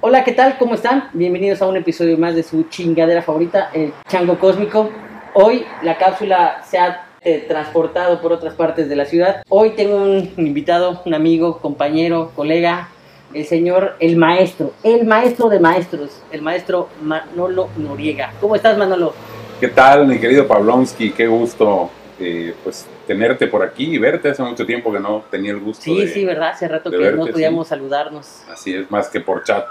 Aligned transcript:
Hola, 0.00 0.22
¿qué 0.22 0.30
tal? 0.30 0.58
¿Cómo 0.58 0.74
están? 0.74 1.08
Bienvenidos 1.12 1.60
a 1.60 1.66
un 1.66 1.76
episodio 1.76 2.16
más 2.18 2.36
de 2.36 2.44
su 2.44 2.62
chingadera 2.68 3.20
favorita, 3.20 3.70
el 3.74 3.92
Chango 4.08 4.38
Cósmico. 4.38 4.90
Hoy 5.34 5.64
la 5.82 5.98
cápsula 5.98 6.62
se 6.64 6.78
ha 6.78 7.08
eh, 7.20 7.44
transportado 7.48 8.20
por 8.20 8.32
otras 8.32 8.54
partes 8.54 8.88
de 8.88 8.94
la 8.94 9.06
ciudad. 9.06 9.42
Hoy 9.48 9.70
tengo 9.70 9.96
un 9.96 10.30
invitado, 10.36 11.02
un 11.04 11.14
amigo, 11.14 11.58
compañero, 11.58 12.30
colega, 12.36 12.90
el 13.34 13.44
señor, 13.44 13.96
el 13.98 14.16
maestro, 14.16 14.70
el 14.84 15.04
maestro 15.04 15.48
de 15.48 15.58
maestros, 15.58 16.22
el 16.30 16.42
maestro 16.42 16.88
Manolo 17.02 17.68
Noriega. 17.76 18.32
¿Cómo 18.40 18.54
estás, 18.54 18.78
Manolo? 18.78 19.14
¿Qué 19.58 19.66
tal, 19.66 20.06
mi 20.06 20.20
querido 20.20 20.46
Pavlonsky? 20.46 21.10
Qué 21.10 21.26
gusto 21.26 21.90
eh, 22.20 22.54
pues 22.64 22.86
tenerte 23.06 23.46
por 23.46 23.62
aquí 23.62 23.94
y 23.94 23.98
verte. 23.98 24.30
Hace 24.30 24.42
mucho 24.42 24.66
tiempo 24.66 24.92
que 24.92 25.00
no 25.00 25.24
tenía 25.30 25.52
el 25.52 25.60
gusto 25.60 25.82
sí, 25.82 26.08
Sí, 26.08 26.24
verdad, 26.24 26.50
hace 26.50 26.68
rato 26.68 26.90
que 26.90 27.12
no 27.12 27.26
podíamos 27.26 27.68
saludarnos. 27.68 28.42
Así 28.50 28.74
es, 28.74 28.90
más 28.90 29.08
que 29.08 29.20
por 29.20 29.44
chat. 29.44 29.66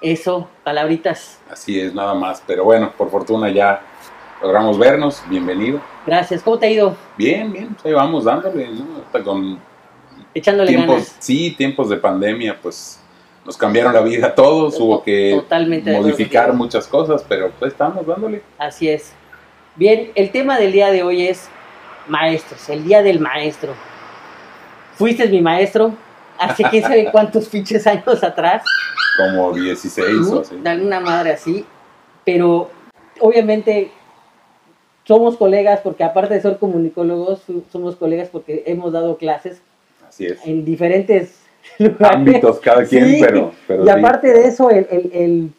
Eso, 0.00 0.48
palabritas. 0.62 1.38
Así 1.50 1.80
es, 1.80 1.94
nada 1.94 2.14
más. 2.14 2.42
Pero 2.46 2.64
bueno, 2.64 2.92
por 2.96 3.10
fortuna 3.10 3.50
ya 3.50 3.80
logramos 4.42 4.78
vernos. 4.78 5.22
Bienvenido. 5.28 5.80
Gracias. 6.06 6.42
¿Cómo 6.42 6.58
te 6.58 6.66
ha 6.66 6.70
ido? 6.70 6.96
Bien, 7.16 7.52
bien. 7.52 7.68
Pues 7.74 7.86
ahí 7.86 7.92
vamos 7.92 8.24
dándole, 8.24 8.68
¿no? 8.68 9.24
con 9.24 9.58
Echándole 10.34 10.68
tiempos, 10.68 11.14
Sí, 11.18 11.54
tiempos 11.56 11.88
de 11.88 11.96
pandemia, 11.96 12.58
pues 12.60 13.00
nos 13.44 13.56
cambiaron 13.56 13.94
la 13.94 14.02
vida 14.02 14.26
a 14.26 14.34
todos. 14.34 14.78
Hubo 14.78 15.02
que 15.02 15.42
modificar 15.86 16.52
muchas 16.52 16.86
cosas, 16.86 17.24
pero 17.26 17.50
pues 17.58 17.72
estamos 17.72 18.06
dándole. 18.06 18.42
Así 18.58 18.88
es. 18.88 19.12
Bien, 19.76 20.10
el 20.14 20.30
tema 20.30 20.58
del 20.58 20.72
día 20.72 20.90
de 20.90 21.02
hoy 21.02 21.26
es 21.26 21.48
maestros, 22.08 22.68
el 22.68 22.84
día 22.84 23.02
del 23.02 23.20
maestro. 23.20 23.74
Fuiste 24.94 25.28
mi 25.28 25.40
maestro 25.40 25.94
hace 26.38 26.64
quién 26.64 26.82
sabe 26.82 27.08
cuántos 27.12 27.48
pinches 27.48 27.86
años 27.86 28.22
atrás. 28.22 28.62
Como 29.16 29.52
16 29.52 30.26
o 30.28 30.40
así. 30.40 30.58
Dale 30.62 30.84
una 30.84 31.00
madre 31.00 31.32
así. 31.32 31.64
Pero 32.24 32.70
obviamente 33.20 33.90
somos 35.04 35.36
colegas 35.36 35.80
porque 35.82 36.04
aparte 36.04 36.34
de 36.34 36.40
ser 36.40 36.58
comunicólogos, 36.58 37.42
somos 37.70 37.96
colegas 37.96 38.28
porque 38.30 38.64
hemos 38.66 38.92
dado 38.92 39.16
clases. 39.16 39.60
Así 40.06 40.26
es. 40.26 40.44
En 40.44 40.64
diferentes 40.64 41.40
ámbitos 42.00 42.60
cada 42.60 42.84
quien, 42.84 43.20
pero, 43.20 43.84
Y 43.84 43.88
aparte 43.88 44.32
de 44.32 44.48
eso, 44.48 44.70
el 44.70 44.86
el 44.90 45.52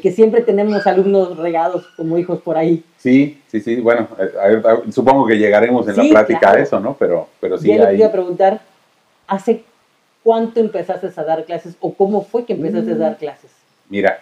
que 0.00 0.10
siempre 0.10 0.40
tenemos 0.40 0.86
alumnos 0.86 1.36
regados 1.36 1.86
como 1.96 2.16
hijos 2.16 2.40
por 2.40 2.56
ahí. 2.56 2.82
Sí, 2.96 3.42
sí, 3.48 3.60
sí. 3.60 3.76
Bueno, 3.76 4.08
eh, 4.18 4.62
supongo 4.90 5.26
que 5.26 5.36
llegaremos 5.36 5.86
en 5.88 5.96
la 5.96 6.04
plática 6.04 6.52
a 6.52 6.58
eso, 6.58 6.80
¿no? 6.80 6.96
Pero, 6.98 7.28
pero 7.40 7.58
sí. 7.58 7.68
Ya 7.68 7.90
le 7.90 7.96
voy 7.96 8.02
a 8.02 8.10
preguntar, 8.10 8.60
¿hace 9.26 9.64
cuánto 10.22 10.60
empezaste 10.60 11.08
a 11.14 11.24
dar 11.24 11.44
clases 11.44 11.76
o 11.80 11.92
cómo 11.92 12.22
fue 12.24 12.46
que 12.46 12.54
empezaste 12.54 12.92
a 12.92 12.96
dar 12.96 13.18
clases? 13.18 13.50
Mira, 13.88 14.20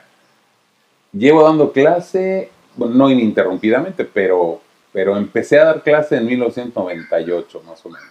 llevo 1.12 1.44
dando 1.44 1.72
clase, 1.72 2.50
bueno, 2.74 2.94
no 2.94 3.10
ininterrumpidamente, 3.10 4.04
pero, 4.04 4.60
pero 4.92 5.16
empecé 5.16 5.58
a 5.60 5.66
dar 5.66 5.82
clase 5.82 6.16
en 6.16 6.26
1998, 6.26 7.62
más 7.66 7.86
o 7.86 7.90
menos. 7.90 8.08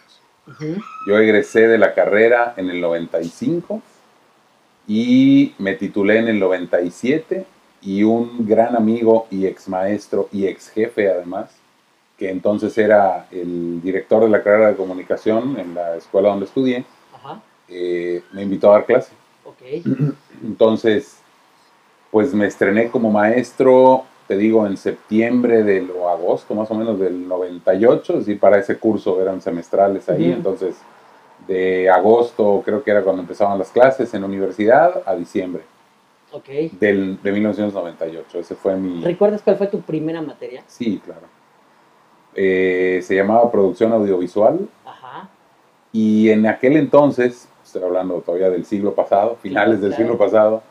Yo 1.05 1.17
egresé 1.17 1.67
de 1.67 1.77
la 1.77 1.93
carrera 1.93 2.53
en 2.57 2.69
el 2.69 2.81
95 2.81 3.83
y 4.89 5.53
me 5.59 5.75
titulé 5.75 6.17
en 6.17 6.27
el 6.29 6.39
97 6.39 7.45
y 7.83 8.03
un 8.03 8.47
gran 8.47 8.75
amigo 8.75 9.27
y 9.29 9.45
ex 9.45 9.69
maestro 9.69 10.27
y 10.31 10.47
ex 10.47 10.69
jefe 10.69 11.09
además, 11.09 11.51
que 12.17 12.31
entonces 12.31 12.75
era 12.75 13.27
el 13.29 13.81
director 13.83 14.23
de 14.23 14.29
la 14.29 14.41
carrera 14.41 14.69
de 14.69 14.75
comunicación 14.75 15.57
en 15.59 15.75
la 15.75 15.95
escuela 15.95 16.29
donde 16.29 16.45
estudié, 16.45 16.83
eh, 17.69 18.23
me 18.33 18.41
invitó 18.41 18.71
a 18.71 18.77
dar 18.77 18.85
clase. 18.87 19.13
Entonces, 20.43 21.19
pues 22.09 22.33
me 22.33 22.47
estrené 22.47 22.89
como 22.89 23.11
maestro, 23.11 24.05
te 24.27 24.37
digo, 24.37 24.65
en 24.65 24.75
septiembre 24.75 25.63
del, 25.63 25.91
o 25.91 26.09
agosto 26.09 26.55
más 26.55 26.71
o 26.71 26.73
menos 26.73 26.99
del 26.99 27.27
98, 27.27 28.13
es 28.13 28.19
decir, 28.19 28.39
para 28.39 28.57
ese 28.57 28.79
curso 28.79 29.21
eran 29.21 29.39
semestrales 29.41 30.09
ahí, 30.09 30.31
entonces 30.31 30.77
de 31.49 31.89
agosto, 31.89 32.61
creo 32.63 32.83
que 32.83 32.91
era 32.91 33.01
cuando 33.01 33.23
empezaban 33.23 33.57
las 33.57 33.71
clases 33.71 34.13
en 34.13 34.21
la 34.21 34.27
universidad, 34.27 35.01
a 35.03 35.15
diciembre. 35.15 35.63
Ok. 36.31 36.47
Del, 36.79 37.19
de 37.23 37.31
1998. 37.31 38.39
Ese 38.39 38.53
fue 38.53 38.75
mi... 38.77 39.03
¿Recuerdas 39.03 39.41
cuál 39.41 39.57
fue 39.57 39.65
tu 39.65 39.81
primera 39.81 40.21
materia? 40.21 40.63
Sí, 40.67 41.01
claro. 41.03 41.23
Eh, 42.35 42.99
se 43.03 43.15
llamaba 43.15 43.51
Producción 43.51 43.91
Audiovisual. 43.93 44.69
Ajá. 44.85 45.27
Y 45.91 46.29
en 46.29 46.45
aquel 46.45 46.77
entonces, 46.77 47.49
estoy 47.65 47.81
hablando 47.81 48.21
todavía 48.21 48.51
del 48.51 48.63
siglo 48.63 48.93
pasado, 48.93 49.35
finales 49.41 49.81
del 49.81 49.95
siglo 49.95 50.19
pasado, 50.19 50.61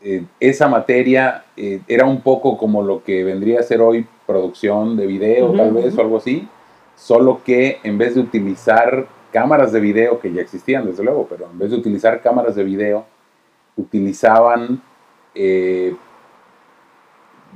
eh, 0.00 0.24
esa 0.40 0.66
materia 0.66 1.44
eh, 1.56 1.80
era 1.86 2.04
un 2.04 2.20
poco 2.20 2.58
como 2.58 2.82
lo 2.82 3.04
que 3.04 3.22
vendría 3.22 3.60
a 3.60 3.62
ser 3.62 3.80
hoy 3.80 4.08
producción 4.26 4.96
de 4.96 5.06
video, 5.06 5.52
tal 5.52 5.72
vez, 5.72 5.96
o 5.96 6.00
algo 6.00 6.16
así, 6.16 6.48
solo 6.96 7.42
que 7.44 7.78
en 7.84 7.96
vez 7.96 8.16
de 8.16 8.22
utilizar 8.22 9.06
cámaras 9.34 9.72
de 9.72 9.80
video 9.80 10.20
que 10.20 10.32
ya 10.32 10.40
existían, 10.40 10.86
desde 10.86 11.02
luego, 11.02 11.26
pero 11.28 11.50
en 11.50 11.58
vez 11.58 11.72
de 11.72 11.76
utilizar 11.76 12.22
cámaras 12.22 12.54
de 12.54 12.62
video, 12.62 13.04
utilizaban 13.76 14.80
eh, 15.34 15.96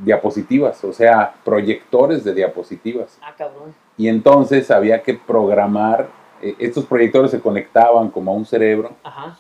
diapositivas, 0.03 0.83
o 0.83 0.93
sea, 0.93 1.34
proyectores 1.44 2.25
de 2.25 2.34
diapositivas. 2.34 3.16
Ah, 3.22 3.33
cabrón. 3.39 3.72
Y 3.97 4.09
entonces 4.09 4.72
había 4.72 5.05
que 5.05 5.15
programar, 5.15 6.09
eh, 6.43 6.56
estos 6.59 6.84
proyectores 6.84 7.31
se 7.31 7.39
conectaban 7.41 8.10
como 8.10 8.33
a 8.33 8.34
un 8.34 8.45
cerebro 8.45 8.97
Ajá. 9.05 9.39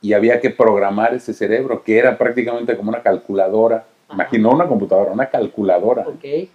y 0.00 0.12
había 0.12 0.40
que 0.40 0.50
programar 0.50 1.12
ese 1.12 1.34
cerebro, 1.34 1.82
que 1.82 1.98
era 1.98 2.16
prácticamente 2.16 2.76
como 2.76 2.90
una 2.90 3.02
calculadora, 3.02 3.84
imagino 4.12 4.50
una 4.50 4.68
computadora, 4.68 5.10
una 5.10 5.26
calculadora 5.26 6.06
okay. 6.06 6.48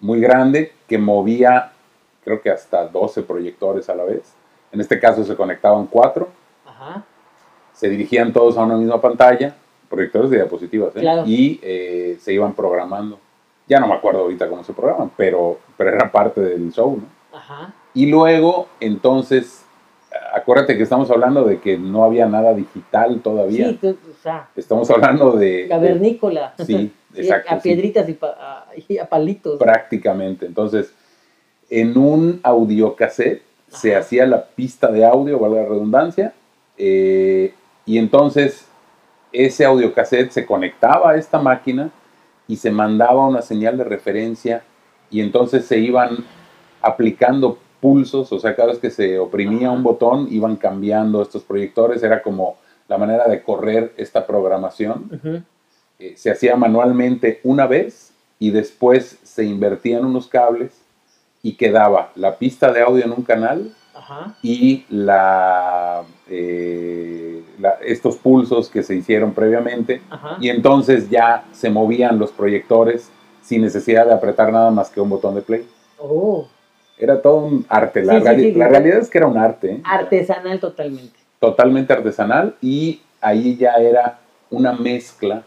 muy 0.00 0.20
grande 0.20 0.70
que 0.86 0.98
movía, 0.98 1.72
creo 2.24 2.40
que 2.40 2.50
hasta 2.50 2.86
12 2.86 3.24
proyectores 3.24 3.88
a 3.88 3.96
la 3.96 4.04
vez 4.04 4.36
en 4.72 4.80
este 4.80 4.98
caso 4.98 5.22
se 5.24 5.36
conectaban 5.36 5.86
cuatro. 5.86 6.28
Se 7.74 7.88
dirigían 7.88 8.32
todos 8.32 8.56
a 8.56 8.64
una 8.64 8.76
misma 8.76 9.00
pantalla, 9.00 9.54
proyectores 9.88 10.30
de 10.30 10.36
diapositivas, 10.36 10.94
¿eh? 10.96 11.02
y 11.26 11.60
eh, 11.62 12.18
se 12.20 12.32
iban 12.32 12.54
programando. 12.54 13.18
Ya 13.68 13.80
no 13.80 13.86
me 13.86 13.94
acuerdo 13.94 14.20
ahorita 14.20 14.48
cómo 14.48 14.64
se 14.64 14.72
programan, 14.72 15.10
pero, 15.16 15.58
pero 15.76 15.90
era 15.90 16.10
parte 16.10 16.40
del 16.40 16.72
show, 16.72 16.96
¿no? 16.96 17.22
Y 17.94 18.06
luego, 18.06 18.68
entonces, 18.80 19.64
acuérdate 20.32 20.76
que 20.76 20.82
estamos 20.82 21.10
hablando 21.10 21.44
de 21.44 21.60
que 21.60 21.76
no 21.76 22.04
había 22.04 22.26
nada 22.26 22.54
digital 22.54 23.20
todavía. 23.20 23.76
Sí, 23.80 23.88
o 23.88 24.22
sea, 24.22 24.48
estamos 24.56 24.90
hablando 24.90 25.32
de... 25.32 25.66
Cavernícola. 25.68 26.54
sí, 26.66 26.92
exacto. 27.14 27.54
a 27.54 27.58
piedritas 27.58 28.08
y, 28.08 28.18
y, 28.88 28.98
a, 28.98 29.06
palitos. 29.06 29.58
Prácticamente. 29.58 30.46
Entonces, 30.46 30.94
en 31.68 31.96
un 31.96 32.40
audiocassette 32.42 33.42
se 33.72 33.96
hacía 33.96 34.26
la 34.26 34.44
pista 34.44 34.88
de 34.88 35.04
audio, 35.04 35.38
valga 35.38 35.62
la 35.62 35.68
redundancia, 35.68 36.34
eh, 36.76 37.54
y 37.86 37.98
entonces 37.98 38.66
ese 39.32 39.64
audiocassette 39.64 40.30
se 40.30 40.46
conectaba 40.46 41.12
a 41.12 41.16
esta 41.16 41.38
máquina 41.38 41.90
y 42.46 42.56
se 42.56 42.70
mandaba 42.70 43.26
una 43.26 43.42
señal 43.42 43.78
de 43.78 43.84
referencia 43.84 44.62
y 45.10 45.20
entonces 45.20 45.64
se 45.64 45.78
iban 45.78 46.18
aplicando 46.80 47.58
pulsos, 47.80 48.30
o 48.32 48.38
sea, 48.38 48.54
cada 48.54 48.68
vez 48.68 48.78
que 48.78 48.90
se 48.90 49.18
oprimía 49.18 49.70
un 49.70 49.82
botón 49.82 50.28
iban 50.30 50.56
cambiando 50.56 51.22
estos 51.22 51.42
proyectores, 51.42 52.02
era 52.02 52.22
como 52.22 52.56
la 52.88 52.98
manera 52.98 53.26
de 53.26 53.42
correr 53.42 53.92
esta 53.96 54.26
programación. 54.26 55.44
Eh, 55.98 56.14
se 56.16 56.30
hacía 56.30 56.56
manualmente 56.56 57.40
una 57.42 57.66
vez 57.66 58.12
y 58.38 58.50
después 58.50 59.18
se 59.22 59.44
invertían 59.44 60.04
unos 60.04 60.28
cables 60.28 60.81
y 61.42 61.54
quedaba 61.54 62.12
la 62.14 62.38
pista 62.38 62.72
de 62.72 62.82
audio 62.82 63.04
en 63.04 63.12
un 63.12 63.22
canal 63.22 63.72
y 64.42 64.84
eh, 66.28 67.42
la, 67.58 67.70
estos 67.84 68.16
pulsos 68.16 68.68
que 68.68 68.82
se 68.82 68.94
hicieron 68.94 69.32
previamente 69.32 70.02
y 70.40 70.48
entonces 70.50 71.10
ya 71.10 71.44
se 71.52 71.70
movían 71.70 72.18
los 72.18 72.30
proyectores 72.30 73.10
sin 73.42 73.62
necesidad 73.62 74.06
de 74.06 74.12
apretar 74.14 74.52
nada 74.52 74.70
más 74.70 74.90
que 74.90 75.00
un 75.00 75.10
botón 75.10 75.34
de 75.34 75.42
play. 75.42 75.68
Oh. 75.98 76.46
Era 76.96 77.20
todo 77.20 77.38
un 77.38 77.66
arte. 77.68 78.04
La, 78.04 78.20
la 78.20 78.68
realidad 78.68 78.98
es 78.98 79.10
que 79.10 79.18
era 79.18 79.26
un 79.26 79.36
arte. 79.36 79.72
¿eh? 79.72 79.80
Artesanal 79.84 80.60
totalmente. 80.60 81.18
Totalmente 81.40 81.92
artesanal 81.92 82.54
y 82.60 83.00
ahí 83.20 83.56
ya 83.56 83.72
era 83.74 84.20
una 84.50 84.72
mezcla 84.72 85.42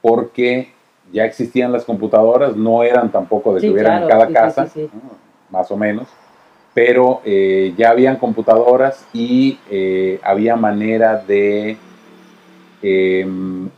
porque 0.00 0.72
ya 1.12 1.24
existían 1.24 1.72
las 1.72 1.84
computadoras, 1.84 2.56
no 2.56 2.82
eran 2.82 3.10
tampoco 3.10 3.54
de 3.54 3.60
que 3.60 3.70
hubieran 3.70 4.02
en 4.02 4.08
cada 4.08 4.28
casa 4.28 4.68
más 5.54 5.70
o 5.70 5.76
menos, 5.76 6.08
pero 6.74 7.22
eh, 7.24 7.72
ya 7.78 7.90
habían 7.90 8.16
computadoras 8.16 9.06
y 9.12 9.58
eh, 9.70 10.20
había 10.22 10.56
manera 10.56 11.16
de 11.16 11.76
em, 12.82 13.68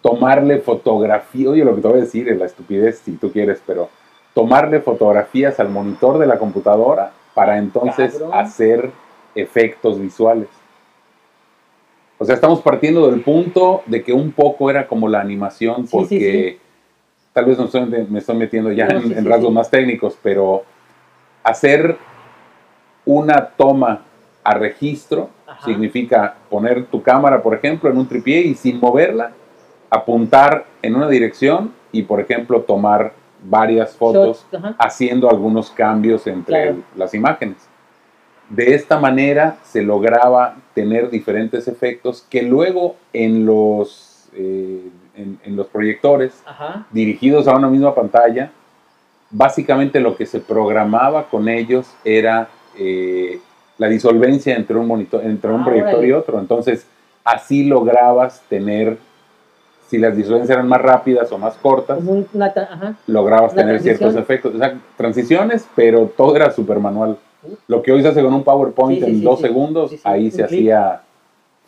tomarle 0.00 0.58
fotografía, 0.58 1.50
oye 1.50 1.64
lo 1.64 1.76
que 1.76 1.82
te 1.82 1.88
voy 1.88 1.98
a 1.98 2.02
decir 2.02 2.28
es 2.28 2.38
la 2.38 2.46
estupidez 2.46 2.98
si 3.04 3.12
tú 3.12 3.30
quieres, 3.30 3.60
pero 3.66 3.90
tomarle 4.34 4.80
fotografías 4.80 5.60
al 5.60 5.68
monitor 5.68 6.18
de 6.18 6.26
la 6.26 6.38
computadora 6.38 7.12
para 7.34 7.58
entonces 7.58 8.20
hacer 8.32 8.90
efectos 9.34 10.00
visuales. 10.00 10.48
O 12.18 12.24
sea, 12.24 12.34
estamos 12.34 12.60
partiendo 12.62 13.10
del 13.10 13.20
punto 13.20 13.82
de 13.84 14.02
que 14.02 14.12
un 14.12 14.32
poco 14.32 14.70
era 14.70 14.86
como 14.86 15.06
la 15.06 15.20
animación, 15.20 15.86
porque 15.86 16.58
tal 17.34 17.44
vez 17.44 17.58
me 18.08 18.18
estoy 18.18 18.36
metiendo 18.36 18.72
ya 18.72 18.86
en, 18.86 19.24
rasgos 19.26 19.52
más 19.52 19.70
técnicos, 19.70 20.16
pero 20.22 20.64
hacer 21.46 21.96
una 23.04 23.50
toma 23.56 24.02
a 24.42 24.54
registro 24.54 25.30
significa 25.64 26.34
poner 26.50 26.86
tu 26.86 27.02
cámara, 27.02 27.40
por 27.40 27.54
ejemplo, 27.54 27.88
en 27.88 27.98
un 27.98 28.08
tripié 28.08 28.40
y 28.40 28.54
sin 28.56 28.80
moverla, 28.80 29.30
apuntar 29.88 30.66
en 30.82 30.96
una 30.96 31.08
dirección 31.08 31.72
y, 31.92 32.02
por 32.02 32.20
ejemplo, 32.20 32.62
tomar 32.62 33.12
varias 33.44 33.94
fotos 33.96 34.44
haciendo 34.78 35.30
algunos 35.30 35.70
cambios 35.70 36.26
entre 36.26 36.74
las 36.96 37.14
imágenes. 37.14 37.68
De 38.48 38.74
esta 38.74 38.98
manera 38.98 39.58
se 39.62 39.82
lograba 39.82 40.56
tener 40.74 41.10
diferentes 41.10 41.68
efectos 41.68 42.26
que 42.28 42.42
luego 42.42 42.96
en 43.12 43.46
los, 43.46 44.28
eh, 44.34 44.90
en, 45.14 45.56
los 45.56 45.68
proyectores 45.68 46.42
dirigidos 46.90 47.46
a 47.46 47.56
una 47.56 47.68
misma 47.68 47.94
pantalla, 47.94 48.50
básicamente 49.30 50.00
lo 50.00 50.16
que 50.16 50.26
se 50.26 50.40
programaba 50.40 51.28
con 51.28 51.48
ellos 51.48 51.86
era 52.04 52.48
eh, 52.78 53.40
la 53.78 53.88
disolvencia 53.88 54.56
entre 54.56 54.76
un, 54.76 54.86
monitor, 54.86 55.24
entre 55.24 55.50
un 55.50 55.60
ah, 55.60 55.64
proyector 55.64 56.04
y 56.04 56.12
otro. 56.12 56.38
Entonces, 56.38 56.86
así 57.24 57.64
lograbas 57.64 58.42
tener 58.48 58.98
si 59.88 59.98
las 59.98 60.16
disolvencias 60.16 60.50
eran 60.50 60.68
más 60.68 60.82
rápidas 60.82 61.30
o 61.30 61.38
más 61.38 61.54
cortas, 61.56 62.00
lograbas 63.06 63.54
tener 63.54 63.80
ciertos 63.80 64.16
efectos. 64.16 64.54
O 64.54 64.58
sea, 64.58 64.76
transiciones, 64.96 65.66
pero 65.76 66.10
todo 66.16 66.34
era 66.34 66.50
súper 66.50 66.80
manual. 66.80 67.16
Lo 67.68 67.82
que 67.82 67.92
hoy 67.92 68.02
se 68.02 68.08
hace 68.08 68.22
con 68.22 68.34
un 68.34 68.42
PowerPoint 68.42 69.02
en 69.04 69.22
dos 69.22 69.40
segundos, 69.40 69.94
ahí 70.02 70.30
se 70.32 70.42
hacía, 70.42 71.02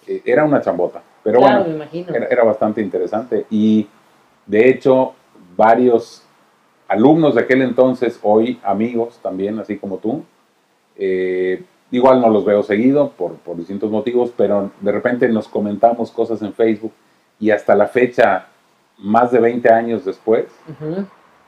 eh, 0.07 0.23
era 0.25 0.45
una 0.45 0.61
chambota. 0.61 1.01
Pero 1.23 1.41
bueno, 1.41 1.85
era, 2.31 2.43
bastante 2.43 2.81
interesante. 2.81 3.47
Y 3.51 3.87
de 4.47 4.69
hecho, 4.69 5.13
varios 5.57 6.25
alumnos 6.89 7.35
de 7.35 7.43
aquel 7.43 7.63
entonces, 7.63 8.19
hoy 8.23 8.59
amigos 8.65 9.21
también, 9.23 9.59
así 9.59 9.77
como 9.77 9.99
tú, 9.99 10.25
eh, 10.97 11.63
igual 11.91 12.21
no 12.21 12.31
los 12.31 12.45
veo 12.45 12.63
seguido 12.63 13.11
por, 13.11 13.35
por 13.37 13.57
distintos 13.57 13.91
motivos, 13.91 14.33
pero 14.37 14.71
de 14.81 14.93
repente 14.93 15.29
nos 15.29 15.47
comentamos 15.47 16.11
cosas 16.11 16.43
en 16.43 16.53
Facebook 16.53 16.93
y 17.39 17.51
hasta 17.51 17.75
la 17.75 17.87
fecha, 17.87 18.49
más 18.99 19.31
de 19.31 19.39
20 19.39 19.69
años 19.71 20.05
después, 20.05 20.47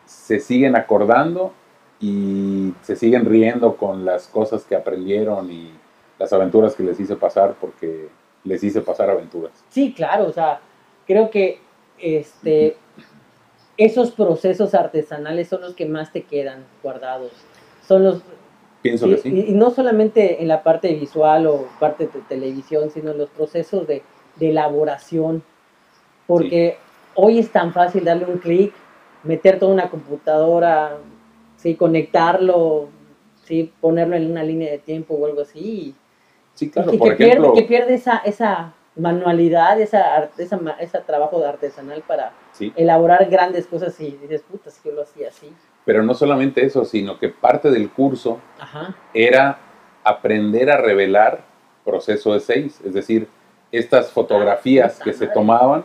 se 0.04 0.38
siguen 0.38 0.76
acordando 0.76 1.52
y 2.00 2.72
se 2.82 2.96
siguen 2.96 3.25
riendo 3.25 3.76
con 3.76 4.04
las 4.04 4.28
cosas 4.28 4.64
que 4.64 4.76
aprendieron 4.76 5.50
y 5.50 5.70
las 6.19 6.32
aventuras 6.32 6.75
que 6.75 6.82
les 6.82 7.00
hice 7.00 7.16
pasar 7.16 7.56
porque 7.60 8.08
les 8.44 8.62
hice 8.62 8.81
pasar 8.81 9.10
aventuras. 9.10 9.52
Sí, 9.69 9.93
claro, 9.93 10.26
o 10.26 10.32
sea, 10.32 10.60
creo 11.06 11.31
que 11.31 11.60
este, 11.98 12.76
esos 13.81 14.11
procesos 14.11 14.75
artesanales 14.75 15.49
son 15.49 15.62
los 15.62 15.75
que 15.75 15.87
más 15.87 16.12
te 16.12 16.25
quedan 16.25 16.65
guardados. 16.82 17.32
Son 17.87 18.05
los... 18.05 18.23
Pienso 18.82 19.09
que 19.09 19.17
sí. 19.17 19.47
Y, 19.49 19.53
no 19.53 19.71
solamente 19.71 20.43
en 20.43 20.49
la 20.49 20.62
parte 20.62 20.93
visual 20.94 21.47
o 21.47 21.67
parte 21.79 22.06
de 22.06 22.21
televisión, 22.29 22.91
sino 22.91 23.15
los 23.15 23.31
procesos 23.31 23.87
de, 23.87 24.03
de 24.37 24.50
elaboración. 24.50 25.43
Porque 26.27 26.77
hoy 27.15 27.38
es 27.38 27.50
tan 27.50 27.73
fácil 27.73 28.05
darle 28.05 28.27
un 28.27 28.38
clic, 28.38 28.75
meter 29.25 29.59
toda 29.59 29.73
una 29.73 29.88
computadora, 29.88 30.99
¿sí? 31.56 31.75
conectarlo, 31.75 32.88
¿sí? 33.44 33.73
ponerlo 33.81 34.17
en 34.17 34.31
una 34.31 34.43
línea 34.43 34.71
de 34.71 34.79
tiempo 34.79 35.15
o 35.15 35.25
algo 35.25 35.41
así. 35.41 35.94
Sí, 36.53 36.69
claro, 36.69 36.93
y 36.93 36.99
que, 36.99 37.12
pierde, 37.12 37.53
que 37.55 37.62
pierde 37.62 37.94
esa, 37.94 38.19
esa 38.19 38.75
manualidad, 38.96 39.81
esa, 39.81 40.31
esa, 40.37 40.58
ese 40.81 40.98
trabajo 41.00 41.44
artesanal 41.44 42.02
para 42.06 42.32
elaborar 42.76 43.28
grandes 43.31 43.66
cosas 43.66 43.98
y 44.00 44.10
dices, 44.22 44.42
puta, 44.42 44.70
si 44.70 44.88
yo 44.88 44.94
lo 44.94 45.02
hacía 45.02 45.28
así. 45.28 45.52
Pero 45.84 46.02
no 46.02 46.14
solamente 46.14 46.64
eso, 46.64 46.84
sino 46.84 47.19
que 47.19 47.28
parte 47.28 47.70
del 47.70 47.90
curso 47.90 48.38
era 49.14 49.58
aprender 50.04 50.70
a 50.70 50.76
revelar 50.76 51.42
proceso 51.84 52.34
de 52.34 52.40
seis, 52.40 52.81
es 52.84 52.94
decir, 52.94 53.28
estas 53.72 54.10
fotografías 54.10 54.98
que 54.98 55.12
se 55.12 55.26
tomaban, 55.26 55.84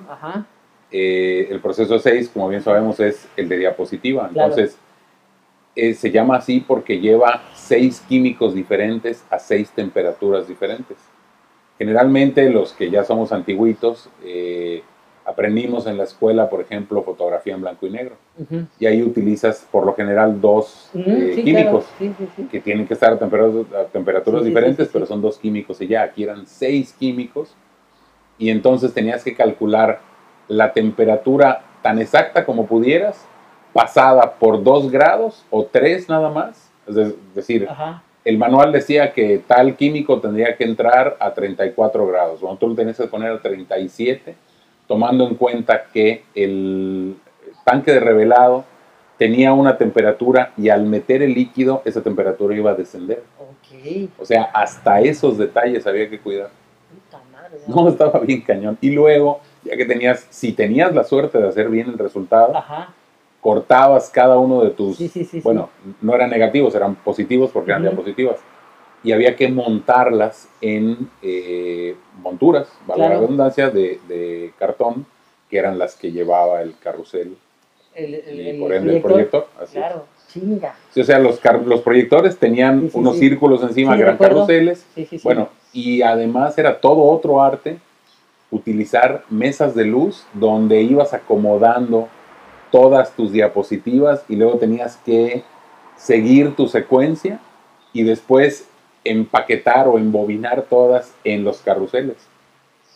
eh, 0.91 1.47
el 1.49 1.59
proceso 1.61 1.93
de 1.93 1.99
seis, 1.99 2.29
como 2.29 2.49
bien 2.49 2.61
sabemos, 2.61 2.99
es 2.99 3.27
el 3.37 3.47
de 3.47 3.57
diapositiva. 3.57 4.27
Entonces, 4.27 4.77
eh, 5.75 5.93
se 5.93 6.11
llama 6.11 6.37
así 6.37 6.59
porque 6.61 6.99
lleva 6.99 7.43
seis 7.53 8.03
químicos 8.07 8.53
diferentes 8.53 9.23
a 9.29 9.39
seis 9.39 9.69
temperaturas 9.71 10.47
diferentes. 10.47 10.97
Generalmente 11.77 12.49
los 12.49 12.73
que 12.73 12.89
ya 12.89 13.03
somos 13.03 13.31
antiguitos, 13.31 14.09
eh, 14.23 14.81
aprendimos 15.25 15.87
en 15.87 15.97
la 15.97 16.03
escuela, 16.03 16.49
por 16.49 16.61
ejemplo, 16.61 17.01
fotografía 17.03 17.55
en 17.55 17.61
blanco 17.61 17.87
y 17.87 17.89
negro. 17.89 18.15
Y 18.79 18.85
ahí 18.85 19.01
utilizas 19.01 19.67
por 19.71 19.85
lo 19.85 19.93
general 19.95 20.39
dos 20.39 20.89
eh, 20.93 21.41
químicos 21.43 21.85
que 22.51 22.61
tienen 22.61 22.87
que 22.87 22.93
estar 22.93 23.13
a 23.13 23.17
temperaturas, 23.91 24.45
diferentes, 24.45 24.89
pero 24.93 25.05
son 25.05 25.21
dos 25.21 25.37
químicos 25.37 25.81
y 25.81 25.87
ya. 25.87 26.03
Aquí 26.03 26.23
eran 26.23 26.45
seis 26.45 26.93
químicos 26.93 27.55
y 28.37 28.49
entonces 28.49 28.93
tenías 28.93 29.23
que 29.23 29.35
calcular 29.35 29.99
la 30.47 30.71
temperatura 30.73 31.63
tan 31.81 31.99
exacta 31.99 32.45
como 32.45 32.67
pudieras 32.67 33.25
pasada 33.73 34.35
por 34.35 34.63
dos 34.63 34.91
grados 34.91 35.43
o 35.49 35.65
tres 35.65 36.07
nada 36.07 36.29
más. 36.29 36.71
Es 36.87 36.95
decir, 37.33 37.67
el 38.25 38.39
manual 38.39 38.71
decía 38.71 39.13
que 39.13 39.37
tal 39.47 39.75
químico 39.75 40.19
tendría 40.19 40.57
que 40.57 40.63
entrar 40.63 41.15
a 41.19 41.33
34 41.33 42.07
grados. 42.07 42.41
Bueno, 42.41 42.57
tú 42.57 42.67
lo 42.67 42.75
tenías 42.75 42.97
que 42.97 43.05
poner 43.05 43.31
a 43.31 43.39
37, 43.39 44.35
tomando 44.87 45.27
en 45.27 45.35
cuenta 45.35 45.85
que 45.93 46.23
el 46.33 47.15
tanque 47.63 47.93
de 47.93 47.99
revelado 47.99 48.65
tenía 49.19 49.53
una 49.53 49.77
temperatura 49.77 50.53
y 50.57 50.69
al 50.69 50.85
meter 50.85 51.21
el 51.21 51.35
líquido, 51.35 51.83
esa 51.85 52.01
temperatura 52.01 52.55
iba 52.55 52.71
a 52.71 52.75
descender. 52.75 53.23
O 54.17 54.25
sea, 54.25 54.43
hasta 54.43 55.01
esos 55.01 55.37
detalles 55.37 55.85
había 55.85 56.09
que 56.09 56.19
cuidar. 56.19 56.49
no, 57.67 57.87
estaba 57.87 58.19
bien 58.19 58.41
cañón. 58.41 58.75
Y 58.81 58.89
luego, 58.89 59.41
ya 59.63 59.77
que 59.77 59.85
tenías, 59.85 60.25
si 60.31 60.51
tenías 60.51 60.95
la 60.95 61.03
suerte 61.03 61.37
de 61.37 61.47
hacer 61.47 61.69
bien 61.69 61.89
el 61.89 61.99
resultado, 61.99 62.57
Ajá 62.57 62.89
cortabas 63.45 64.09
cada 64.09 64.39
uno 64.39 64.63
de 64.63 64.71
tus, 64.71 64.97
bueno, 65.43 65.69
no 66.01 66.15
eran 66.15 66.31
negativos, 66.31 66.73
eran 66.73 66.95
positivos 66.95 67.51
porque 67.53 67.69
eran 67.69 67.83
diapositivas, 67.83 68.39
y 69.03 69.11
había 69.11 69.35
que 69.35 69.47
montarlas 69.49 70.49
en 70.61 71.07
eh, 71.21 71.95
monturas, 72.23 72.67
vale 72.87 73.03
la 73.03 73.09
redundancia, 73.09 73.69
de, 73.69 74.51
cartón, 74.57 75.05
que 75.47 75.59
eran 75.59 75.77
las 75.77 75.95
que 75.95 76.11
llevaba 76.11 76.63
el 76.63 76.75
carrusel 76.79 77.37
y 77.95 78.59
por 78.59 78.73
ende 78.73 78.95
el 78.95 79.01
proyector. 79.03 79.47
claro, 79.71 80.05
chinga. 80.27 80.75
o 80.99 81.03
sea, 81.03 81.19
los, 81.19 81.39
los 81.67 81.81
proyectores 81.81 82.37
tenían 82.37 82.89
unos 82.93 83.17
círculos 83.19 83.61
encima 83.61 83.95
que 83.95 84.01
eran 84.01 84.17
carruseles, 84.17 84.87
bueno, 85.23 85.49
y 85.71 86.01
además 86.01 86.57
era 86.57 86.81
todo 86.81 87.03
otro 87.03 87.43
arte 87.43 87.77
utilizar 88.49 89.23
mesas 89.29 89.75
de 89.75 89.85
luz 89.85 90.25
donde 90.33 90.81
ibas 90.81 91.13
acomodando 91.13 92.09
todas 92.75 93.15
tus 93.15 93.31
diapositivas 93.31 94.25
y 94.27 94.35
luego 94.35 94.57
tenías 94.57 94.97
que 94.97 95.43
seguir 95.95 96.57
tu 96.57 96.67
secuencia 96.67 97.39
y 97.93 98.03
después 98.03 98.67
empaquetar 99.05 99.87
o 99.87 99.97
embobinar 99.97 100.63
todas 100.63 101.13
en 101.23 101.45
los 101.45 101.59
carruseles 101.59 102.17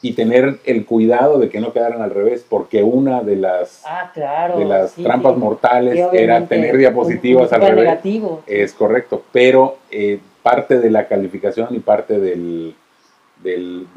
y 0.01 0.13
tener 0.13 0.59
el 0.65 0.85
cuidado 0.85 1.39
de 1.39 1.47
que 1.47 1.61
no 1.61 1.71
quedaran 1.71 2.01
al 2.01 2.11
revés, 2.11 2.45
porque 2.47 2.83
una 2.83 3.21
de 3.21 3.37
las, 3.37 3.83
ah, 3.85 4.11
de 4.57 4.65
las 4.65 4.95
trampas 4.95 5.37
mortales 5.37 5.97
era 6.11 6.45
tener 6.45 6.75
diapositivas 6.75 7.53
al 7.53 7.61
revés. 7.61 7.85
Negativo. 7.85 8.43
Es 8.47 8.73
correcto, 8.73 9.23
pero 9.31 9.77
eh, 9.91 10.19
parte 10.43 10.79
de 10.79 10.91
la 10.91 11.07
calificación 11.07 11.69
y 11.73 11.79
parte 11.79 12.19
del, 12.19 12.75
del, 13.41 13.87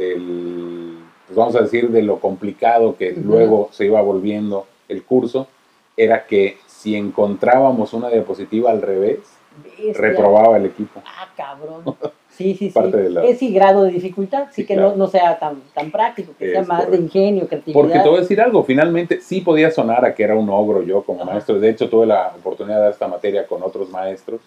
pues 1.27 1.37
vamos 1.37 1.57
a 1.57 1.63
decir, 1.63 1.91
de 1.91 2.03
lo 2.03 2.21
complicado 2.21 2.97
que 2.97 3.11
luego 3.13 3.69
se 3.73 3.87
iba 3.87 4.01
volviendo 4.01 4.67
el 4.89 5.03
curso, 5.03 5.49
era 5.97 6.27
que 6.27 6.59
si 6.67 6.97
encontrábamos 6.97 7.93
una 7.93 8.09
diapositiva 8.09 8.71
al 8.71 8.83
revés, 8.83 9.21
reprobaba 9.95 10.57
el 10.57 10.67
equipo. 10.67 11.03
Ah, 11.05 11.29
cabrón. 11.37 11.85
Sí, 12.33 12.55
sí, 12.55 12.71
sí. 12.71 12.79
Ese 13.25 13.49
grado 13.49 13.85
de 13.85 13.91
dificultad, 13.91 14.47
sí, 14.53 14.65
que 14.65 14.75
no, 14.75 15.07
sea 15.07 15.39
tan, 15.39 15.61
tan 15.75 15.91
práctico, 15.91 16.33
que 16.39 16.51
sea 16.51 16.63
más 16.63 16.91
de 16.91 16.97
ingenio, 16.97 17.47
creatividad. 17.47 17.79
Porque 17.79 17.99
te 17.99 18.09
voy 18.09 18.17
a 18.17 18.21
decir 18.23 18.41
algo, 18.41 18.65
finalmente 18.65 19.21
sí 19.21 19.43
podía 19.43 19.71
sonar 19.71 20.03
a 20.07 20.15
que 20.15 20.23
era 20.23 20.35
un 20.35 20.49
ogro 20.49 20.83
yo 20.83 21.03
como 21.03 21.27
maestro. 21.27 21.61
De 21.61 21.69
hecho, 21.69 21.91
tuve 21.91 22.07
la 22.07 22.33
oportunidad 22.35 22.77
de 22.77 22.83
dar 22.85 22.93
esta 22.93 23.07
materia 23.07 23.47
con 23.47 23.63
otros 23.63 23.91
maestros. 23.91 24.41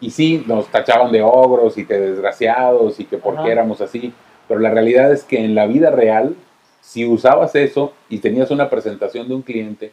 Y 0.00 0.12
sí, 0.12 0.44
nos 0.46 0.68
tachaban 0.68 1.10
de 1.10 1.22
ogros 1.22 1.76
y 1.76 1.86
que 1.86 1.94
desgraciados 1.94 3.00
y 3.00 3.04
que 3.04 3.18
por 3.18 3.42
qué 3.42 3.50
éramos 3.50 3.80
así. 3.80 4.14
Pero 4.46 4.60
la 4.60 4.70
realidad 4.70 5.12
es 5.12 5.24
que 5.24 5.44
en 5.44 5.56
la 5.56 5.66
vida 5.66 5.90
real, 5.90 6.36
si 6.80 7.04
usabas 7.04 7.56
eso 7.56 7.94
y 8.08 8.18
tenías 8.18 8.52
una 8.52 8.70
presentación 8.70 9.26
de 9.26 9.34
un 9.34 9.42
cliente, 9.42 9.90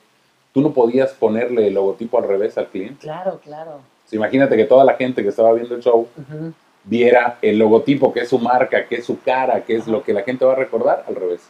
tú 0.53 0.61
no 0.61 0.73
podías 0.73 1.13
ponerle 1.13 1.67
el 1.67 1.73
logotipo 1.73 2.17
al 2.17 2.27
revés 2.27 2.57
al 2.57 2.67
cliente. 2.67 2.99
Claro, 2.99 3.39
claro. 3.43 3.81
imagínate 4.11 4.57
que 4.57 4.65
toda 4.65 4.83
la 4.83 4.95
gente 4.95 5.23
que 5.23 5.29
estaba 5.29 5.53
viendo 5.53 5.75
el 5.75 5.81
show 5.81 6.07
viera 6.83 7.37
el 7.41 7.57
logotipo, 7.57 8.11
que 8.11 8.21
es 8.21 8.29
su 8.29 8.39
marca, 8.39 8.87
que 8.87 8.95
es 8.95 9.05
su 9.05 9.21
cara, 9.21 9.63
que 9.63 9.75
es 9.75 9.87
lo 9.87 10.03
que 10.03 10.13
la 10.13 10.23
gente 10.23 10.45
va 10.45 10.53
a 10.53 10.57
recordar, 10.57 11.05
al 11.07 11.15
revés. 11.15 11.41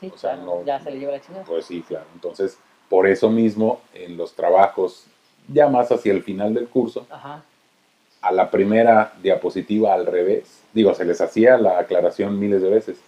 Sí, 0.00 0.10
o 0.14 0.18
sea, 0.18 0.36
no, 0.36 0.64
ya 0.64 0.78
se 0.78 0.90
le 0.90 1.00
lleva 1.00 1.12
la 1.12 1.20
chingada. 1.20 1.44
Pues 1.44 1.64
sí, 1.66 1.82
claro. 1.86 2.06
Entonces, 2.14 2.58
por 2.88 3.06
eso 3.06 3.28
mismo, 3.28 3.80
en 3.92 4.16
los 4.16 4.34
trabajos, 4.34 5.04
ya 5.48 5.68
más 5.68 5.90
hacia 5.90 6.12
el 6.12 6.22
final 6.22 6.54
del 6.54 6.68
curso, 6.68 7.06
a 8.20 8.32
la 8.32 8.50
primera 8.50 9.12
diapositiva 9.22 9.94
al 9.94 10.06
revés, 10.06 10.62
digo, 10.72 10.94
se 10.94 11.04
les 11.04 11.20
hacía 11.20 11.56
la 11.58 11.78
aclaración 11.78 12.38
miles 12.38 12.62
de 12.62 12.70
veces, 12.70 12.98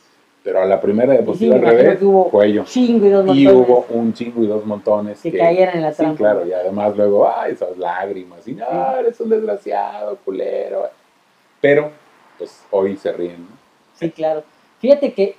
pero 0.43 0.63
a 0.63 0.65
la 0.65 0.81
primera 0.81 1.13
diapositiva 1.13 1.57
al 1.57 1.63
revés, 1.63 1.99
cuello. 2.31 2.65
Chingo 2.65 3.07
y, 3.07 3.11
dos 3.11 3.27
montones. 3.27 3.43
y 3.43 3.49
hubo 3.49 3.87
un 3.91 4.13
chingo 4.15 4.43
y 4.43 4.47
dos 4.47 4.65
montones. 4.65 5.21
Que, 5.21 5.37
cayeran 5.37 5.77
en 5.77 5.83
la 5.83 5.93
trampa. 5.93 6.13
Sí, 6.13 6.19
claro, 6.19 6.47
y 6.47 6.53
además 6.53 6.97
luego, 6.97 7.29
ay, 7.29 7.53
esas 7.53 7.77
lágrimas, 7.77 8.47
y 8.49 8.55
no, 8.55 8.97
eres 8.97 9.21
un 9.21 9.29
desgraciado, 9.29 10.17
culero. 10.25 10.89
Pero, 11.61 11.91
pues 12.39 12.65
hoy 12.71 12.97
se 12.97 13.13
ríen. 13.13 13.43
¿no? 13.43 13.57
Sí, 13.95 14.11
claro. 14.11 14.43
Fíjate 14.79 15.13
que 15.13 15.37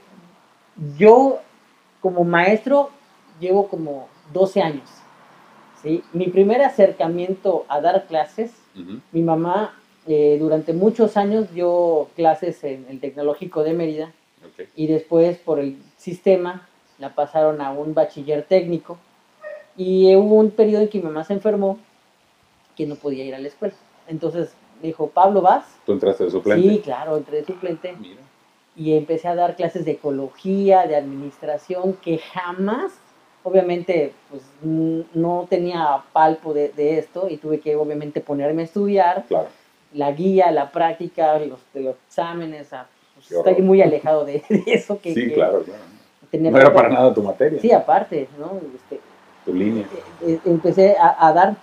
yo, 0.98 1.40
como 2.00 2.24
maestro, 2.24 2.92
llevo 3.40 3.68
como 3.68 4.08
12 4.34 4.62
años. 4.62 4.90
¿sí? 5.82 6.04
Mi 6.14 6.28
primer 6.28 6.62
acercamiento 6.62 7.66
a 7.70 7.82
dar 7.82 8.06
clases, 8.06 8.54
mi 9.12 9.24
mamá 9.24 9.74
eh, 10.08 10.38
durante 10.40 10.74
muchos 10.74 11.18
años 11.18 11.52
dio 11.54 12.08
clases 12.16 12.64
en 12.64 12.86
el 12.88 13.00
Tecnológico 13.00 13.64
de 13.64 13.74
Mérida 13.74 14.14
y 14.76 14.88
después 14.88 15.38
por 15.38 15.60
el 15.60 15.78
sistema 15.98 16.68
la 17.00 17.16
pasaron 17.16 17.62
a 17.62 17.72
un 17.72 17.94
bachiller 17.94 18.44
técnico 18.44 18.98
y 19.76 20.16
hubo 20.16 20.36
un 20.36 20.52
periodo 20.52 20.84
en 20.84 20.90
que 20.90 21.00
mi 21.00 21.06
mamá 21.06 21.24
se 21.24 21.34
enfermó 21.34 21.80
que 22.76 22.86
no 22.86 22.96
podía 22.96 23.24
ir 23.24 23.36
a 23.36 23.40
la 23.40 23.48
escuela. 23.48 23.74
Entonces 24.08 24.54
dijo, 24.82 25.08
Pablo, 25.08 25.42
¿vas? 25.42 25.66
¿Tú 25.86 25.94
entraste 25.94 26.26
de 26.26 26.32
suplente? 26.32 26.70
Sí, 26.70 26.80
claro, 26.80 27.18
entré 27.18 27.38
de 27.38 27.46
suplente. 27.46 27.96
Y 28.76 28.94
empecé 28.96 29.28
a 29.28 29.36
dar 29.36 29.56
clases 29.56 29.86
de 29.86 29.92
ecología, 29.92 30.88
de 30.88 30.96
administración, 30.96 31.94
que 32.02 32.18
jamás, 32.20 32.94
obviamente, 33.44 34.14
pues 34.30 34.44
no 34.62 35.48
tenía 35.50 36.04
palpo 36.14 36.54
de, 36.54 36.72
esto 36.98 37.28
y 37.30 37.38
tuve 37.38 37.60
que, 37.60 37.76
obviamente, 37.76 38.22
ponerme 38.22 38.62
a 38.62 38.66
estudiar. 38.66 39.26
Claro. 39.28 39.50
La 39.94 40.12
guía, 40.14 40.52
la 40.52 40.72
práctica, 40.72 41.38
los, 41.40 41.60
de 41.74 41.82
los 41.82 41.96
exámenes, 42.08 42.72
pues, 43.30 43.48
estoy 43.48 43.64
muy 43.64 43.82
alejado 43.82 44.26
de, 44.26 44.44
eso. 44.66 45.00
Que, 45.02 45.14
sí, 45.14 45.32
claro, 45.32 45.64
claro. 45.64 45.82
No 46.34 46.58
era 46.58 46.74
para 46.74 46.90
nada 46.90 47.14
tu 47.14 47.22
materia. 47.22 47.60
Sí, 47.60 47.72
aparte, 47.72 48.30
¿no? 48.40 48.60
Este, 48.76 49.02
tu 49.46 49.54
línea. 49.54 49.86
Eh, 50.22 50.34
eh, 50.34 50.40
empecé 50.46 50.96
a, 50.98 51.28
a 51.28 51.34
dar, 51.34 51.58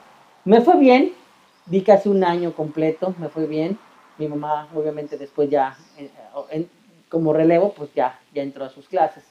me 0.45 0.61
fue 0.61 0.77
bien, 0.77 1.12
Di 1.69 1.83
casi 1.83 2.09
un 2.09 2.25
año 2.25 2.55
completo, 2.55 3.15
me 3.19 3.29
fue 3.29 3.47
bien. 3.47 3.79
Mi 4.17 4.27
mamá, 4.27 4.69
obviamente, 4.75 5.19
después 5.19 5.50
ya, 5.50 5.77
eh, 5.99 6.67
como 7.11 7.35
relevo, 7.35 7.75
pues 7.75 7.91
ya, 7.95 8.19
ya 8.35 8.43
entró 8.43 8.65
a 8.65 8.71
sus 8.71 8.88
clases. 8.88 9.23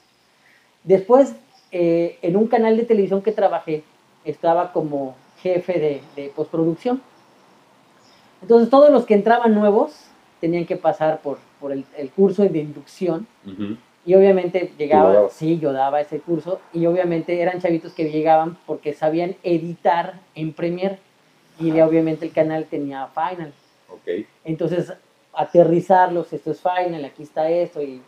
Después, 0.84 1.34
eh, 1.72 2.18
en 2.22 2.36
un 2.36 2.46
canal 2.46 2.76
de 2.76 2.84
televisión 2.84 3.22
que 3.22 3.32
trabajé, 3.32 3.82
estaba 4.24 4.72
como 4.72 5.16
jefe 5.42 6.02
de, 6.14 6.32
postproducción. 6.34 7.02
Entonces, 8.40 8.70
todos 8.70 8.90
los 8.90 9.04
que 9.04 9.14
entraban 9.14 9.52
nuevos 9.52 10.04
tenían 10.40 10.64
que 10.64 10.76
pasar 10.76 11.20
por, 11.20 11.38
por 11.60 11.72
el, 11.72 11.84
curso 12.14 12.42
de 12.42 12.58
inducción. 12.58 13.26
Y 14.06 14.14
obviamente 14.14 14.72
llegaba, 14.78 15.28
sí, 15.30 15.58
yo 15.58 15.72
daba 15.72 16.00
ese 16.00 16.20
curso. 16.20 16.60
Y 16.72 16.86
obviamente 16.86 17.40
eran 17.40 17.60
chavitos 17.60 17.92
que 17.92 18.10
llegaban 18.10 18.56
porque 18.66 18.94
sabían 18.94 19.36
editar 19.42 20.20
en 20.34 20.52
Premiere 20.52 20.98
y 21.60 21.80
obviamente 21.80 22.24
el 22.24 22.32
canal 22.32 22.66
tenía 22.66 23.08
Final. 23.08 23.52
Okay. 23.88 24.26
Entonces, 24.44 24.92
aterrizarlos, 25.32 26.32
esto 26.32 26.50
es 26.50 26.60
Final, 26.60 27.04
aquí 27.04 27.22
está 27.22 27.50
esto, 27.50 27.82
y 27.82 28.00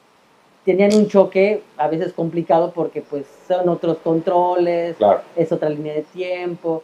tenían 0.64 0.94
un 0.94 1.08
choque 1.08 1.62
a 1.76 1.88
veces 1.88 2.12
complicado 2.12 2.72
porque 2.72 3.02
pues 3.02 3.26
son 3.46 3.68
otros 3.68 3.98
controles, 3.98 4.96
es 5.36 5.52
otra 5.52 5.70
línea 5.70 5.94
de 5.94 6.02
tiempo, 6.02 6.82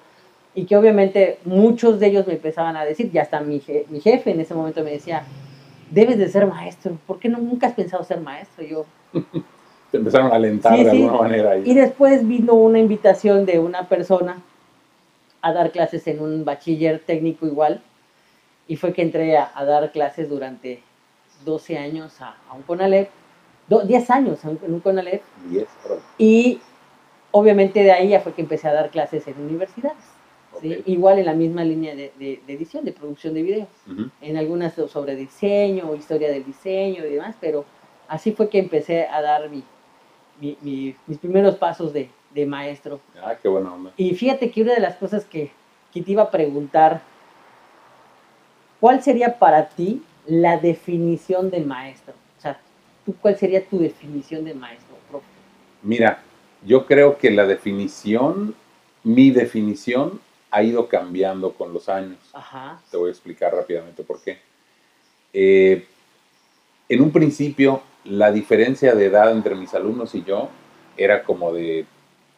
y 0.54 0.64
que 0.64 0.76
obviamente 0.76 1.38
muchos 1.44 2.00
de 2.00 2.06
ellos 2.06 2.26
me 2.26 2.35
empezaban 2.35 2.76
a 2.76 2.85
decir, 2.85 3.11
ya 3.12 3.23
hasta 3.23 3.40
mi, 3.40 3.62
mi 3.90 4.00
jefe 4.00 4.30
en 4.30 4.40
ese 4.40 4.54
momento 4.54 4.82
me 4.82 4.92
decía, 4.92 5.25
debes 5.90 6.19
de 6.19 6.28
ser 6.28 6.47
maestro, 6.47 6.97
¿por 7.07 7.19
qué 7.19 7.28
no, 7.28 7.38
nunca 7.38 7.69
has 7.69 7.75
pensado 7.75 8.02
ser 8.05 8.21
maestro? 8.21 8.64
yo... 8.64 8.87
Te 9.90 9.99
empezaron 9.99 10.33
a 10.33 10.35
alentar 10.35 10.76
de 10.76 10.90
alguna 10.90 11.12
manera. 11.12 11.50
Ahí. 11.52 11.62
Y 11.64 11.75
después 11.75 12.26
vino 12.26 12.55
una 12.55 12.81
invitación 12.81 13.47
de 13.47 13.61
una 13.61 13.88
persona 13.88 14.43
a 15.40 15.52
dar 15.52 15.71
clases 15.71 16.07
en 16.09 16.21
un 16.21 16.45
bachiller 16.45 16.99
técnico 16.99 17.47
igual. 17.47 17.81
Y 18.66 18.75
fue 18.75 18.93
que 18.93 19.02
entré 19.02 19.37
a, 19.38 19.52
dar 19.64 19.93
clases 19.93 20.28
durante 20.28 20.83
12 21.45 21.78
años 21.78 22.21
a, 22.21 22.35
un 22.52 22.62
CONALEP, 22.62 23.11
10 23.69 24.11
años 24.11 24.40
en 24.45 24.59
un 24.75 24.81
CONALEP. 24.81 25.23
10, 25.50 25.69
Y 26.19 26.61
obviamente 27.31 27.85
de 27.85 27.93
ahí 27.93 28.09
ya 28.09 28.21
fue 28.21 28.33
que 28.33 28.43
empecé 28.43 28.66
a 28.66 28.73
dar 28.73 28.90
clases 28.90 29.28
en 29.28 29.40
universidades. 29.40 30.15
Igual 30.63 31.19
en 31.19 31.27
la 31.27 31.35
misma 31.35 31.65
línea 31.65 31.95
de, 31.95 32.41
edición, 32.49 32.85
de 32.85 32.93
producción 32.93 33.35
de 33.35 33.43
videos. 33.43 33.69
En 34.21 34.37
algunas 34.37 34.75
sobre 34.75 35.17
diseño, 35.17 35.95
historia 35.95 36.31
del 36.31 36.45
diseño 36.45 37.05
y 37.05 37.11
demás, 37.11 37.37
pero 37.41 37.65
así 38.09 38.33
fue 38.33 38.49
que 38.49 38.59
empecé 38.59 39.07
a 39.07 39.21
dar 39.21 39.51
mis 40.41 41.19
primeros 41.19 41.57
pasos 41.57 41.93
de, 41.93 42.11
de 42.37 42.47
maestro. 42.47 43.01
Ah, 43.23 43.35
qué 43.41 43.49
buena 43.49 43.73
onda. 43.73 43.93
Y 43.97 44.15
fíjate 44.15 44.51
que 44.51 44.63
una 44.63 44.75
de 44.75 44.81
las 44.81 44.97
cosas 44.97 45.25
que, 45.25 45.51
que 45.93 46.03
te 46.03 46.13
iba 46.13 46.23
a 46.23 46.31
preguntar, 46.31 47.01
¿cuál 48.79 49.03
sería 49.03 49.39
para 49.39 49.69
ti 49.69 50.03
la 50.27 50.59
definición 50.59 51.51
de 51.51 51.61
maestro? 51.61 52.15
O 52.39 52.41
sea, 52.41 52.61
¿cuál 53.21 53.37
sería 53.37 53.67
tu 53.67 53.79
definición 53.79 54.45
de 54.45 54.55
maestro, 54.55 54.97
profe? 55.11 55.27
Mira, 55.83 56.23
yo 56.65 56.87
creo 56.87 57.17
que 57.17 57.31
la 57.31 57.47
definición, 57.47 58.55
mi 59.03 59.31
definición, 59.31 60.21
ha 60.57 60.63
ido 60.63 60.89
cambiando 60.89 61.53
con 61.53 61.75
los 61.75 61.87
años. 61.91 62.19
Ajá. 62.33 62.81
Te 62.91 62.97
voy 62.97 63.09
a 63.09 63.11
explicar 63.11 63.55
rápidamente 63.55 64.03
por 64.03 64.23
qué. 64.23 64.39
Eh, 65.35 65.85
en 66.89 67.03
un 67.03 67.11
principio, 67.11 67.83
la 68.05 68.33
diferencia 68.33 68.95
de 68.95 69.05
edad 69.05 69.31
entre 69.33 69.55
mis 69.55 69.75
alumnos 69.75 70.15
y 70.15 70.25
yo 70.25 70.49
era 70.97 71.25
como 71.25 71.53
de 71.53 71.85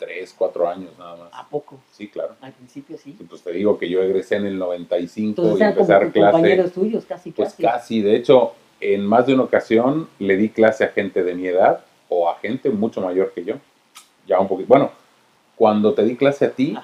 tres, 0.01 0.35
cuatro 0.37 0.69
años 0.69 0.91
nada 0.99 1.15
más. 1.17 1.29
¿A 1.33 1.49
poco? 1.49 1.79
Sí, 1.93 2.09
claro. 2.09 2.35
Al 2.41 2.53
principio 2.53 2.99
sí. 2.99 3.17
pues 3.29 3.41
te 3.43 3.53
digo 3.53 3.79
que 3.79 3.89
yo 3.89 4.03
egresé 4.03 4.35
en 4.35 4.47
el 4.47 4.59
95 4.59 5.41
y 5.57 5.63
empecé 5.63 5.93
a 5.93 5.99
dar 6.01 6.11
clase. 6.11 6.33
compañeros 6.33 6.73
tuyos, 6.73 7.05
casi, 7.05 7.31
Pues 7.31 7.55
casi. 7.55 8.03
De 8.03 8.17
hecho, 8.17 8.55
en 8.81 9.07
más 9.07 9.27
de 9.27 9.35
una 9.35 9.45
ocasión 9.45 10.09
le 10.19 10.37
di 10.37 10.49
clase 10.49 10.83
a 10.83 10.89
gente 10.89 11.23
de 11.23 11.35
mi 11.35 11.47
edad 11.47 11.85
o 12.09 12.29
a 12.29 12.37
gente 12.41 12.69
mucho 12.71 13.01
mayor 13.01 13.33
que 13.33 13.45
yo. 13.45 13.55
Ya 14.27 14.41
un 14.41 14.49
poquito. 14.49 14.67
Bueno, 14.67 14.91
cuando 15.55 15.95
te 15.95 16.03
di 16.03 16.17
clase 16.17 16.47
a 16.47 16.51
ti, 16.51 16.77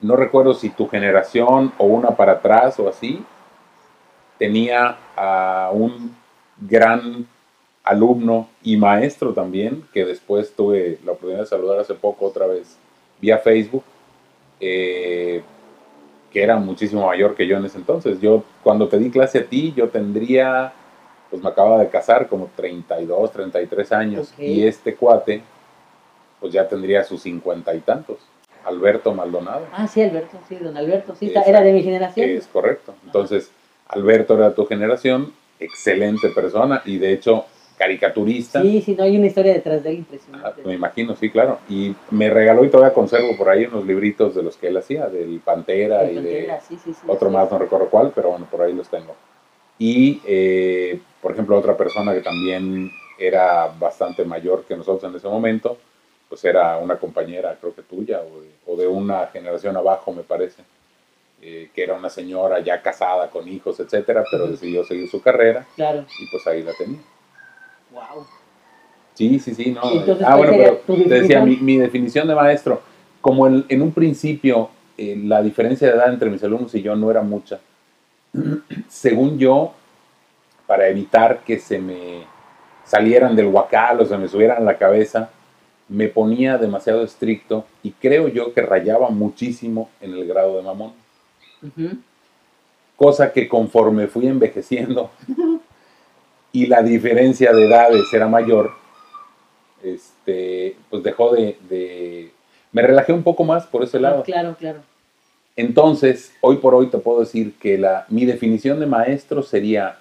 no 0.00 0.16
recuerdo 0.16 0.54
si 0.54 0.70
tu 0.70 0.88
generación 0.88 1.72
o 1.78 1.84
una 1.84 2.10
para 2.10 2.32
atrás 2.32 2.78
o 2.78 2.88
así, 2.88 3.24
tenía 4.38 4.96
a 5.16 5.70
un 5.72 6.16
gran 6.60 7.26
alumno 7.84 8.48
y 8.62 8.76
maestro 8.76 9.32
también, 9.34 9.84
que 9.92 10.04
después 10.04 10.54
tuve 10.54 10.98
la 11.04 11.12
oportunidad 11.12 11.40
de 11.40 11.46
saludar 11.46 11.78
hace 11.80 11.94
poco 11.94 12.26
otra 12.26 12.46
vez 12.46 12.76
vía 13.20 13.38
Facebook, 13.38 13.84
eh, 14.60 15.42
que 16.30 16.42
era 16.42 16.56
muchísimo 16.56 17.06
mayor 17.06 17.34
que 17.34 17.46
yo 17.46 17.56
en 17.56 17.64
ese 17.64 17.78
entonces. 17.78 18.20
Yo 18.20 18.44
cuando 18.62 18.88
te 18.88 18.98
di 18.98 19.10
clase 19.10 19.40
a 19.40 19.46
ti, 19.46 19.74
yo 19.76 19.88
tendría, 19.88 20.72
pues 21.28 21.42
me 21.42 21.48
acababa 21.48 21.80
de 21.80 21.88
casar 21.88 22.28
como 22.28 22.50
32, 22.54 23.32
33 23.32 23.92
años, 23.92 24.32
y 24.38 24.64
este 24.64 24.94
cuate, 24.94 25.42
pues 26.38 26.52
ya 26.52 26.68
tendría 26.68 27.04
sus 27.04 27.22
cincuenta 27.22 27.74
y 27.74 27.80
tantos. 27.80 28.18
Alberto 28.64 29.14
Maldonado. 29.14 29.66
Ah, 29.72 29.86
sí, 29.86 30.02
Alberto, 30.02 30.38
sí, 30.48 30.56
don 30.56 30.76
Alberto, 30.76 31.14
sí, 31.14 31.32
era 31.46 31.60
de 31.60 31.72
mi 31.72 31.82
generación. 31.82 32.28
Es 32.28 32.46
correcto. 32.46 32.94
Entonces, 33.04 33.50
Alberto 33.88 34.34
era 34.34 34.50
de 34.50 34.54
tu 34.54 34.66
generación, 34.66 35.32
excelente 35.58 36.28
persona, 36.28 36.82
y 36.84 36.98
de 36.98 37.12
hecho 37.12 37.46
caricaturista. 37.80 38.60
Sí, 38.60 38.82
sí, 38.82 38.94
no 38.94 39.04
hay 39.04 39.16
una 39.16 39.26
historia 39.26 39.54
detrás 39.54 39.82
de 39.82 39.88
él 39.88 39.96
impresionante. 39.96 40.60
Ah, 40.62 40.66
me 40.66 40.74
imagino, 40.74 41.16
sí, 41.16 41.30
claro. 41.30 41.60
Y 41.66 41.96
me 42.10 42.28
regaló 42.28 42.62
y 42.62 42.68
todavía 42.68 42.92
conservo 42.92 43.34
por 43.38 43.48
ahí 43.48 43.64
unos 43.64 43.86
libritos 43.86 44.34
de 44.34 44.42
los 44.42 44.58
que 44.58 44.68
él 44.68 44.76
hacía, 44.76 45.06
del 45.06 45.40
Pantera 45.42 46.04
y 46.10 46.16
de 46.20 46.52
otro 47.06 47.30
más, 47.30 47.50
no 47.50 47.58
recuerdo 47.58 47.88
cuál, 47.88 48.12
pero 48.14 48.32
bueno, 48.32 48.46
por 48.50 48.60
ahí 48.60 48.74
los 48.74 48.86
tengo. 48.90 49.16
Y, 49.78 50.20
eh, 50.26 51.00
por 51.22 51.32
ejemplo, 51.32 51.56
otra 51.56 51.74
persona 51.74 52.12
que 52.12 52.20
también 52.20 52.90
era 53.18 53.72
bastante 53.78 54.26
mayor 54.26 54.64
que 54.64 54.76
nosotros 54.76 55.10
en 55.10 55.16
ese 55.16 55.28
momento, 55.28 55.78
pues 56.30 56.44
era 56.44 56.78
una 56.78 56.96
compañera, 56.96 57.56
creo 57.60 57.74
que 57.74 57.82
tuya, 57.82 58.22
o 58.66 58.76
de, 58.76 58.86
una 58.86 59.26
generación 59.26 59.76
abajo, 59.76 60.12
me 60.12 60.22
parece, 60.22 60.62
eh, 61.42 61.70
que 61.74 61.82
era 61.82 61.94
una 61.94 62.08
señora 62.08 62.60
ya 62.60 62.80
casada 62.80 63.28
con 63.28 63.48
hijos, 63.48 63.80
etcétera, 63.80 64.22
pero 64.30 64.46
decidió 64.46 64.84
seguir 64.84 65.10
su 65.10 65.20
carrera. 65.20 65.66
Claro. 65.74 66.06
Y 66.20 66.30
pues 66.30 66.46
ahí 66.46 66.62
la 66.62 66.72
tenía. 66.72 67.00
Wow. 67.90 68.24
Sí, 69.14 69.40
sí, 69.40 69.54
sí, 69.56 69.72
no. 69.72 69.80
ah, 70.24 70.36
bueno, 70.36 70.52
pero 70.86 71.02
te 71.02 71.20
decía, 71.20 71.44
mi, 71.44 71.76
definición 71.76 72.28
de 72.28 72.34
maestro, 72.36 72.80
como 73.20 73.48
en 73.48 73.82
un 73.82 73.92
principio 73.92 74.70
eh, 74.96 75.18
la 75.24 75.42
diferencia 75.42 75.88
de 75.88 75.94
edad 75.94 76.12
entre 76.12 76.30
mis 76.30 76.44
alumnos 76.44 76.74
y 76.74 76.82
yo 76.82 76.94
no 76.94 77.10
era 77.10 77.22
mucha, 77.22 77.58
según 78.88 79.36
yo, 79.36 79.72
para 80.66 80.86
evitar 80.88 81.40
que 81.40 81.58
se 81.58 81.80
me 81.80 82.22
salieran 82.84 83.34
del 83.34 83.46
huacal 83.46 84.00
o 84.00 84.06
se 84.06 84.16
me 84.16 84.28
subieran 84.28 84.58
a 84.58 84.60
la 84.60 84.78
cabeza, 84.78 85.30
me 85.90 86.06
ponía 86.08 86.56
demasiado 86.56 87.02
estricto 87.02 87.66
y 87.82 87.90
creo 87.90 88.28
yo 88.28 88.54
que 88.54 88.62
rayaba 88.62 89.10
muchísimo 89.10 89.90
en 90.00 90.12
el 90.12 90.26
grado 90.26 90.56
de 90.56 90.62
mamón. 90.62 90.92
Cosa 92.96 93.32
que 93.32 93.48
conforme 93.48 94.06
fui 94.06 94.28
envejeciendo 94.28 95.10
y 96.52 96.66
la 96.66 96.82
diferencia 96.82 97.52
de 97.52 97.66
edades 97.66 98.04
era 98.12 98.28
mayor, 98.28 98.72
este, 99.82 100.76
pues 100.88 101.02
dejó 101.02 101.34
de, 101.34 102.30
Me 102.70 102.82
relajé 102.82 103.12
un 103.12 103.24
poco 103.24 103.42
más 103.42 103.66
por 103.66 103.82
ese 103.82 103.96
ah, 103.96 104.00
lado. 104.00 104.22
Claro, 104.22 104.54
claro. 104.56 104.80
Entonces, 105.56 106.32
hoy 106.40 106.58
por 106.58 106.72
hoy 106.72 106.86
te 106.86 106.98
puedo 106.98 107.20
decir 107.20 107.54
que 107.58 107.76
la, 107.78 108.06
mi 108.08 108.24
definición 108.26 108.78
de 108.78 108.86
maestro 108.86 109.42
sería 109.42 109.98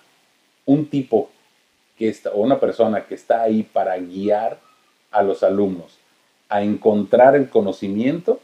un 0.65 0.85
tipo 0.85 1.31
que 1.97 2.09
está, 2.09 2.29
o 2.29 2.41
una 2.41 2.59
persona 2.59 3.05
que 3.05 3.15
está 3.15 3.41
ahí 3.41 3.63
para 3.63 3.97
guiar 3.97 4.59
a 5.11 5.23
los 5.23 5.43
alumnos 5.43 5.97
a 6.49 6.63
encontrar 6.63 7.35
el 7.35 7.49
conocimiento 7.49 8.39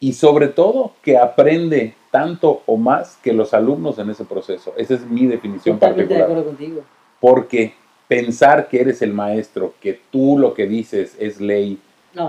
y 0.00 0.14
sobre 0.14 0.48
todo 0.48 0.92
que 1.02 1.18
aprende 1.18 1.94
tanto 2.10 2.62
o 2.66 2.76
más 2.76 3.18
que 3.22 3.32
los 3.32 3.52
alumnos 3.52 3.98
en 3.98 4.10
ese 4.10 4.24
proceso. 4.24 4.72
Esa 4.76 4.94
es 4.94 5.06
mi 5.06 5.26
definición 5.26 5.76
Totalmente 5.78 6.14
particular. 6.14 6.18
de 6.18 6.24
acuerdo 6.24 6.44
contigo. 6.44 6.84
Porque 7.20 7.74
pensar 8.08 8.68
que 8.68 8.80
eres 8.80 9.02
el 9.02 9.12
maestro, 9.12 9.74
que 9.80 10.00
tú 10.10 10.38
lo 10.38 10.54
que 10.54 10.66
dices 10.66 11.14
es 11.20 11.40
ley 11.40 11.78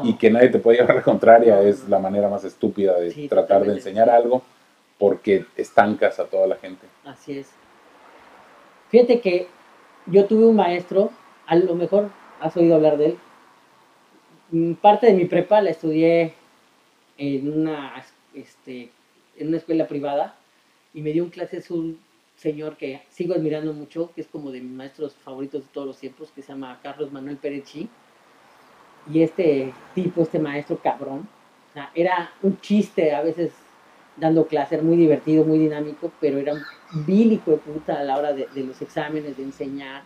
y 0.03 0.13
que 0.13 0.29
nadie 0.29 0.49
te 0.49 0.59
puede 0.59 0.77
llevar 0.77 0.91
a 0.91 0.95
la 0.99 1.03
contraria 1.03 1.61
es 1.63 1.89
la 1.89 1.97
manera 1.97 2.29
más 2.29 2.43
estúpida 2.43 2.99
de 2.99 3.27
tratar 3.27 3.65
de 3.65 3.73
enseñar 3.73 4.09
algo 4.09 4.43
porque 4.99 5.45
estancas 5.55 6.19
a 6.19 6.25
toda 6.25 6.45
la 6.45 6.57
gente. 6.57 6.85
Así 7.05 7.39
es. 7.39 7.49
Fíjate 8.89 9.21
que 9.21 9.47
yo 10.05 10.25
tuve 10.25 10.45
un 10.45 10.55
maestro, 10.55 11.09
a 11.47 11.55
lo 11.55 11.73
mejor 11.73 12.09
has 12.41 12.57
oído 12.57 12.75
hablar 12.75 12.97
de 12.97 13.05
él. 13.05 13.17
Mm, 14.51 14.73
parte 14.73 15.07
de 15.07 15.13
mi 15.13 15.25
prepa 15.25 15.61
la 15.61 15.69
estudié 15.69 16.33
en 17.17 17.51
una, 17.51 18.03
este, 18.33 18.89
en 19.37 19.47
una 19.49 19.57
escuela 19.57 19.87
privada 19.87 20.35
y 20.93 21.01
me 21.01 21.11
dio 21.11 21.23
un 21.23 21.29
clases 21.29 21.71
un 21.71 21.99
señor 22.35 22.75
que 22.75 23.01
sigo 23.09 23.33
admirando 23.35 23.71
mucho, 23.73 24.11
que 24.13 24.21
es 24.21 24.27
como 24.27 24.51
de 24.51 24.61
mis 24.61 24.71
maestros 24.71 25.13
favoritos 25.13 25.61
de 25.61 25.69
todos 25.71 25.87
los 25.87 25.99
tiempos, 25.99 26.31
que 26.31 26.41
se 26.41 26.49
llama 26.49 26.79
Carlos 26.81 27.11
Manuel 27.11 27.37
Perechi. 27.37 27.87
Y 29.11 29.21
este 29.21 29.73
tipo, 29.93 30.23
este 30.23 30.39
maestro 30.39 30.77
cabrón, 30.77 31.27
era 31.93 32.31
un 32.41 32.59
chiste 32.59 33.13
a 33.13 33.21
veces 33.21 33.51
dando 34.17 34.45
clase, 34.45 34.75
era 34.75 34.83
muy 34.83 34.97
divertido, 34.97 35.45
muy 35.45 35.59
dinámico, 35.59 36.11
pero 36.19 36.37
era 36.37 36.53
un 36.53 37.05
bílico 37.05 37.51
de 37.51 37.57
puta 37.57 37.99
a 37.99 38.03
la 38.03 38.17
hora 38.17 38.33
de, 38.33 38.47
los 38.55 38.81
exámenes, 38.81 39.37
de 39.37 39.43
enseñar, 39.43 40.03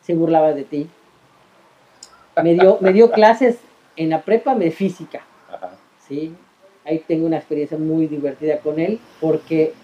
se 0.00 0.14
burlaba 0.14 0.52
de 0.52 0.64
ti. 0.64 0.88
Me 2.42 2.54
dio, 2.54 2.78
me 2.80 2.92
dio 2.92 3.10
clases 3.10 3.58
en 3.96 4.10
la 4.10 4.22
prepa 4.22 4.54
de 4.54 4.70
física, 4.70 5.22
¿sí? 6.06 6.34
Ahí 6.84 7.02
tengo 7.06 7.26
una 7.26 7.36
experiencia 7.36 7.76
muy 7.76 8.06
divertida 8.06 8.58
con 8.58 8.78
él, 8.78 8.98
porque 9.20 9.74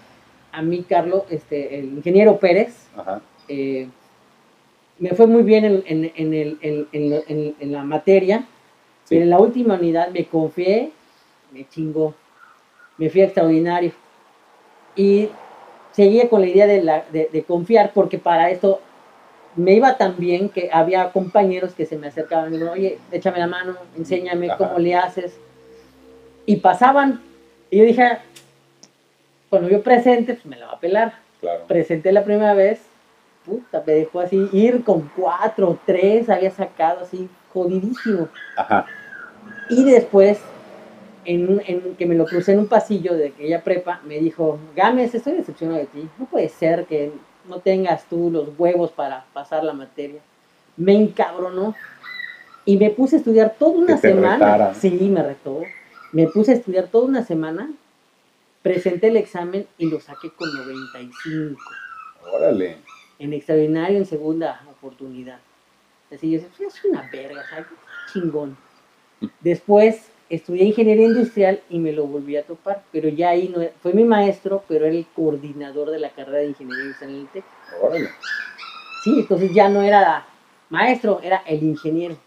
a 0.51 0.61
mí, 0.61 0.83
Carlos, 0.87 1.23
este, 1.29 1.79
el 1.79 1.85
ingeniero 1.85 2.39
Pérez, 2.39 2.87
eh, 3.47 3.87
me 4.97 5.11
fue 5.11 5.27
muy 5.27 5.43
bien 5.43 5.65
en, 5.65 5.83
en, 5.85 6.57
en, 6.91 7.55
en 7.59 7.71
la 7.71 7.83
materia, 7.83 8.45
pero 9.07 9.23
en 9.23 9.29
la 9.29 9.39
última 9.39 9.75
unidad 9.75 10.09
me 10.09 10.25
confié, 10.25 10.91
me 11.51 11.67
chingó, 11.67 12.13
me 12.97 13.09
fui 13.09 13.21
extraordinario. 13.21 13.91
Y 14.95 15.29
seguía 15.91 16.29
con 16.29 16.41
la 16.41 16.47
idea 16.47 16.67
de, 16.67 16.83
la, 16.83 17.05
de, 17.11 17.43
confiar, 17.43 17.91
porque 17.93 18.17
para 18.17 18.51
esto 18.51 18.81
me 19.55 19.73
iba 19.73 19.97
tan 19.97 20.17
bien 20.17 20.49
que 20.49 20.69
había 20.71 21.11
compañeros 21.11 21.73
que 21.73 21.85
se 21.85 21.97
me 21.97 22.07
acercaban 22.07 22.53
y 22.53 22.57
me 22.57 22.69
oye, 22.69 22.99
échame 23.11 23.39
la 23.39 23.47
mano, 23.47 23.75
enséñame 23.97 24.49
cómo 24.57 24.79
le 24.79 24.95
haces. 24.95 25.37
Y 26.45 26.57
pasaban, 26.57 27.21
y 27.69 27.79
yo 27.79 27.83
dije, 27.83 28.19
cuando 29.49 29.69
yo 29.69 29.81
presente, 29.81 30.33
pues 30.33 30.45
me 30.45 30.57
la 30.57 30.67
va 30.67 30.73
a 30.73 30.79
pelar. 30.79 31.13
Presenté 31.67 32.11
la 32.11 32.23
primera 32.23 32.53
vez, 32.53 32.81
puta, 33.45 33.83
me 33.85 33.93
dejó 33.93 34.19
así 34.19 34.49
ir 34.51 34.83
con 34.83 35.09
cuatro, 35.15 35.79
tres, 35.85 36.29
había 36.29 36.51
sacado 36.51 37.01
así, 37.01 37.29
jodidísimo. 37.53 38.27
Y 39.69 39.85
después, 39.85 40.39
en, 41.25 41.61
en, 41.65 41.95
que 41.95 42.05
me 42.05 42.15
lo 42.15 42.25
crucé 42.25 42.53
en 42.53 42.59
un 42.59 42.67
pasillo 42.67 43.15
de 43.15 43.27
aquella 43.27 43.63
prepa, 43.63 44.01
me 44.05 44.19
dijo, 44.19 44.59
Gámez, 44.75 45.15
estoy 45.15 45.33
decepcionado 45.33 45.79
de 45.79 45.85
ti. 45.85 46.09
No 46.17 46.25
puede 46.25 46.49
ser 46.49 46.85
que 46.85 47.11
no 47.49 47.59
tengas 47.59 48.05
tú 48.05 48.29
los 48.31 48.49
huevos 48.57 48.91
para 48.91 49.25
pasar 49.33 49.63
la 49.63 49.73
materia. 49.73 50.21
Me 50.77 50.95
encabronó. 50.95 51.75
Y 52.65 52.77
me 52.77 52.91
puse 52.91 53.15
a 53.15 53.19
estudiar 53.19 53.55
toda 53.57 53.71
una 53.71 53.97
semana. 53.97 54.73
Sí, 54.75 54.91
me 55.11 55.23
retó. 55.23 55.63
Me 56.11 56.27
puse 56.27 56.51
a 56.51 56.55
estudiar 56.55 56.87
toda 56.87 57.05
una 57.05 57.23
semana 57.23 57.69
Presenté 58.61 59.07
el 59.07 59.15
examen 59.15 59.67
y 59.77 59.89
lo 59.89 60.01
saqué 60.01 60.31
con 60.31 60.53
95. 60.53 61.61
Órale. 62.33 62.77
En 63.17 63.33
extraordinario, 63.33 63.97
en 63.97 64.05
segunda 64.05 64.61
oportunidad. 64.69 65.39
Así 66.13 66.31
yo 66.31 66.39
decía, 66.41 66.67
es 66.67 66.85
una 66.85 67.09
verga, 67.09 67.41
¿sabes? 67.49 67.67
Chingón. 68.11 68.57
Después 69.39 70.09
estudié 70.29 70.65
ingeniería 70.65 71.05
industrial 71.05 71.61
y 71.69 71.79
me 71.79 71.91
lo 71.91 72.05
volví 72.05 72.37
a 72.37 72.43
topar, 72.43 72.83
pero 72.91 73.09
ya 73.09 73.29
ahí 73.29 73.49
no 73.49 73.63
fue 73.81 73.93
mi 73.93 74.03
maestro, 74.03 74.63
pero 74.67 74.85
era 74.85 74.95
el 74.95 75.05
coordinador 75.15 75.89
de 75.89 75.99
la 75.99 76.09
carrera 76.11 76.39
de 76.39 76.47
ingeniería 76.47 76.85
industrial 76.85 77.13
en 77.13 77.19
el 77.21 77.27
TEC. 77.27 77.43
Órale. 77.81 78.09
Sí, 79.03 79.19
entonces 79.19 79.53
ya 79.53 79.69
no 79.69 79.81
era 79.81 80.25
maestro, 80.69 81.19
era 81.23 81.37
el 81.45 81.63
ingeniero. 81.63 82.17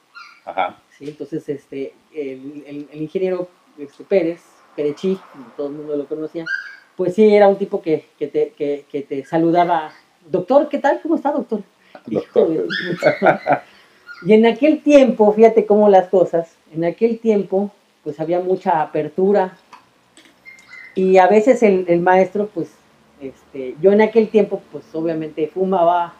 Ajá. 0.44 0.80
Sí, 0.90 1.04
entonces 1.08 1.48
este, 1.48 1.94
el, 2.14 2.88
el 2.90 3.02
ingeniero 3.02 3.48
este, 3.78 4.04
Pérez 4.04 4.42
Perechi, 4.76 5.18
todo 5.56 5.68
el 5.68 5.74
mundo 5.74 5.96
lo 5.96 6.06
conocía, 6.06 6.44
pues 6.96 7.14
sí, 7.14 7.34
era 7.34 7.48
un 7.48 7.56
tipo 7.56 7.82
que, 7.82 8.06
que, 8.18 8.26
te, 8.28 8.50
que, 8.50 8.84
que 8.90 9.02
te 9.02 9.24
saludaba, 9.24 9.92
doctor, 10.28 10.68
¿qué 10.68 10.78
tal? 10.78 11.00
¿Cómo 11.02 11.16
está, 11.16 11.32
doctor? 11.32 11.62
doctor. 12.06 12.48
y 14.26 14.32
en 14.32 14.46
aquel 14.46 14.82
tiempo, 14.82 15.32
fíjate 15.32 15.66
cómo 15.66 15.88
las 15.88 16.08
cosas, 16.08 16.56
en 16.72 16.84
aquel 16.84 17.18
tiempo, 17.18 17.70
pues 18.02 18.20
había 18.20 18.40
mucha 18.40 18.82
apertura 18.82 19.56
y 20.94 21.18
a 21.18 21.26
veces 21.26 21.62
el, 21.62 21.84
el 21.88 22.00
maestro, 22.00 22.48
pues, 22.52 22.74
este, 23.20 23.76
yo 23.80 23.92
en 23.92 24.02
aquel 24.02 24.28
tiempo, 24.28 24.62
pues 24.70 24.84
obviamente 24.94 25.48
fumaba 25.48 26.14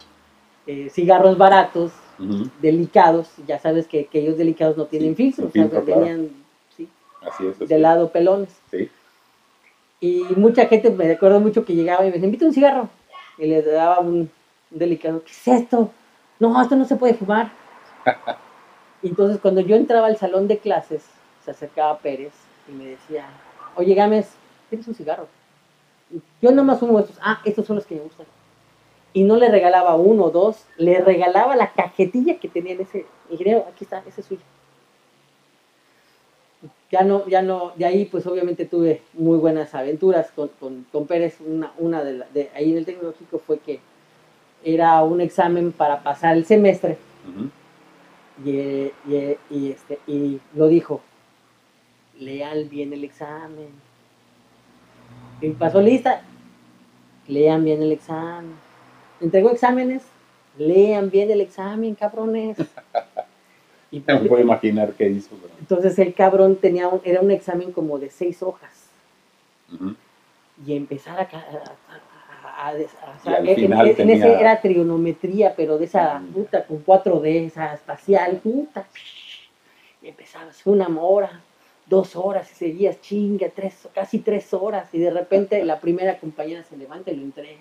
eh, 0.67 0.89
cigarros 0.91 1.37
baratos, 1.37 1.93
delicados, 2.61 3.31
ya 3.49 3.59
sabes 3.59 3.89
que, 3.89 4.07
que, 4.07 4.21
ellos 4.21 4.39
delicados 4.39 4.77
no 4.77 4.85
tienen 4.85 5.17
filtro, 5.17 5.47
o 5.47 5.51
sea, 5.51 5.69
Así 7.23 7.47
es. 7.47 7.59
de 7.69 7.79
lado 7.79 8.11
pelones. 8.11 8.61
Sí. 8.71 8.89
Y 10.01 10.23
mucha 10.37 10.67
gente, 10.67 10.91
me 10.91 11.07
recuerdo 11.07 11.41
mucho 11.41 11.65
que 11.65 11.75
llegaba 11.75 12.03
y 12.03 12.07
me 12.07 12.13
decía, 12.13 12.27
invita 12.27 12.47
un 12.47 12.53
cigarro. 12.53 12.89
Y 13.39 13.47
le 13.47 13.63
daba 13.63 14.01
un, 14.01 14.31
delicado, 14.71 15.23
¿qué 15.25 15.31
es 15.31 15.49
esto? 15.63 15.91
No, 16.39 16.61
esto 16.61 16.77
no 16.77 16.85
se 16.85 16.97
puede 16.97 17.15
fumar. 17.15 17.53
y 19.03 19.09
entonces 19.09 19.41
cuando 19.41 19.61
yo 19.61 19.77
entraba 19.77 20.07
al 20.07 20.17
salón 20.17 20.49
de 20.49 20.59
clases, 20.59 21.05
se 21.45 21.51
acercaba 21.51 21.99
Pérez 21.99 22.33
y 22.69 22.73
me 22.73 22.87
decía, 22.87 23.27
oye 23.77 23.95
Gámez, 23.95 24.31
¿tienes 24.69 24.87
un 24.89 24.95
cigarro? 24.95 25.27
yo 26.43 26.53
nomás 26.53 26.79
fumo 26.79 27.01
estos, 27.01 27.19
ah, 27.23 27.41
estos 27.45 27.67
son 27.67 27.77
los 27.77 27.87
que 27.87 27.95
me 27.95 28.03
gustan. 28.03 28.27
Y 29.15 29.25
no 29.25 29.37
le 29.37 29.49
regalaba 29.49 29.95
uno 29.95 30.25
o 30.25 30.31
dos, 30.31 30.67
le 30.77 31.01
regalaba 31.01 31.57
la 31.57 31.73
cajetilla 31.73 32.39
que 32.39 32.49
tenía 32.49 32.73
en 32.73 32.83
ese 32.83 33.07
ingeniero, 33.31 33.67
aquí 33.69 33.85
está, 33.85 34.03
ese 34.07 34.21
es 34.21 34.27
suyo 34.27 34.43
ya 36.93 37.03
no, 37.03 37.27
ya 37.27 37.41
no, 37.41 37.73
de 37.77 37.87
ahí 37.87 38.05
pues 38.05 38.27
obviamente 38.27 38.67
tuve 38.67 39.01
muy 39.15 39.39
buenas 39.39 39.75
aventuras 39.75 40.31
con, 40.31 40.51
con, 40.93 41.07
Pérez, 41.07 41.39
una, 41.41 41.73
una 41.79 42.05
de, 42.05 42.23
de, 42.35 42.51
ahí 42.55 42.71
en 42.71 42.79
el 42.79 42.85
tecnológico 42.85 43.39
fue 43.39 43.59
que 43.59 43.81
era 44.63 45.03
un 45.03 45.23
examen 45.23 45.73
para 45.73 46.03
pasar 46.03 46.37
el 46.37 46.45
semestre 46.45 46.99
y, 48.45 48.93
y, 49.51 49.71
este, 49.71 49.99
y 50.07 50.39
lo 50.55 50.69
dijo, 50.69 51.01
lean 52.25 52.69
bien 52.69 52.93
el 52.93 53.05
examen. 53.05 53.69
Y 55.41 55.51
pasó 55.51 55.81
lista, 55.81 56.23
lean 57.27 57.65
bien 57.65 57.83
el 57.83 57.93
examen. 57.93 58.55
Entregó 59.21 59.51
exámenes, 59.51 60.03
lean 60.57 61.11
bien 61.11 61.31
el 61.31 61.41
examen, 61.41 61.95
cabrones. 61.95 62.57
Y 63.91 64.03
me 64.07 64.17
puedo 64.21 64.41
imaginar 64.41 64.95
qué 64.95 65.07
hizo. 65.07 65.37
Entonces 65.61 65.99
el 65.99 66.15
cabrón 66.15 66.57
tenía 66.57 66.89
un, 66.89 67.03
era 67.05 67.21
un 67.21 67.31
examen 67.31 67.73
como 67.73 67.99
de 67.99 68.09
seis 68.09 68.43
hojas. 68.43 68.89
Y 70.67 70.75
empezar 70.75 71.21
a... 71.21 71.29
a, 72.69 72.73
en, 72.75 74.11
ese 74.11 74.33
era 74.41 74.59
trigonometría, 74.63 75.55
pero 75.55 75.77
de 75.77 75.85
esa 75.85 76.23
puta, 76.33 76.65
con 76.65 76.83
4D, 76.83 77.45
esa 77.45 77.75
espacial, 77.75 78.41
puta. 78.43 78.87
Y 80.01 80.09
empezabas 80.09 80.67
una 80.67 80.89
hora, 80.99 81.43
dos 81.93 82.17
horas, 82.17 82.51
y 82.51 82.55
seguías 82.55 83.01
chinga, 83.03 83.51
tres, 83.55 83.87
casi 83.95 84.19
tres 84.19 84.55
horas, 84.55 84.89
y 84.95 84.99
de 84.99 85.11
repente 85.11 85.63
la 85.63 85.79
primera 85.79 86.19
compañera 86.19 86.65
se 86.65 86.77
levanta 86.79 87.11
y 87.11 87.17
lo 87.17 87.23
entrega. 87.23 87.61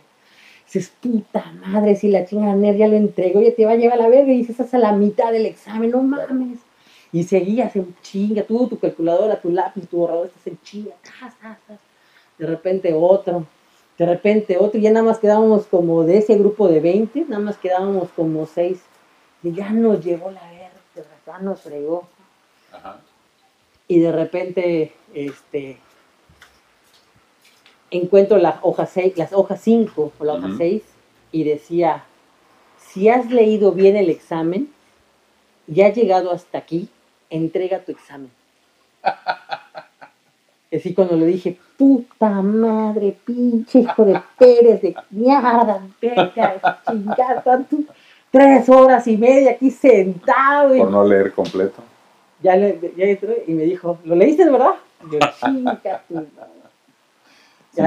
Dices, 0.65 0.89
puta 1.01 1.51
madre, 1.51 1.97
si 1.97 2.07
la 2.07 2.25
chingada 2.25 2.55
nerd 2.55 2.77
ya 2.77 2.87
lo 2.87 2.95
entregó, 2.95 3.41
ya 3.41 3.53
te 3.53 3.65
va 3.65 3.73
a 3.73 3.75
llevar 3.75 3.99
a 3.99 4.03
la 4.03 4.07
verga 4.07 4.31
y 4.31 4.37
dices, 4.37 4.51
estás 4.51 4.73
a 4.73 4.77
la 4.77 4.93
mitad 4.93 5.33
del 5.33 5.45
examen, 5.45 5.91
no 5.91 6.01
mames. 6.01 6.59
Y 7.11 7.23
seguías 7.23 7.75
en 7.75 7.93
chinga, 8.01 8.43
tú, 8.43 8.67
tu 8.67 8.79
calculadora, 8.79 9.41
tu 9.41 9.49
lápiz, 9.49 9.85
tu 9.87 9.97
borrador, 9.97 10.27
estás 10.27 10.47
en 10.47 10.57
chinga. 10.61 10.95
De 12.37 12.47
repente 12.47 12.93
otro, 12.93 13.45
de 13.97 14.05
repente 14.05 14.57
otro, 14.57 14.79
y 14.79 14.83
ya 14.83 14.91
nada 14.91 15.05
más 15.05 15.19
quedábamos 15.19 15.65
como 15.67 16.03
de 16.03 16.19
ese 16.19 16.37
grupo 16.37 16.69
de 16.69 16.79
20, 16.79 17.25
nada 17.27 17.43
más 17.43 17.57
quedábamos 17.57 18.07
como 18.15 18.45
6. 18.45 18.79
Y 19.43 19.51
ya 19.51 19.71
nos 19.71 20.03
llegó 20.05 20.31
la 20.31 20.41
verga, 20.51 21.09
ya 21.27 21.39
nos 21.39 21.59
fregó. 21.59 22.07
Y 23.91 23.99
de 23.99 24.13
repente, 24.13 24.93
este, 25.13 25.75
encuentro 27.89 28.37
la 28.37 28.57
hoja 28.61 28.85
6, 28.85 29.17
las 29.17 29.33
hojas 29.33 29.59
5 29.61 30.13
o 30.17 30.23
la 30.23 30.35
hoja 30.35 30.47
6 30.57 30.81
y 31.33 31.43
decía, 31.43 32.05
si 32.77 33.09
has 33.09 33.29
leído 33.29 33.73
bien 33.73 33.97
el 33.97 34.09
examen 34.09 34.71
y 35.67 35.81
has 35.81 35.93
llegado 35.93 36.31
hasta 36.31 36.59
aquí, 36.59 36.87
entrega 37.29 37.79
tu 37.79 37.91
examen. 37.91 38.31
Así 40.73 40.93
cuando 40.93 41.17
le 41.17 41.25
dije, 41.25 41.59
puta 41.75 42.29
madre, 42.29 43.17
pinche 43.25 43.79
hijo 43.79 44.05
de 44.05 44.21
Pérez, 44.37 44.81
de 44.83 44.95
mierda, 45.09 45.85
verga, 46.01 46.81
chingada, 46.87 47.43
tres 48.31 48.69
horas 48.69 49.05
y 49.05 49.17
media 49.17 49.51
aquí 49.51 49.69
sentado. 49.69 50.77
Por 50.77 50.91
no 50.91 51.03
leer 51.03 51.33
completo. 51.33 51.90
Ya, 52.41 52.55
le, 52.55 52.79
ya 52.97 53.05
entró 53.05 53.33
y 53.45 53.51
me 53.53 53.63
dijo, 53.63 53.99
¿lo 54.03 54.15
leíste, 54.15 54.49
verdad? 54.49 54.75
Yo, 55.11 55.19
chinga 55.39 55.81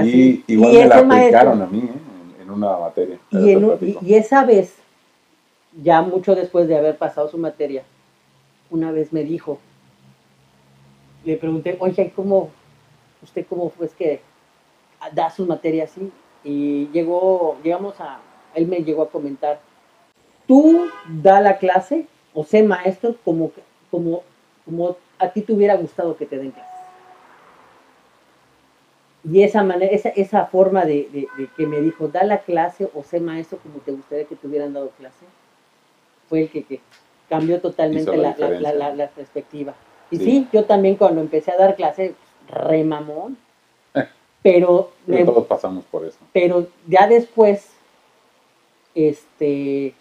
Sí, 0.02 0.44
igual 0.46 0.72
me 0.72 0.86
la 0.86 0.98
aplicaron 0.98 1.62
a 1.62 1.66
mí 1.66 1.80
¿eh? 1.80 2.42
en, 2.42 2.50
una 2.50 2.76
materia. 2.78 3.18
Y, 3.30 4.14
esa 4.14 4.44
vez, 4.44 4.76
ya 5.82 6.00
mucho 6.02 6.34
después 6.34 6.68
de 6.68 6.78
haber 6.78 6.96
pasado 6.96 7.28
su 7.28 7.36
materia, 7.36 7.82
una 8.70 8.92
vez 8.92 9.12
me 9.12 9.24
dijo, 9.24 9.58
le 11.24 11.36
pregunté, 11.36 11.76
oye, 11.80 12.12
¿cómo, 12.14 12.50
usted 13.22 13.44
cómo 13.48 13.70
fue 13.70 13.88
que 13.88 14.20
da 15.12 15.30
sus 15.30 15.46
materias 15.46 15.90
así? 15.90 16.10
Y 16.42 16.88
llegó, 16.88 17.58
llegamos 17.62 18.00
a, 18.00 18.20
él 18.54 18.66
me 18.66 18.82
llegó 18.82 19.02
a 19.02 19.10
comentar, 19.10 19.60
tú 20.46 20.86
da 21.08 21.40
la 21.40 21.58
clase 21.58 22.06
o 22.32 22.44
sé 22.44 22.62
maestro 22.62 23.16
como, 23.24 23.52
como, 23.90 24.22
como 24.64 24.96
a 25.18 25.28
ti 25.30 25.42
te 25.42 25.52
hubiera 25.52 25.76
gustado 25.76 26.16
que 26.16 26.26
te 26.26 26.38
den 26.38 26.50
clase. 26.50 26.74
Y 29.30 29.42
esa 29.42 29.62
manera, 29.62 29.90
esa, 29.90 30.10
esa 30.10 30.46
forma 30.46 30.84
de, 30.84 31.28
que 31.56 31.66
me 31.66 31.80
dijo, 31.80 32.08
da 32.08 32.24
la 32.24 32.38
clase 32.38 32.90
o 32.94 33.02
sé 33.02 33.20
maestro 33.20 33.58
como 33.58 33.78
te 33.78 33.92
gustaría 33.92 34.26
que 34.26 34.36
te 34.36 34.46
hubieran 34.46 34.74
dado 34.74 34.90
clase, 34.98 35.24
fue 36.28 36.42
el 36.42 36.50
que, 36.50 36.80
cambió 37.28 37.60
totalmente 37.60 38.14
la, 38.16 38.34
la, 38.94 39.08
perspectiva. 39.08 39.74
Y 40.10 40.18
sí. 40.18 40.48
yo 40.52 40.66
también 40.66 40.96
cuando 40.96 41.22
empecé 41.22 41.52
a 41.52 41.56
dar 41.56 41.74
clase, 41.74 42.14
remamón, 42.48 43.38
pero... 44.42 44.92
todos 45.06 45.46
pasamos 45.46 45.84
por 45.86 46.04
eso. 46.04 46.18
Pero 46.34 46.66
ya 46.86 47.08
después, 47.08 47.70
este, 48.94 49.94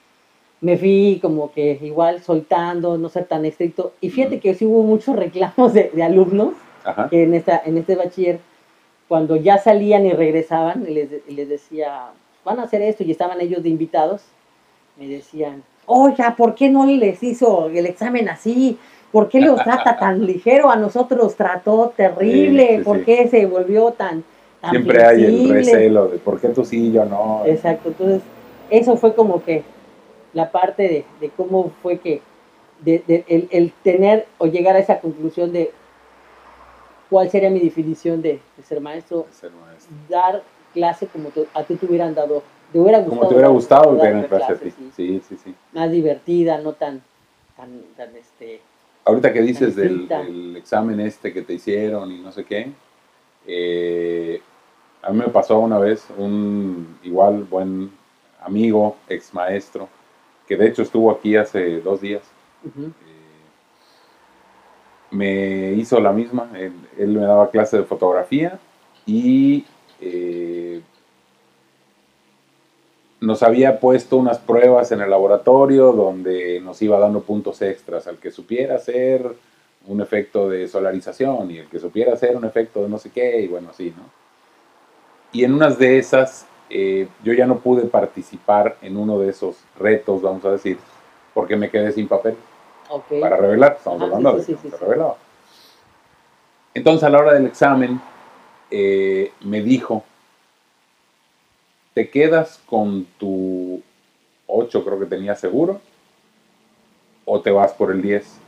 me 0.64 0.78
fui 0.78 1.20
como 1.22 1.52
que 1.52 1.78
igual 1.82 2.24
soltando, 2.24 2.98
no 2.98 3.10
ser 3.10 3.26
tan 3.26 3.44
estricto. 3.46 3.92
Y 4.00 4.10
fíjate 4.10 4.40
que 4.40 4.56
sí 4.56 4.66
hubo 4.66 4.82
muchos 4.82 5.16
reclamos 5.18 5.74
de, 5.74 5.92
alumnos 6.02 6.54
en, 7.12 7.34
esta, 7.34 7.62
en 7.64 7.78
este 7.78 7.96
bachiller 7.96 8.40
cuando 9.10 9.36
ya 9.36 9.58
salían 9.58 10.06
y 10.06 10.14
regresaban, 10.14 10.86
y 10.88 10.94
les, 10.94 11.50
decía, 11.50 12.06
van 12.46 12.60
a 12.60 12.64
hacer 12.64 12.82
esto, 12.82 13.04
y 13.04 13.12
estaban 13.12 13.40
ellos 13.42 13.62
de 13.62 13.70
invitados, 13.70 14.24
me 14.98 15.08
decían, 15.08 15.64
oiga, 15.86 16.36
¿por 16.36 16.56
qué 16.56 16.70
no 16.70 16.86
les 16.86 17.22
hizo 17.22 17.68
el 17.68 17.86
examen 17.86 18.30
así? 18.30 18.78
¿Por 19.12 19.28
qué 19.28 19.42
los 19.42 19.62
trata 19.62 19.98
tan 20.00 20.26
ligero? 20.26 20.72
A 20.72 20.78
nosotros 20.78 21.36
trató 21.36 21.94
terrible, 21.96 22.82
¿por 22.84 23.04
qué 23.04 23.28
se 23.28 23.46
volvió 23.46 23.92
tan... 23.92 24.24
Siempre 24.70 25.04
hay 25.04 25.26
el 25.26 25.50
recelo 25.50 26.08
de 26.08 26.18
por 26.20 26.40
qué 26.40 26.48
tú 26.48 26.64
sí 26.64 26.88
y 26.88 26.92
yo 26.94 27.04
no. 27.04 27.44
Exacto, 27.46 27.90
entonces 27.90 28.22
eso 28.70 28.96
fue 28.96 29.14
como 29.14 29.44
que 29.44 29.64
la 30.34 30.52
parte 30.52 31.06
de, 31.20 31.30
cómo 31.32 31.72
fue 31.82 32.00
que 32.00 32.22
de, 32.82 33.24
el, 33.52 33.72
tener 33.84 34.28
o 34.38 34.48
llegar 34.48 34.76
a 34.76 34.80
esa 34.80 35.00
conclusión 35.00 35.52
de 35.52 35.72
¿Cuál 37.14 37.30
sería 37.30 37.52
mi 37.52 37.60
definición 37.60 38.24
de, 38.24 38.40
ser, 38.64 38.82
maestro? 38.82 39.28
Dar 40.10 40.42
clase 40.74 41.06
como 41.06 41.30
a 41.54 41.64
ti 41.64 41.76
te 41.76 41.86
hubieran 41.86 42.16
dado. 42.16 42.42
Te 42.72 42.80
hubiera 42.80 42.98
gustado. 42.98 43.20
Como 43.20 43.30
te 43.30 43.36
hubiera 43.36 43.50
gustado 43.50 43.96
dar 43.98 44.28
clase, 44.28 44.54
a 44.54 44.56
ti. 44.58 44.72
Sí. 44.96 45.22
sí, 45.30 45.38
sí, 45.44 45.56
Más 45.74 45.92
divertida, 45.92 46.58
no 46.58 46.74
tan, 46.74 47.04
tan, 47.56 48.16
este. 48.16 48.62
Ahorita 49.06 49.32
que 49.32 49.44
dices 49.44 49.76
del, 49.76 50.56
examen 50.58 51.00
este 51.02 51.32
que 51.32 51.44
te 51.44 51.54
hicieron 51.54 52.12
y 52.12 52.20
no 52.20 52.32
sé 52.32 52.46
qué, 52.46 52.72
eh, 53.46 54.42
a 55.04 55.12
mí 55.12 55.20
me 55.20 55.28
pasó 55.28 55.60
una 55.60 55.78
vez 55.78 56.08
un 56.18 56.98
igual 57.04 57.44
buen 57.44 57.92
amigo, 58.42 58.96
ex 59.08 59.36
maestro, 59.36 59.88
que 60.48 60.58
de 60.58 60.68
hecho 60.68 60.82
estuvo 60.82 61.12
aquí 61.12 61.36
hace 61.36 61.80
dos 61.82 62.02
días 62.02 62.22
me 65.14 65.74
hizo 65.74 66.00
la 66.00 66.12
misma. 66.12 66.50
Él, 66.98 67.10
me 67.10 67.22
daba 67.22 67.50
clase 67.50 67.78
de 67.78 67.84
fotografía 67.84 68.60
y 69.06 69.66
eh, 70.02 70.82
nos 73.22 73.44
había 73.44 73.80
puesto 73.80 74.18
unas 74.18 74.40
pruebas 74.40 74.92
en 74.92 75.02
el 75.02 75.10
laboratorio 75.10 75.94
donde 75.94 76.60
nos 76.62 76.82
iba 76.82 77.00
dando 77.00 77.22
puntos 77.22 77.62
extras 77.62 78.08
al 78.08 78.18
que 78.18 78.32
supiera 78.32 78.76
hacer 78.76 79.36
un 79.86 80.02
efecto 80.02 80.50
de 80.50 80.68
solarización 80.68 81.52
y 81.52 81.60
el 81.60 81.68
que 81.68 81.80
supiera 81.80 82.14
hacer 82.14 82.36
un 82.36 82.46
efecto 82.46 82.84
de 82.84 82.90
no 82.90 82.98
sé 82.98 83.12
qué 83.12 83.42
y 83.42 83.48
bueno, 83.48 83.70
así, 83.70 83.94
¿no? 83.96 84.04
Y 85.32 85.44
en 85.44 85.54
unas 85.54 85.78
de 85.78 85.98
esas 85.98 86.46
eh, 86.70 87.08
yo 87.24 87.34
ya 87.34 87.46
no 87.46 87.60
pude 87.60 87.84
participar 87.84 88.78
en 88.82 88.98
uno 88.98 89.20
de 89.20 89.30
esos 89.30 89.58
retos, 89.80 90.22
vamos 90.22 90.44
a 90.46 90.52
decir, 90.52 90.78
porque 91.34 91.56
me 91.56 91.70
quedé 91.70 91.92
sin 91.92 92.08
papel. 92.08 92.36
Para 93.22 93.38
revelar, 93.38 93.76
estamos 93.78 94.02
hablando 94.02 94.34
de 94.34 94.58
revelaba. 94.80 95.18
Entonces 96.74 97.04
a 97.04 97.10
la 97.10 97.20
hora 97.20 97.34
del 97.34 97.46
examen 97.46 98.02
eh, 98.72 99.32
me 99.42 99.62
dijo, 99.62 100.04
¿te 101.94 102.10
quedas 102.10 102.60
con 102.66 103.06
tu 103.20 103.82
8 104.48 104.84
creo 104.84 105.00
que 105.00 105.06
tenía 105.06 105.36
seguro? 105.36 105.80
¿O 107.26 107.40
te 107.42 107.52
vas 107.52 107.74
por 107.74 107.92
el 107.92 108.02
10? 108.02 108.40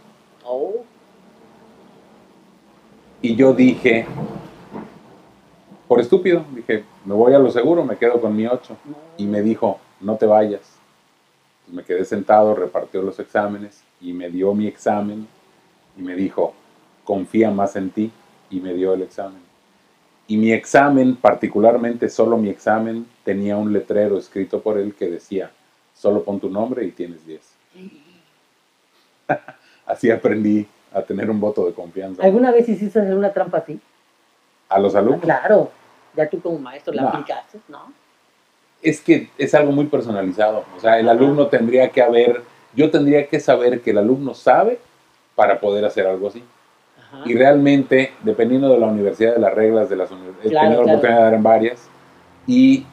Y 3.21 3.35
yo 3.35 3.53
dije, 3.53 4.05
por 5.87 5.99
estúpido, 6.01 6.45
dije, 6.53 6.83
me 7.05 7.13
voy 7.13 7.33
a 7.33 7.39
lo 7.39 7.51
seguro, 7.51 7.83
me 7.85 7.97
quedo 7.97 8.19
con 8.19 8.35
mi 8.35 8.47
8. 8.47 8.75
Y 9.17 9.25
me 9.25 9.41
dijo, 9.41 9.79
no 10.01 10.15
te 10.15 10.25
vayas. 10.25 10.61
me 11.67 11.83
quedé 11.83 12.05
sentado, 12.05 12.55
repartió 12.55 13.01
los 13.01 13.19
exámenes 13.19 13.83
y 13.99 14.13
me 14.13 14.29
dio 14.29 14.53
mi 14.53 14.67
examen 14.67 15.27
y 15.97 16.01
me 16.01 16.15
dijo, 16.15 16.53
confía 17.03 17.51
más 17.51 17.75
en 17.75 17.89
ti 17.89 18.11
y 18.49 18.59
me 18.59 18.73
dio 18.73 18.93
el 18.93 19.01
examen. 19.01 19.41
Y 20.27 20.37
mi 20.37 20.51
examen, 20.51 21.15
particularmente 21.15 22.09
solo 22.09 22.37
mi 22.37 22.49
examen, 22.49 23.05
tenía 23.23 23.57
un 23.57 23.71
letrero 23.71 24.17
escrito 24.17 24.61
por 24.61 24.77
él 24.77 24.95
que 24.95 25.07
decía, 25.07 25.51
solo 25.93 26.23
pon 26.23 26.39
tu 26.39 26.49
nombre 26.49 26.83
y 26.85 26.91
tienes 26.91 27.25
10. 27.25 27.41
así 29.85 30.09
aprendí 30.09 30.67
a 30.93 31.01
tener 31.01 31.29
un 31.29 31.39
voto 31.39 31.65
de 31.65 31.73
confianza. 31.73 32.23
¿Alguna 32.23 32.51
vez 32.51 32.67
hiciste 32.69 32.99
hacer 32.99 33.15
una 33.15 33.33
trampa 33.33 33.59
así? 33.59 33.79
¿A 34.69 34.79
los 34.79 34.95
alumnos? 34.95 35.21
claro, 35.21 35.71
ya 36.15 36.29
tú 36.29 36.41
como 36.41 36.59
maestro 36.59 36.93
la 36.93 37.09
aplicaste, 37.09 37.59
¿no? 37.67 37.93
Es 38.81 39.01
que 39.01 39.29
es 39.37 39.53
algo 39.53 39.71
muy 39.71 39.85
personalizado. 39.85 40.63
O 40.75 40.79
sea, 40.79 40.99
el 40.99 41.09
alumno 41.09 41.47
tendría 41.47 41.89
que 41.89 42.01
haber 42.01 42.43
yo 42.75 42.91
tendría 42.91 43.27
que 43.27 43.39
saber 43.39 43.81
que 43.81 43.91
el 43.91 43.97
alumno 43.97 44.33
sabe 44.33 44.79
para 45.35 45.59
poder 45.59 45.85
hacer 45.85 46.05
algo 46.05 46.27
así. 46.27 46.43
Y 47.25 47.33
realmente, 47.33 48.11
dependiendo 48.23 48.67
de 48.69 48.77
la 48.77 48.87
universidad, 48.87 49.35
de 49.35 49.39
las 49.39 49.53
reglas 49.53 49.89
de 49.89 49.95
las 49.95 50.11
universidades, 50.11 50.51
he 50.51 50.59
tenido 50.59 50.83
la 50.83 50.91
oportunidad 50.91 51.17
de 51.17 51.23
dar 51.23 51.33
en 51.33 51.43
varias, 51.43 51.87
y 52.45 52.85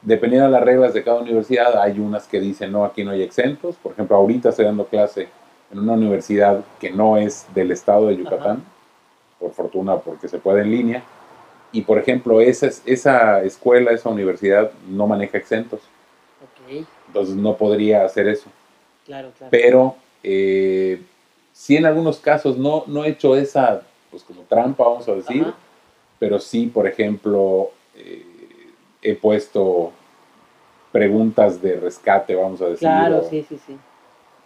dependiendo 0.00 0.46
de 0.46 0.52
las 0.52 0.62
reglas 0.62 0.94
de 0.94 1.04
cada 1.04 1.20
universidad, 1.20 1.78
hay 1.78 2.00
unas 2.00 2.26
que 2.26 2.40
dicen, 2.40 2.72
no, 2.72 2.86
aquí 2.86 3.04
no 3.04 3.10
hay 3.10 3.22
exentos. 3.22 3.76
Por 3.76 3.92
ejemplo, 3.92 4.16
ahorita 4.16 4.48
estoy 4.48 4.64
dando 4.64 4.86
clase 4.86 5.28
en 5.70 5.78
una 5.78 5.92
universidad 5.92 6.64
que 6.80 6.90
no 6.90 7.18
es 7.18 7.46
del 7.54 7.70
estado 7.70 8.06
de 8.06 8.16
Yucatán, 8.16 8.64
por 9.38 9.52
fortuna, 9.52 9.98
porque 9.98 10.28
se 10.28 10.38
puede 10.38 10.62
en 10.62 10.70
línea. 10.70 11.02
Y, 11.76 11.82
por 11.82 11.98
ejemplo, 11.98 12.40
esa, 12.40 12.70
esa 12.86 13.42
escuela, 13.42 13.90
esa 13.90 14.08
universidad 14.08 14.70
no 14.88 15.06
maneja 15.06 15.36
exentos. 15.36 15.82
Entonces 17.06 17.36
no 17.36 17.54
podría 17.54 18.02
hacer 18.02 18.28
eso. 18.28 18.48
Pero 19.50 19.96
eh, 20.22 21.02
sí 21.52 21.76
en 21.76 21.84
algunos 21.84 22.18
casos 22.18 22.56
no, 22.56 22.84
no 22.86 23.04
he 23.04 23.10
hecho 23.10 23.36
esa, 23.36 23.82
pues 24.10 24.22
como 24.24 24.40
trampa, 24.42 24.84
vamos 24.84 25.06
a 25.06 25.16
decir, 25.16 25.52
pero 26.18 26.38
sí, 26.38 26.66
por 26.66 26.86
ejemplo, 26.86 27.72
eh, 27.94 28.24
he 29.02 29.14
puesto 29.14 29.92
preguntas 30.92 31.60
de 31.60 31.76
rescate, 31.76 32.34
vamos 32.34 32.62
a 32.62 32.68
decir. 32.68 32.88
Claro, 32.88 33.22
sí, 33.28 33.44
sí, 33.46 33.58
sí. 33.66 33.76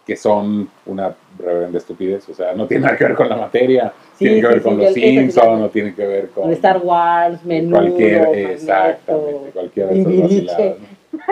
Que 0.05 0.15
son 0.15 0.69
una 0.85 1.15
reverenda 1.37 1.77
estupidez. 1.77 2.27
O 2.29 2.33
sea, 2.33 2.53
no 2.53 2.67
tiene 2.67 2.85
nada 2.85 2.97
que 2.97 3.03
ver 3.03 3.15
con 3.15 3.29
la 3.29 3.35
materia. 3.35 3.93
tiene 4.17 4.41
que 4.41 4.47
ver 4.47 4.61
con 4.61 4.77
los 4.77 4.93
Simpsons, 4.93 5.59
no 5.59 5.69
tiene 5.69 5.93
que 5.93 6.05
ver 6.05 6.29
con. 6.29 6.51
Star 6.51 6.79
Wars, 6.83 7.43
Menudo. 7.45 7.79
Cualquier, 7.79 8.35
exactamente, 8.51 9.51
cualquiera 9.53 9.89
de 9.91 10.01
esos 10.01 10.77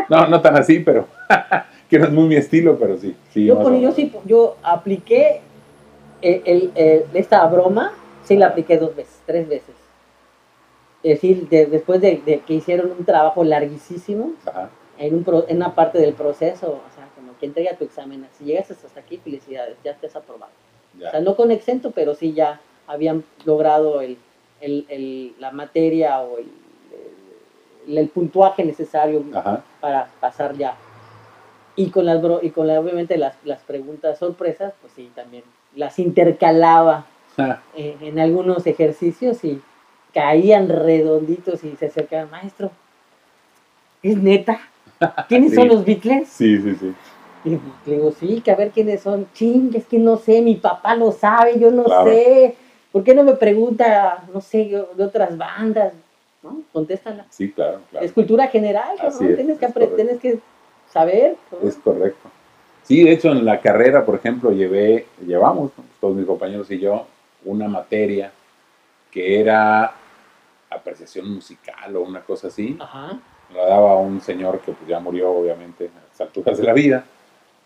No, 0.10 0.28
no 0.28 0.42
tan 0.42 0.56
así, 0.56 0.80
pero. 0.80 1.08
que 1.90 1.98
no 1.98 2.06
es 2.06 2.12
muy 2.12 2.28
mi 2.28 2.36
estilo, 2.36 2.78
pero 2.78 2.98
sí. 2.98 3.16
sí 3.32 3.46
yo, 3.46 3.80
yo, 3.80 3.92
sí, 3.92 4.14
yo 4.26 4.58
apliqué 4.62 5.42
el, 6.22 6.72
esta 7.14 7.46
broma, 7.48 7.94
sí 8.24 8.38
la 8.38 8.48
apliqué 8.48 8.78
dos 8.78 8.96
veces, 8.96 9.20
tres 9.26 9.48
veces. 9.48 9.76
Es 11.02 11.16
decir, 11.16 11.48
después 11.50 12.02
de, 12.02 12.42
que 12.46 12.54
hicieron 12.54 12.92
un 12.98 13.06
trabajo 13.06 13.44
larguísimo, 13.44 14.34
En, 14.98 15.16
un 15.16 15.26
en 15.48 15.58
una 15.58 15.74
parte 15.74 15.98
del 15.98 16.14
proceso, 16.14 16.82
o 16.86 16.96
sea, 16.96 16.99
que 17.40 17.46
entrega 17.46 17.78
tu 17.78 17.86
examen, 17.86 18.28
si 18.38 18.46
llegas 18.46 18.72
hasta 18.72 19.00
aquí, 19.00 19.18
felicidades, 19.18 19.78
ya 19.84 19.96
te 19.96 20.08
has 20.08 20.16
aprobado. 20.16 20.52
O 20.98 21.10
sea, 21.10 21.22
no 21.22 21.36
con 21.36 21.52
exento, 21.52 21.92
pero 21.92 22.16
sí 22.16 22.34
ya 22.34 22.60
habían 22.88 23.24
logrado 23.46 24.02
el, 24.02 24.18
el, 24.62 25.36
la 25.40 25.52
materia 25.52 26.20
o 26.22 26.38
el, 26.38 26.48
el 27.98 28.10
puntuaje 28.10 28.64
necesario 28.64 29.24
para 29.80 30.10
pasar 30.20 30.56
ya. 30.56 30.76
Y 31.76 31.92
con 31.92 32.06
las 32.06 32.22
y 32.42 32.50
con 32.50 32.70
obviamente 32.70 33.18
las, 33.18 33.36
las 33.46 33.62
preguntas 33.62 34.20
sorpresas, 34.20 34.74
pues 34.82 34.92
sí, 34.94 35.12
también 35.16 35.44
las 35.76 35.98
intercalaba 36.00 37.06
ah. 37.38 37.62
eh, 37.76 37.96
en 38.02 38.20
algunos 38.20 38.68
ejercicios 38.68 39.44
y 39.44 39.62
caían 40.14 40.68
redonditos 40.68 41.64
y 41.64 41.76
se 41.76 41.86
acercaban, 41.86 42.30
maestro, 42.32 42.72
¿es 44.02 44.18
neta? 44.18 44.60
¿Quiénes 45.28 45.56
son 45.56 45.68
los 45.68 45.86
Beatles? 45.86 46.28
Sí, 46.28 46.58
sí, 46.62 46.76
sí. 46.76 46.94
Y 47.44 47.52
le 47.52 47.60
digo, 47.86 48.12
sí, 48.12 48.42
que 48.42 48.52
a 48.52 48.56
ver 48.56 48.72
quiénes 48.72 49.02
son. 49.02 49.28
Ching, 49.34 49.72
es 49.76 49.86
que 49.86 49.98
no 49.98 50.18
sé, 50.18 50.42
mi 50.42 50.56
papá 50.56 50.96
lo 50.96 51.12
sabe, 51.12 51.60
yo 51.60 51.72
no 51.72 51.86
sé. 52.04 52.56
¿Por 52.92 53.04
qué 53.04 53.14
no 53.14 53.24
me 53.24 53.34
pregunta, 53.34 54.24
no 54.34 54.42
sé, 54.42 54.86
de 54.96 55.04
otras 55.04 55.38
bandas? 55.38 55.94
¿No? 56.42 56.62
Contéstala. 56.72 57.26
Sí, 57.30 57.52
claro, 57.52 57.82
claro. 57.90 58.06
Es 58.06 58.12
cultura 58.12 58.48
general, 58.48 58.98
¿no? 59.02 59.18
tienes, 59.36 59.60
que 59.60 59.68
tienes 59.68 60.20
que 60.20 60.40
saber. 60.92 61.36
Es 61.64 61.76
correcto. 61.76 62.30
Sí, 62.84 63.04
de 63.04 63.12
hecho 63.12 63.32
en 63.32 63.46
la 63.46 63.62
carrera, 63.62 64.06
por 64.06 64.16
ejemplo, 64.16 64.52
llevé, 64.52 65.06
llevamos, 65.26 65.72
todos 66.02 66.16
mis 66.16 66.26
compañeros 66.26 66.72
y 66.72 66.80
yo, 66.80 67.06
una 67.46 67.68
materia 67.68 68.32
que 69.12 69.40
era 69.40 69.94
apreciación 70.70 71.30
musical 71.32 71.96
o 71.96 72.02
una 72.02 72.22
cosa 72.22 72.48
así. 72.48 72.78
Ajá. 72.80 73.20
La 73.54 73.66
daba 73.66 73.98
un 73.98 74.22
señor 74.22 74.60
que 74.60 74.72
pues, 74.72 74.88
ya 74.88 75.00
murió, 75.00 75.32
obviamente, 75.32 75.86
a 75.86 76.08
las 76.10 76.22
alturas 76.22 76.58
de 76.58 76.64
la 76.64 76.74
vida. 76.74 77.04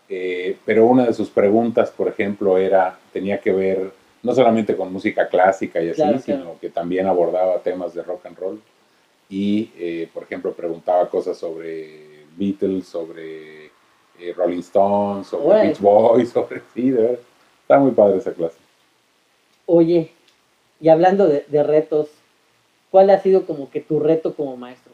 Eh, 0.08 0.56
pero 0.64 0.86
una 0.86 1.06
de 1.06 1.14
sus 1.14 1.30
preguntas, 1.30 1.90
por 1.90 2.08
ejemplo, 2.08 2.58
era, 2.58 2.98
tenía 3.12 3.40
que 3.40 3.52
ver 3.52 3.92
no 4.22 4.34
solamente 4.34 4.76
con 4.76 4.92
música 4.92 5.28
clásica 5.28 5.82
y 5.82 5.90
así, 5.90 6.02
sino 6.24 6.58
que 6.58 6.70
también 6.70 7.06
abordaba 7.06 7.58
temas 7.58 7.94
de 7.94 8.02
rock 8.02 8.26
and 8.26 8.38
roll. 8.38 8.60
Y, 9.28 9.70
eh, 9.76 10.08
por 10.12 10.22
ejemplo, 10.22 10.52
preguntaba 10.52 11.08
cosas 11.08 11.36
sobre 11.36 12.24
Beatles, 12.36 12.86
sobre 12.86 13.66
eh, 13.66 14.32
Rolling 14.34 14.60
Stones, 14.60 15.26
sobre 15.26 15.62
Beach 15.62 15.80
Boys, 15.80 16.28
sobre... 16.32 16.62
Sí, 16.74 16.90
de 16.90 17.00
verdad. 17.00 17.18
Está 17.62 17.78
muy 17.78 17.92
padre 17.92 18.18
esa 18.18 18.32
clase. 18.32 18.56
Oye, 19.66 20.10
y 20.80 20.88
hablando 20.88 21.26
de, 21.26 21.62
retos, 21.62 22.08
¿cuál 22.90 23.10
ha 23.10 23.20
sido 23.20 23.46
como 23.46 23.70
que 23.70 23.80
tu 23.80 24.00
reto 24.00 24.34
como 24.34 24.56
maestro? 24.56 24.92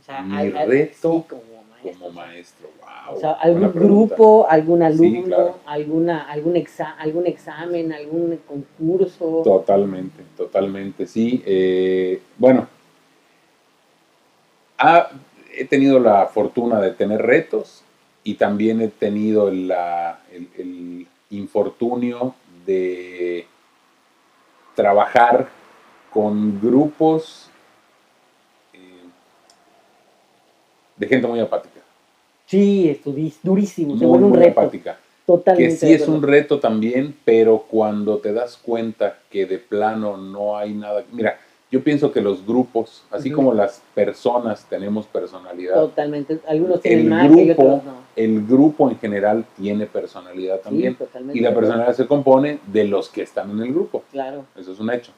O 0.00 0.04
sea, 0.04 0.22
Mi 0.22 0.50
reto 0.50 1.24
como 1.28 1.53
Como 1.92 2.10
maestro, 2.10 2.68
wow. 2.80 3.16
O 3.16 3.20
sea, 3.20 3.32
algún 3.32 3.72
grupo, 3.72 4.46
algún 4.48 4.82
alumno, 4.82 5.56
alguna, 5.66 6.22
algún, 6.30 6.62
algún 6.98 7.26
examen, 7.26 7.92
algún 7.92 8.40
concurso. 8.46 9.42
Totalmente, 9.44 10.22
totalmente, 10.36 11.06
sí. 11.06 11.42
Eh, 11.44 12.20
bueno, 12.38 12.68
he 15.56 15.64
tenido 15.64 15.98
la 15.98 16.26
fortuna 16.26 16.80
de 16.80 16.90
tener 16.92 17.22
retos 17.22 17.82
y 18.22 18.34
también 18.34 18.80
he 18.80 18.88
tenido 18.88 19.50
la, 19.50 20.20
el, 20.32 21.06
infortunio 21.30 22.34
de 22.64 23.46
trabajar 24.76 25.48
con 26.12 26.60
grupos 26.60 27.50
eh, 28.72 28.78
de 30.96 31.06
gente 31.08 31.26
muy 31.26 31.40
apática. 31.40 31.73
Sí, 32.46 32.90
es 32.90 33.02
durísimo, 33.42 33.98
se 33.98 34.06
vuelve 34.06 34.26
un 34.26 34.34
reto. 34.34 34.70
Totalmente. 35.26 35.72
Que 35.72 35.86
sí 35.86 35.92
es 35.92 36.06
un 36.06 36.22
reto 36.22 36.60
también, 36.60 37.14
pero 37.24 37.64
cuando 37.70 38.18
te 38.18 38.32
das 38.32 38.58
cuenta 38.58 39.18
que 39.30 39.46
de 39.46 39.58
plano 39.58 40.18
no 40.18 40.56
hay 40.56 40.74
nada. 40.74 41.02
Mira, 41.12 41.38
yo 41.70 41.82
pienso 41.82 42.12
que 42.12 42.20
los 42.20 42.46
grupos, 42.46 43.04
así 43.10 43.30
como 43.30 43.54
las 43.54 43.82
personas 43.94 44.66
tenemos 44.68 45.06
personalidad. 45.06 45.74
Totalmente. 45.74 46.38
Algunos 46.46 46.80
tienen 46.82 47.08
más 47.08 47.28
grupo, 47.28 47.50
otros 47.50 47.84
no. 47.84 47.94
El 48.14 48.46
grupo 48.46 48.90
en 48.90 48.98
general 48.98 49.44
tiene 49.56 49.86
personalidad 49.86 50.60
también. 50.60 50.96
y 51.32 51.40
la 51.40 51.54
personalidad 51.54 51.94
se 51.96 52.06
compone 52.06 52.60
de 52.66 52.84
los 52.84 53.08
que 53.08 53.22
están 53.22 53.50
en 53.50 53.60
el 53.60 53.72
grupo. 53.72 54.04
Claro. 54.12 54.44
Eso 54.56 54.72
es 54.72 54.78
un 54.78 54.92
hecho. 54.92 55.12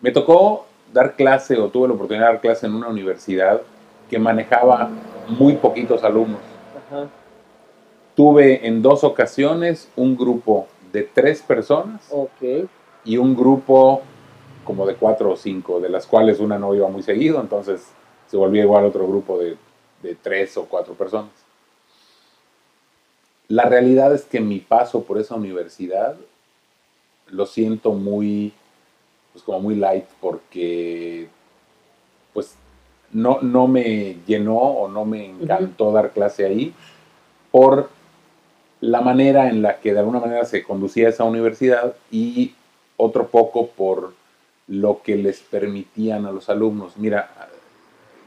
Me 0.00 0.10
tocó 0.10 0.66
dar 0.92 1.14
clase 1.14 1.56
o 1.56 1.68
tuve 1.68 1.88
la 1.88 1.94
oportunidad 1.94 2.26
de 2.26 2.32
dar 2.32 2.40
clase 2.40 2.66
en 2.66 2.74
una 2.74 2.88
universidad 2.88 3.62
que 4.08 4.18
manejaba 4.18 4.90
muy 5.28 5.54
poquitos 5.56 6.02
alumnos. 6.04 6.40
Tuve 8.14 8.66
en 8.66 8.82
dos 8.82 9.04
ocasiones 9.04 9.88
un 9.96 10.16
grupo 10.16 10.66
de 10.92 11.02
tres 11.02 11.42
personas 11.42 12.08
okay. 12.10 12.66
y 13.04 13.16
un 13.16 13.36
grupo 13.36 14.02
como 14.64 14.86
de 14.86 14.96
cuatro 14.96 15.32
o 15.32 15.36
cinco, 15.36 15.80
de 15.80 15.88
las 15.88 16.06
cuales 16.06 16.40
una 16.40 16.58
no 16.58 16.74
iba 16.74 16.88
muy 16.88 17.02
seguido, 17.02 17.40
entonces 17.40 17.86
se 18.26 18.36
volvía 18.36 18.62
igual 18.62 18.84
otro 18.84 19.06
grupo 19.06 19.38
de, 19.38 19.56
de 20.02 20.14
tres 20.14 20.56
o 20.56 20.64
cuatro 20.66 20.94
personas. 20.94 21.30
La 23.48 23.64
realidad 23.64 24.14
es 24.14 24.24
que 24.24 24.40
mi 24.40 24.58
paso 24.58 25.04
por 25.04 25.18
esa 25.18 25.34
universidad 25.34 26.16
lo 27.28 27.46
siento 27.46 27.92
muy, 27.92 28.52
pues 29.32 29.42
como 29.44 29.60
muy 29.60 29.74
light, 29.74 30.04
porque 30.20 31.28
pues 32.34 32.56
no, 33.12 33.40
no 33.42 33.66
me 33.66 34.16
llenó 34.26 34.56
o 34.56 34.88
no 34.88 35.04
me 35.04 35.26
encantó 35.26 35.92
dar 35.92 36.10
clase 36.10 36.44
ahí 36.44 36.74
por 37.50 37.90
la 38.80 39.00
manera 39.00 39.48
en 39.48 39.62
la 39.62 39.80
que 39.80 39.92
de 39.92 40.00
alguna 40.00 40.20
manera 40.20 40.44
se 40.44 40.62
conducía 40.62 41.08
esa 41.08 41.24
universidad 41.24 41.94
y 42.10 42.54
otro 42.96 43.28
poco 43.28 43.68
por 43.68 44.12
lo 44.68 45.02
que 45.02 45.16
les 45.16 45.40
permitían 45.40 46.26
a 46.26 46.32
los 46.32 46.48
alumnos. 46.48 46.96
Mira, 46.96 47.30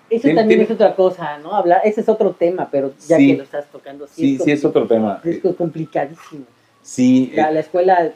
eso 0.09 0.27
también 0.35 0.61
es 0.61 0.69
otra 0.69 0.95
cosa, 0.95 1.37
¿no? 1.37 1.55
Hablar, 1.55 1.81
ese 1.85 2.01
es 2.01 2.09
otro 2.09 2.31
tema, 2.31 2.67
pero 2.69 2.91
ya 3.07 3.17
que 3.17 3.37
lo 3.37 3.43
estás 3.43 3.67
tocando. 3.67 4.07
Sí, 4.07 4.37
sí, 4.43 4.51
es, 4.51 4.65
otro 4.65 4.85
tema. 4.85 5.21
Es 5.23 5.39
complicadísimo. 5.55 6.43
Sí. 6.81 7.31
La, 7.33 7.51
la 7.51 7.61
escuela 7.61 8.11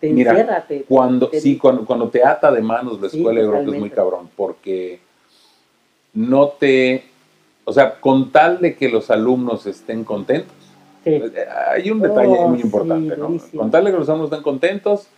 te 0.00 0.08
encierra. 0.08 0.64
Te, 0.66 0.84
cuando, 0.84 1.30
sí, 1.32 1.58
cuando, 1.58 1.84
cuando, 1.84 2.08
te 2.08 2.24
ata 2.24 2.50
de 2.50 2.62
manos 2.62 2.98
la 2.98 3.08
escuela, 3.08 3.42
yo 3.42 3.50
creo 3.50 3.64
que 3.64 3.70
es 3.72 3.78
muy 3.78 3.90
cabrón, 3.90 4.30
porque 4.34 5.00
no 6.14 6.48
te... 6.48 7.04
O 7.64 7.72
sea, 7.72 8.00
con 8.00 8.30
tal 8.30 8.60
de 8.60 8.76
que 8.76 8.88
los 8.88 9.10
alumnos 9.10 9.66
estén 9.66 10.04
contentos, 10.04 10.54
eh, 11.04 11.32
hay 11.70 11.90
un 11.90 12.00
detalle 12.00 12.36
oh, 12.38 12.48
muy 12.48 12.60
importante, 12.60 13.16
¿no? 13.16 13.36
Con 13.56 13.70
tal 13.70 13.84
de 13.84 13.90
que 13.90 13.98
los 13.98 14.08
alumnos 14.08 14.30
estén 14.30 14.42
contentos, 14.42 15.08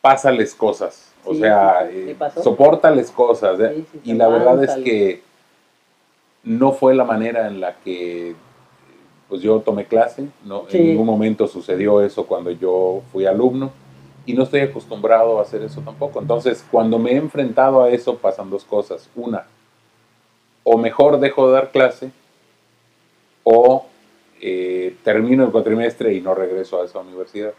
pásales 0.00 0.54
cosas 0.54 1.10
o 1.24 1.34
sea, 1.34 1.88
eh, 1.90 2.16
soportales 2.42 3.10
cosas. 3.10 3.58
¿eh? 3.60 3.84
y 4.04 4.14
la 4.14 4.28
verdad 4.28 4.62
es 4.64 4.84
que 4.84 5.22
no 6.42 6.72
fue 6.72 6.94
la 6.94 7.04
manera 7.04 7.46
en 7.48 7.60
la 7.60 7.76
que 7.76 8.34
pues 9.28 9.42
yo 9.42 9.60
tomé 9.60 9.84
clase, 9.84 10.26
¿no? 10.44 10.64
En 10.70 10.86
ningún 10.86 11.06
momento 11.06 11.46
sucedió 11.46 12.00
eso 12.00 12.26
cuando 12.26 12.50
yo 12.50 13.02
fui 13.12 13.26
alumno 13.26 13.70
y 14.26 14.32
no 14.32 14.42
estoy 14.42 14.60
acostumbrado 14.60 15.38
a 15.38 15.42
hacer 15.42 15.62
eso 15.62 15.80
tampoco. 15.82 16.20
Entonces, 16.20 16.64
cuando 16.68 16.98
me 16.98 17.12
he 17.12 17.16
enfrentado 17.16 17.82
a 17.82 17.90
eso, 17.90 18.16
pasan 18.16 18.50
dos 18.50 18.64
cosas. 18.64 19.08
Una, 19.14 19.46
o 20.72 20.78
mejor 20.78 21.18
dejo 21.18 21.48
de 21.48 21.54
dar 21.54 21.72
clase, 21.72 22.12
o 23.42 23.86
eh, 24.40 24.94
termino 25.02 25.44
el 25.44 25.50
cuatrimestre 25.50 26.14
y 26.14 26.20
no 26.20 26.32
regreso 26.32 26.80
a 26.80 26.84
esa 26.84 27.00
universidad. 27.00 27.52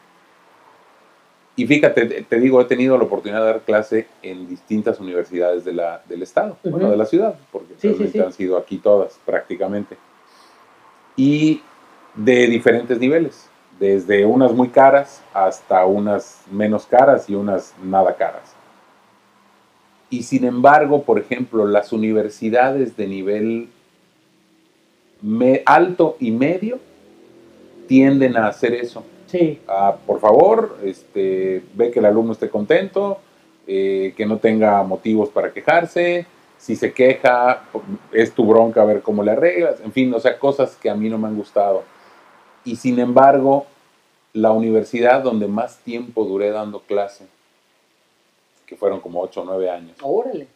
Y 1.57 1.67
fíjate, 1.67 2.05
te 2.05 2.39
digo, 2.39 2.61
he 2.61 2.65
tenido 2.65 2.97
la 2.97 3.03
oportunidad 3.03 3.41
de 3.41 3.45
dar 3.47 3.61
clase 3.61 4.07
en 4.21 4.47
distintas 4.47 5.01
universidades 5.01 5.65
de 5.65 5.73
la, 5.73 6.01
del 6.07 6.23
estado, 6.23 6.55
bueno, 6.63 6.89
de 6.89 6.95
la 6.95 7.05
ciudad, 7.05 7.35
porque 7.51 7.73
realmente 7.81 8.23
han 8.23 8.31
sido 8.31 8.57
aquí 8.57 8.77
todas 8.77 9.19
prácticamente. 9.25 9.97
Y 11.17 11.61
de 12.15 12.47
diferentes 12.47 12.97
niveles, 12.97 13.49
desde 13.77 14.25
unas 14.25 14.53
muy 14.53 14.69
caras 14.69 15.21
hasta 15.33 15.85
unas 15.85 16.45
menos 16.49 16.85
caras 16.85 17.29
y 17.29 17.35
unas 17.35 17.75
nada 17.83 18.15
caras. 18.15 18.55
Y 20.11 20.23
sin 20.23 20.43
embargo, 20.43 21.01
por 21.03 21.17
ejemplo, 21.17 21.65
las 21.65 21.91
universidades 21.91 22.95
de 22.95 23.07
nivel 23.07 23.69
alto 25.65 26.17
y 26.19 26.31
medio 26.31 26.79
tienden 27.87 28.37
a 28.37 28.47
hacer 28.47 28.73
eso. 28.73 29.03
Sí. 29.27 29.59
por 30.05 30.19
favor, 30.19 30.77
este, 30.83 31.63
ve 31.73 31.89
que 31.89 31.99
el 31.99 32.05
alumno 32.05 32.33
esté 32.33 32.49
contento, 32.49 33.19
eh, 33.65 34.13
que 34.17 34.25
no 34.25 34.37
tenga 34.37 34.83
motivos 34.83 35.29
para 35.29 35.53
quejarse, 35.53 36.25
si 36.57 36.75
se 36.75 36.91
queja, 36.91 37.63
es 38.11 38.33
tu 38.33 38.45
bronca 38.45 38.81
a 38.81 38.85
ver 38.85 39.01
cómo 39.01 39.23
le 39.23 39.31
arreglas, 39.31 39.79
en 39.79 39.93
fin, 39.93 40.13
o 40.13 40.19
sea, 40.19 40.37
cosas 40.37 40.75
que 40.75 40.89
a 40.89 40.95
mí 40.95 41.09
no 41.09 41.17
me 41.17 41.29
han 41.29 41.37
gustado. 41.37 41.83
Y 42.65 42.75
sin 42.75 42.99
embargo, 42.99 43.65
la 44.33 44.51
universidad 44.51 45.23
donde 45.23 45.47
más 45.47 45.79
tiempo 45.79 46.25
duré 46.25 46.51
dando 46.51 46.81
clase, 46.81 47.25
que 48.71 48.77
fueron 48.77 49.01
como 49.01 49.21
8 49.21 49.41
o 49.41 49.43
9 49.43 49.69
años, 49.69 49.97
Órale. 50.01 50.47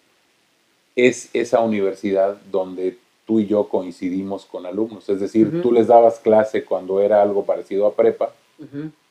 es 0.96 1.30
esa 1.34 1.60
universidad 1.60 2.38
donde 2.50 2.98
tú 3.28 3.42
y 3.42 3.46
yo 3.46 3.68
coincidimos 3.68 4.46
con 4.46 4.66
alumnos. 4.66 5.10
Es 5.10 5.20
decir, 5.20 5.62
tú 5.62 5.74
les 5.74 5.88
dabas 5.88 6.20
clase 6.20 6.64
cuando 6.64 7.02
era 7.02 7.22
algo 7.22 7.44
parecido 7.44 7.86
a 7.86 7.94
prepa, 7.94 8.32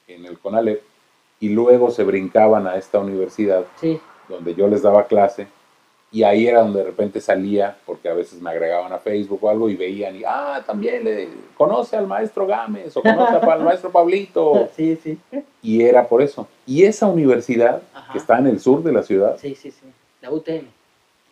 en 0.08 0.24
el 0.24 0.38
CONALEP, 0.38 0.82
y 1.38 1.50
luego 1.50 1.90
se 1.90 2.02
brincaban 2.02 2.66
a 2.66 2.76
esta 2.76 2.98
universidad, 2.98 3.66
donde 4.26 4.54
yo 4.54 4.68
les 4.68 4.80
daba 4.80 5.06
clase, 5.06 5.48
y 6.14 6.22
ahí 6.22 6.46
era 6.46 6.60
donde 6.60 6.78
de 6.78 6.84
repente 6.84 7.20
salía, 7.20 7.76
porque 7.84 8.08
a 8.08 8.14
veces 8.14 8.40
me 8.40 8.48
agregaban 8.48 8.92
a 8.92 8.98
Facebook 8.98 9.42
o 9.42 9.50
algo 9.50 9.68
y 9.68 9.74
veían, 9.74 10.14
y 10.14 10.22
ah, 10.24 10.62
también 10.64 11.02
le 11.02 11.28
conoce 11.56 11.96
al 11.96 12.06
maestro 12.06 12.46
Gámez 12.46 12.96
o 12.96 13.02
conoce 13.02 13.34
al 13.34 13.60
maestro 13.64 13.90
Pablito. 13.90 14.68
Sí, 14.76 14.96
sí. 15.02 15.18
Y 15.60 15.82
era 15.82 16.06
por 16.06 16.22
eso. 16.22 16.46
Y 16.66 16.84
esa 16.84 17.08
universidad, 17.08 17.82
que 18.12 18.18
está 18.18 18.38
en 18.38 18.46
el 18.46 18.60
sur 18.60 18.84
de 18.84 18.92
la 18.92 19.02
ciudad. 19.02 19.36
Sí, 19.40 19.56
sí, 19.56 19.72
sí. 19.72 19.86
La 20.22 20.30
UTM. 20.30 20.66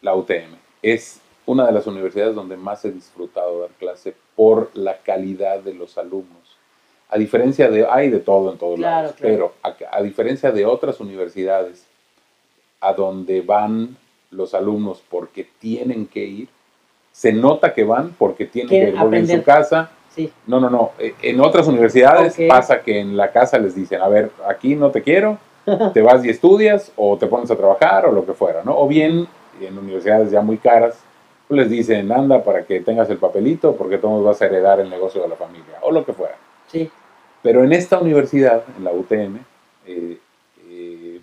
La 0.01 0.17
UTM. 0.17 0.57
Es 0.83 1.21
una 1.47 1.65
de 1.65 1.73
las 1.73 1.87
universidades 1.87 2.35
donde 2.35 2.57
más 2.57 2.85
he 2.85 2.91
disfrutado 2.91 3.61
dar 3.61 3.71
clase 3.79 4.17
por 4.35 4.71
la 4.75 4.99
calidad 4.99 5.61
de 5.61 5.75
los 5.75 5.97
alumnos. 5.97 6.57
A 7.09 7.19
diferencia 7.19 7.71
de, 7.71 7.87
hay 7.87 8.11
de 8.11 8.19
todo 8.19 8.51
en 8.51 8.59
todos 8.59 8.81
lados, 8.81 9.15
pero 9.21 9.55
a, 9.63 10.03
diferencia 10.03 10.51
de 10.51 10.67
otras 10.67 10.99
universidades 10.99 11.87
a 12.81 12.95
donde 12.95 13.43
van 13.43 13.97
los 14.33 14.55
alumnos 14.55 15.03
porque 15.09 15.47
tienen 15.59 16.07
que 16.07 16.25
ir, 16.25 16.49
se 17.13 17.33
nota 17.33 17.73
que 17.75 17.85
van 17.85 18.15
porque 18.19 18.47
tienen 18.47 18.69
que 18.69 18.99
volver 18.99 19.21
en 19.21 19.29
su 19.29 19.43
casa. 19.43 19.91
Sí. 20.15 20.31
No, 20.47 20.61
no, 20.61 20.69
no. 20.69 20.93
Eh, 20.99 21.15
en 21.23 21.41
otras 21.41 21.67
universidades 21.69 22.37
pasa 22.49 22.83
que 22.83 23.01
en 23.01 23.17
la 23.17 23.31
casa 23.31 23.59
les 23.59 23.75
dicen, 23.75 24.01
a 24.01 24.09
ver, 24.09 24.31
aquí 24.47 24.75
no 24.75 24.91
te 24.91 25.03
quiero, 25.03 25.39
te 25.95 26.03
vas 26.03 26.25
y 26.25 26.31
estudias 26.31 26.93
o 26.97 27.17
te 27.17 27.27
pones 27.27 27.51
a 27.51 27.57
trabajar 27.57 28.07
o 28.07 28.13
lo 28.13 28.27
que 28.27 28.33
fuera, 28.33 28.63
¿no? 28.65 28.79
O 28.79 28.89
bien 28.89 29.27
en 29.61 29.79
universidades 29.79 30.31
ya 30.31 30.41
muy 30.41 30.59
caras, 30.59 30.99
les 31.49 31.71
dicen, 31.71 32.11
anda 32.11 32.43
para 32.43 32.65
que 32.65 32.81
tengas 32.81 33.09
el 33.11 33.19
papelito 33.19 33.77
porque 33.77 33.99
tú 33.99 34.09
nos 34.09 34.25
vas 34.25 34.41
a 34.43 34.47
heredar 34.47 34.81
el 34.81 34.91
negocio 34.91 35.23
de 35.23 35.29
la 35.29 35.37
familia 35.37 35.79
o 35.83 35.91
lo 35.91 36.05
que 36.05 36.13
fuera. 36.13 36.37
Sí. 36.67 36.91
Pero 37.43 37.65
en 37.65 37.73
esta 37.73 37.99
universidad, 37.99 38.63
en 38.77 38.85
la 38.85 38.93
UTM, 38.93 39.39
eh, 39.87 40.19
eh, 40.69 41.21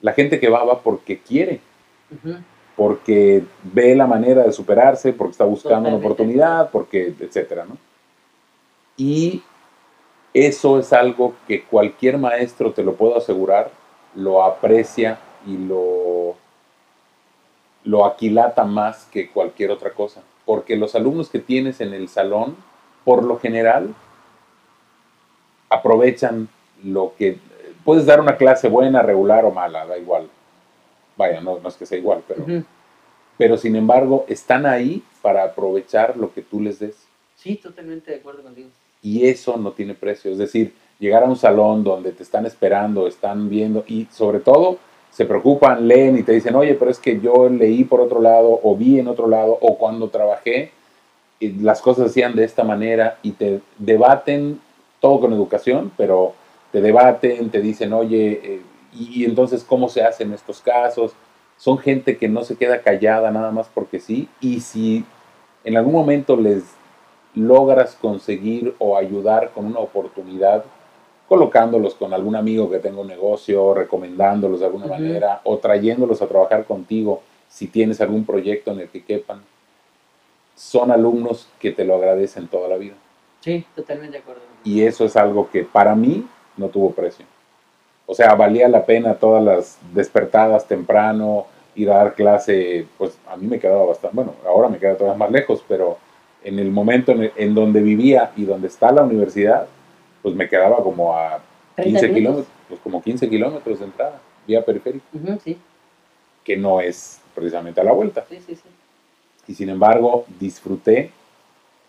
la 0.00 0.12
gente 0.12 0.40
que 0.40 0.48
va 0.48 0.64
va 0.64 0.80
porque 0.80 1.18
quiere, 1.18 1.60
porque 2.76 3.44
ve 3.62 3.94
la 3.94 4.06
manera 4.06 4.42
de 4.42 4.52
superarse, 4.52 5.12
porque 5.12 5.32
está 5.32 5.44
buscando 5.44 5.88
una 5.88 5.98
oportunidad, 5.98 6.70
porque, 6.70 7.14
etcétera, 7.18 7.64
¿no? 7.64 7.76
Y 8.96 9.42
eso 10.34 10.78
es 10.78 10.92
algo 10.92 11.34
que 11.46 11.64
cualquier 11.64 12.18
maestro, 12.18 12.72
te 12.72 12.82
lo 12.82 12.94
puedo 12.94 13.16
asegurar, 13.16 13.70
lo 14.14 14.42
aprecia 14.42 15.18
y 15.46 15.56
lo 15.56 16.36
lo 17.86 18.04
aquilata 18.04 18.64
más 18.64 19.04
que 19.06 19.30
cualquier 19.30 19.70
otra 19.70 19.90
cosa, 19.90 20.20
porque 20.44 20.76
los 20.76 20.94
alumnos 20.94 21.30
que 21.30 21.38
tienes 21.38 21.80
en 21.80 21.94
el 21.94 22.08
salón, 22.08 22.56
por 23.04 23.22
lo 23.22 23.38
general, 23.38 23.94
aprovechan 25.70 26.48
lo 26.82 27.14
que... 27.16 27.38
Puedes 27.84 28.04
dar 28.04 28.20
una 28.20 28.36
clase 28.36 28.68
buena, 28.68 29.02
regular 29.02 29.44
o 29.44 29.52
mala, 29.52 29.86
da 29.86 29.96
igual. 29.96 30.28
Vaya, 31.16 31.40
no, 31.40 31.58
es 31.66 31.74
que 31.74 31.86
sea 31.86 31.98
igual, 31.98 32.22
pero... 32.26 32.44
Pero 33.38 33.58
sin 33.58 33.76
embargo, 33.76 34.24
están 34.28 34.64
ahí 34.64 35.02
para 35.20 35.44
aprovechar 35.44 36.16
lo 36.16 36.32
que 36.32 36.42
tú 36.42 36.60
les 36.60 36.78
des. 36.78 36.96
Sí, 37.36 37.56
totalmente 37.56 38.10
de 38.10 38.18
acuerdo 38.18 38.42
contigo. 38.42 38.68
Y 39.02 39.26
eso 39.26 39.56
no 39.58 39.72
tiene 39.72 39.94
precio. 39.94 40.30
Es 40.32 40.38
decir, 40.38 40.72
llegar 40.98 41.22
a 41.22 41.26
un 41.26 41.36
salón 41.36 41.84
donde 41.84 42.12
te 42.12 42.22
están 42.22 42.46
esperando, 42.46 43.06
están 43.06 43.50
viendo, 43.50 43.84
y 43.86 44.06
sobre 44.10 44.40
todo 44.40 44.78
se 45.10 45.24
preocupan, 45.24 45.86
leen 45.86 46.18
y 46.18 46.22
te 46.22 46.32
dicen, 46.32 46.54
oye, 46.54 46.74
pero 46.74 46.90
es 46.90 46.98
que 46.98 47.20
yo 47.20 47.48
leí 47.48 47.84
por 47.84 48.00
otro 48.00 48.20
lado 48.20 48.60
o 48.62 48.76
vi 48.76 48.98
en 48.98 49.08
otro 49.08 49.28
lado 49.28 49.56
o 49.60 49.78
cuando 49.78 50.08
trabajé 50.08 50.72
las 51.40 51.80
cosas 51.80 52.10
hacían 52.10 52.34
de 52.34 52.44
esta 52.44 52.64
manera 52.64 53.18
y 53.22 53.32
te 53.32 53.60
debaten 53.78 54.60
todo 55.00 55.20
con 55.20 55.32
educación, 55.32 55.92
pero 55.96 56.34
te 56.72 56.80
debaten, 56.80 57.50
te 57.50 57.60
dicen, 57.60 57.92
oye, 57.92 58.40
eh, 58.42 58.60
y, 58.98 59.24
entonces 59.24 59.64
cómo 59.64 59.88
se 59.88 60.02
hacen 60.02 60.32
estos 60.32 60.60
casos. 60.60 61.12
Son 61.56 61.78
gente 61.78 62.18
que 62.18 62.28
no 62.28 62.44
se 62.44 62.56
queda 62.56 62.82
callada 62.82 63.30
nada 63.30 63.50
más 63.50 63.68
porque 63.72 63.98
sí, 63.98 64.28
y 64.40 64.60
si 64.60 65.04
en 65.64 65.76
algún 65.76 65.94
momento 65.94 66.36
les 66.36 66.64
logras 67.34 67.94
conseguir 67.94 68.74
o 68.78 68.96
ayudar 68.96 69.50
con 69.52 69.66
una 69.66 69.80
oportunidad, 69.80 70.64
colocándolos 71.28 71.94
con 71.94 72.14
algún 72.14 72.36
amigo 72.36 72.70
que 72.70 72.78
tenga 72.78 73.00
un 73.00 73.08
negocio, 73.08 73.74
recomendándolos 73.74 74.60
de 74.60 74.66
alguna 74.66 74.86
manera 74.86 75.40
o 75.44 75.58
trayéndolos 75.58 76.22
a 76.22 76.28
trabajar 76.28 76.64
contigo 76.64 77.22
si 77.48 77.66
tienes 77.66 78.00
algún 78.00 78.24
proyecto 78.24 78.70
en 78.72 78.80
el 78.80 78.88
que 78.88 79.04
quepan. 79.04 79.42
Son 80.54 80.90
alumnos 80.90 81.48
que 81.58 81.72
te 81.72 81.84
lo 81.84 81.96
agradecen 81.96 82.48
toda 82.48 82.68
la 82.68 82.76
vida. 82.76 82.94
Sí, 83.40 83.64
totalmente 83.74 84.16
de 84.16 84.22
acuerdo. 84.22 84.42
Y 84.64 84.82
eso 84.82 85.04
es 85.04 85.16
algo 85.16 85.50
que 85.50 85.64
para 85.64 85.94
mí 85.94 86.26
no 86.56 86.68
tuvo 86.68 86.92
precio. 86.92 87.26
O 88.06 88.14
sea, 88.14 88.34
valía 88.34 88.68
la 88.68 88.86
pena 88.86 89.14
todas 89.14 89.42
las 89.42 89.78
despertadas 89.92 90.66
temprano, 90.66 91.46
ir 91.74 91.90
a 91.90 91.96
dar 91.96 92.14
clase, 92.14 92.86
pues 92.96 93.18
a 93.28 93.36
mí 93.36 93.46
me 93.46 93.58
quedaba 93.58 93.84
bastante, 93.84 94.14
bueno, 94.14 94.34
ahora 94.46 94.68
me 94.68 94.78
queda 94.78 94.96
todavía 94.96 95.18
más 95.18 95.30
lejos, 95.30 95.62
pero 95.68 95.98
en 96.42 96.58
el 96.58 96.70
momento 96.70 97.12
en 97.12 97.54
donde 97.54 97.82
vivía 97.82 98.30
y 98.36 98.44
donde 98.44 98.68
está 98.68 98.92
la 98.92 99.02
universidad, 99.02 99.66
pues 100.22 100.34
me 100.34 100.48
quedaba 100.48 100.82
como 100.82 101.16
a 101.16 101.40
15 101.82 102.12
kilómetros, 102.12 102.46
pues 102.68 102.80
como 102.80 103.02
15 103.02 103.28
kilómetros 103.28 103.80
de 103.80 103.84
entrada, 103.84 104.20
vía 104.46 104.64
periférica, 104.64 105.04
que 106.44 106.56
no 106.56 106.80
es 106.80 107.20
precisamente 107.34 107.80
a 107.80 107.84
la 107.84 107.92
vuelta. 107.92 108.24
Y 109.48 109.54
sin 109.54 109.68
embargo, 109.68 110.24
disfruté 110.38 111.10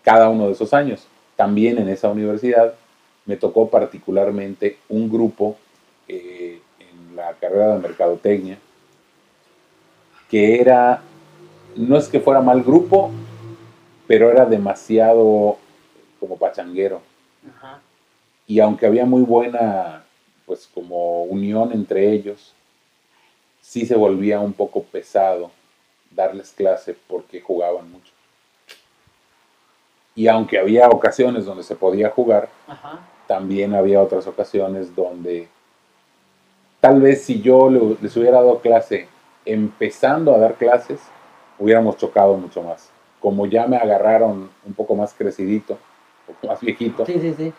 cada 0.02 0.28
uno 0.28 0.46
de 0.46 0.52
esos 0.52 0.74
años. 0.74 1.06
También 1.36 1.78
en 1.78 1.88
esa 1.88 2.08
universidad 2.08 2.74
me 3.26 3.36
tocó 3.36 3.68
particularmente 3.68 4.78
un 4.88 5.08
grupo 5.08 5.56
eh, 6.08 6.60
en 6.80 7.16
la 7.16 7.34
carrera 7.34 7.74
de 7.74 7.80
mercadotecnia 7.80 8.58
que 10.30 10.60
era, 10.60 11.00
no 11.74 11.96
es 11.96 12.08
que 12.08 12.20
fuera 12.20 12.42
mal 12.42 12.62
grupo, 12.62 13.10
pero 14.06 14.30
era 14.30 14.44
demasiado 14.44 15.56
como 16.20 16.36
pachanguero. 16.36 17.00
Ajá 17.56 17.80
y 18.48 18.60
aunque 18.60 18.86
había 18.86 19.04
muy 19.04 19.22
buena, 19.22 20.04
pues 20.46 20.66
como 20.72 21.24
unión 21.24 21.70
entre 21.70 22.10
ellos, 22.10 22.54
sí 23.60 23.84
se 23.84 23.94
volvía 23.94 24.40
un 24.40 24.54
poco 24.54 24.82
pesado 24.82 25.50
darles 26.10 26.52
clase 26.52 26.96
porque 27.06 27.42
jugaban 27.42 27.92
mucho. 27.92 28.10
Y 30.14 30.28
aunque 30.28 30.58
había 30.58 30.88
ocasiones 30.88 31.44
donde 31.44 31.62
se 31.62 31.76
podía 31.76 32.08
jugar, 32.08 32.48
también 33.26 33.74
había 33.74 34.00
otras 34.02 34.26
ocasiones 34.26 34.96
donde 34.96 35.46
tal 36.80 37.00
vez 37.00 37.22
si 37.22 37.40
yo 37.40 37.70
les 37.70 38.16
hubiera 38.16 38.38
dado 38.38 38.60
clase 38.60 39.08
empezando 39.44 40.34
a 40.34 40.38
dar 40.38 40.54
clases, 40.54 41.00
hubiéramos 41.58 41.96
chocado 41.96 42.36
mucho 42.36 42.62
más. 42.62 42.90
Como 43.20 43.46
ya 43.46 43.66
me 43.66 43.76
agarraron 43.76 44.50
un 44.64 44.74
poco 44.74 44.94
más 44.94 45.14
crecidito, 45.14 45.78
un 46.28 46.34
poco 46.34 46.46
más 46.46 46.60
viejito, 46.60 47.06
sí, 47.06 47.18
sí, 47.20 47.34
sí. 47.36 47.52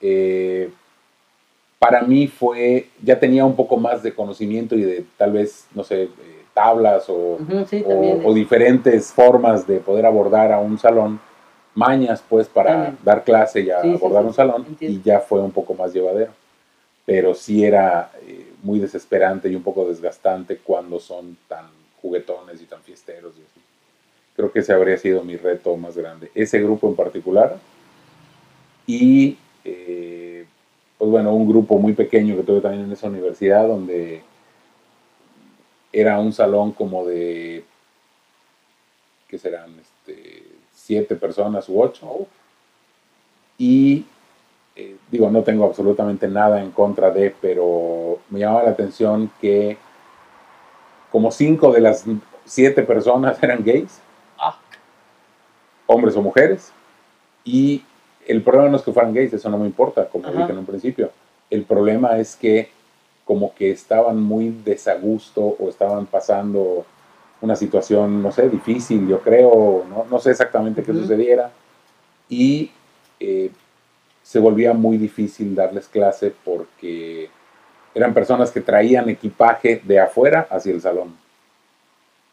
Eh, 0.00 0.70
para 1.78 2.02
mí 2.02 2.26
fue, 2.26 2.88
ya 3.02 3.18
tenía 3.18 3.44
un 3.44 3.56
poco 3.56 3.76
más 3.76 4.02
de 4.02 4.14
conocimiento 4.14 4.74
y 4.74 4.82
de 4.82 5.04
tal 5.16 5.32
vez, 5.32 5.66
no 5.74 5.84
sé, 5.84 6.04
eh, 6.04 6.08
tablas 6.52 7.08
o, 7.08 7.38
o, 8.24 8.34
diferentes 8.34 9.12
formas 9.12 9.66
de 9.66 9.78
poder 9.78 10.06
abordar 10.06 10.52
a 10.52 10.60
un 10.60 10.78
salón, 10.78 11.20
mañas 11.74 12.22
pues 12.28 12.48
para 12.48 12.94
dar 13.02 13.24
clase 13.24 13.60
y 13.60 13.70
abordar 13.70 14.24
un 14.24 14.32
salón 14.32 14.64
y 14.80 15.02
ya 15.02 15.20
fue 15.20 15.40
un 15.40 15.50
poco 15.50 15.74
más 15.74 15.92
llevadero. 15.92 16.32
Pero 17.06 17.34
sí 17.34 17.64
era 17.64 18.10
eh, 18.22 18.52
muy 18.62 18.78
desesperante 18.78 19.48
y 19.48 19.54
un 19.54 19.62
poco 19.62 19.86
desgastante 19.88 20.58
cuando 20.58 20.98
son 20.98 21.36
tan 21.48 21.66
juguetones 22.00 22.60
y 22.60 22.64
tan 22.64 22.82
fiesteros. 22.82 23.34
Creo 24.36 24.50
que 24.50 24.60
ese 24.60 24.72
habría 24.72 24.96
sido 24.96 25.22
mi 25.22 25.36
reto 25.36 25.76
más 25.76 25.96
grande. 25.96 26.30
Ese 26.34 26.60
grupo 26.60 26.88
en 26.88 26.96
particular 26.96 27.58
y 28.86 29.38
eh, 29.64 30.46
pues 30.98 31.10
bueno, 31.10 31.34
un 31.34 31.48
grupo 31.48 31.78
muy 31.78 31.92
pequeño 31.92 32.36
que 32.36 32.42
tuve 32.42 32.60
también 32.60 32.84
en 32.84 32.92
esa 32.92 33.08
universidad, 33.08 33.66
donde 33.66 34.22
era 35.92 36.18
un 36.18 36.32
salón 36.32 36.72
como 36.72 37.06
de, 37.06 37.64
¿qué 39.28 39.38
serán? 39.38 39.74
Este, 39.78 40.44
siete 40.72 41.16
personas 41.16 41.68
u 41.68 41.80
ocho. 41.80 42.26
Y 43.58 44.04
eh, 44.76 44.96
digo, 45.10 45.30
no 45.30 45.42
tengo 45.42 45.64
absolutamente 45.64 46.26
nada 46.26 46.60
en 46.60 46.70
contra 46.72 47.10
de, 47.10 47.34
pero 47.40 48.18
me 48.30 48.40
llamaba 48.40 48.64
la 48.64 48.70
atención 48.70 49.30
que 49.40 49.76
como 51.12 51.30
cinco 51.30 51.70
de 51.70 51.80
las 51.80 52.04
siete 52.44 52.82
personas 52.82 53.40
eran 53.42 53.62
gays, 53.62 54.00
ah. 54.38 54.58
hombres 55.86 56.16
o 56.16 56.22
mujeres, 56.22 56.72
y 57.44 57.84
el 58.26 58.42
problema 58.42 58.70
no 58.70 58.76
es 58.76 58.82
que 58.82 58.92
fueran 58.92 59.14
gays, 59.14 59.32
eso 59.32 59.48
no 59.48 59.58
me 59.58 59.66
importa, 59.66 60.08
como 60.08 60.28
dije 60.28 60.50
en 60.50 60.58
un 60.58 60.66
principio. 60.66 61.10
El 61.50 61.64
problema 61.64 62.18
es 62.18 62.34
que 62.34 62.70
como 63.24 63.54
que 63.54 63.70
estaban 63.70 64.20
muy 64.20 64.50
desagusto 64.64 65.56
o 65.58 65.68
estaban 65.68 66.06
pasando 66.06 66.84
una 67.40 67.54
situación, 67.54 68.22
no 68.22 68.32
sé, 68.32 68.48
difícil, 68.48 69.06
yo 69.06 69.20
creo, 69.20 69.84
no, 70.10 70.18
sé 70.18 70.30
exactamente 70.30 70.82
qué 70.82 70.92
sucediera, 70.92 71.50
y 72.28 72.70
eh, 73.20 73.50
se 74.24 74.38
volvía 74.38 74.72
muy 74.72 74.96
difícil 74.96 75.54
darles 75.54 75.86
clase 75.86 76.32
porque 76.44 77.28
eran 77.94 78.14
personas 78.14 78.50
que 78.50 78.62
traían 78.62 79.10
equipaje 79.10 79.82
de 79.84 80.00
afuera 80.00 80.48
hacia 80.50 80.72
el 80.72 80.80
salón. 80.80 81.14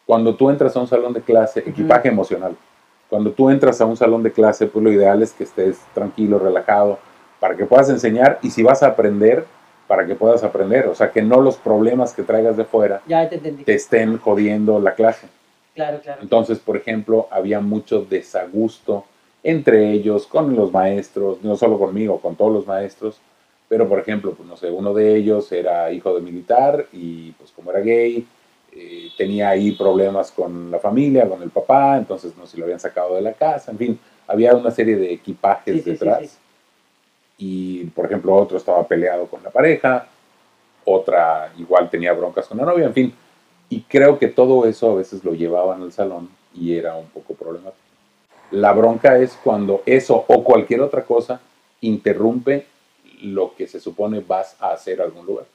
Cuando 0.05 0.33
tú 0.35 0.49
entras 0.49 0.75
a 0.75 0.79
un 0.79 0.87
salón 0.87 1.11
de 1.11 1.21
clase, 1.21 1.59
equipaje 1.59 2.07
emocional, 2.07 2.55
cuando 3.09 3.33
tú 3.33 3.49
entras 3.49 3.81
a 3.81 3.85
un 3.85 3.97
salón 3.97 4.23
de 4.23 4.31
clase, 4.31 4.67
pues 4.67 4.81
lo 4.81 4.89
ideal 4.89 5.21
es 5.21 5.33
que 5.33 5.43
estés 5.43 5.79
tranquilo, 5.93 6.39
relajado, 6.39 6.97
para 7.41 7.57
que 7.57 7.65
puedas 7.65 7.89
enseñar 7.89 8.39
y 8.41 8.51
si 8.51 8.63
vas 8.63 8.83
a 8.83 8.87
aprender, 8.87 9.45
para 9.85 10.07
que 10.07 10.15
puedas 10.15 10.45
aprender. 10.45 10.87
O 10.87 10.95
sea, 10.95 11.11
que 11.11 11.21
no 11.21 11.41
los 11.41 11.57
problemas 11.57 12.13
que 12.13 12.23
traigas 12.23 12.55
de 12.55 12.63
fuera 12.63 13.01
te, 13.65 13.73
estén 13.73 14.17
jodiendo 14.17 14.79
la 14.79 14.95
clase. 14.95 15.27
Claro, 15.75 15.99
claro. 16.01 16.21
Entonces, 16.21 16.57
por 16.59 16.77
ejemplo, 16.77 17.27
había 17.31 17.59
mucho 17.59 18.05
desagusto 18.09 19.03
entre 19.43 19.91
ellos, 19.91 20.27
con 20.27 20.55
los 20.55 20.71
maestros, 20.71 21.43
no 21.43 21.55
solo 21.55 21.79
conmigo, 21.79 22.19
con 22.19 22.35
todos 22.35 22.53
los 22.53 22.67
maestros. 22.67 23.19
Pero, 23.67 23.87
por 23.87 23.99
ejemplo, 23.99 24.33
pues 24.33 24.47
no 24.47 24.57
sé, 24.57 24.69
uno 24.69 24.93
de 24.93 25.15
ellos 25.15 25.51
era 25.51 25.91
hijo 25.91 26.13
de 26.13 26.21
militar 26.21 26.87
y 26.91 27.31
pues 27.31 27.51
como 27.51 27.71
era 27.71 27.79
gay, 27.79 28.27
eh, 28.73 29.09
tenía 29.17 29.49
ahí 29.49 29.71
problemas 29.73 30.31
con 30.31 30.69
la 30.71 30.79
familia, 30.79 31.27
con 31.27 31.41
el 31.41 31.49
papá, 31.49 31.97
entonces 31.97 32.35
no 32.37 32.45
se 32.45 32.57
lo 32.57 32.65
habían 32.65 32.79
sacado 32.79 33.15
de 33.15 33.21
la 33.21 33.33
casa, 33.33 33.71
en 33.71 33.77
fin, 33.77 33.99
había 34.27 34.55
una 34.55 34.71
serie 34.71 34.95
de 34.95 35.13
equipajes 35.13 35.83
detrás 35.83 36.37
y 37.37 37.85
por 37.85 38.05
ejemplo 38.05 38.35
otro 38.35 38.57
estaba 38.57 38.87
peleado 38.87 39.25
con 39.25 39.43
la 39.43 39.49
pareja, 39.49 40.07
otra 40.85 41.51
igual 41.57 41.89
tenía 41.89 42.13
broncas 42.13 42.47
con 42.47 42.57
la 42.57 42.65
novia, 42.65 42.85
en 42.85 42.93
fin. 42.93 43.13
Y 43.69 43.81
creo 43.81 44.19
que 44.19 44.27
todo 44.27 44.65
eso 44.65 44.91
a 44.91 44.95
veces 44.95 45.23
lo 45.23 45.33
llevaban 45.33 45.81
al 45.81 45.91
salón 45.91 46.29
y 46.53 46.75
era 46.75 46.95
un 46.95 47.07
poco 47.07 47.33
problemático. 47.33 47.90
La 48.51 48.73
bronca 48.73 49.17
es 49.17 49.37
cuando 49.43 49.81
eso 49.85 50.25
o 50.27 50.43
cualquier 50.43 50.81
otra 50.81 51.05
cosa 51.05 51.41
interrumpe 51.79 52.67
lo 53.21 53.55
que 53.55 53.67
se 53.67 53.79
supone 53.79 54.19
vas 54.19 54.55
a 54.59 54.71
hacer 54.71 55.01
a 55.01 55.05
algún 55.05 55.25
lugar. 55.25 55.45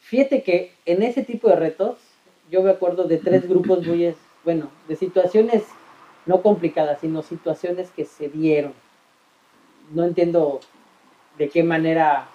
Fíjate 0.00 0.42
que 0.42 0.72
en 0.84 1.02
ese 1.02 1.22
tipo 1.22 1.48
de 1.48 1.56
retos, 1.56 1.98
yo 2.50 2.62
me 2.62 2.70
acuerdo 2.70 3.04
de 3.04 3.18
tres 3.18 3.48
grupos 3.48 3.86
muy, 3.86 4.14
bueno, 4.44 4.70
de 4.88 4.96
situaciones 4.96 5.62
no 6.26 6.42
complicadas, 6.42 7.00
sino 7.00 7.22
situaciones 7.22 7.90
que 7.90 8.04
se 8.04 8.28
dieron. 8.28 8.74
No 9.92 10.04
entiendo 10.04 10.60
de 11.38 11.48
qué 11.48 11.62
manera, 11.62 12.28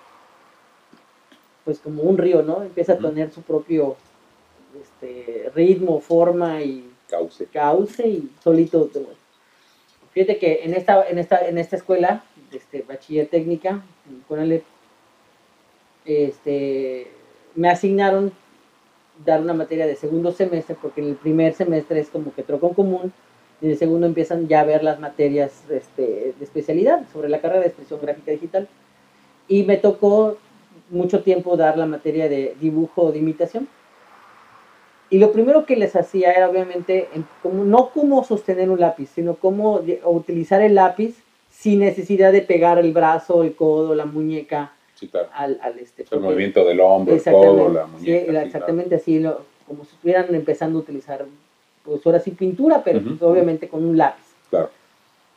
pues 1.65 1.79
como 1.79 2.03
un 2.03 2.17
río, 2.17 2.43
¿no? 2.43 2.63
Empieza 2.63 2.93
a 2.93 2.97
tener 2.97 3.31
su 3.31 3.41
propio 3.41 3.97
este, 4.81 5.51
ritmo, 5.53 5.99
forma 5.99 6.61
y 6.61 6.89
cauce. 7.09 7.45
cauce 7.45 8.07
y 8.07 8.31
solito. 8.41 8.89
Fíjate 10.17 10.39
que 10.39 10.61
en 10.63 10.73
esta, 10.73 11.07
en 11.07 11.19
esta, 11.19 11.47
en 11.47 11.59
esta 11.59 11.75
escuela, 11.75 12.23
este, 12.51 12.81
bachiller 12.81 13.27
técnica, 13.27 13.83
con 14.27 14.39
este, 16.05 17.07
me 17.53 17.69
asignaron 17.69 18.33
dar 19.23 19.41
una 19.43 19.53
materia 19.53 19.85
de 19.85 19.95
segundo 19.95 20.31
semestre, 20.31 20.75
porque 20.81 21.01
en 21.01 21.09
el 21.09 21.17
primer 21.17 21.53
semestre 21.53 21.99
es 21.99 22.09
como 22.09 22.33
que 22.33 22.41
troco 22.41 22.69
en 22.69 22.73
común, 22.73 23.13
y 23.61 23.65
en 23.65 23.71
el 23.73 23.77
segundo 23.77 24.07
empiezan 24.07 24.47
ya 24.47 24.61
a 24.61 24.63
ver 24.63 24.83
las 24.83 24.99
materias 24.99 25.51
este, 25.69 26.33
de 26.35 26.43
especialidad 26.43 27.05
sobre 27.13 27.29
la 27.29 27.39
carrera 27.39 27.59
de 27.59 27.67
expresión 27.67 28.01
gráfica 28.01 28.31
digital 28.31 28.67
y 29.47 29.65
me 29.65 29.77
tocó 29.77 30.39
mucho 30.89 31.21
tiempo 31.21 31.57
dar 31.57 31.77
la 31.77 31.85
materia 31.85 32.27
de 32.27 32.55
dibujo 32.59 33.11
de 33.11 33.19
imitación. 33.19 33.67
Y 35.09 35.19
lo 35.19 35.31
primero 35.31 35.65
que 35.65 35.75
les 35.75 35.95
hacía 35.95 36.33
era 36.33 36.49
obviamente 36.49 37.07
como, 37.41 37.63
no 37.63 37.89
cómo 37.89 38.23
sostener 38.23 38.69
un 38.69 38.79
lápiz, 38.79 39.09
sino 39.15 39.35
cómo 39.35 39.81
utilizar 40.05 40.61
el 40.61 40.75
lápiz 40.75 41.15
sin 41.49 41.79
necesidad 41.79 42.31
de 42.31 42.41
pegar 42.41 42.77
el 42.77 42.91
brazo, 42.91 43.43
el 43.43 43.55
codo, 43.55 43.95
la 43.95 44.05
muñeca 44.05 44.73
al, 45.33 45.59
al, 45.61 45.79
este, 45.79 46.05
el 46.11 46.19
movimiento 46.19 46.65
del 46.65 46.79
hombro, 46.79 47.15
el 47.15 47.23
codo, 47.23 47.69
la 47.69 47.85
muñeca. 47.85 48.43
exactamente 48.43 48.95
así, 48.95 49.23
como 49.65 49.85
si 49.85 49.95
estuvieran 49.95 50.33
empezando 50.35 50.79
a 50.79 50.81
utilizar, 50.81 51.25
pues 51.83 52.05
ahora 52.05 52.19
sí 52.19 52.31
pintura, 52.31 52.83
pero 52.83 53.01
pues, 53.01 53.21
obviamente 53.21 53.69
con 53.69 53.85
un 53.85 53.97
lápiz. 53.97 54.25
Claro 54.49 54.69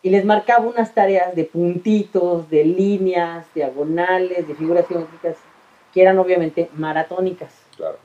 y 0.02 0.10
les 0.10 0.24
marcaba 0.24 0.66
unas 0.66 0.94
tareas 0.94 1.34
de 1.34 1.44
puntitos, 1.44 2.48
de 2.48 2.64
líneas, 2.64 3.46
diagonales, 3.54 4.48
de 4.48 4.54
figuras 4.54 4.86
geométricas, 4.86 5.36
que 5.92 6.02
eran 6.02 6.18
obviamente 6.18 6.70
maratónicas. 6.74 7.52
Claro. 7.76 7.98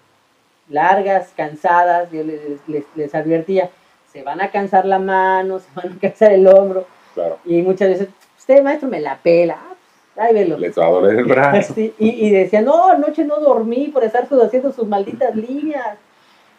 Largas, 0.69 1.31
cansadas, 1.35 2.11
yo 2.11 2.23
les, 2.23 3.15
advertía, 3.15 3.69
se 4.11 4.23
van 4.23 4.41
a 4.41 4.51
cansar 4.51 4.85
la 4.85 4.99
mano, 4.99 5.59
se 5.59 5.67
van 5.75 5.93
a 5.93 5.99
cansar 5.99 6.31
el 6.31 6.47
hombro. 6.47 6.85
Claro. 7.13 7.39
Y 7.45 7.61
muchas 7.61 7.89
veces, 7.89 8.09
usted 8.37 8.63
maestro 8.63 8.89
me 8.89 8.99
la 8.99 9.17
pela, 9.17 9.57
ah, 9.61 9.75
pues, 10.15 10.33
velo. 10.33 10.57
Les 10.57 10.77
va 10.77 10.87
a 10.87 10.89
doler 10.89 11.19
el 11.19 11.25
brazo. 11.25 11.73
y, 11.77 11.93
y 11.99 12.29
decía, 12.31 12.61
no, 12.61 12.87
anoche 12.87 13.23
no 13.23 13.39
dormí 13.39 13.87
por 13.87 14.03
estar 14.03 14.27
haciendo 14.43 14.71
sus 14.71 14.87
malditas 14.87 15.35
líneas. 15.35 15.97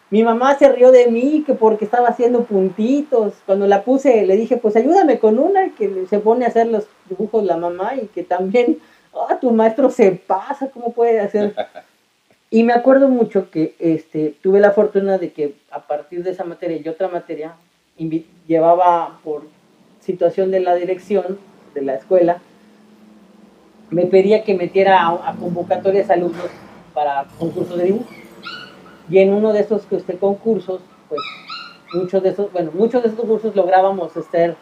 Mi 0.09 0.23
mamá 0.23 0.57
se 0.57 0.71
rió 0.71 0.93
de 0.93 1.09
mí 1.09 1.43
que 1.45 1.55
porque 1.55 1.85
estaba 1.85 2.09
haciendo 2.09 2.45
puntitos. 2.45 3.35
Cuando 3.45 3.67
la 3.67 3.83
puse, 3.83 4.25
le 4.25 4.37
dije, 4.37 4.57
pues 4.57 4.77
ayúdame 4.77 5.19
con 5.19 5.39
una, 5.39 5.71
que 5.75 6.07
se 6.09 6.21
pone 6.21 6.45
a 6.45 6.49
hacer 6.49 6.69
los 6.69 6.87
dibujos 7.09 7.45
la 7.45 7.57
mamá 7.57 7.97
y 7.97 8.07
que 8.07 8.23
también, 8.23 8.79
ah, 9.13 9.39
tu 9.41 9.51
maestro 9.51 9.91
se 9.91 10.13
pasa, 10.13 10.71
¿cómo 10.71 10.93
puede 10.93 11.19
hacer? 11.19 11.55
Y 12.57 12.63
me 12.63 12.73
acuerdo 12.73 13.11
mucho 13.11 13.51
que 13.51 13.75
este, 13.79 14.35
tuve 14.43 14.61
la 14.61 14.71
fortuna 14.71 15.19
de 15.19 15.31
que 15.31 15.57
a 15.71 15.87
partir 15.87 16.25
de 16.25 16.31
esa 16.31 16.45
materia 16.45 16.81
y 16.83 16.89
otra 16.89 17.07
materia, 17.07 17.55
llevaba 18.47 19.19
por 19.23 19.43
situación 20.01 20.51
de 20.51 20.61
la 20.61 20.75
dirección 20.75 21.39
de 21.75 21.83
la 21.83 21.97
escuela, 21.97 22.39
me 23.91 24.07
pedía 24.07 24.43
que 24.43 24.55
metiera 24.55 25.03
a, 25.03 25.33
a 25.33 25.35
convocatorias 25.35 26.09
alumnos 26.09 26.47
para 26.95 27.27
concursos 27.39 27.77
de 27.77 27.85
dibujo. 27.85 28.09
Y 29.11 29.19
en 29.19 29.35
uno 29.35 29.53
de 29.53 29.61
estos 29.61 29.87
este, 29.91 30.17
concursos, 30.17 30.81
pues 31.11 31.21
muchos 31.93 32.23
de 32.23 32.31
esos, 32.31 32.51
bueno, 32.53 32.71
muchos 32.73 33.03
de 33.03 33.11
estos 33.11 33.27
cursos 33.27 33.55
lográbamos 33.55 34.17
estar 34.17 34.57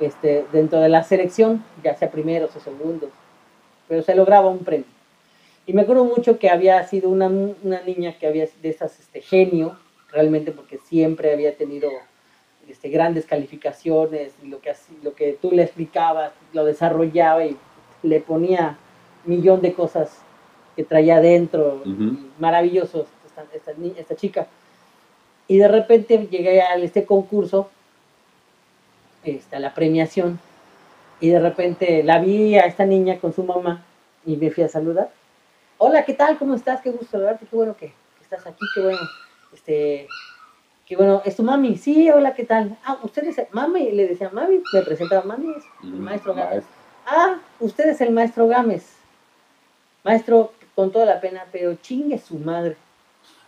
este, 0.00 0.46
dentro 0.50 0.80
de 0.80 0.88
la 0.88 1.04
selección, 1.04 1.62
ya 1.84 1.94
sea 1.94 2.10
primeros 2.10 2.56
o 2.56 2.58
segundos, 2.58 3.10
pero 3.86 4.02
se 4.02 4.16
lograba 4.16 4.48
un 4.48 4.64
premio. 4.64 4.95
Y 5.66 5.72
me 5.72 5.82
acuerdo 5.82 6.04
mucho 6.04 6.38
que 6.38 6.48
había 6.48 6.82
sido 6.86 7.10
una, 7.10 7.26
una 7.26 7.82
niña 7.82 8.16
que 8.18 8.26
había 8.26 8.46
de 8.62 8.68
esas 8.68 9.00
este, 9.00 9.20
genio, 9.20 9.76
realmente 10.12 10.52
porque 10.52 10.78
siempre 10.78 11.32
había 11.32 11.56
tenido 11.56 11.90
este, 12.68 12.88
grandes 12.88 13.26
calificaciones, 13.26 14.32
y 14.42 14.46
lo 14.46 14.60
que, 14.60 14.72
lo 15.02 15.14
que 15.14 15.38
tú 15.40 15.50
le 15.50 15.62
explicabas, 15.62 16.32
lo 16.52 16.64
desarrollaba 16.64 17.44
y 17.44 17.56
le 18.02 18.20
ponía 18.20 18.78
millón 19.24 19.60
de 19.60 19.72
cosas 19.72 20.20
que 20.76 20.84
traía 20.84 21.16
adentro, 21.16 21.82
maravillosos 22.38 23.06
esta, 23.96 24.16
chica. 24.16 24.46
Y 25.48 25.58
de 25.58 25.68
repente 25.68 26.28
llegué 26.30 26.60
a 26.62 26.74
este 26.76 27.04
concurso, 27.04 27.70
esta, 29.24 29.58
la 29.58 29.74
premiación, 29.74 30.38
y 31.20 31.30
de 31.30 31.40
repente 31.40 32.02
la 32.02 32.18
vi 32.18 32.56
a 32.56 32.66
esta 32.66 32.84
niña 32.84 33.18
con 33.18 33.32
su 33.32 33.42
mamá 33.42 33.84
y 34.24 34.36
me 34.36 34.50
fui 34.50 34.64
a 34.64 34.68
saludar. 34.68 35.10
Hola, 35.78 36.06
¿qué 36.06 36.14
tal? 36.14 36.38
¿Cómo 36.38 36.54
estás? 36.54 36.80
Qué 36.80 36.90
gusto 36.90 37.06
saludarte, 37.10 37.44
qué 37.44 37.54
bueno 37.54 37.76
que, 37.76 37.92
estás 38.22 38.46
aquí, 38.46 38.64
qué 38.74 38.80
bueno, 38.80 38.98
este, 39.52 40.08
qué 40.86 40.96
bueno, 40.96 41.20
¿es 41.26 41.36
tu 41.36 41.42
mami? 41.42 41.76
Sí, 41.76 42.08
hola, 42.10 42.32
¿qué 42.32 42.44
tal? 42.44 42.78
Ah, 42.82 42.98
usted 43.02 43.24
es, 43.24 43.36
mami, 43.52 43.92
le 43.92 44.08
decía, 44.08 44.30
mami, 44.32 44.62
me 44.72 44.82
presentaba, 44.82 45.22
mami, 45.24 45.50
es 45.50 45.64
el 45.82 45.90
mm, 45.90 46.00
maestro 46.02 46.34
Gámez. 46.34 46.64
Ah, 47.06 47.36
usted 47.60 47.90
es 47.90 48.00
el 48.00 48.10
maestro 48.10 48.48
Gámez. 48.48 48.96
Maestro, 50.02 50.52
con 50.74 50.90
toda 50.90 51.04
la 51.04 51.20
pena, 51.20 51.44
pero 51.52 51.74
chingue 51.74 52.18
su 52.18 52.38
madre. 52.38 52.78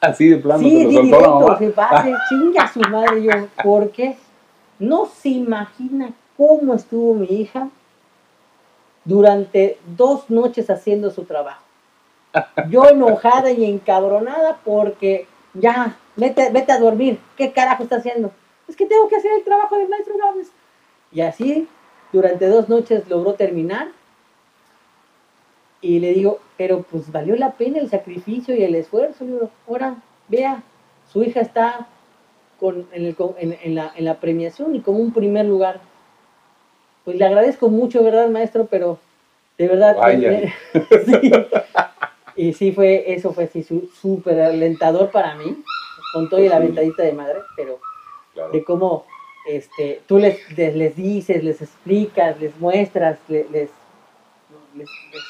Así 0.03 0.29
de 0.29 0.37
plano 0.37 0.61
sí, 0.61 0.83
se 0.83 1.03
lo 1.03 1.21
soltó 1.21 1.59
se 1.59 1.71
pase, 1.71 2.15
chinga 2.29 2.69
su 2.71 2.81
madre 2.81 3.23
yo, 3.23 3.49
porque 3.65 4.19
no 4.79 5.07
se 5.07 5.31
imagina 5.31 6.13
cómo 6.37 6.75
estuvo 6.75 7.15
mi 7.15 7.27
hija 7.27 7.71
durante 9.07 9.79
dos 9.97 10.29
noches 10.29 10.69
haciendo 10.69 11.11
su 11.11 11.25
trabajo. 11.25 11.68
Yo 12.69 12.89
enojada 12.89 13.51
y 13.51 13.65
encabronada 13.65 14.59
porque 14.65 15.27
ya, 15.55 15.97
vete, 16.17 16.51
vete 16.51 16.73
a 16.73 16.79
dormir. 16.79 17.19
¿Qué 17.37 17.53
carajo 17.53 17.83
está 17.83 17.97
haciendo? 17.97 18.33
Es 18.69 18.77
que 18.77 18.87
tengo 18.87 19.09
que 19.09 19.17
hacer 19.17 19.33
el 19.33 19.45
trabajo 19.45 19.77
del 19.77 19.89
maestro 19.89 20.15
Gámez. 20.19 20.51
Y 21.11 21.23
así, 21.23 21.69
durante 22.13 22.47
dos 22.47 22.69
noches 22.69 23.09
logró 23.09 23.35
terminar. 23.35 23.89
Y 25.81 26.01
le 26.01 26.13
digo, 26.13 26.41
pero 26.57 26.83
pues 26.83 27.11
valió 27.11 27.37
la 27.37 27.53
pena 27.53 27.79
el 27.79 27.89
sacrificio 27.89 28.55
y 28.55 28.63
el 28.63 28.75
esfuerzo. 28.75 29.25
Le 29.25 29.33
digo, 29.33 29.51
ahora, 29.67 29.97
vea, 30.29 30.63
su 31.11 31.23
hija 31.23 31.41
está 31.41 31.87
con, 32.59 32.89
en, 32.93 33.75
la, 33.75 33.93
en 33.95 34.05
la 34.05 34.21
premiación 34.21 34.75
y 34.75 34.81
como 34.81 34.99
un 34.99 35.13
primer 35.13 35.47
lugar. 35.47 35.81
Pues 37.05 37.17
le 37.17 37.25
agradezco 37.25 37.71
mucho, 37.71 38.03
¿verdad, 38.03 38.29
maestro? 38.29 38.67
Pero 38.67 38.99
de 39.57 39.69
verdad. 39.69 39.97
sí. 41.07 41.33
Y 42.39 42.53
sí 42.53 42.71
fue, 42.71 43.13
eso 43.13 43.33
fue 43.33 43.45
así 43.45 43.67
súper 44.01 44.41
alentador 44.41 45.11
para 45.11 45.35
mí, 45.35 45.61
con 46.13 46.31
todo 46.31 46.41
y 46.41 46.49
la 46.49 46.61
ventadita 46.61 47.03
de 47.03 47.13
madre, 47.13 47.41
pero 47.57 47.81
de 48.53 48.63
cómo 48.63 49.07
este, 49.49 50.03
tú 50.07 50.19
les, 50.19 50.39
les, 50.57 50.95
dices, 50.95 51.43
les 51.43 51.61
explicas, 51.61 52.41
les 52.41 52.57
muestras, 52.61 53.19
les, 53.27 53.51
les, 53.51 53.71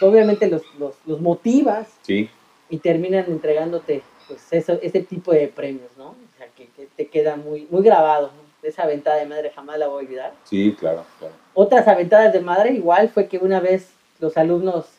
obviamente 0.02 0.48
los, 0.48 0.60
los, 0.78 0.96
los, 1.06 1.18
motivas 1.22 1.88
sí. 2.02 2.28
y 2.68 2.76
terminan 2.76 3.24
entregándote 3.28 4.02
pues 4.26 4.46
eso, 4.50 4.78
ese 4.82 5.00
tipo 5.00 5.32
de 5.32 5.48
premios, 5.48 5.90
¿no? 5.96 6.08
O 6.08 6.36
sea, 6.36 6.48
que, 6.54 6.68
te 6.94 7.06
queda 7.06 7.36
muy, 7.36 7.66
muy 7.70 7.82
grabado, 7.82 8.32
Esa 8.62 8.84
ventada 8.84 9.16
de 9.16 9.24
madre 9.24 9.50
jamás 9.54 9.78
la 9.78 9.88
voy 9.88 10.04
a 10.04 10.06
olvidar. 10.06 10.34
Sí, 10.44 10.76
claro, 10.78 11.06
claro. 11.18 11.32
Otras 11.54 11.88
aventadas 11.88 12.34
de 12.34 12.40
madre 12.40 12.72
igual 12.72 13.08
fue 13.08 13.28
que 13.28 13.38
una 13.38 13.60
vez 13.60 13.94
los 14.20 14.36
alumnos 14.36 14.97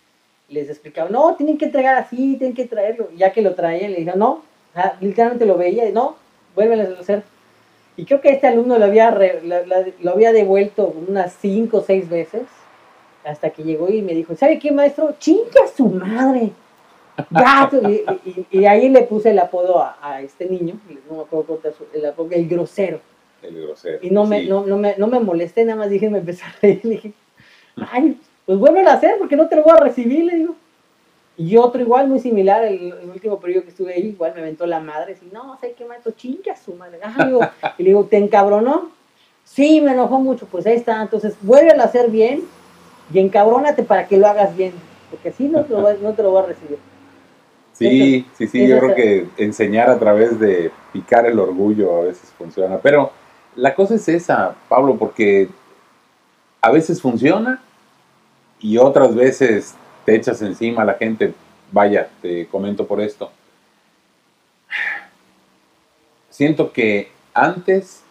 les 0.50 0.70
explicaban, 0.70 1.12
no, 1.12 1.36
tienen 1.36 1.58
que 1.58 1.66
entregar 1.66 1.96
así, 1.96 2.36
tienen 2.38 2.56
que 2.56 2.66
traerlo. 2.66 3.10
Y 3.14 3.18
ya 3.18 3.32
que 3.32 3.42
lo 3.42 3.56
traían, 3.56 3.92
le 3.92 4.00
dijeron, 4.00 4.20
no, 4.20 4.44
literalmente 5.00 5.46
lo 5.46 5.58
veía, 5.58 5.88
y 5.88 5.94
no, 5.94 6.16
vuelven 6.56 6.82
a 6.82 7.00
hacer. 7.00 7.24
Y 7.98 8.06
creo 8.06 8.22
que 8.22 8.30
este 8.30 8.48
alumno 8.48 8.78
lo 8.80 8.86
había, 8.86 9.12
lo 9.12 10.12
había 10.12 10.32
devuelto 10.32 10.94
unas 11.08 11.34
cinco 11.34 11.78
o 11.78 11.82
seis 11.82 12.10
veces, 12.10 12.44
hasta 13.24 13.50
que 13.50 13.64
llegó 13.64 13.90
y 13.90 14.02
me 14.02 14.14
dijo, 14.14 14.36
¿sabe 14.36 14.60
qué, 14.60 14.72
maestro? 14.72 15.16
¡Chinga 15.20 15.68
su 15.76 15.88
madre! 15.88 16.52
y, 18.52 18.66
ahí 18.66 18.90
le 18.90 19.04
puse 19.04 19.32
el 19.32 19.40
apodo 19.40 19.82
a, 19.82 20.22
este 20.22 20.48
niño, 20.48 20.80
no 21.10 21.18
me 21.18 21.24
acuerdo 21.24 21.60
el 21.94 22.06
apodo, 22.06 22.30
el 22.32 22.48
grosero. 22.48 23.02
El 23.42 23.62
grosero. 23.62 24.00
Y 24.02 24.10
no 24.10 24.26
me, 24.26 24.46
no, 24.46 24.66
no, 24.66 24.78
me, 24.78 24.96
no 24.98 25.08
me 25.08 25.20
molesté, 25.20 25.66
nada 25.66 25.80
más 25.80 25.90
dije, 25.90 26.10
me 26.10 26.20
empecé 26.20 26.46
a 26.46 26.56
reír, 26.62 26.80
le 26.84 26.90
dije, 26.92 27.14
ay, 27.76 28.18
pues 28.50 28.58
vuelven 28.58 28.88
a 28.88 28.94
hacer 28.94 29.20
porque 29.20 29.36
no 29.36 29.48
te 29.48 29.56
lo 29.56 29.62
voy 29.62 29.74
a 29.78 29.84
recibir, 29.84 30.26
le 30.26 30.36
digo. 30.38 30.56
Y 31.38 31.56
otro 31.56 31.82
igual, 31.82 32.08
muy 32.08 32.20
similar, 32.20 32.64
el, 32.64 32.96
último 33.14 33.40
periodo 33.40 33.62
que 33.62 33.70
estuve 33.70 33.94
ahí, 33.94 34.08
igual 34.08 34.34
me 34.34 34.42
aventó 34.42 34.66
la 34.66 34.80
madre, 34.80 35.16
y 35.22 35.32
no, 35.32 35.56
sé 35.60 35.76
qué 35.78 35.86
maestro, 35.86 36.14
chinga 36.14 36.56
su 36.56 36.74
madre. 36.74 36.98
y 37.78 37.84
le 37.84 37.90
digo, 37.90 38.06
¿te 38.06 38.18
encabronó? 38.18 38.90
Sí, 39.44 39.82
me 39.82 39.92
enojó 39.92 40.20
mucho, 40.20 40.48
pues 40.48 40.66
ahí 40.66 40.74
está, 40.74 41.00
entonces 41.00 41.36
vuelve 41.44 41.80
a 41.80 41.84
hacer 41.84 42.10
bien 42.10 42.42
y 43.14 43.20
encabrónate 43.20 43.84
para 43.84 44.08
que 44.08 44.18
lo 44.18 44.26
hagas 44.26 44.58
bien, 44.58 44.74
porque 45.12 45.30
así 45.30 45.48
no 45.48 45.64
te 45.64 45.74
lo, 45.74 45.94
no 46.00 46.14
te 46.14 46.24
lo 46.24 46.32
voy 46.32 46.42
a 46.42 46.48
recibir. 46.48 46.80
Sí, 47.74 48.26
sí, 48.34 48.48
sí, 48.48 48.68
yo 48.68 48.80
creo 48.80 48.96
que 48.96 49.28
enseñar 49.38 49.92
a 49.92 50.00
través 50.00 50.40
de 50.40 50.72
picar 50.92 51.28
el 51.28 51.38
orgullo 51.38 52.00
a 52.00 52.06
veces 52.06 52.34
funciona, 52.36 52.80
pero 52.80 53.12
la 53.56 53.76
cosa 53.76 53.94
es 53.94 54.10
esa, 54.10 54.56
Pablo, 54.68 54.96
porque 54.96 55.50
a 56.64 56.72
veces 56.72 57.00
funciona 57.00 57.62
y 58.60 58.78
otras 58.78 59.16
veces 59.16 59.76
te 60.06 60.16
echas 60.16 60.42
encima 60.42 60.84
a 60.84 60.86
la 60.86 60.94
gente. 60.94 61.34
Vaya, 61.72 62.10
te 62.22 62.48
comento 62.48 62.86
por 62.88 63.00
esto. 63.00 63.32
Siento 66.30 66.72
que 66.72 67.12
antes 67.34 68.04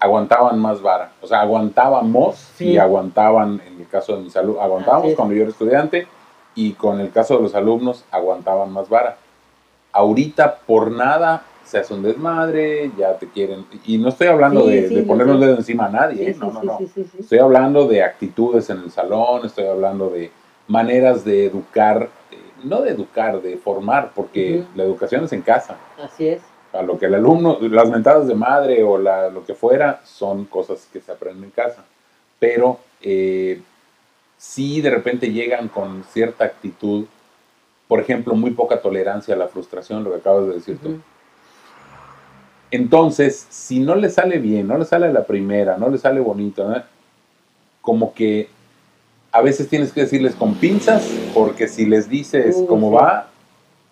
aguantaban 0.00 0.58
más 0.58 0.80
vara. 0.80 1.12
O 1.20 1.26
sea, 1.26 1.40
aguantábamos 1.40 2.48
y 2.60 2.78
aguantaban, 2.78 3.60
en 3.66 3.80
el 3.80 3.88
caso 3.88 4.16
de 4.16 4.22
mi 4.22 4.30
salud, 4.30 4.58
aguantábamos 4.58 5.14
cuando 5.14 5.34
yo 5.34 5.42
era 5.42 5.50
estudiante 5.50 6.06
y 6.54 6.72
con 6.72 7.00
el 7.00 7.10
caso 7.10 7.36
de 7.36 7.42
los 7.42 7.54
alumnos 7.54 8.04
aguantaban 8.10 8.72
más 8.72 8.88
vara. 8.88 9.18
Ahorita 9.92 10.58
por 10.66 10.90
nada 10.90 11.42
se 11.68 11.78
hace 11.78 11.92
un 11.92 12.02
desmadre, 12.02 12.90
ya 12.96 13.18
te 13.18 13.28
quieren. 13.28 13.66
Y 13.84 13.98
no 13.98 14.08
estoy 14.08 14.28
hablando 14.28 14.66
de, 14.66 14.88
de 14.88 15.02
poner 15.02 15.26
un 15.26 15.38
dedo 15.38 15.54
encima 15.54 15.86
a 15.86 15.90
nadie, 15.90 16.30
¿eh? 16.30 16.36
no, 16.38 16.50
no, 16.50 16.62
no. 16.62 16.78
Estoy 17.18 17.38
hablando 17.38 17.86
de 17.86 18.02
actitudes 18.02 18.70
en 18.70 18.78
el 18.78 18.90
salón, 18.90 19.44
estoy 19.44 19.66
hablando 19.66 20.08
de 20.08 20.30
maneras 20.66 21.24
de 21.24 21.44
educar, 21.44 22.08
eh, 22.30 22.36
no 22.64 22.80
de 22.80 22.90
educar, 22.90 23.42
de 23.42 23.58
formar, 23.58 24.12
porque 24.14 24.64
la 24.74 24.84
educación 24.84 25.24
es 25.24 25.32
en 25.34 25.42
casa. 25.42 25.76
Así 26.02 26.28
es. 26.28 26.40
A 26.72 26.80
lo 26.80 26.98
que 26.98 27.06
el 27.06 27.14
alumno, 27.14 27.58
las 27.60 27.90
mentadas 27.90 28.26
de 28.26 28.34
madre 28.34 28.82
o 28.82 28.96
la, 28.96 29.28
lo 29.28 29.44
que 29.44 29.54
fuera, 29.54 30.00
son 30.04 30.46
cosas 30.46 30.88
que 30.90 31.00
se 31.00 31.12
aprenden 31.12 31.44
en 31.44 31.50
casa. 31.50 31.84
Pero 32.38 32.78
eh, 33.02 33.60
si 34.38 34.80
de 34.80 34.88
repente 34.88 35.30
llegan 35.30 35.68
con 35.68 36.02
cierta 36.04 36.44
actitud, 36.46 37.04
por 37.86 38.00
ejemplo, 38.00 38.34
muy 38.34 38.52
poca 38.52 38.80
tolerancia 38.80 39.34
a 39.34 39.38
la 39.38 39.48
frustración, 39.48 40.02
lo 40.02 40.12
que 40.12 40.16
acabas 40.16 40.46
de 40.46 40.54
decir 40.54 40.78
tú 40.78 40.98
entonces, 42.70 43.46
si 43.50 43.80
no 43.80 43.94
le 43.94 44.10
sale 44.10 44.38
bien, 44.38 44.66
no 44.66 44.76
le 44.78 44.84
sale 44.84 45.12
la 45.12 45.24
primera, 45.24 45.76
no 45.78 45.88
le 45.88 45.98
sale 45.98 46.20
bonito, 46.20 46.70
como 47.80 48.12
que 48.12 48.48
a 49.32 49.40
veces 49.40 49.68
tienes 49.68 49.92
que 49.92 50.02
decirles 50.02 50.34
con 50.34 50.54
pinzas, 50.54 51.08
porque 51.34 51.68
si 51.68 51.86
les 51.86 52.08
dices 52.08 52.62
cómo 52.68 52.90
va, 52.90 53.28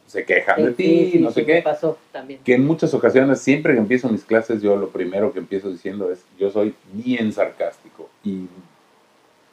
se 0.07 0.24
quejan 0.24 0.64
de 0.64 0.72
ti, 0.72 1.18
no 1.18 1.31
sé 1.31 1.45
qué. 1.45 1.62
Pasó 1.62 1.99
también. 2.12 2.41
Que 2.45 2.55
en 2.55 2.66
muchas 2.66 2.93
ocasiones, 2.95 3.41
siempre 3.41 3.72
que 3.72 3.79
empiezo 3.79 4.09
mis 4.09 4.24
clases, 4.24 4.62
yo 4.62 4.77
lo 4.77 4.89
primero 4.89 5.33
que 5.33 5.39
empiezo 5.39 5.70
diciendo 5.70 6.11
es, 6.12 6.24
yo 6.39 6.51
soy 6.51 6.74
bien 6.93 7.33
sarcástico 7.33 8.09
y 8.24 8.47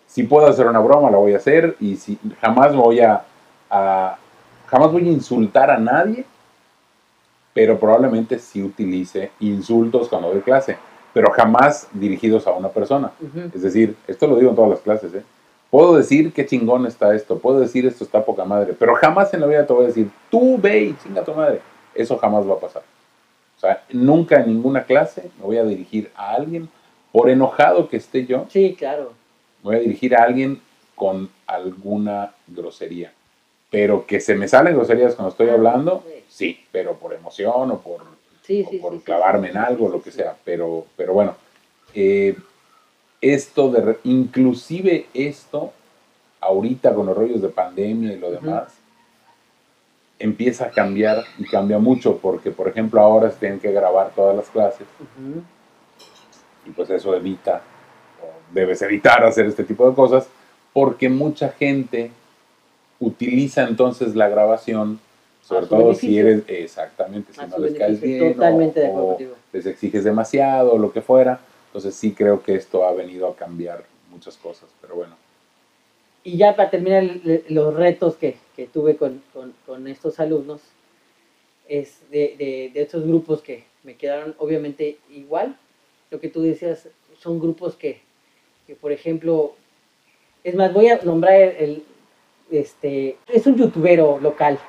si 0.07 0.23
puedo 0.23 0.47
hacer 0.47 0.67
una 0.67 0.79
broma, 0.79 1.09
la 1.09 1.17
voy 1.17 1.33
a 1.33 1.37
hacer 1.37 1.75
y 1.79 1.95
si 1.95 2.19
jamás 2.39 2.75
voy 2.75 2.99
a 2.99 3.25
jamás 4.67 4.91
voy 4.91 5.07
a 5.09 5.11
insultar 5.11 5.71
a 5.71 5.79
nadie 5.79 6.25
pero 7.53 7.79
probablemente 7.79 8.39
sí 8.39 8.61
utilice 8.63 9.31
insultos 9.39 10.09
cuando 10.09 10.31
doy 10.31 10.41
clase, 10.41 10.77
pero 11.13 11.31
jamás 11.31 11.87
dirigidos 11.93 12.47
a 12.47 12.51
una 12.51 12.69
persona. 12.69 13.11
Es 13.53 13.61
decir, 13.61 13.95
esto 14.07 14.27
lo 14.27 14.35
digo 14.35 14.49
en 14.49 14.55
todas 14.55 14.71
las 14.71 14.79
clases, 14.79 15.13
¿eh? 15.13 15.23
Puedo 15.69 15.95
decir 15.95 16.31
qué 16.33 16.45
chingón 16.45 16.85
está 16.85 17.15
esto, 17.15 17.39
puedo 17.39 17.59
decir 17.59 17.87
esto 17.87 18.03
está 18.03 18.23
poca 18.23 18.45
madre, 18.45 18.75
pero 18.77 18.93
jamás 18.93 19.33
en 19.33 19.41
la 19.41 19.47
vida 19.47 19.65
te 19.65 19.73
voy 19.73 19.85
a 19.85 19.87
decir, 19.87 20.07
tú 20.29 20.59
ve 20.59 20.83
y 20.83 20.95
chinga 21.01 21.23
tu 21.23 21.33
madre. 21.33 21.61
Eso 21.95 22.15
jamás 22.17 22.47
va 22.47 22.53
a 22.53 22.59
pasar. 22.59 22.83
O 23.57 23.59
sea, 23.59 23.83
nunca 23.91 24.39
en 24.39 24.49
ninguna 24.49 24.83
clase 24.83 25.31
me 25.39 25.45
voy 25.45 25.57
a 25.57 25.63
dirigir 25.63 26.11
a 26.15 26.33
alguien, 26.33 26.69
por 27.11 27.29
enojado 27.29 27.89
que 27.89 27.97
esté 27.97 28.25
yo. 28.25 28.45
Sí, 28.49 28.75
claro. 28.77 29.13
Me 29.63 29.69
voy 29.69 29.75
a 29.77 29.79
dirigir 29.79 30.15
a 30.15 30.23
alguien 30.23 30.61
con 30.95 31.29
alguna 31.47 32.33
grosería. 32.47 33.11
Pero 33.73 34.05
que 34.05 34.19
se 34.19 34.35
me 34.35 34.47
salen 34.47 34.75
groserías 34.75 35.15
cuando 35.15 35.31
estoy 35.31 35.49
ah, 35.49 35.53
hablando, 35.53 36.03
sí, 36.29 36.63
pero 36.71 36.93
por 36.93 37.11
emoción 37.11 37.71
o 37.71 37.79
por, 37.79 38.03
por 38.79 39.01
clavarme 39.01 39.49
en 39.49 39.57
algo, 39.57 39.89
lo 39.89 39.99
que 39.99 40.11
sea. 40.11 40.35
Pero, 40.45 40.85
pero 40.95 41.13
bueno, 41.13 41.35
eh, 41.95 42.37
esto 43.19 43.71
de, 43.71 43.97
inclusive 44.03 45.07
esto, 45.15 45.73
ahorita 46.39 46.93
con 46.93 47.07
los 47.07 47.17
rollos 47.17 47.41
de 47.41 47.49
pandemia 47.49 48.13
y 48.13 48.19
lo 48.19 48.29
demás, 48.29 48.75
empieza 50.19 50.65
a 50.65 50.69
cambiar 50.69 51.23
y 51.39 51.45
cambia 51.45 51.79
mucho 51.79 52.19
porque, 52.19 52.51
por 52.51 52.67
ejemplo, 52.67 53.01
ahora 53.01 53.31
se 53.31 53.39
tienen 53.39 53.59
que 53.59 53.71
grabar 53.71 54.11
todas 54.15 54.35
las 54.35 54.49
clases 54.49 54.85
y 56.63 56.69
pues 56.69 56.91
eso 56.91 57.15
evita, 57.15 57.63
o 58.21 58.53
debes 58.53 58.83
evitar 58.83 59.25
hacer 59.25 59.47
este 59.47 59.63
tipo 59.63 59.89
de 59.89 59.95
cosas 59.95 60.27
porque 60.71 61.09
mucha 61.09 61.49
gente 61.49 62.11
utiliza 63.03 63.67
entonces 63.67 64.15
la 64.15 64.29
grabación, 64.29 64.99
sobre 65.41 65.67
todo 65.67 65.93
si 65.93 66.17
eres, 66.17 66.43
exactamente, 66.47 67.33
si 67.33 67.41
no 67.45 67.57
les 67.57 67.73
caes 67.75 67.99
bien 67.99 68.35
o, 68.95 69.17
les 69.51 69.65
exiges 69.65 70.03
demasiado 70.03 70.73
o 70.73 70.77
lo 70.77 70.91
que 70.91 71.01
fuera. 71.01 71.39
Entonces 71.67 71.95
sí 71.95 72.13
creo 72.13 72.41
que 72.41 72.55
esto 72.55 72.85
ha 72.85 72.93
venido 72.93 73.27
a 73.27 73.35
cambiar 73.35 73.83
muchas 74.11 74.37
cosas, 74.37 74.69
pero 74.81 74.95
bueno. 74.95 75.15
Y 76.23 76.37
ya 76.37 76.55
para 76.55 76.69
terminar 76.69 77.03
los 77.49 77.73
retos 77.73 78.15
que, 78.15 78.37
que 78.55 78.67
tuve 78.67 78.95
con, 78.95 79.21
con, 79.65 79.87
estos 79.87 80.19
alumnos, 80.19 80.61
es 81.67 81.99
de, 82.11 82.35
de, 82.37 82.71
de, 82.73 82.81
estos 82.81 83.05
grupos 83.05 83.41
que 83.41 83.63
me 83.83 83.95
quedaron 83.95 84.35
obviamente 84.37 84.97
igual. 85.11 85.57
Lo 86.11 86.19
que 86.19 86.29
tú 86.29 86.41
decías, 86.41 86.87
son 87.19 87.39
grupos 87.39 87.75
que, 87.75 87.99
que 88.67 88.75
por 88.75 88.91
ejemplo, 88.91 89.55
es 90.43 90.55
más, 90.55 90.73
voy 90.73 90.87
a 90.87 91.01
nombrar 91.03 91.33
el, 91.41 91.83
este, 92.51 93.17
es 93.27 93.47
un 93.47 93.55
youtubero 93.55 94.19
local 94.19 94.59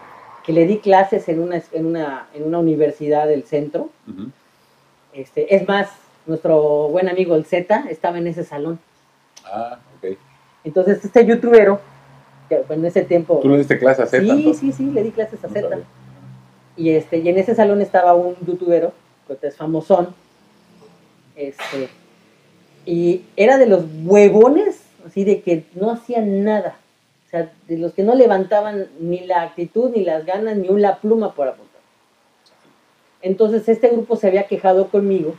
que 0.45 0.53
le 0.53 0.67
di 0.67 0.79
clases 0.79 1.29
en 1.29 1.41
una, 1.41 1.63
en 1.73 1.87
una, 1.87 2.29
en 2.35 2.45
una 2.45 2.59
universidad 2.59 3.27
del 3.27 3.45
centro. 3.45 3.91
este, 5.13 5.55
es 5.55 5.67
más, 5.67 5.89
nuestro 6.27 6.89
buen 6.89 7.09
amigo 7.09 7.35
el 7.35 7.45
Z 7.45 7.87
estaba 7.91 8.19
en 8.19 8.27
ese 8.27 8.45
salón. 8.45 8.79
Ah, 9.45 9.79
ok. 9.99 10.17
Entonces, 10.65 11.05
este 11.05 11.25
youtubero, 11.25 11.81
que 12.49 12.63
en 12.69 12.85
ese 12.85 13.03
tiempo... 13.03 13.41
¿Tú 13.41 13.49
le 13.49 13.59
diste 13.59 13.79
clases 13.79 14.05
a 14.05 14.07
Z? 14.07 14.23
Sí, 14.23 14.55
sí, 14.55 14.73
sí, 14.73 14.91
le 14.91 15.03
di 15.03 15.11
clases 15.11 15.43
a 15.45 15.49
Z. 15.49 15.79
Y, 16.77 16.91
este, 16.91 17.19
y 17.19 17.29
en 17.29 17.39
ese 17.39 17.55
salón 17.55 17.81
estaba 17.81 18.15
un 18.15 18.37
youtubero, 18.47 18.93
que 19.27 19.47
es 19.47 19.57
famosón, 19.57 20.15
este, 21.37 21.89
Y 22.87 23.23
era 23.37 23.57
de 23.59 23.67
los 23.67 23.85
huevones, 24.05 24.81
así 25.07 25.25
de 25.25 25.41
que 25.41 25.65
no 25.75 25.91
hacían 25.91 26.45
nada. 26.45 26.77
De 27.43 27.79
los 27.79 27.93
que 27.95 28.05
no 28.05 28.15
levantaban 28.15 28.89
ni 29.01 29.27
la 29.27 29.43
actitud, 29.43 29.91
ni 29.91 30.05
las 30.05 30.25
ganas, 30.25 30.57
ni 30.57 30.69
una 30.69 30.99
pluma 30.99 31.35
por 31.35 31.49
apuntar. 31.49 31.81
Entonces 33.23 33.69
este 33.69 33.89
grupo 33.89 34.17
se 34.17 34.29
había 34.29 34.47
quejado 34.47 34.89
conmigo 34.89 35.35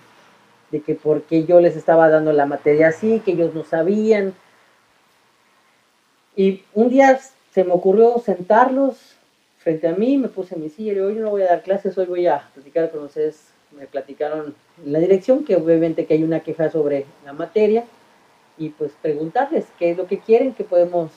de 0.71 0.81
que 0.81 0.95
porque 0.95 1.45
yo 1.45 1.61
les 1.61 1.77
estaba 1.77 2.09
dando 2.09 2.33
la 2.33 2.45
materia 2.45 2.89
así, 2.89 3.21
que 3.21 3.31
ellos 3.31 3.53
no 3.53 3.63
sabían. 3.63 4.33
Y 6.35 6.63
un 6.73 6.89
día 6.89 7.19
se 7.51 7.63
me 7.63 7.71
ocurrió 7.71 8.17
sentarlos 8.19 9.15
frente 9.59 9.87
a 9.87 9.93
mí, 9.93 10.17
me 10.17 10.27
puse 10.27 10.55
en 10.55 10.61
mi 10.61 10.69
silla 10.69 10.93
y 10.93 10.99
hoy 10.99 11.15
no 11.15 11.29
voy 11.29 11.43
a 11.43 11.47
dar 11.47 11.63
clases, 11.63 11.97
hoy 11.97 12.07
voy 12.07 12.27
a 12.27 12.49
platicar 12.53 12.91
con 12.91 13.03
ustedes. 13.03 13.51
Me 13.71 13.87
platicaron 13.87 14.55
en 14.83 14.93
la 14.93 14.99
dirección 14.99 15.43
que 15.43 15.55
obviamente 15.55 16.05
que 16.05 16.15
hay 16.15 16.23
una 16.23 16.41
queja 16.41 16.69
sobre 16.69 17.05
la 17.25 17.33
materia 17.33 17.85
y 18.57 18.69
pues 18.69 18.91
preguntarles 19.01 19.65
qué 19.79 19.91
es 19.91 19.97
lo 19.97 20.07
que 20.07 20.19
quieren, 20.19 20.53
qué 20.53 20.63
podemos 20.63 21.11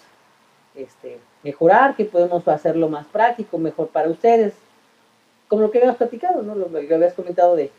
este, 0.78 1.18
mejorar, 1.42 1.96
qué 1.96 2.04
podemos 2.04 2.46
hacerlo 2.48 2.88
más 2.88 3.06
práctico, 3.06 3.58
mejor 3.58 3.88
para 3.88 4.08
ustedes. 4.08 4.54
Como 5.48 5.62
lo 5.62 5.70
que 5.70 5.78
habíamos 5.78 5.98
platicado, 5.98 6.42
¿no? 6.42 6.54
Lo 6.54 6.68
que 6.70 6.94
habías 6.94 7.14
comentado 7.14 7.56
de 7.56 7.70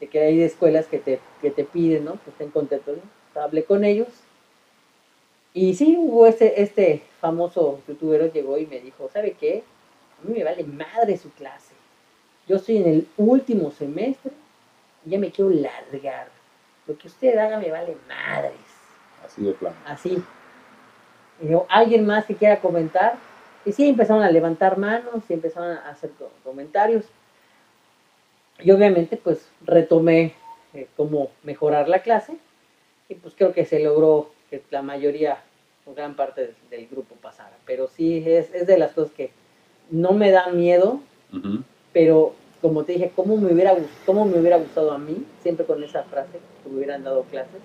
de 0.00 0.08
que 0.08 0.20
hay 0.20 0.42
escuelas 0.42 0.86
que 0.86 0.98
te, 0.98 1.20
que 1.40 1.50
te 1.50 1.64
piden, 1.64 2.04
¿no? 2.04 2.22
Que 2.22 2.30
estén 2.30 2.50
contentos, 2.50 2.96
¿no? 2.96 3.40
Hablé 3.40 3.64
con 3.64 3.84
ellos. 3.84 4.08
Y 5.54 5.74
sí, 5.74 5.96
hubo 5.98 6.26
este, 6.26 6.60
este 6.60 7.02
famoso 7.20 7.80
youtuber 7.88 8.30
llegó 8.32 8.58
y 8.58 8.66
me 8.66 8.80
dijo, 8.80 9.08
¿sabe 9.12 9.32
qué? 9.32 9.62
A 10.22 10.26
mí 10.26 10.34
me 10.34 10.44
vale 10.44 10.64
madre 10.64 11.16
su 11.16 11.30
clase. 11.30 11.72
Yo 12.46 12.56
estoy 12.56 12.78
en 12.78 12.88
el 12.88 13.08
último 13.16 13.70
semestre 13.70 14.32
y 15.04 15.10
ya 15.10 15.18
me 15.18 15.30
quiero 15.30 15.50
largar. 15.50 16.28
Lo 16.86 16.96
que 16.96 17.08
usted 17.08 17.36
haga 17.38 17.58
me 17.58 17.70
vale 17.70 17.96
madres. 18.06 18.52
Así 19.24 19.42
de 19.42 19.52
plano. 19.52 19.76
Así. 19.86 20.22
Y 21.42 21.48
¿Alguien 21.68 22.06
más 22.06 22.24
que 22.24 22.34
quiera 22.34 22.60
comentar? 22.60 23.14
Y 23.64 23.72
sí, 23.72 23.88
empezaron 23.88 24.22
a 24.22 24.30
levantar 24.30 24.78
manos 24.78 25.24
y 25.28 25.32
empezaron 25.32 25.76
a 25.76 25.90
hacer 25.90 26.10
comentarios. 26.44 27.04
Y 28.62 28.70
obviamente 28.70 29.16
pues 29.16 29.48
retomé 29.64 30.34
eh, 30.72 30.86
cómo 30.96 31.30
mejorar 31.42 31.88
la 31.88 32.00
clase 32.00 32.36
y 33.08 33.14
pues 33.14 33.34
creo 33.36 33.52
que 33.52 33.64
se 33.64 33.80
logró 33.80 34.30
que 34.50 34.62
la 34.70 34.82
mayoría 34.82 35.38
o 35.84 35.94
gran 35.94 36.14
parte 36.14 36.54
del, 36.70 36.86
grupo 36.88 37.14
pasara. 37.16 37.56
Pero 37.66 37.88
sí 37.88 38.22
es, 38.26 38.52
es, 38.54 38.66
de 38.66 38.78
las 38.78 38.92
cosas 38.92 39.12
que 39.12 39.30
no 39.90 40.12
me 40.12 40.30
da 40.30 40.48
miedo, 40.48 41.00
pero 41.92 42.34
como 42.60 42.84
te 42.84 42.92
dije, 42.92 43.12
¿cómo 43.14 43.36
me, 43.36 43.52
hubiera, 43.52 43.76
¿cómo 44.04 44.24
me 44.24 44.38
hubiera 44.38 44.56
gustado 44.56 44.90
a 44.92 44.98
mí? 44.98 45.24
Siempre 45.42 45.66
con 45.66 45.82
esa 45.84 46.02
frase, 46.04 46.38
que 46.62 46.68
me 46.68 46.76
hubieran 46.76 47.04
dado 47.04 47.22
clases. 47.24 47.60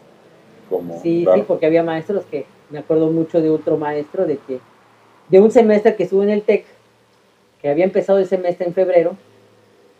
Sí, 1.01 1.25
sí, 1.33 1.43
porque 1.47 1.65
había 1.65 1.83
maestros 1.83 2.25
que, 2.25 2.45
me 2.71 2.79
acuerdo 2.79 3.09
mucho 3.11 3.41
de 3.41 3.49
otro 3.49 3.77
maestro, 3.77 4.25
de 4.25 4.37
que, 4.37 4.59
de 5.29 5.39
un 5.39 5.51
semestre 5.51 5.95
que 5.95 6.03
estuvo 6.03 6.23
en 6.23 6.29
el 6.29 6.41
TEC, 6.41 6.65
que 7.61 7.69
había 7.69 7.85
empezado 7.85 8.19
el 8.19 8.25
semestre 8.25 8.65
en 8.65 8.73
febrero, 8.73 9.15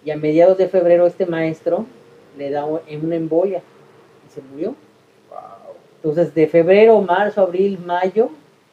y 0.04 0.12
a 0.12 0.18
mediados 0.18 0.58
de 0.58 0.68
febrero 0.68 1.06
este 1.06 1.26
maestro 1.26 1.86
le 2.38 2.50
da 2.50 2.66
una 2.66 3.16
embolia 3.16 3.62
y 4.28 4.34
se 4.34 4.42
murió. 4.42 4.76
Entonces 5.98 6.34
de 6.34 6.48
febrero, 6.48 7.00
marzo, 7.02 7.42
abril, 7.42 7.78
mayo, 7.86 8.30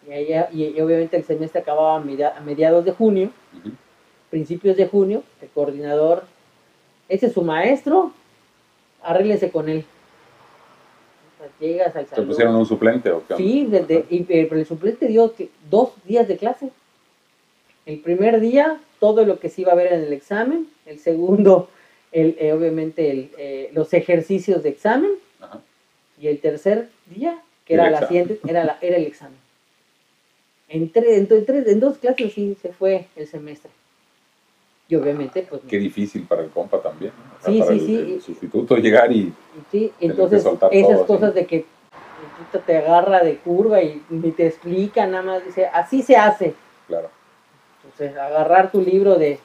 y, 0.09 0.81
obviamente 0.81 1.19
el 1.19 1.25
semestre 1.25 1.61
acababa 1.61 1.97
a 1.97 2.41
mediados 2.41 2.85
de 2.85 2.93
junio, 2.93 3.31
principios 4.31 4.77
de 4.77 4.87
junio, 4.87 5.23
el 5.43 5.49
coordinador, 5.49 6.25
ese 7.11 7.27
es 7.27 7.33
su 7.33 7.43
maestro, 7.43 8.13
arréglese 9.03 9.51
con 9.51 9.69
él. 9.69 9.85
Llegas 11.61 11.95
al 11.97 12.07
¿Te 12.07 12.23
pusieron 12.23 12.55
un 12.57 12.67
suplente 12.67 13.11
o 13.11 13.27
qué? 13.27 13.37
Sí, 13.37 13.67
desde, 13.69 14.05
y, 14.11 14.23
pero 14.25 14.57
el 14.57 14.67
suplente 14.67 15.07
dio 15.07 15.33
dos 15.71 15.93
días 16.05 16.29
de 16.29 16.37
clase. 16.37 16.71
El 17.87 18.01
primer 18.01 18.41
día, 18.41 18.81
todo 19.01 19.25
lo 19.25 19.39
que 19.39 19.49
se 19.49 19.63
iba 19.63 19.73
a 19.73 19.77
ver 19.77 19.93
en 19.93 20.03
el 20.03 20.13
examen. 20.13 20.69
El 20.87 20.99
segundo, 20.99 21.69
el, 22.13 22.37
eh, 22.39 22.53
obviamente, 22.53 23.11
el, 23.11 23.31
eh, 23.39 23.71
los 23.73 23.93
ejercicios 23.95 24.63
de 24.63 24.69
examen. 24.71 25.13
Y 26.21 26.27
el 26.27 26.41
tercer 26.41 26.89
día, 27.07 27.41
que 27.65 27.75
era, 27.75 27.91
la 27.91 28.07
siguiente, 28.09 28.41
era, 28.47 28.65
la, 28.65 28.79
era 28.81 28.97
el 28.97 29.07
examen. 29.07 29.39
En, 30.69 30.91
en, 30.95 31.81
dos 31.81 31.99
clases 31.99 32.33
sí 32.35 32.57
se 32.61 32.73
fue 32.73 33.07
el 33.17 33.27
semestre. 33.27 33.71
Y 34.89 34.97
obviamente, 34.97 35.47
pues. 35.49 35.61
Qué 35.69 35.79
difícil 35.79 36.25
para 36.27 36.43
el 36.43 36.49
compa 36.49 36.81
también. 36.81 37.13
sí, 37.45 37.63
sí, 37.69 37.81
sí. 37.81 37.97
El 38.15 38.23
sustituto 38.23 38.77
llegar 38.77 39.13
y. 39.13 39.33
Sí, 39.71 39.93
entonces, 40.01 40.45
esas 40.71 41.01
cosas 41.03 41.35
de 41.35 41.47
que 41.47 41.67
te 42.65 42.79
agarra 42.79 43.23
de 43.23 43.37
curva 43.37 43.83
y 43.83 44.03
ni 44.09 44.31
te 44.33 44.47
explica, 44.47 45.07
nada 45.07 45.23
más 45.23 45.45
dice, 45.45 45.67
así 45.67 46.03
se 46.03 46.17
hace. 46.17 46.55
Claro. 46.87 47.11
Entonces, 47.85 48.17
agarrar 48.17 48.71
tu 48.73 48.81
libro 48.81 49.17
de, 49.17 49.39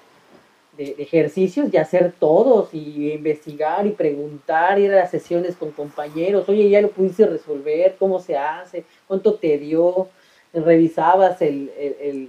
ejercicios 0.75 1.71
y 1.71 1.77
hacer 1.77 2.13
todos 2.19 2.73
y 2.73 3.11
investigar 3.11 3.85
y 3.85 3.91
preguntar, 3.91 4.79
ir 4.79 4.91
a 4.91 5.01
las 5.01 5.11
sesiones 5.11 5.55
con 5.55 5.71
compañeros, 5.71 6.49
oye, 6.49 6.67
ya 6.67 6.81
lo 6.81 6.89
pudiste 6.89 7.27
resolver, 7.27 7.95
cómo 7.99 8.19
se 8.19 8.37
hace, 8.37 8.83
cuánto 9.07 9.35
te 9.35 9.59
dio, 9.59 10.07
revisabas 10.53 11.39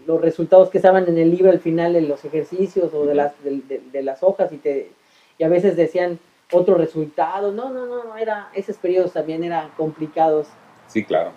los 0.06 0.20
resultados 0.20 0.70
que 0.70 0.78
estaban 0.78 1.06
en 1.08 1.18
el 1.18 1.30
libro 1.30 1.50
al 1.50 1.60
final 1.60 1.92
de 1.92 2.00
los 2.02 2.24
ejercicios 2.24 2.92
o 2.94 3.04
de 3.04 3.14
las, 3.14 3.32
de, 3.42 4.02
las 4.02 4.22
hojas 4.22 4.50
y, 4.52 4.56
te, 4.56 4.90
y 5.38 5.44
a 5.44 5.48
veces 5.48 5.76
decían 5.76 6.18
otro 6.50 6.76
resultado, 6.76 7.52
no, 7.52 7.70
no, 7.70 7.86
no, 7.86 8.16
era, 8.16 8.48
esos 8.54 8.76
periodos 8.76 9.12
también 9.12 9.44
eran 9.44 9.70
complicados. 9.76 10.48
Sí, 10.86 11.04
claro. 11.04 11.32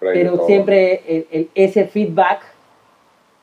pero 0.00 0.46
siempre 0.46 1.48
ese 1.54 1.86
feedback 1.86 2.42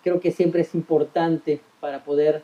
creo 0.03 0.19
que 0.19 0.31
siempre 0.31 0.61
es 0.61 0.75
importante 0.75 1.61
para 1.79 2.03
poder 2.03 2.43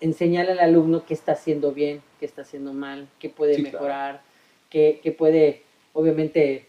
enseñarle 0.00 0.52
al 0.52 0.60
alumno 0.60 1.04
qué 1.06 1.14
está 1.14 1.32
haciendo 1.32 1.72
bien, 1.72 2.02
qué 2.18 2.26
está 2.26 2.42
haciendo 2.42 2.72
mal, 2.72 3.08
qué 3.18 3.28
puede 3.28 3.58
mejorar, 3.58 4.22
qué, 4.70 5.14
puede, 5.16 5.62
obviamente, 5.92 6.66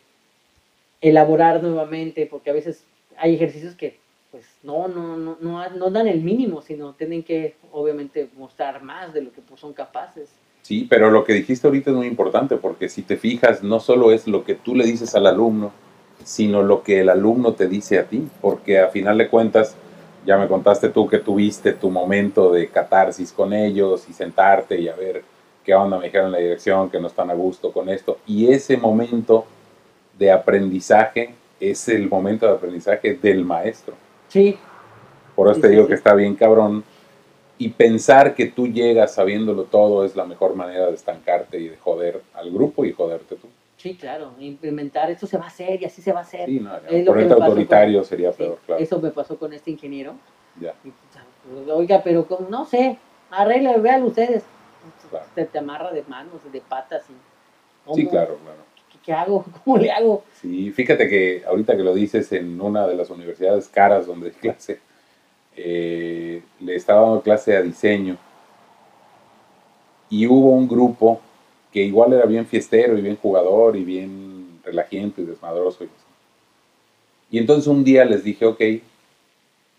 elaborar 1.02 1.62
nuevamente, 1.62 2.26
porque 2.26 2.50
a 2.50 2.54
veces 2.54 2.86
hay 3.18 3.36
ejercicios 3.36 3.76
que 3.76 4.00
pues 4.32 4.46
no, 4.64 4.88
no, 4.88 5.16
no, 5.16 5.70
no, 5.70 5.90
dan 5.90 6.08
el 6.08 6.22
mínimo, 6.22 6.62
sino 6.62 6.94
tienen 6.94 7.24
que 7.24 7.56
obviamente 7.72 8.30
mostrar 8.38 8.84
más 8.84 9.14
de 9.14 9.22
lo 9.22 9.32
que 9.32 9.42
pues, 9.42 9.60
son 9.60 9.74
capaces. 9.74 10.30
Sí, 10.62 10.86
pero 10.90 11.10
lo 11.10 11.24
que 11.24 11.34
dijiste 11.34 11.66
ahorita 11.66 11.92
es 11.92 11.96
muy 11.96 12.08
importante, 12.08 12.58
porque 12.58 12.90
si 12.90 13.02
te 13.04 13.16
fijas, 13.16 13.64
no 13.64 13.80
solo 13.80 14.12
es 14.12 14.28
lo 14.28 14.44
que 14.44 14.56
tú 14.56 14.76
le 14.76 14.86
dices 14.86 15.16
al 15.16 15.28
alumno, 15.28 15.72
sino 16.24 16.62
lo 16.62 16.84
que 16.84 17.00
el 17.00 17.10
alumno 17.10 17.54
te 17.54 17.68
dice 17.68 18.00
a 18.00 18.04
ti, 18.04 18.28
porque 18.42 18.80
a 18.80 18.90
final 18.90 19.18
de 19.18 19.30
cuentas, 19.30 19.76
ya 20.26 20.38
me 20.38 20.48
contaste 20.50 20.90
tú 20.90 21.08
que 21.08 21.20
tuviste 21.20 21.72
tu 21.72 21.90
momento 21.90 22.52
de 22.52 22.68
catarsis 22.68 23.32
con 23.32 23.54
ellos 23.54 24.10
y 24.10 24.14
sentarte 24.14 24.78
y 24.78 24.90
a 24.90 24.96
ver 24.96 25.24
qué 25.64 25.74
onda, 25.74 25.98
me 25.98 26.06
dijeron 26.06 26.34
la 26.34 26.40
dirección 26.40 26.90
que 26.90 27.00
no 27.00 27.08
están 27.08 27.30
a 27.30 27.34
gusto 27.34 27.72
con 27.72 27.88
esto. 27.88 28.18
Y 28.28 28.52
ese 28.52 28.76
momento 28.76 29.46
de 30.20 30.34
aprendizaje 30.34 31.34
es 31.60 31.88
el 31.90 32.10
momento 32.10 32.46
de 32.46 32.54
aprendizaje 32.54 33.14
del 33.16 33.44
maestro. 33.44 33.96
Sí. 34.28 34.58
Por 35.36 35.52
eso 35.52 35.62
te 35.62 35.70
digo 35.70 35.88
que 35.88 35.94
está 35.94 36.14
bien 36.14 36.36
cabrón. 36.36 36.84
Y 37.60 37.70
pensar 37.70 38.36
que 38.36 38.46
tú 38.46 38.68
llegas 38.68 39.16
sabiéndolo 39.16 39.64
todo 39.64 40.06
es 40.06 40.16
la 40.16 40.26
mejor 40.26 40.56
manera 40.56 40.88
de 40.88 40.94
estancarte 40.94 41.60
y 41.60 41.70
de 41.70 41.78
joder 41.78 42.22
al 42.36 42.52
grupo 42.52 42.86
y 42.86 42.94
joderte 42.94 43.36
tú. 43.36 43.48
Sí, 43.78 43.96
claro, 43.96 44.34
implementar 44.40 45.10
esto 45.12 45.28
se 45.28 45.38
va 45.38 45.46
a 45.46 45.48
hacer 45.48 45.82
y 45.82 45.86
así 45.86 46.02
se 46.02 46.12
va 46.12 46.20
a 46.20 46.24
hacer. 46.24 46.48
Sí, 46.48 46.60
no, 46.60 46.72
ponerte 47.06 47.34
autoritario 47.34 48.04
sería 48.04 48.32
peor, 48.32 48.60
claro. 48.66 48.82
Eso 48.82 49.00
me 49.00 49.12
pasó 49.12 49.38
con 49.38 49.54
este 49.54 49.72
ingeniero. 49.72 50.16
Ya. 50.60 50.74
Pues, 50.82 51.68
oiga, 51.70 52.02
pero 52.04 52.26
como, 52.26 52.50
no 52.50 52.66
sé, 52.66 52.98
arregle, 53.30 53.78
vean 53.78 54.04
ustedes. 54.04 54.44
Te, 55.36 55.46
te, 55.46 55.60
amarra 55.60 55.92
de 55.92 56.04
manos, 56.04 56.42
de 56.52 56.62
patas. 56.62 57.06
Y, 57.10 57.94
sí, 57.94 58.08
claro, 58.08 58.38
claro. 58.44 58.60
¿Qué, 59.08 59.14
hago? 59.14 59.46
¿Cómo 59.64 59.78
le 59.78 59.90
hago? 59.90 60.24
Sí, 60.42 60.72
fíjate 60.72 61.08
que 61.08 61.44
ahorita 61.48 61.78
que 61.78 61.84
lo 61.84 61.96
dices 61.96 62.32
en 62.34 62.60
una 62.60 62.86
de 62.86 62.96
las 62.96 63.10
universidades 63.10 63.70
caras 63.70 64.06
donde 64.06 64.32
clase, 64.42 64.80
eh, 65.56 66.44
le 66.60 66.76
estaba 66.76 67.02
dando 67.02 67.22
clase 67.22 67.56
a 67.56 67.62
diseño 67.62 68.18
y 70.10 70.28
hubo 70.28 70.52
un 70.52 70.68
grupo 70.68 71.22
que 71.72 71.84
igual 71.84 72.14
era 72.14 72.26
bien 72.26 72.46
fiestero 72.46 72.98
y 72.98 73.02
bien 73.02 73.18
jugador 73.18 73.76
y 73.76 73.84
bien 73.84 74.60
relajiento 74.64 75.22
y 75.22 75.26
desmadroso. 75.26 75.86
Y, 77.30 77.38
entonces 77.38 77.68
un 77.68 77.84
día 77.84 78.06
les 78.06 78.24
dije, 78.24 78.46
ok, 78.46 78.62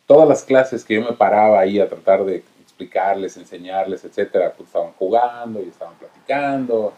todas 0.06 0.28
las 0.28 0.42
clases 0.42 0.84
que 0.84 0.94
yo 0.94 1.02
me 1.02 1.12
paraba 1.12 1.60
ahí 1.60 1.78
a 1.80 1.88
tratar 1.88 2.24
de 2.24 2.42
explicarles, 2.62 3.36
enseñarles, 3.36 4.04
etcétera, 4.04 4.52
pues 4.56 4.68
estaban 4.68 4.92
jugando 4.92 5.62
y 5.62 5.68
estaban 5.68 5.94
platicando. 5.94 6.92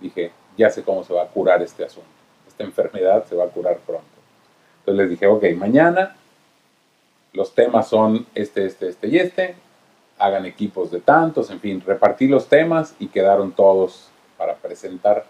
Dije, 0.00 0.32
ya 0.56 0.70
sé 0.70 0.82
cómo 0.82 1.04
se 1.04 1.12
va 1.12 1.22
a 1.22 1.28
curar 1.28 1.62
este 1.62 1.84
asunto. 1.84 2.08
Esta 2.46 2.64
enfermedad 2.64 3.24
se 3.26 3.34
va 3.34 3.44
a 3.44 3.48
curar 3.48 3.78
pronto. 3.78 4.04
Entonces 4.80 5.02
les 5.02 5.10
dije, 5.10 5.26
ok, 5.26 5.44
mañana 5.56 6.16
los 7.32 7.54
temas 7.54 7.88
son 7.88 8.26
este, 8.34 8.66
este, 8.66 8.88
este 8.88 9.08
y 9.08 9.18
este. 9.18 9.56
Hagan 10.18 10.46
equipos 10.46 10.90
de 10.92 11.00
tantos, 11.00 11.50
en 11.50 11.58
fin, 11.58 11.82
repartí 11.84 12.28
los 12.28 12.48
temas 12.48 12.94
y 13.00 13.08
quedaron 13.08 13.50
todos 13.50 14.10
para 14.38 14.54
presentar. 14.54 15.26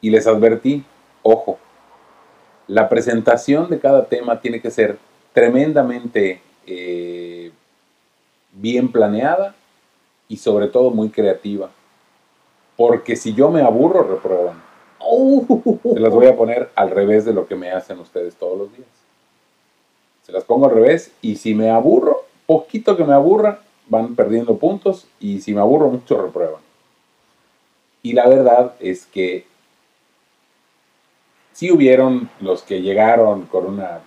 Y 0.00 0.08
les 0.08 0.26
advertí, 0.26 0.84
ojo, 1.22 1.58
la 2.66 2.88
presentación 2.88 3.68
de 3.68 3.78
cada 3.78 4.06
tema 4.06 4.40
tiene 4.40 4.60
que 4.60 4.70
ser 4.70 4.98
tremendamente 5.34 6.40
eh, 6.66 7.52
bien 8.52 8.90
planeada 8.90 9.54
y 10.28 10.36
sobre 10.36 10.68
todo 10.68 10.90
muy 10.90 11.10
creativa. 11.10 11.70
Porque 12.80 13.14
si 13.14 13.34
yo 13.34 13.50
me 13.50 13.60
aburro, 13.60 14.04
reprueban. 14.04 14.62
Se 15.92 16.00
las 16.00 16.14
voy 16.14 16.28
a 16.28 16.34
poner 16.34 16.70
al 16.74 16.88
revés 16.88 17.26
de 17.26 17.34
lo 17.34 17.46
que 17.46 17.54
me 17.54 17.70
hacen 17.70 17.98
ustedes 17.98 18.36
todos 18.36 18.56
los 18.56 18.74
días. 18.74 18.88
Se 20.22 20.32
las 20.32 20.44
pongo 20.44 20.64
al 20.64 20.72
revés 20.72 21.12
y 21.20 21.36
si 21.36 21.54
me 21.54 21.68
aburro, 21.68 22.24
poquito 22.46 22.96
que 22.96 23.04
me 23.04 23.12
aburra, 23.12 23.60
van 23.86 24.16
perdiendo 24.16 24.56
puntos 24.56 25.06
y 25.20 25.42
si 25.42 25.52
me 25.52 25.60
aburro 25.60 25.90
mucho, 25.90 26.22
reprueban. 26.22 26.62
Y 28.02 28.14
la 28.14 28.26
verdad 28.26 28.72
es 28.80 29.04
que 29.04 29.44
sí 31.52 31.70
hubieron 31.70 32.30
los 32.40 32.62
que 32.62 32.80
llegaron 32.80 33.42
con 33.42 33.66
una 33.66 34.00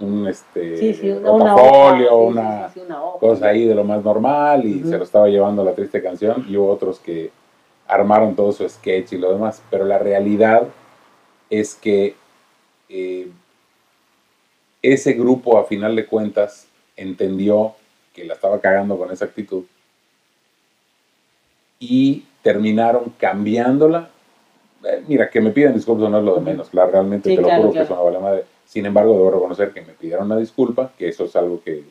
un 0.00 0.26
este 0.26 1.20
portafolio, 1.22 2.16
una, 2.16 2.72
cosa 3.20 3.48
ahí 3.48 3.66
de 3.66 3.74
lo 3.74 3.84
más 3.84 4.02
normal 4.02 4.64
y 4.64 4.82
se 4.84 4.96
lo 4.96 5.04
estaba 5.04 5.28
llevando 5.28 5.62
la 5.62 5.74
triste 5.74 6.02
canción 6.02 6.46
y 6.48 6.56
hubo 6.56 6.70
otros 6.70 6.98
que 6.98 7.30
armaron 7.88 8.34
todo 8.34 8.52
su 8.52 8.68
sketch 8.68 9.12
y 9.12 9.18
lo 9.18 9.32
demás, 9.32 9.62
pero 9.70 9.84
la 9.84 9.98
realidad 9.98 10.68
es 11.50 11.74
que 11.74 12.16
eh, 12.88 13.28
ese 14.82 15.12
grupo 15.12 15.58
a 15.58 15.64
final 15.64 15.94
de 15.96 16.06
cuentas 16.06 16.68
entendió 16.96 17.74
que 18.14 18.24
la 18.24 18.34
estaba 18.34 18.60
cagando 18.60 18.96
con 18.96 19.10
esa 19.10 19.26
actitud 19.26 19.64
y 21.78 22.24
terminaron 22.42 23.12
cambiándola. 23.18 24.10
Eh, 24.84 25.04
mira, 25.06 25.30
que 25.30 25.40
me 25.40 25.50
piden 25.50 25.74
disculpas 25.74 26.10
no 26.10 26.18
es 26.18 26.24
lo 26.24 26.36
de 26.36 26.40
menos, 26.40 26.72
la, 26.72 26.86
realmente 26.86 27.34
te 27.34 27.40
lo 27.40 27.50
juro 27.50 27.72
que 27.72 27.80
es 27.80 27.90
una 27.90 28.00
vale 28.00 28.18
madre 28.18 28.44
sin 28.66 28.84
embargo, 28.84 29.14
debo 29.14 29.30
reconocer 29.30 29.72
que 29.72 29.80
me 29.80 29.92
pidieron 29.92 30.26
una 30.26 30.36
disculpa, 30.36 30.92
que 30.98 31.08
eso 31.08 31.24
es 31.24 31.36
algo 31.36 31.62
que 31.62 31.84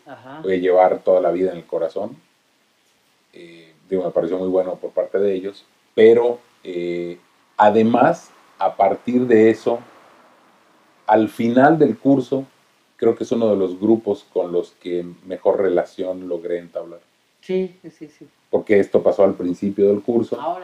voy 0.44 0.54
a 0.54 0.58
llevar 0.58 1.00
toda 1.00 1.22
la 1.22 1.32
vida 1.32 1.52
en 1.52 1.58
el 1.58 1.66
corazón. 1.66 2.18
Eh, 3.32 3.74
digo, 3.90 4.04
me 4.04 4.12
pareció 4.12 4.38
muy 4.38 4.50
bueno 4.50 4.76
por 4.76 4.92
parte 4.92 5.18
de 5.18 5.34
ellos, 5.34 5.66
pero 5.96 6.40
eh, 6.64 7.18
además, 7.58 8.30
a 8.60 8.76
partir 8.76 9.26
de 9.26 9.50
eso, 9.50 9.80
al 11.08 11.30
final 11.30 11.80
del 11.80 11.98
curso, 11.98 12.46
creo 12.98 13.16
que 13.16 13.24
es 13.24 13.32
uno 13.32 13.50
de 13.50 13.56
los 13.56 13.80
grupos 13.80 14.26
con 14.32 14.52
los 14.52 14.72
que 14.82 15.06
mejor 15.26 15.60
relación 15.60 16.28
logré 16.28 16.60
entablar. 16.60 17.00
Sí, 17.42 17.76
sí, 17.84 18.08
sí. 18.08 18.28
Porque 18.50 18.80
esto 18.80 19.02
pasó 19.02 19.24
al 19.24 19.34
principio 19.34 19.88
del 19.88 20.02
curso. 20.02 20.38
Ah, 20.40 20.60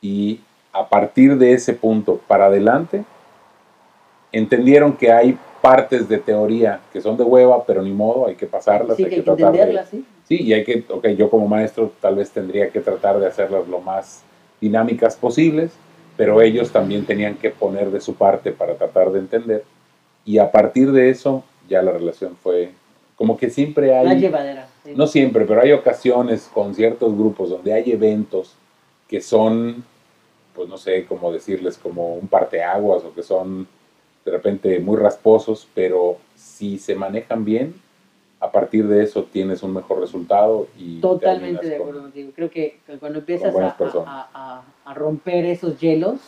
y 0.00 0.40
a 0.72 0.88
partir 0.88 1.36
de 1.36 1.52
ese 1.52 1.72
punto 1.74 2.20
para 2.28 2.46
adelante, 2.46 3.04
entendieron 4.30 4.96
que 4.96 5.10
hay 5.10 5.38
partes 5.60 6.08
de 6.08 6.18
teoría 6.18 6.80
que 6.92 7.00
son 7.00 7.16
de 7.16 7.24
hueva, 7.24 7.64
pero 7.64 7.82
ni 7.82 7.92
modo, 7.92 8.26
hay 8.26 8.36
que 8.36 8.46
pasarlas, 8.46 8.98
hay 8.98 9.06
que, 9.06 9.22
tratar 9.22 9.52
de, 9.52 9.84
¿sí? 9.90 10.04
sí, 10.24 10.42
y 10.42 10.52
hay 10.52 10.64
que, 10.64 10.84
ok, 10.88 11.08
yo 11.08 11.30
como 11.30 11.48
maestro 11.48 11.92
tal 12.00 12.16
vez 12.16 12.30
tendría 12.30 12.70
que 12.70 12.80
tratar 12.80 13.18
de 13.18 13.26
hacerlas 13.26 13.66
lo 13.66 13.80
más 13.80 14.22
dinámicas 14.60 15.16
posibles, 15.16 15.72
pero 16.16 16.40
ellos 16.40 16.70
también 16.70 17.04
tenían 17.06 17.36
que 17.36 17.50
poner 17.50 17.90
de 17.90 18.00
su 18.00 18.14
parte 18.14 18.52
para 18.52 18.74
tratar 18.74 19.12
de 19.12 19.20
entender, 19.20 19.64
y 20.24 20.38
a 20.38 20.50
partir 20.50 20.92
de 20.92 21.10
eso 21.10 21.44
ya 21.68 21.82
la 21.82 21.92
relación 21.92 22.36
fue 22.42 22.72
como 23.18 23.36
que 23.36 23.50
siempre 23.50 23.96
hay... 23.96 24.06
La 24.06 24.14
llevadera. 24.14 24.68
No 24.94 25.08
siempre, 25.08 25.44
pero 25.44 25.60
hay 25.60 25.72
ocasiones 25.72 26.48
con 26.54 26.74
ciertos 26.74 27.12
grupos 27.16 27.50
donde 27.50 27.72
hay 27.72 27.90
eventos 27.90 28.54
que 29.08 29.20
son, 29.20 29.84
pues 30.54 30.68
no 30.68 30.78
sé 30.78 31.04
cómo 31.04 31.32
decirles, 31.32 31.76
como 31.76 32.14
un 32.14 32.28
parteaguas 32.28 33.02
o 33.04 33.12
que 33.12 33.24
son 33.24 33.66
de 34.24 34.30
repente 34.30 34.78
muy 34.78 34.96
rasposos, 34.96 35.66
pero 35.74 36.18
si 36.36 36.78
se 36.78 36.94
manejan 36.94 37.44
bien, 37.44 37.74
a 38.40 38.52
partir 38.52 38.86
de 38.86 39.02
eso 39.02 39.24
tienes 39.24 39.62
un 39.62 39.74
mejor 39.74 40.00
resultado. 40.00 40.68
y 40.76 41.00
Totalmente 41.00 41.66
de 41.66 41.76
acuerdo 41.76 42.02
contigo. 42.02 42.30
Creo 42.34 42.50
que 42.50 42.80
cuando 43.00 43.18
empiezas 43.20 43.54
a, 43.54 44.62
romper 44.94 45.44
esos 45.44 45.78
hielos 45.80 46.20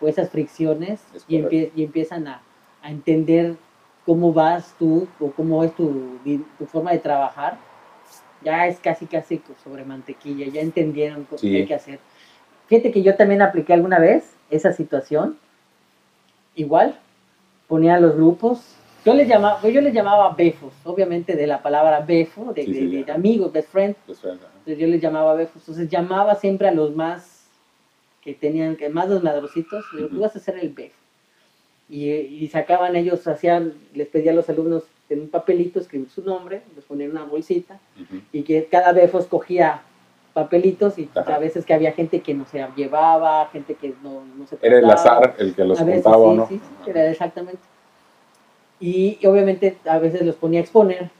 o 0.00 0.08
esas 0.08 0.30
fricciones 0.30 1.00
y, 1.28 1.36
empiezan 1.82 2.28
a, 2.28 2.42
entender 2.82 3.56
cómo 4.04 4.32
vas 4.32 4.74
tú 4.78 5.08
o 5.18 5.30
cómo 5.30 5.64
es 5.64 5.74
tu, 5.74 6.18
tu, 6.58 6.66
forma 6.66 6.92
de 6.92 6.98
trabajar, 6.98 7.56
ya 8.42 8.66
es 8.66 8.78
casi 8.78 9.06
casi 9.06 9.40
sobre 9.62 9.84
mantequilla, 9.84 10.46
ya 10.48 10.60
entendieron 10.60 11.26
qué 11.40 11.56
hay 11.56 11.66
que 11.66 11.74
hacer. 11.74 11.98
Fíjate 12.66 12.92
que 12.92 13.02
yo 13.02 13.16
también 13.16 13.40
apliqué 13.40 13.72
alguna 13.72 13.98
vez 13.98 14.34
esa 14.50 14.72
situación, 14.72 15.38
igual, 16.54 16.98
ponía 17.68 17.98
los 17.98 18.14
grupos. 18.14 18.76
Yo 19.04 19.12
les 19.12 19.28
llamaba, 19.28 19.60
yo 19.68 19.80
les 19.82 19.92
llamaba 19.92 20.34
befos, 20.34 20.72
obviamente 20.84 21.36
de 21.36 21.46
la 21.46 21.62
palabra 21.62 22.00
befo, 22.00 22.54
de, 22.54 23.04
amigos, 23.12 23.52
best 23.52 23.68
friend. 23.70 23.96
Entonces 24.08 24.78
yo 24.78 24.86
les 24.86 25.00
llamaba 25.00 25.34
befos. 25.34 25.56
Entonces 25.62 25.88
llamaba 25.90 26.34
siempre 26.36 26.68
a 26.68 26.72
los 26.72 26.94
más 26.94 27.46
que 28.22 28.32
tenían, 28.32 28.76
que 28.76 28.88
más 28.88 29.08
los 29.08 29.22
madrocitos, 29.22 29.84
uh 29.92 30.08
tú 30.08 30.20
vas 30.20 30.34
a 30.34 30.38
ser 30.38 30.58
el 30.58 30.70
befo. 30.70 30.96
Y, 31.90 32.48
sacaban 32.48 32.96
ellos, 32.96 33.26
hacían, 33.26 33.74
les 33.92 34.08
pedía 34.08 34.32
a 34.32 34.34
los 34.34 34.48
alumnos 34.48 34.84
en 35.10 35.20
un 35.20 35.28
papelito 35.28 35.78
escribir 35.78 36.08
su 36.08 36.22
nombre, 36.22 36.62
les 36.74 36.84
ponían 36.84 37.10
una 37.10 37.24
bolsita 37.24 37.78
y 38.32 38.42
que 38.42 38.64
cada 38.64 38.92
befo 38.92 39.18
escogía 39.18 39.82
papelitos 40.32 40.98
y 40.98 41.10
a 41.14 41.38
veces 41.38 41.66
que 41.66 41.74
había 41.74 41.92
gente 41.92 42.20
que 42.20 42.32
no 42.32 42.46
se 42.46 42.66
llevaba, 42.74 43.46
gente 43.52 43.74
que 43.74 43.94
no, 44.02 44.24
no 44.36 44.46
se 44.46 44.56
Era 44.62 44.78
el 44.78 44.90
azar 44.90 45.34
el 45.38 45.54
que 45.54 45.64
los 45.64 45.78
contaba, 45.78 46.30
sí, 46.30 46.36
¿no? 46.36 46.48
Sí, 46.48 46.60
era 46.86 47.10
exactamente. 47.10 47.60
Y, 48.80 49.18
obviamente 49.26 49.76
a 49.86 49.98
veces 49.98 50.22
los 50.22 50.36
ponía 50.36 50.60
a 50.60 50.62
exponer, 50.62 51.10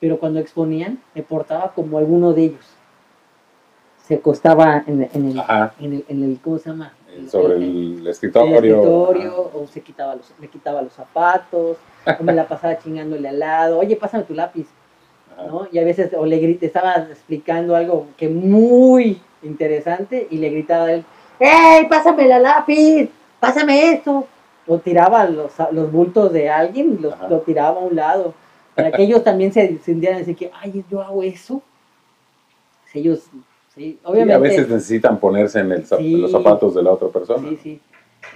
pero 0.00 0.18
cuando 0.18 0.40
exponían 0.40 1.00
me 1.14 1.22
portaba 1.22 1.72
como 1.72 1.98
alguno 1.98 2.32
de 2.32 2.44
ellos. 2.44 2.66
Se 4.06 4.16
acostaba 4.16 4.82
en, 4.86 5.08
en, 5.12 5.30
el, 5.30 5.42
en, 5.78 5.92
el, 5.92 6.04
en, 6.08 6.24
el, 6.24 6.40
¿cómo 6.42 6.58
se 6.58 6.70
llama? 6.70 6.92
Sobre 7.28 7.56
el, 7.56 8.06
escritorio. 8.06 8.58
El 8.58 8.64
escritorio 8.64 9.50
o 9.54 9.66
se 9.68 9.80
quitaba 9.82 10.16
los, 10.16 10.32
le 10.40 10.48
quitaba 10.48 10.82
los 10.82 10.92
zapatos, 10.92 11.76
o 12.18 12.22
me 12.22 12.32
la 12.32 12.48
pasaba 12.48 12.78
chingándole 12.78 13.28
al 13.28 13.38
lado, 13.38 13.78
oye, 13.78 13.94
pásame 13.94 14.24
tu 14.24 14.34
lápiz 14.34 14.66
y 15.72 15.78
a 15.78 15.84
veces, 15.84 16.12
o 16.16 16.26
le 16.26 16.38
grité, 16.38 16.66
estaba 16.66 16.94
explicando 16.96 17.76
algo 17.76 18.06
que 18.16 18.28
muy 18.28 19.20
interesante 19.42 20.26
y 20.30 20.38
le 20.38 20.50
gritaba 20.50 20.86
a 20.86 20.92
él, 20.92 21.04
¡Ey, 21.38 21.86
pásame 21.88 22.26
la 22.26 22.38
lápiz! 22.38 23.08
¡Pásame 23.38 23.92
esto! 23.92 24.26
O 24.70 24.78
tiraba 24.78 25.24
los, 25.28 25.52
los 25.72 25.90
bultos 25.90 26.32
de 26.32 26.48
alguien 26.48 26.96
y 26.96 27.02
los, 27.02 27.14
lo 27.28 27.40
tiraba 27.40 27.80
a 27.80 27.84
un 27.84 27.96
lado. 27.96 28.34
Para 28.76 28.92
que 28.92 29.02
ellos 29.02 29.24
también 29.24 29.52
se 29.52 29.78
sintieran 29.78 30.18
decir 30.18 30.36
que, 30.36 30.50
¡ay, 30.54 30.84
yo 30.88 31.02
hago 31.02 31.22
eso! 31.24 31.60
ellos, 32.94 33.24
sí, 33.74 33.98
obviamente. 34.04 34.32
Y 34.32 34.36
a 34.36 34.38
veces 34.38 34.68
necesitan 34.68 35.18
ponerse 35.18 35.60
en, 35.60 35.72
el, 35.72 36.20
los 36.20 36.30
zapatos 36.30 36.74
de 36.74 36.82
la 36.82 36.92
otra 36.92 37.08
persona. 37.08 37.48
Sí, 37.48 37.58
sí. 37.62 37.80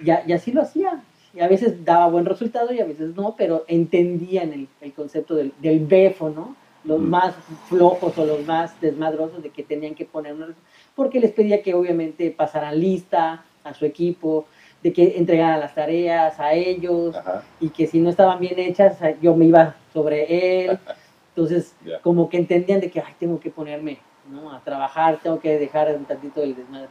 Y, 0.04 0.32
así 0.32 0.52
lo 0.52 0.62
hacía. 0.62 1.02
Y 1.32 1.40
a 1.40 1.48
veces 1.48 1.84
daba 1.84 2.08
buen 2.08 2.24
resultado 2.24 2.72
y 2.72 2.80
a 2.80 2.84
veces 2.84 3.14
no, 3.14 3.34
pero 3.36 3.64
entendían 3.68 4.52
el, 4.52 4.68
el 4.80 4.92
concepto 4.92 5.34
del, 5.34 5.52
del 5.60 5.80
befo, 5.86 6.30
¿no? 6.30 6.56
los 6.84 7.00
más 7.00 7.34
flojos 7.68 8.16
o 8.18 8.26
los 8.26 8.46
más 8.46 8.78
desmadrosos 8.80 9.42
de 9.42 9.48
que 9.48 9.62
tenían 9.62 9.94
que 9.94 10.04
poner 10.04 10.34
una 10.34 10.54
porque 10.94 11.18
les 11.18 11.32
pedía 11.32 11.62
que 11.62 11.74
obviamente 11.74 12.30
pasaran 12.30 12.78
lista 12.78 13.44
a 13.64 13.74
su 13.74 13.86
equipo, 13.86 14.46
de 14.84 14.92
que 14.92 15.16
entregaran 15.16 15.60
las 15.60 15.74
tareas 15.74 16.38
a 16.38 16.52
ellos 16.52 17.16
y 17.58 17.70
que 17.70 17.86
si 17.86 18.00
no 18.00 18.10
estaban 18.10 18.38
bien 18.38 18.58
hechas 18.58 18.98
yo 19.20 19.34
me 19.34 19.46
iba 19.46 19.74
sobre 19.94 20.66
él. 20.66 20.78
Entonces, 21.34 21.74
como 22.02 22.28
que 22.28 22.36
entendían 22.36 22.80
de 22.80 22.90
que, 22.90 23.00
ay, 23.00 23.14
tengo 23.18 23.40
que 23.40 23.50
ponerme 23.50 23.98
¿no? 24.30 24.52
a 24.52 24.60
trabajar, 24.60 25.18
tengo 25.20 25.40
que 25.40 25.58
dejar 25.58 25.92
un 25.96 26.04
tantito 26.04 26.40
del 26.40 26.54
desmadre. 26.54 26.88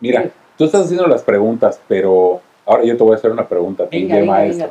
Mira, 0.00 0.30
tú 0.58 0.64
estás 0.64 0.84
haciendo 0.84 1.06
las 1.06 1.22
preguntas, 1.22 1.80
pero 1.88 2.42
ahora 2.66 2.84
yo 2.84 2.96
te 2.96 3.02
voy 3.02 3.12
a 3.12 3.16
hacer 3.16 3.30
una 3.30 3.48
pregunta 3.48 3.84
a 3.84 3.88
ti, 3.88 4.04
maestro. 4.04 4.70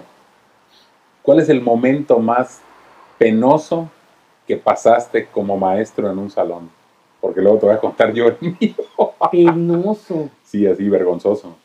¿Cuál 1.23 1.39
es 1.39 1.49
el 1.49 1.61
momento 1.61 2.19
más 2.19 2.61
penoso 3.17 3.89
que 4.45 4.57
pasaste 4.57 5.25
como 5.27 5.57
maestro 5.57 6.11
en 6.11 6.19
un 6.19 6.29
salón? 6.29 6.69
Porque 7.21 7.41
luego 7.41 7.59
te 7.59 7.65
voy 7.65 7.75
a 7.75 7.79
contar 7.79 8.13
yo 8.13 8.27
el 8.27 8.37
mío. 8.59 8.75
Penoso. 9.31 10.29
Sí, 10.43 10.67
así, 10.67 10.87
vergonzoso. 10.89 11.55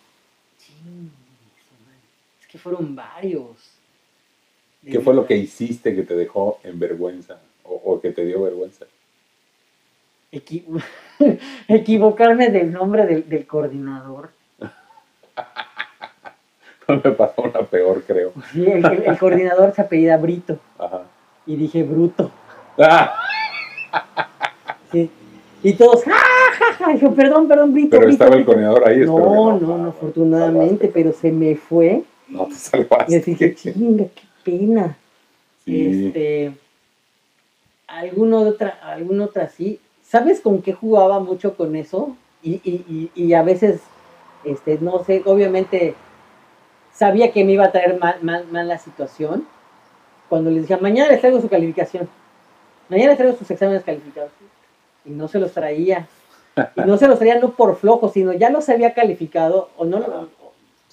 Fueron 2.64 2.96
varios. 2.96 3.76
¿Qué 4.82 4.98
fue 5.00 5.12
lo 5.12 5.26
que 5.26 5.36
hiciste 5.36 5.94
que 5.94 6.02
te 6.02 6.14
dejó 6.14 6.60
en 6.64 6.78
vergüenza 6.78 7.38
o, 7.62 8.00
que 8.00 8.10
te 8.10 8.24
dio 8.24 8.40
vergüenza? 8.40 8.86
equivocarme 11.68 12.48
del 12.48 12.72
nombre 12.72 13.04
del, 13.04 13.46
coordinador. 13.46 14.30
no 16.88 17.02
me 17.04 17.10
pasó 17.10 17.42
una 17.42 17.60
peor, 17.66 18.02
creo. 18.02 18.32
Sí, 18.50 18.64
el, 18.64 18.82
el 18.84 19.18
coordinador 19.18 19.74
se 19.74 19.82
apellida 19.82 20.16
Brito. 20.16 20.58
Ajá. 20.78 21.02
Y 21.44 21.56
dije 21.56 21.82
Bruto. 21.82 22.32
Y 25.62 25.74
todos, 25.74 26.02
Ay, 26.80 26.98
yo, 26.98 27.14
perdón, 27.14 27.46
perdón, 27.46 27.74
brinco, 27.74 27.90
Pero 27.90 28.08
estaba 28.08 28.36
el 28.36 28.46
conedor 28.46 28.88
ahí. 28.88 29.00
No, 29.00 29.58
no, 29.58 29.60
no, 29.60 29.84
Ah, 29.84 29.88
afortunadamente, 29.88 30.88
pero 30.88 31.12
se 31.12 31.30
me 31.30 31.56
fue. 31.56 32.04
No 32.28 32.46
te 32.48 32.54
salvaste. 32.54 33.24
Y 33.26 33.54
chinga, 33.54 34.04
qué 34.04 34.22
pena. 34.44 34.96
Sí. 35.64 36.06
Este, 36.06 36.52
alguna 37.86 38.38
otra, 38.38 38.78
alguna 38.82 39.24
otra 39.24 39.48
sí. 39.48 39.80
¿Sabes 40.02 40.40
con 40.40 40.62
qué 40.62 40.72
jugaba 40.72 41.20
mucho 41.20 41.56
con 41.56 41.74
eso? 41.76 42.16
Y, 42.42 42.60
y, 42.62 43.10
y, 43.14 43.22
y 43.24 43.34
a 43.34 43.42
veces, 43.42 43.80
este, 44.44 44.78
no 44.78 45.02
sé, 45.02 45.22
obviamente 45.24 45.94
sabía 46.92 47.32
que 47.32 47.44
me 47.44 47.52
iba 47.52 47.64
a 47.64 47.72
traer 47.72 47.98
mal, 47.98 48.16
mal, 48.22 48.46
mal 48.50 48.68
la 48.68 48.78
situación. 48.78 49.46
Cuando 50.28 50.50
les 50.50 50.62
decía, 50.62 50.78
mañana 50.78 51.10
les 51.10 51.20
traigo 51.20 51.40
su 51.40 51.48
calificación. 51.48 52.08
Mañana 52.88 53.10
les 53.10 53.18
traigo 53.18 53.36
sus 53.36 53.50
exámenes 53.50 53.82
calificados. 53.82 54.30
Y 55.04 55.10
no 55.10 55.28
se 55.28 55.38
los 55.38 55.52
traía. 55.52 56.06
Y 56.76 56.80
no 56.82 56.96
se 56.96 57.08
los 57.08 57.18
traía 57.18 57.38
no 57.38 57.52
por 57.52 57.76
flojo, 57.76 58.08
sino 58.08 58.32
ya 58.32 58.50
los 58.50 58.68
había 58.68 58.94
calificado 58.94 59.70
o 59.76 59.84
no. 59.84 60.28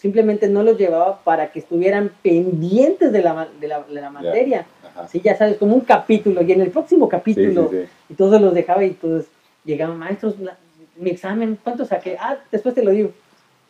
Simplemente 0.01 0.49
no 0.49 0.63
los 0.63 0.77
llevaba 0.79 1.19
para 1.23 1.51
que 1.51 1.59
estuvieran 1.59 2.11
pendientes 2.23 3.11
de 3.11 3.21
la, 3.21 3.47
de 3.59 3.67
la, 3.67 3.83
de 3.83 4.01
la 4.01 4.09
materia. 4.09 4.65
Sí, 5.09 5.21
ya 5.23 5.37
sabes, 5.37 5.57
como 5.57 5.75
un 5.75 5.81
capítulo. 5.81 6.41
Y 6.41 6.51
en 6.51 6.61
el 6.61 6.71
próximo 6.71 7.07
capítulo, 7.07 7.69
sí, 7.69 7.77
sí. 7.83 7.89
y 8.09 8.13
todos 8.15 8.41
los 8.41 8.53
dejaba 8.53 8.83
y 8.83 8.87
entonces 8.87 9.29
llegaban 9.63 9.97
maestros, 9.99 10.35
mi 10.97 11.11
examen, 11.11 11.57
¿cuánto 11.63 11.85
saqué? 11.85 12.17
Ah, 12.19 12.37
después 12.51 12.73
te 12.73 12.83
lo 12.83 12.91
digo. 12.91 13.11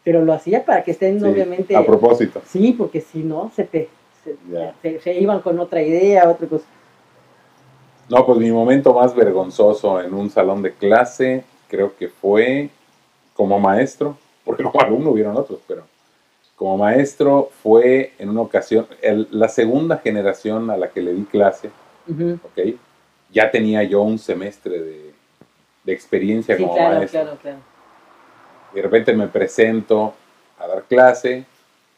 Pero 0.04 0.24
lo 0.24 0.34
hacía 0.34 0.66
para 0.66 0.84
que 0.84 0.92
estén, 0.92 1.24
obviamente. 1.24 1.76
A 1.76 1.86
propósito. 1.86 2.42
Sí, 2.48 2.74
porque 2.78 3.02
si 3.02 3.20
no, 3.20 3.52
se 3.56 3.66
te. 3.66 3.90
Se, 4.24 4.36
Ya. 4.50 4.74
se- 4.82 5.00
se 5.02 5.14
iban 5.20 5.42
con 5.42 5.60
otra 5.60 5.82
idea, 5.82 6.30
otra 6.30 6.48
cosa. 6.48 6.66
No, 8.10 8.26
pues 8.26 8.40
mi 8.40 8.52
momento 8.52 8.94
más 8.94 9.14
vergonzoso 9.14 10.02
en 10.02 10.14
un 10.14 10.30
salón 10.30 10.62
de 10.62 10.72
clase 10.74 11.44
creo 11.70 11.96
que 11.96 12.08
fue 12.10 12.70
como 13.36 13.60
maestro, 13.60 14.18
porque 14.44 14.64
como 14.64 14.82
alumno 14.82 15.12
hubieron 15.12 15.38
otros, 15.38 15.60
pero 15.68 15.84
como 16.62 16.78
maestro 16.78 17.50
fue 17.64 18.14
en 18.20 18.30
una 18.30 18.42
ocasión, 18.42 18.86
el- 19.02 19.28
la 19.32 19.48
segunda 19.50 19.98
generación 19.98 20.70
a 20.70 20.78
la 20.78 20.90
que 20.90 21.02
le 21.02 21.12
di 21.12 21.24
clase. 21.24 21.72
¿ok? 22.08 22.76
Ya 23.32 23.50
tenía 23.50 23.82
yo 23.82 24.04
un 24.04 24.20
semestre 24.20 24.80
de, 24.80 25.12
de 25.84 25.92
experiencia 25.92 26.56
Sí, 26.56 26.62
como 26.62 26.76
claro, 26.76 26.98
maestro. 27.00 27.22
claro, 27.22 27.38
claro. 27.42 27.58
De 28.76 28.80
repente 28.84 29.12
me 29.14 29.28
presento 29.28 30.14
a 30.60 30.68
dar 30.68 30.84
clase, 30.84 31.46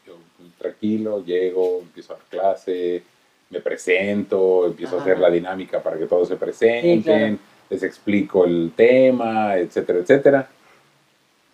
yo 0.06 0.14
muy 0.38 0.48
tranquilo, 0.58 1.22
llego, 1.22 1.80
empiezo 1.82 2.14
a 2.14 2.16
dar 2.16 2.24
clase, 2.30 3.02
me 3.50 3.60
presento, 3.60 4.64
empiezo 4.66 4.96
a 4.98 5.02
hacer 5.02 5.18
la 5.18 5.28
dinámica 5.28 5.82
para 5.82 5.98
que 5.98 6.06
todos 6.06 6.26
se 6.26 6.36
presenten, 6.36 7.02
Sí, 7.02 7.02
claro. 7.02 7.36
les 7.68 7.82
explico 7.82 8.46
el 8.46 8.72
tema, 8.74 9.56
etcétera, 9.58 9.98
etcétera. 9.98 10.48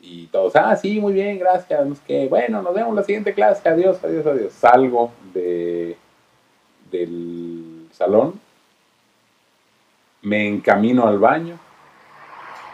Y 0.01 0.27
todos, 0.29 0.57
ah, 0.57 0.75
sí, 0.77 0.99
muy 0.99 1.13
bien, 1.13 1.39
gracias, 1.39 2.01
qué. 2.07 2.27
Bueno, 2.29 2.63
nos 2.63 2.75
vemos 2.75 2.91
en 2.91 2.97
la 2.97 3.03
siguiente 3.05 3.35
clase, 3.35 3.69
adiós, 3.69 4.03
adiós, 4.03 4.27
adiós. 4.27 4.53
Salgo 4.53 5.13
de, 5.35 5.97
del 6.91 7.87
salón, 7.93 8.41
me 10.23 10.47
encamino 10.49 11.07
al 11.07 11.19
baño 11.19 11.59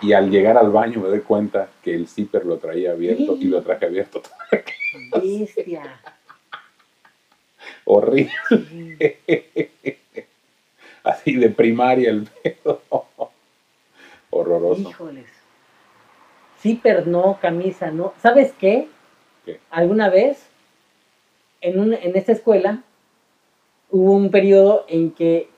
y 0.01 0.12
al 0.12 0.31
llegar 0.31 0.57
al 0.57 0.70
baño 0.70 1.01
me 1.01 1.09
doy 1.09 1.20
cuenta 1.20 1.68
que 1.83 1.95
el 1.95 2.07
zipper 2.07 2.45
lo 2.45 2.59
traía 2.59 2.93
abierto 2.93 3.37
y 3.37 3.45
lo 3.45 3.62
traje 3.62 3.87
abierto. 3.87 4.22
Bestia. 5.12 6.01
Horrible, 7.85 8.33
Sí. 8.49 8.97
así 11.05 11.37
de 11.37 11.51
primaria 11.51 12.11
el 12.11 12.29
pedo. 12.43 12.83
Horroroso. 14.31 14.91
Híjoles. 14.91 15.36
Zipper 16.66 17.06
no, 17.06 17.38
camisa 17.40 17.92
no. 17.92 18.12
¿Sabes 18.20 18.52
qué? 18.58 18.88
¿Qué? 19.44 19.60
Alguna 19.70 20.08
vez, 20.10 20.48
en, 21.60 21.78
un- 21.78 21.94
en 21.94 22.16
esta 22.16 22.32
escuela, 22.32 22.82
hubo 23.90 24.12
un 24.14 24.30
periodo 24.32 24.84
en 24.88 25.12
que, 25.12 25.48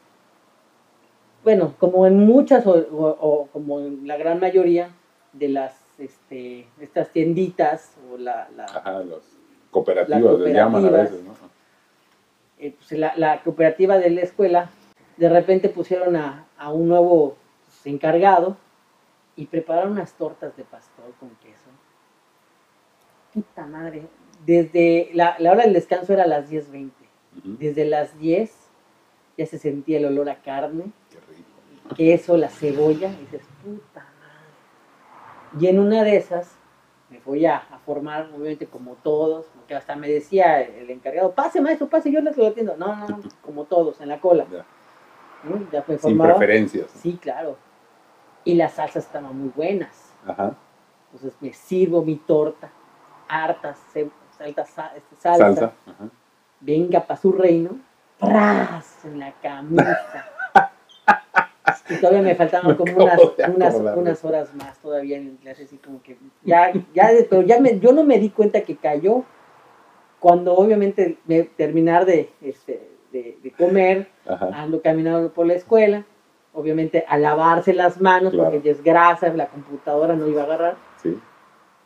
bueno, 1.44 1.74
como 1.78 2.06
en 2.06 2.18
muchas 2.26 2.66
o, 2.66 2.72
o- 2.72 3.16
o 3.20 3.46
como 3.46 3.80
en 3.80 4.06
la 4.06 4.18
gran 4.18 4.38
mayoría 4.38 4.90
de 5.32 5.48
las, 5.48 5.74
este, 5.98 6.66
estas 6.80 7.08
tienditas 7.10 7.92
o 8.12 8.18
la, 8.18 8.48
la- 8.54 8.66
Ajá, 8.66 9.00
los 9.02 9.22
cooperativos 9.70 10.32
Las 10.32 10.40
les 10.48 10.54
llaman 10.54 10.84
a 10.84 10.88
cooperativas. 10.88 11.24
veces, 11.24 11.40
¿no? 11.42 11.48
eh, 12.58 12.74
pues, 12.76 12.92
la, 13.00 13.14
la 13.16 13.42
cooperativa 13.42 13.96
de 13.96 14.10
la 14.10 14.20
escuela, 14.20 14.70
de 15.16 15.28
repente 15.30 15.70
pusieron 15.70 16.16
a, 16.16 16.44
a 16.58 16.70
un 16.70 16.86
nuevo 16.88 17.36
pues, 17.64 17.86
encargado 17.86 18.56
y 19.38 19.46
prepararon 19.46 19.92
unas 19.92 20.14
tortas 20.14 20.56
de 20.56 20.64
pastor 20.64 21.12
con 21.20 21.30
queso. 21.36 21.70
Puta 23.32 23.66
madre. 23.66 24.02
Desde 24.44 25.10
la, 25.14 25.36
la 25.38 25.52
hora 25.52 25.62
del 25.62 25.74
descanso 25.74 26.12
era 26.12 26.24
a 26.24 26.26
las 26.26 26.50
10.20. 26.50 26.90
Ujú, 26.90 27.56
Desde 27.58 27.84
las 27.84 28.18
10 28.18 28.52
ya 29.36 29.46
se 29.46 29.58
sentía 29.58 29.98
el 29.98 30.06
olor 30.06 30.28
a 30.28 30.42
carne, 30.42 30.90
Qué 31.08 31.18
rico. 31.20 31.94
queso, 31.94 32.36
la 32.36 32.48
cebolla. 32.48 33.10
Y 33.12 33.16
dices, 33.26 33.42
puta 33.62 34.00
madre. 34.00 35.60
Y 35.64 35.68
en 35.68 35.78
una 35.78 36.02
de 36.02 36.16
esas 36.16 36.56
me 37.08 37.20
fui 37.20 37.46
a, 37.46 37.58
a 37.58 37.78
formar, 37.78 38.30
obviamente 38.34 38.66
como 38.66 38.96
todos, 38.96 39.46
porque 39.54 39.76
hasta 39.76 39.94
me 39.94 40.08
decía 40.08 40.62
el 40.62 40.90
encargado, 40.90 41.32
pase 41.32 41.60
maestro, 41.60 41.88
pase, 41.88 42.10
yo 42.10 42.20
les 42.22 42.36
lo 42.36 42.48
atiendo. 42.48 42.76
No, 42.76 42.96
no, 42.96 43.06
no, 43.06 43.20
como 43.40 43.66
todos, 43.66 44.00
en 44.00 44.08
la 44.08 44.20
cola. 44.20 44.48
Ya. 44.50 44.66
¿no? 45.44 45.70
Ya 45.70 45.84
me 45.86 45.96
Sin 45.96 46.18
preferencias. 46.18 46.90
Sí, 46.90 47.16
claro. 47.22 47.56
Y 48.48 48.54
las 48.54 48.72
salsas 48.72 49.04
estaban 49.04 49.38
muy 49.38 49.50
buenas. 49.54 50.14
Ajá. 50.26 50.54
Entonces 51.12 51.36
me 51.42 51.52
sirvo 51.52 52.02
mi 52.02 52.16
torta, 52.16 52.70
harta 53.28 53.74
ce- 53.92 54.10
salta, 54.38 54.64
sa- 54.64 54.92
este, 54.96 55.16
salsa, 55.16 55.44
Salsa. 55.44 55.72
Ajá. 55.86 56.08
venga 56.60 57.06
para 57.06 57.20
su 57.20 57.30
reino, 57.32 57.78
¡pras! 58.18 59.04
en 59.04 59.18
la 59.18 59.32
camisa. 59.42 60.24
y 61.90 61.96
todavía 61.96 62.22
me 62.22 62.34
faltaban 62.34 62.68
Me 62.70 62.76
como 62.78 63.04
unas, 63.04 63.20
unas, 63.54 63.74
unas 63.74 64.24
horas 64.24 64.54
más 64.54 64.78
todavía 64.78 65.18
en 65.18 65.36
clase, 65.36 65.64
así 65.64 65.76
como 65.76 66.02
que 66.02 66.16
ya, 66.42 66.72
ya, 66.94 67.10
pero 67.28 67.42
ya 67.42 67.60
me, 67.60 67.78
yo 67.78 67.92
no 67.92 68.02
me 68.02 68.18
di 68.18 68.30
cuenta 68.30 68.62
que 68.62 68.76
cayó 68.76 69.24
cuando 70.20 70.54
obviamente 70.54 71.18
me 71.26 71.42
terminar 71.42 72.06
de, 72.06 72.32
este, 72.40 72.88
de, 73.12 73.38
de 73.42 73.52
comer, 73.52 74.08
Ajá. 74.26 74.48
ando 74.54 74.80
caminando 74.80 75.30
por 75.34 75.46
la 75.46 75.52
escuela, 75.52 76.06
obviamente 76.58 77.04
a 77.08 77.16
lavarse 77.18 77.72
las 77.72 78.00
manos 78.00 78.32
Claro. 78.32 78.50
porque 78.50 78.66
ya 78.66 78.72
es 78.72 78.82
grasa, 78.82 79.28
la 79.34 79.46
computadora 79.46 80.14
no 80.16 80.26
iba 80.26 80.42
a 80.42 80.44
agarrar, 80.44 80.76
Sí. 81.02 81.16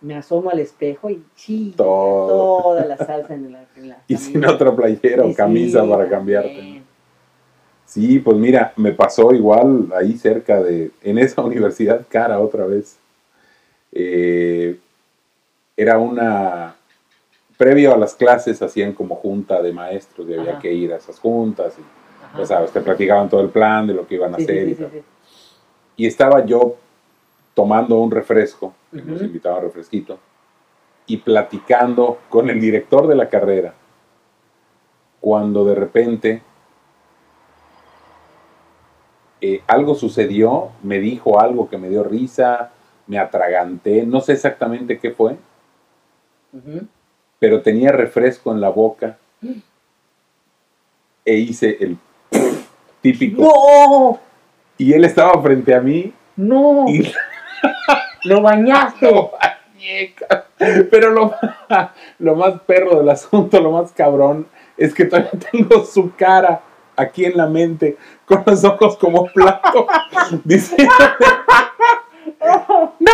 me 0.01 0.17
asomo 0.17 0.51
al 0.51 0.59
espejo 0.61 1.11
y 1.11 1.23
sí, 1.35 1.75
toda 1.77 2.85
la 2.87 2.97
salsa 2.97 3.35
en 3.35 3.53
la, 3.53 3.65
en 3.77 3.91
la 3.91 3.99
Y 4.09 4.17
sin 4.17 4.45
otra 4.45 4.75
playera 4.75 5.27
Y 5.27 5.33
o 5.33 5.35
camisa 5.35 5.83
sí, 5.83 5.89
para 5.89 6.09
cambiarte. 6.09 6.83
Sí, 7.85 8.19
pues 8.21 8.39
mira, 8.39 8.73
me 8.77 8.93
pasó 8.93 9.35
igual 9.35 9.89
ahí 9.95 10.17
cerca 10.17 10.63
de, 10.63 10.91
en 11.03 11.19
esa 11.19 11.43
universidad 11.45 12.01
cara 12.09 12.41
otra 12.41 12.65
vez. 12.67 12.99
Eh, 13.93 14.79
era 15.77 15.99
una, 15.99 16.75
previo 17.59 17.93
a 17.95 17.99
las 17.99 18.15
clases 18.15 18.63
hacían 18.63 18.93
como 18.95 19.17
junta 19.17 19.61
de 19.61 19.73
maestros 19.73 20.27
y 20.29 20.33
había 20.35 20.53
Ajá. 20.53 20.61
que 20.61 20.73
ir 20.73 20.93
a 20.93 20.97
esas 20.97 21.19
juntas 21.21 21.75
y. 21.79 22.02
ya 22.37 22.47
sabes, 22.47 22.73
te 22.73 22.81
platicaban 22.81 23.29
todo 23.29 23.41
el 23.41 23.51
plan 23.51 23.87
de 23.87 23.95
lo 23.95 24.07
que 24.07 24.15
iban 24.15 24.35
a 24.35 24.39
Sí, 24.39 24.45
hacer 24.45 24.65
sí, 24.65 24.71
y 24.73 24.75
sí, 24.75 24.87
sí. 24.93 25.03
Y 25.97 26.07
estaba 26.07 26.45
yo 26.45 26.77
tomando 27.55 27.97
un 27.99 28.11
refresco, 28.11 28.75
Ujú. 28.93 29.03
nos 29.11 29.23
invitaba 29.23 29.59
a 29.59 29.61
refresquito, 29.61 30.19
y 31.07 31.19
platicando 31.19 32.19
con 32.29 32.49
el 32.49 32.61
director 32.61 33.07
de 33.07 33.15
la 33.15 33.29
carrera, 33.29 33.75
cuando 35.21 35.65
de 35.65 35.75
repente 35.75 36.43
eh, 39.41 39.63
algo 39.67 39.95
sucedió, 39.95 40.71
me 40.83 40.99
dijo 40.99 41.41
algo 41.41 41.69
que 41.69 41.77
me 41.79 41.89
dio 41.89 42.03
risa, 42.05 42.71
me 43.07 43.19
atraganté, 43.19 44.07
no 44.07 44.21
sé 44.21 44.33
exactamente 44.33 44.99
qué 44.99 45.11
fue, 45.11 45.37
pero 47.39 47.61
tenía 47.63 47.91
refresco 47.93 48.53
en 48.53 48.61
la 48.61 48.69
boca 48.69 49.19
e 51.25 51.35
hice 51.35 51.77
el 51.81 51.99
típico. 53.03 53.43
¡No! 53.43 54.21
Y 54.79 54.95
él 54.95 55.05
estaba 55.05 55.41
frente 55.43 55.75
a 55.75 55.81
mí 55.81 56.13
¡No! 56.37 56.87
y 56.89 57.13
¡Lo 58.25 58.41
bañaste! 58.41 59.07
Lo 59.11 59.33
bañé, 59.33 60.15
Pero 60.91 61.11
lo, 61.11 61.35
lo 62.19 62.37
más 62.37 62.61
perro 62.63 62.99
del 62.99 63.09
asunto, 63.11 63.61
lo 63.61 63.73
más 63.73 63.93
cabrón, 63.93 64.47
es 64.77 64.95
que 64.95 65.05
todavía 65.05 65.31
tengo 65.51 65.85
su 65.85 66.15
cara 66.17 66.63
aquí 66.97 67.25
en 67.25 67.37
la 67.37 67.47
mente, 67.47 67.97
con 68.25 68.43
los 68.47 68.65
ojos 68.65 68.97
como 68.97 69.27
plato, 69.27 69.87
diciendo, 70.45 70.95
¡No! 72.99 73.11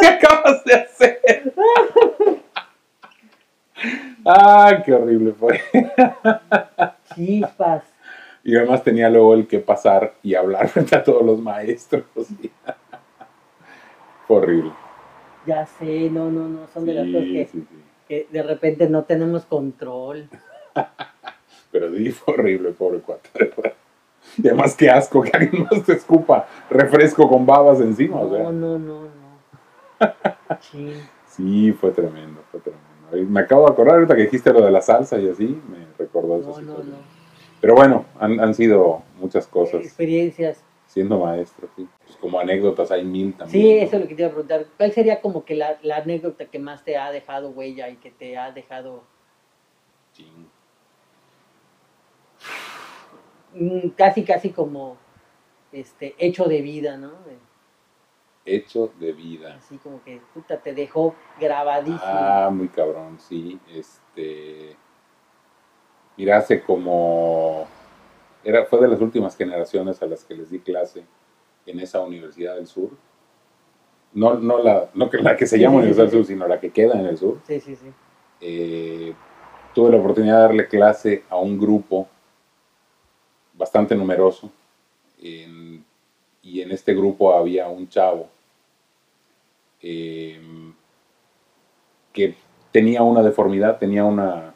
¿Qué 0.00 0.06
acabas 0.06 0.64
de 0.64 0.74
hacer? 0.74 1.54
¡Ah, 4.24 4.82
qué 4.84 4.92
horrible 4.94 5.32
fue! 5.32 5.60
Chispas. 7.14 7.91
Y 8.44 8.56
además 8.56 8.82
tenía 8.82 9.08
luego 9.08 9.34
el 9.34 9.46
que 9.46 9.60
pasar 9.60 10.14
y 10.22 10.34
hablar 10.34 10.68
frente 10.68 10.96
a 10.96 11.04
todos 11.04 11.24
los 11.24 11.40
maestros. 11.40 12.04
Horrible. 14.28 14.72
Ya 15.46 15.66
sé, 15.66 16.08
no, 16.10 16.30
no, 16.30 16.48
no, 16.48 16.66
son 16.72 16.86
de 16.86 16.94
las 16.94 17.06
cosas 17.06 17.24
que, 17.24 17.48
que 18.08 18.26
de 18.30 18.42
repente 18.42 18.88
no 18.88 19.04
tenemos 19.04 19.44
control. 19.44 20.28
Pero 21.72 21.92
sí, 21.92 22.10
fue 22.10 22.34
horrible, 22.34 22.70
pobre 22.70 23.00
cuate. 23.00 23.30
Y 24.38 24.46
además, 24.46 24.76
qué 24.76 24.90
asco 24.90 25.22
que 25.22 25.36
alguien 25.36 25.64
más 25.64 25.84
te 25.84 25.94
escupa 25.94 26.46
refresco 26.70 27.28
con 27.28 27.44
babas 27.44 27.80
encima. 27.80 28.16
No, 28.16 28.22
o 28.22 28.30
sea. 28.30 28.42
no, 28.44 28.52
no, 28.52 28.78
no. 28.78 29.08
Sí. 30.60 30.92
Sí, 31.26 31.72
fue 31.72 31.90
tremendo, 31.90 32.42
fue 32.50 32.60
tremendo. 32.60 33.30
Me 33.30 33.40
acabo 33.40 33.66
de 33.66 33.72
acordar 33.72 33.96
ahorita 33.96 34.14
que 34.14 34.22
dijiste 34.22 34.52
lo 34.52 34.64
de 34.64 34.70
la 34.70 34.80
salsa 34.80 35.18
y 35.18 35.28
así, 35.28 35.60
me 35.68 35.86
recordó 35.98 36.40
eso. 36.40 36.60
No, 36.60 36.78
no, 36.78 36.84
no. 36.84 37.11
Pero 37.62 37.76
bueno, 37.76 38.06
han, 38.18 38.40
han 38.40 38.54
sido 38.54 39.02
muchas 39.20 39.46
cosas. 39.46 39.84
Experiencias. 39.84 40.64
Siendo 40.88 41.20
maestro, 41.20 41.68
sí. 41.76 41.88
Pues 42.04 42.16
como 42.16 42.40
anécdotas 42.40 42.90
hay 42.90 43.04
mil 43.04 43.32
también. 43.34 43.62
Sí, 43.62 43.78
eso 43.78 43.96
es 43.96 44.02
lo 44.02 44.08
que 44.08 44.16
te 44.16 44.22
iba 44.22 44.30
a 44.30 44.32
preguntar. 44.32 44.66
¿Cuál 44.76 44.90
sería 44.90 45.20
como 45.20 45.44
que 45.44 45.54
la, 45.54 45.78
la 45.82 45.98
anécdota 45.98 46.46
que 46.46 46.58
más 46.58 46.84
te 46.84 46.96
ha 46.96 47.12
dejado 47.12 47.50
huella 47.50 47.88
y 47.88 47.96
que 47.96 48.10
te 48.10 48.36
ha 48.36 48.50
dejado 48.50 49.04
Ching. 50.12 50.48
mm, 53.54 53.88
casi, 53.90 54.24
casi 54.24 54.50
como 54.50 54.96
este 55.70 56.16
hecho 56.18 56.46
de 56.46 56.62
vida, 56.62 56.96
¿no? 56.96 57.12
Hecho 58.44 58.92
de 58.98 59.12
vida. 59.12 59.54
Así 59.54 59.78
como 59.78 60.02
que 60.02 60.20
puta, 60.34 60.60
te 60.60 60.74
dejó 60.74 61.14
grabadísimo. 61.38 62.00
Ah, 62.02 62.50
muy 62.52 62.66
cabrón, 62.66 63.20
sí. 63.20 63.60
Este. 63.72 64.76
Mira, 66.16 66.36
hace 66.38 66.62
como. 66.62 67.66
Era, 68.44 68.64
fue 68.66 68.80
de 68.80 68.88
las 68.88 69.00
últimas 69.00 69.36
generaciones 69.36 70.02
a 70.02 70.06
las 70.06 70.24
que 70.24 70.34
les 70.34 70.50
di 70.50 70.58
clase 70.60 71.04
en 71.66 71.80
esa 71.80 72.00
Universidad 72.00 72.56
del 72.56 72.66
Sur. 72.66 72.90
No, 74.14 74.34
no, 74.34 74.58
la, 74.62 74.90
no 74.94 75.08
que 75.08 75.18
la 75.18 75.36
que 75.36 75.46
se 75.46 75.58
llama 75.58 75.74
sí, 75.74 75.78
Universidad 75.78 76.06
sí, 76.06 76.10
del 76.16 76.24
Sur, 76.24 76.26
sino 76.34 76.46
la 76.48 76.60
que 76.60 76.70
queda 76.70 76.98
en 76.98 77.06
el 77.06 77.16
sur. 77.16 77.38
Sí, 77.46 77.60
sí, 77.60 77.76
sí. 77.76 77.86
Eh, 78.40 79.14
tuve 79.74 79.90
la 79.90 79.96
oportunidad 79.98 80.36
de 80.36 80.42
darle 80.42 80.68
clase 80.68 81.24
a 81.30 81.36
un 81.36 81.58
grupo 81.58 82.08
bastante 83.54 83.94
numeroso. 83.94 84.50
en- 85.24 85.84
y 86.42 86.60
en 86.60 86.72
este 86.72 86.92
grupo 86.94 87.32
había 87.32 87.68
un 87.68 87.88
chavo 87.88 88.28
eh, 89.80 90.40
que 92.12 92.34
tenía 92.72 93.02
una 93.02 93.22
deformidad, 93.22 93.78
tenía 93.78 94.04
una. 94.04 94.51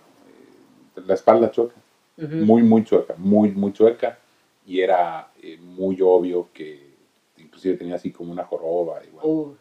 Eh, 0.96 1.00
la 1.06 1.14
espalda 1.14 1.50
chueca, 1.50 1.74
muy, 2.18 2.62
muy 2.62 2.84
chueca, 2.84 3.14
muy, 3.18 3.50
muy 3.52 3.72
chueca. 3.72 4.18
Y 4.64 4.80
era 4.80 5.30
eh, 5.42 5.58
muy 5.58 6.00
obvio 6.02 6.48
que 6.52 6.94
inclusive 7.36 7.76
tenía 7.76 7.94
así 7.96 8.10
como 8.10 8.32
una 8.32 8.44
joroba. 8.44 9.04
igual. 9.04 9.24
Uh, 9.24 9.56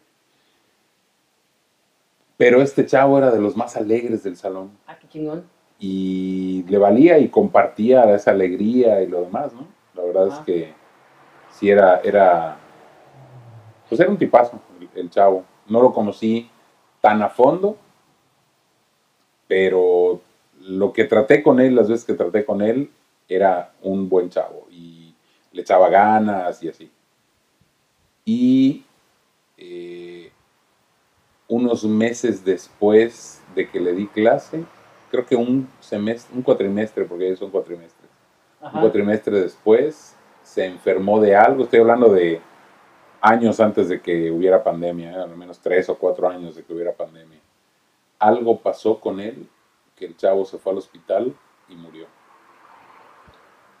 Pero 2.36 2.60
este 2.60 2.84
chavo 2.86 3.16
era 3.18 3.30
de 3.30 3.40
los 3.40 3.56
más 3.56 3.76
alegres 3.76 4.22
del 4.24 4.36
salón. 4.36 4.72
ah, 4.86 4.98
qué 4.98 5.08
chingón. 5.08 5.44
y 5.78 6.64
le 6.68 6.78
valía 6.78 7.18
y 7.18 7.28
compartía 7.28 8.14
esa 8.14 8.30
alegría 8.30 9.02
y 9.02 9.06
lo 9.06 9.22
demás, 9.22 9.52
¿no? 9.52 9.66
La 9.94 10.02
verdad 10.02 10.28
es 10.28 10.38
que 10.40 10.74
sí 11.50 11.68
era, 11.70 12.00
era, 12.00 12.58
pues 13.88 14.00
era 14.00 14.10
un 14.10 14.18
tipazo 14.18 14.60
el, 14.80 14.88
el 15.00 15.10
chavo. 15.10 15.44
No 15.68 15.80
lo 15.82 15.92
conocí 15.92 16.50
tan 17.00 17.22
a 17.22 17.28
fondo, 17.28 17.76
pero 19.46 20.20
lo 20.66 20.92
que 20.92 21.04
traté 21.04 21.42
con 21.42 21.60
él, 21.60 21.74
las 21.74 21.88
veces 21.88 22.04
que 22.04 22.14
traté 22.14 22.44
con 22.44 22.62
él, 22.62 22.90
era 23.28 23.72
un 23.82 24.08
buen 24.08 24.30
chavo 24.30 24.66
y 24.70 25.14
le 25.52 25.62
echaba 25.62 25.88
ganas 25.88 26.62
y 26.62 26.68
así. 26.68 26.90
Y 28.24 28.84
eh, 29.56 30.30
unos 31.48 31.84
meses 31.84 32.44
después 32.44 33.42
de 33.54 33.68
que 33.68 33.80
le 33.80 33.92
di 33.92 34.06
clase, 34.08 34.64
creo 35.10 35.24
que 35.24 35.36
un 35.36 35.68
semestre, 35.80 36.36
un 36.36 36.42
cuatrimestre, 36.42 37.04
porque 37.04 37.36
son 37.36 37.50
cuatrimestres, 37.50 38.10
Ajá. 38.60 38.76
un 38.76 38.82
cuatrimestre 38.82 39.40
después 39.40 40.14
se 40.42 40.64
enfermó 40.64 41.20
de 41.20 41.34
algo, 41.34 41.64
estoy 41.64 41.80
hablando 41.80 42.08
de 42.08 42.40
años 43.20 43.58
antes 43.60 43.88
de 43.88 44.00
que 44.00 44.30
hubiera 44.30 44.62
pandemia, 44.62 45.12
¿eh? 45.12 45.22
al 45.22 45.36
menos 45.36 45.58
tres 45.58 45.88
o 45.88 45.96
cuatro 45.96 46.28
años 46.28 46.54
de 46.54 46.62
que 46.62 46.72
hubiera 46.72 46.92
pandemia. 46.92 47.40
Algo 48.18 48.60
pasó 48.60 49.00
con 49.00 49.20
él, 49.20 49.48
que 49.96 50.04
el 50.06 50.16
chavo 50.16 50.44
se 50.44 50.58
fue 50.58 50.72
al 50.72 50.78
hospital 50.78 51.34
y 51.68 51.74
murió. 51.74 52.06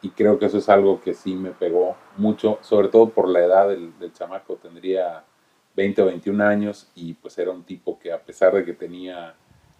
Y 0.02 0.10
creo 0.10 0.38
que 0.38 0.46
eso 0.46 0.58
es 0.58 0.68
algo 0.68 1.00
que 1.00 1.14
sí 1.14 1.34
me 1.34 1.50
pegó 1.50 1.96
mucho, 2.16 2.58
sobre 2.62 2.88
todo 2.88 3.10
por 3.10 3.28
la 3.28 3.40
edad 3.40 3.68
del, 3.68 3.98
del 3.98 4.12
chamaco, 4.12 4.56
tendría 4.56 5.24
20 5.74 6.02
o 6.02 6.06
21 6.06 6.40
años 6.40 6.88
y 6.94 7.14
pues 7.14 7.38
era 7.38 7.50
un 7.50 7.62
tipo 7.64 7.98
que 7.98 8.12
a 8.12 8.22
pesar 8.22 8.54
de 8.54 8.64
que 8.64 8.72
tenía 8.72 9.34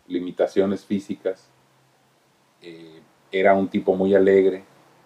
limitaciones 0.07 0.84
físicas, 0.84 1.51
eh, 2.62 3.01
era 3.32 3.55
un 3.55 3.68
tipo 3.68 3.95
muy 3.95 4.14
alegre 4.14 4.64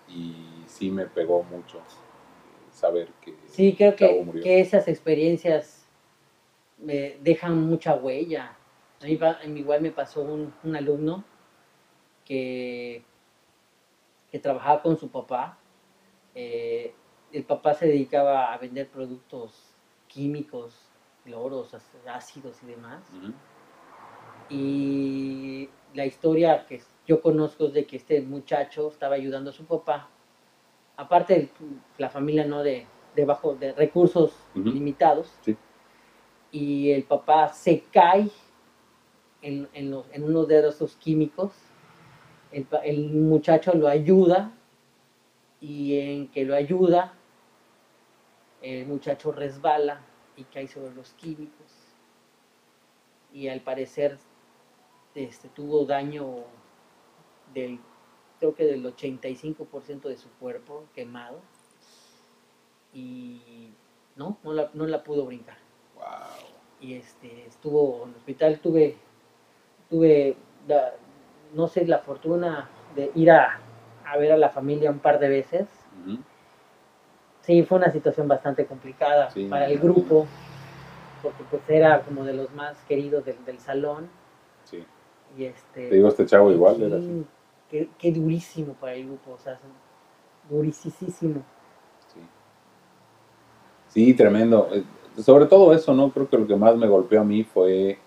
y 0.08 0.34
sí 0.66 0.90
me 0.90 1.06
pegó 1.06 1.42
mucho 1.44 1.78
eh, 1.78 1.80
saber 2.72 3.08
que 3.20 3.34
Sí, 3.46 3.74
creo 3.76 3.96
que, 3.96 4.24
que 4.42 4.60
esas 4.60 4.88
experiencias 4.88 5.86
me 6.78 7.16
dejan 7.20 7.66
mucha 7.66 7.94
huella. 7.94 8.56
A 9.02 9.06
mí 9.06 9.18
a 9.22 9.46
mí 9.46 9.60
igual 9.60 9.80
me 9.80 9.90
pasó 9.90 10.20
un, 10.22 10.52
un 10.62 10.76
alumno 10.76 11.24
que, 12.24 13.02
que 14.30 14.38
trabajaba 14.38 14.82
con 14.82 14.98
su 14.98 15.08
papá. 15.08 15.58
Eh, 16.34 16.94
el 17.32 17.44
papá 17.44 17.74
se 17.74 17.86
dedicaba 17.86 18.52
a 18.52 18.58
vender 18.58 18.88
productos 18.88 19.74
químicos, 20.06 20.74
cloros, 21.24 21.74
ácidos 22.06 22.62
y 22.62 22.66
demás. 22.66 23.02
Y 24.50 25.70
la 25.94 26.04
historia 26.04 26.66
que 26.66 26.82
yo 27.06 27.22
conozco 27.22 27.66
es 27.66 27.72
de 27.72 27.86
que 27.86 27.96
este 27.96 28.20
muchacho 28.20 28.88
estaba 28.88 29.14
ayudando 29.14 29.50
a 29.50 29.52
su 29.52 29.64
papá. 29.64 30.10
Aparte, 30.96 31.50
la 31.96 32.10
familia 32.10 32.44
no 32.44 32.62
de, 32.62 32.86
de 33.16 33.24
bajo, 33.24 33.54
de 33.54 33.72
recursos 33.72 34.34
limitados. 34.54 35.32
Sí. 35.40 35.56
Y 36.52 36.90
el 36.90 37.04
papá 37.04 37.48
se 37.48 37.84
cae 37.92 38.28
en, 39.42 39.68
en, 39.72 39.90
los- 39.90 40.06
en 40.12 40.24
uno 40.24 40.44
de 40.44 40.68
esos 40.68 40.96
químicos. 40.96 41.52
El, 42.52 42.66
el 42.84 43.10
muchacho 43.10 43.72
lo 43.74 43.86
ayuda 43.88 44.52
y 45.60 45.98
en 45.98 46.28
que 46.28 46.44
lo 46.44 46.54
ayuda, 46.54 47.14
el 48.62 48.86
muchacho 48.86 49.30
resbala 49.32 50.00
y 50.36 50.44
cae 50.44 50.66
sobre 50.66 50.94
los 50.94 51.12
químicos. 51.14 51.72
Y 53.32 53.48
al 53.48 53.60
parecer 53.60 54.18
este, 55.14 55.48
tuvo 55.50 55.84
daño 55.84 56.44
del, 57.54 57.78
creo 58.38 58.54
que 58.54 58.64
del 58.64 58.84
85% 58.84 60.08
de 60.08 60.16
su 60.16 60.28
cuerpo 60.32 60.84
quemado. 60.94 61.40
Y 62.92 63.70
no, 64.16 64.38
no 64.42 64.52
la, 64.52 64.70
no 64.74 64.86
la 64.86 65.02
pudo 65.04 65.26
brincar. 65.26 65.58
Wow. 65.94 66.04
Y 66.80 66.94
este, 66.94 67.46
estuvo 67.46 68.04
en 68.04 68.10
el 68.10 68.16
hospital, 68.16 68.58
tuve, 68.60 68.96
tuve, 69.90 70.36
la- 70.68 70.92
no 71.54 71.66
sé, 71.68 71.84
la 71.84 71.98
fortuna 71.98 72.68
de 72.94 73.10
ir 73.14 73.30
a, 73.30 73.58
a 74.06 74.16
ver 74.16 74.32
a 74.32 74.36
la 74.36 74.48
familia 74.50 74.90
un 74.90 75.00
par 75.00 75.18
de 75.18 75.28
veces. 75.28 75.66
Sí, 77.42 77.62
fue 77.64 77.78
una 77.78 77.90
situación 77.90 78.28
bastante 78.28 78.66
complicada 78.66 79.30
Sí. 79.30 79.46
para 79.48 79.66
el 79.66 79.78
grupo, 79.78 80.26
porque 81.22 81.42
pues 81.50 81.62
era 81.68 82.00
como 82.02 82.24
de 82.24 82.34
los 82.34 82.50
más 82.54 82.76
queridos 82.88 83.24
del, 83.24 83.44
del 83.44 83.58
salón. 83.58 84.08
Sí. 84.64 84.84
Y 85.36 85.44
este, 85.44 85.88
Te 85.88 85.94
digo, 85.96 86.08
este 86.08 86.26
chavo 86.26 86.50
igual 86.52 86.76
sí, 86.76 86.84
era 86.84 86.96
así. 86.96 87.26
Qué, 87.70 87.88
qué 87.98 88.12
durísimo 88.12 88.74
para 88.74 88.94
el 88.94 89.06
grupo, 89.06 89.32
o 89.32 89.38
sea, 89.38 89.58
durísimo. 90.48 91.42
Sí. 92.08 92.20
Sí, 93.88 94.14
tremendo. 94.14 94.68
Eh, 94.72 94.84
Sobre 95.22 95.46
todo 95.46 95.72
eso, 95.72 95.92
¿no? 95.94 96.10
Creo 96.10 96.28
que 96.28 96.38
lo 96.38 96.46
que 96.46 96.56
más 96.56 96.76
me 96.76 96.86
golpeó 96.86 97.20
a 97.20 97.24
mí 97.24 97.42
fue 97.44 97.98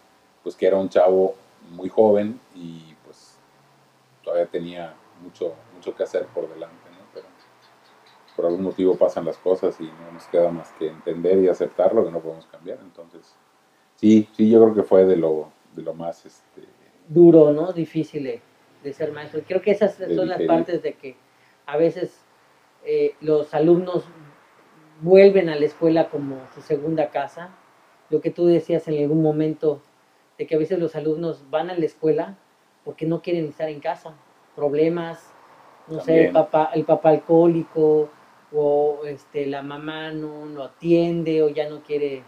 pues 0.43 0.55
que 0.55 0.67
era 0.67 0.77
un 0.77 0.89
chavo 0.89 1.35
muy 1.71 1.89
joven 1.89 2.39
y 2.55 2.95
pues 3.05 3.39
todavía 4.23 4.47
tenía 4.47 4.95
mucho, 5.21 5.53
mucho 5.73 5.95
que 5.95 6.03
hacer 6.03 6.25
por 6.27 6.47
delante, 6.49 6.89
¿no? 6.91 7.05
Pero 7.13 7.27
por 8.35 8.45
algún 8.45 8.63
motivo 8.63 8.95
pasan 8.95 9.25
las 9.25 9.37
cosas 9.37 9.79
y 9.79 9.85
no 9.85 10.11
nos 10.11 10.25
queda 10.27 10.51
más 10.51 10.71
que 10.73 10.87
entender 10.87 11.39
y 11.39 11.47
aceptar 11.47 11.93
lo 11.93 12.05
que 12.05 12.11
no 12.11 12.19
podemos 12.19 12.45
cambiar. 12.47 12.79
Entonces, 12.81 13.35
sí, 13.95 14.27
sí, 14.33 14.49
yo 14.49 14.61
creo 14.63 14.75
que 14.75 14.83
fue 14.83 15.05
de 15.05 15.17
lo, 15.17 15.51
de 15.75 15.81
lo 15.83 15.93
más, 15.93 16.25
este, 16.25 16.63
duro, 17.07 17.51
¿no? 17.51 17.73
Difícil 17.73 18.23
de, 18.23 18.41
de 18.83 18.93
ser 18.93 19.11
maestro. 19.11 19.41
Creo 19.47 19.61
que 19.61 19.71
esas 19.71 19.95
son 19.95 20.27
las 20.27 20.41
partes 20.43 20.81
de 20.81 20.93
que 20.93 21.15
a 21.65 21.77
veces 21.77 22.23
eh, 22.85 23.15
los 23.21 23.53
alumnos 23.53 24.03
vuelven 25.01 25.49
a 25.49 25.55
la 25.55 25.65
escuela 25.65 26.09
como 26.09 26.37
su 26.53 26.61
segunda 26.61 27.09
casa. 27.09 27.49
Lo 28.09 28.21
que 28.21 28.29
tú 28.29 28.45
decías 28.45 28.87
en 28.87 29.01
algún 29.01 29.21
momento, 29.21 29.81
de 30.37 30.47
que 30.47 30.55
a 30.55 30.57
veces 30.57 30.79
los 30.79 30.95
alumnos 30.95 31.49
van 31.49 31.69
a 31.69 31.75
la 31.75 31.85
escuela 31.85 32.37
porque 32.83 33.05
no 33.05 33.21
quieren 33.21 33.45
estar 33.45 33.69
en 33.69 33.79
casa. 33.79 34.15
Problemas, 34.55 35.31
no 35.87 35.99
sé, 35.99 36.25
el 36.25 36.31
papá, 36.31 36.71
el 36.73 36.85
papá 36.85 37.09
alcohólico 37.09 38.09
o 38.51 39.01
este, 39.05 39.45
la 39.45 39.61
mamá 39.61 40.11
no 40.11 40.45
lo 40.45 40.63
atiende 40.63 41.41
o 41.41 41.49
ya 41.49 41.69
no 41.69 41.81
quiere 41.81 42.23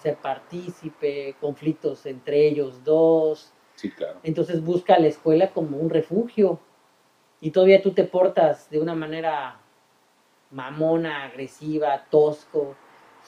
ser 0.00 0.16
partícipe, 0.16 1.36
conflictos 1.40 2.06
entre 2.06 2.46
ellos 2.46 2.84
dos. 2.84 3.52
Sí, 3.74 3.90
claro. 3.90 4.18
Entonces 4.22 4.64
busca 4.64 4.98
la 4.98 5.06
escuela 5.06 5.52
como 5.52 5.76
un 5.78 5.90
refugio 5.90 6.60
y 7.40 7.50
todavía 7.50 7.82
tú 7.82 7.92
te 7.92 8.04
portas 8.04 8.68
de 8.70 8.80
una 8.80 8.94
manera 8.94 9.60
mamona, 10.50 11.24
agresiva, 11.24 12.06
tosco. 12.10 12.74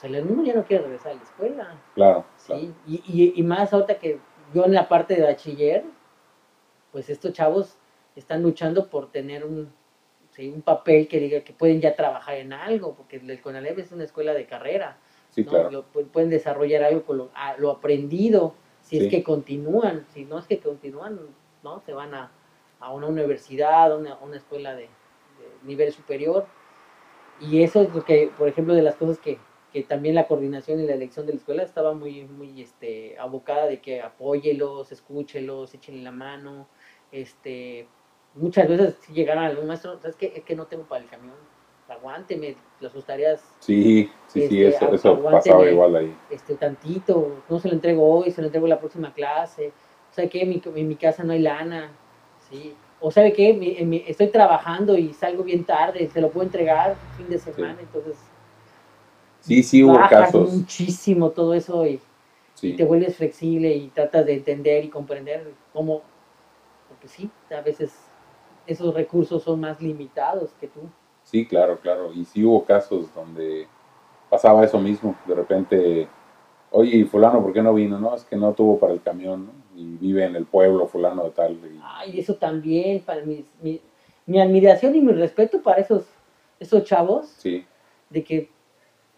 Sea, 0.01 0.09
el 0.09 0.15
alumno 0.15 0.43
ya 0.43 0.53
no 0.55 0.63
quiere 0.65 0.83
regresar 0.83 1.11
a 1.11 1.15
la 1.15 1.21
escuela. 1.23 1.75
Claro. 1.93 2.25
Sí, 2.37 2.73
Y, 2.87 2.95
y, 3.07 3.33
y 3.35 3.43
más 3.43 3.71
ahorita 3.71 3.99
que 3.99 4.19
yo 4.53 4.65
en 4.65 4.73
la 4.73 4.87
parte 4.89 5.15
de 5.15 5.21
bachiller, 5.21 5.83
pues 6.91 7.09
estos 7.09 7.33
chavos 7.33 7.77
están 8.15 8.41
luchando 8.41 8.89
por 8.89 9.11
tener 9.11 9.45
un, 9.45 9.71
sí, 10.31 10.49
un 10.49 10.61
papel 10.63 11.07
que 11.07 11.19
diga 11.19 11.41
que 11.41 11.53
pueden 11.53 11.79
ya 11.81 11.95
trabajar 11.95 12.35
en 12.35 12.51
algo, 12.51 12.95
porque 12.95 13.17
el 13.17 13.41
CONALEP 13.41 13.79
es 13.79 13.91
una 13.91 14.03
escuela 14.03 14.33
de 14.33 14.45
carrera. 14.47 14.97
Sí, 15.29 15.43
¿no? 15.43 15.51
claro. 15.51 15.71
Lo- 15.71 15.85
pu- 15.93 16.07
pueden 16.07 16.29
desarrollar 16.29 16.83
algo 16.83 17.03
con 17.03 17.17
lo, 17.17 17.29
a- 17.35 17.55
lo 17.57 17.69
aprendido, 17.71 18.55
si 18.81 18.97
Sí. 18.97 19.05
es 19.05 19.11
que 19.11 19.23
continúan, 19.23 20.05
si 20.09 20.25
no 20.25 20.39
es 20.39 20.47
que 20.47 20.59
continúan, 20.59 21.19
¿no? 21.63 21.79
Se 21.81 21.93
van 21.93 22.13
a, 22.15 22.31
a 22.79 22.91
una 22.91 23.05
universidad, 23.07 23.91
a 23.91 23.95
una, 23.95 24.17
una 24.17 24.35
escuela 24.37 24.73
de, 24.75 24.83
de 24.85 24.89
nivel 25.63 25.93
superior. 25.93 26.47
Y 27.39 27.63
eso 27.63 27.81
es 27.83 27.93
lo 27.93 28.03
que, 28.03 28.31
por 28.37 28.47
ejemplo, 28.49 28.73
de 28.73 28.81
las 28.81 28.95
cosas 28.95 29.19
que, 29.19 29.37
que 29.71 29.83
también 29.83 30.15
la 30.15 30.27
coordinación 30.27 30.79
y 30.79 30.85
la 30.85 30.93
elección 30.93 31.25
de 31.25 31.33
la 31.33 31.39
escuela 31.39 31.63
estaba 31.63 31.93
muy, 31.93 32.25
muy 32.25 32.61
este, 32.61 33.17
abocada 33.17 33.67
de 33.67 33.79
que 33.81 34.01
apóyelos, 34.01 34.91
escúchelos, 34.91 35.73
échenle 35.73 36.03
la 36.03 36.11
mano. 36.11 36.67
Este, 37.11 37.87
muchas 38.33 38.67
veces 38.67 38.95
si 39.01 39.13
llegaron 39.13 39.43
algún 39.43 39.67
maestro, 39.67 39.99
¿sabes 39.99 40.15
qué? 40.15 40.33
Es 40.35 40.43
que 40.43 40.55
no 40.55 40.67
tengo 40.67 40.83
para 40.87 41.03
el 41.03 41.09
camión, 41.09 41.35
aguánteme, 41.87 42.55
las 42.79 42.93
tareas 43.05 43.57
Sí, 43.59 44.09
sí, 44.27 44.41
sí, 44.47 44.63
Este, 44.63 44.67
eso, 44.67 44.93
eso 44.93 45.09
aguánteme. 45.09 45.31
pasaba 45.31 45.69
igual 45.69 45.95
ahí. 45.95 46.15
este 46.29 46.55
tantito, 46.55 47.43
no 47.49 47.59
se 47.59 47.67
lo 47.67 47.73
entrego 47.75 48.03
hoy, 48.07 48.31
se 48.31 48.41
lo 48.41 48.47
entrego 48.47 48.67
la 48.67 48.79
próxima 48.79 49.13
clase. 49.13 49.73
¿Sabe 50.09 50.29
qué? 50.29 50.41
En 50.41 50.49
mi, 50.49 50.61
en 50.63 50.87
mi 50.87 50.95
casa 50.95 51.23
no 51.23 51.33
hay 51.33 51.39
lana, 51.39 51.97
¿sí? 52.39 52.77
O 52.99 53.11
¿sabe 53.11 53.33
mi- 53.89 54.03
estoy 54.07 54.27
trabajando 54.27 54.97
y 54.97 55.13
salgo 55.13 55.43
bien 55.43 55.65
tarde, 55.65 56.07
se 56.09 56.21
lo 56.21 56.31
puedo 56.31 56.45
entregar 56.45 57.01
fin 57.11 57.29
de 57.29 57.39
semana, 57.39 57.81
entonces 57.81 58.30
Sí, 59.41 59.63
sí 59.63 59.83
hubo 59.83 59.99
casos. 60.09 60.53
muchísimo 60.53 61.31
todo 61.31 61.53
eso 61.53 61.85
y, 61.85 61.99
te 62.61 62.83
vuelves 62.85 63.17
flexible 63.17 63.73
y 63.75 63.87
tratas 63.87 64.25
de 64.27 64.35
entender 64.35 64.85
y 64.85 64.89
comprender 64.89 65.51
cómo, 65.73 66.03
porque 66.87 67.07
sí, 67.07 67.29
a 67.49 67.61
veces 67.61 67.91
esos 68.67 68.93
recursos 68.93 69.41
son 69.43 69.59
más 69.59 69.81
limitados 69.81 70.51
que 70.59 70.67
tú. 70.67 70.81
sí, 71.23 71.45
claro, 71.45 71.79
claro. 71.79 72.13
Y 72.13 72.23
sí 72.25 72.43
hubo 72.45 72.63
casos 72.63 73.13
donde 73.15 73.67
pasaba 74.29 74.63
eso 74.63 74.79
mismo. 74.79 75.15
De 75.25 75.33
repente, 75.33 76.07
oye, 76.69 76.97
¿y 76.97 77.03
fulano 77.03 77.41
por 77.41 77.51
qué 77.51 77.63
no 77.63 77.73
vino? 77.73 77.99
No, 77.99 78.15
es 78.15 78.23
que 78.23 78.35
no 78.35 78.53
tuvo 78.53 78.77
para 78.79 78.93
el 78.93 79.01
camión, 79.01 79.47
¿no? 79.47 79.51
Y 79.75 79.97
vive 79.97 80.23
en 80.23 80.35
el 80.35 80.45
pueblo 80.45 80.85
fulano 80.87 81.23
de 81.23 81.31
tal. 81.31 81.53
y- 81.53 81.79
Ay, 81.83 82.19
eso 82.19 82.35
también, 82.35 83.01
para 83.01 83.23
mis- 83.25 83.45
mi, 83.61 83.81
mi 84.27 84.39
admiración 84.39 84.95
y 84.95 85.01
mi 85.01 85.13
respeto 85.13 85.63
para 85.63 85.81
esos, 85.81 86.05
esos 86.59 86.83
chavos, 86.83 87.27
sí, 87.37 87.65
de 88.11 88.23
que 88.23 88.50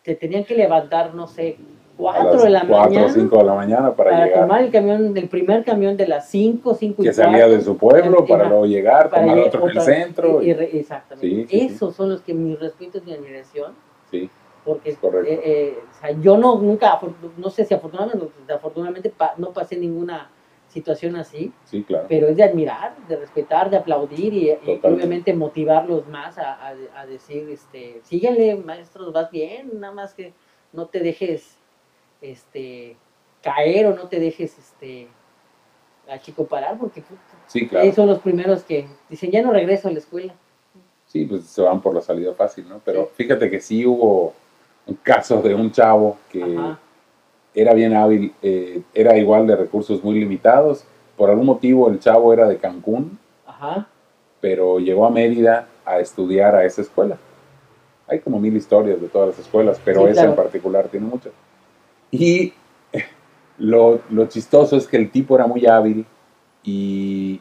te 0.03 0.15
tenían 0.15 0.43
que 0.43 0.55
levantar, 0.55 1.15
no 1.15 1.27
sé, 1.27 1.57
a 1.57 1.95
4 1.97 2.33
las 2.33 2.43
de 2.43 2.49
la 2.49 2.65
4 2.67 2.75
o 2.75 2.89
mañana 2.89 3.13
5 3.13 3.37
de 3.37 3.43
la 3.43 3.53
mañana 3.53 3.95
para, 3.95 4.09
para 4.11 4.25
llegar. 4.25 4.41
tomar 4.41 4.61
el 4.63 4.71
camión, 4.71 5.15
el 5.17 5.29
primer 5.29 5.63
camión 5.63 5.95
de 5.95 6.07
las 6.07 6.27
5, 6.29 6.73
5 6.73 7.03
y 7.03 7.05
que 7.05 7.13
salía 7.13 7.47
de 7.47 7.61
su 7.61 7.77
pueblo 7.77 8.25
para 8.25 8.49
luego 8.49 8.65
llegar, 8.65 9.09
para 9.09 9.21
tomar 9.23 9.39
otro 9.39 9.69
en 9.69 9.77
el 9.77 9.81
centro. 9.83 10.41
y- 10.41 10.45
y- 10.45 10.49
y 10.49 10.53
re- 10.53 10.77
exactamente. 10.79 11.27
Sí, 11.27 11.47
sí, 11.49 11.59
sí. 11.69 11.73
Esos 11.75 11.95
son 11.95 12.09
los 12.09 12.21
que 12.21 12.33
mis 12.33 12.59
respetos 12.59 13.01
y 13.05 13.09
mi 13.09 13.13
admiración, 13.15 13.73
sí, 14.11 14.29
porque 14.65 14.89
Es 14.91 14.97
correcto. 14.97 15.29
eh, 15.31 15.41
eh, 15.43 15.77
o 15.89 15.99
sea, 16.01 16.11
yo 16.19 16.37
no, 16.37 16.59
nunca, 16.59 16.99
no 17.37 17.49
sé 17.49 17.63
si 17.63 17.73
afortunadamente, 17.73 18.27
afortunadamente 18.53 19.09
pa- 19.09 19.35
no 19.37 19.51
pasé 19.51 19.77
ninguna 19.77 20.29
situación 20.73 21.15
así, 21.15 21.53
sí, 21.65 21.83
claro. 21.83 22.07
pero 22.09 22.27
es 22.27 22.35
de 22.35 22.43
admirar, 22.43 22.95
de 23.07 23.15
respetar, 23.17 23.69
de 23.69 23.77
aplaudir 23.77 24.33
y, 24.33 24.51
obviamente 24.81 25.33
motivarlos 25.33 26.07
más 26.07 26.37
a, 26.37 26.53
a- 26.53 26.75
a 26.95 27.05
decir, 27.05 27.47
este, 27.49 28.01
síguenle, 28.03 28.55
maestros, 28.55 29.13
vas 29.13 29.29
bien, 29.29 29.79
nada 29.79 29.93
más 29.93 30.13
que 30.13 30.33
no 30.73 30.87
te 30.87 30.99
dejes 30.99 31.57
este, 32.21 32.97
caer 33.43 33.85
o 33.87 33.95
no 33.95 34.07
te 34.07 34.19
dejes 34.19 34.57
este, 34.57 35.07
a 36.09 36.17
chico 36.19 36.45
parar, 36.45 36.77
porque 36.79 37.03
Sí, 37.47 37.67
claro. 37.67 37.83
ellos 37.83 37.95
son 37.95 38.07
los 38.07 38.19
primeros 38.19 38.63
que 38.63 38.87
dicen, 39.09 39.29
ya 39.31 39.41
no 39.43 39.51
regreso 39.53 39.87
a 39.87 39.91
la 39.91 39.99
escuela. 39.99 40.33
Sí, 41.05 41.25
pues 41.25 41.43
se 41.45 41.61
van 41.61 41.81
por 41.81 41.93
la 41.93 42.01
salida 42.01 42.33
fácil, 42.33 42.67
¿no? 42.67 42.79
Pero 42.83 43.11
fíjate 43.13 43.49
que 43.49 43.59
sí 43.59 43.85
hubo 43.85 44.33
un 44.87 44.95
caso 44.95 45.41
de 45.41 45.53
un 45.53 45.71
chavo 45.71 46.17
que 46.31 46.41
Ajá. 46.43 46.79
Era 47.55 47.73
bien 47.73 47.95
hábil, 47.95 48.33
eh, 48.41 48.81
era 48.93 49.17
igual 49.17 49.47
de 49.47 49.55
recursos 49.55 50.03
muy 50.03 50.19
limitados. 50.19 50.83
Por 51.17 51.29
algún 51.29 51.45
motivo 51.45 51.89
el 51.89 51.99
chavo 51.99 52.33
era 52.33 52.47
de 52.47 52.57
Cancún, 52.57 53.19
Ajá. 53.45 53.87
pero 54.41 54.79
llegó 54.79 55.05
a 55.05 55.11
Mérida 55.11 55.67
a 55.85 55.99
estudiar 55.99 56.55
a 56.55 56.65
esa 56.65 56.81
escuela. 56.81 57.17
Hay 58.07 58.19
como 58.19 58.39
mil 58.39 58.55
historias 58.55 58.99
de 58.99 59.07
todas 59.07 59.29
las 59.29 59.39
escuelas, 59.39 59.79
pero 59.83 60.01
Sí, 60.01 60.05
esa 60.11 60.21
claro. 60.21 60.29
en 60.31 60.35
particular 60.35 60.87
tiene 60.89 61.05
muchas. 61.05 61.31
Y 62.11 62.53
lo, 63.57 64.01
lo 64.09 64.25
chistoso 64.27 64.75
es 64.75 64.87
que 64.87 64.97
el 64.97 65.11
tipo 65.11 65.35
era 65.35 65.47
muy 65.47 65.65
hábil 65.67 66.05
y 66.63 67.39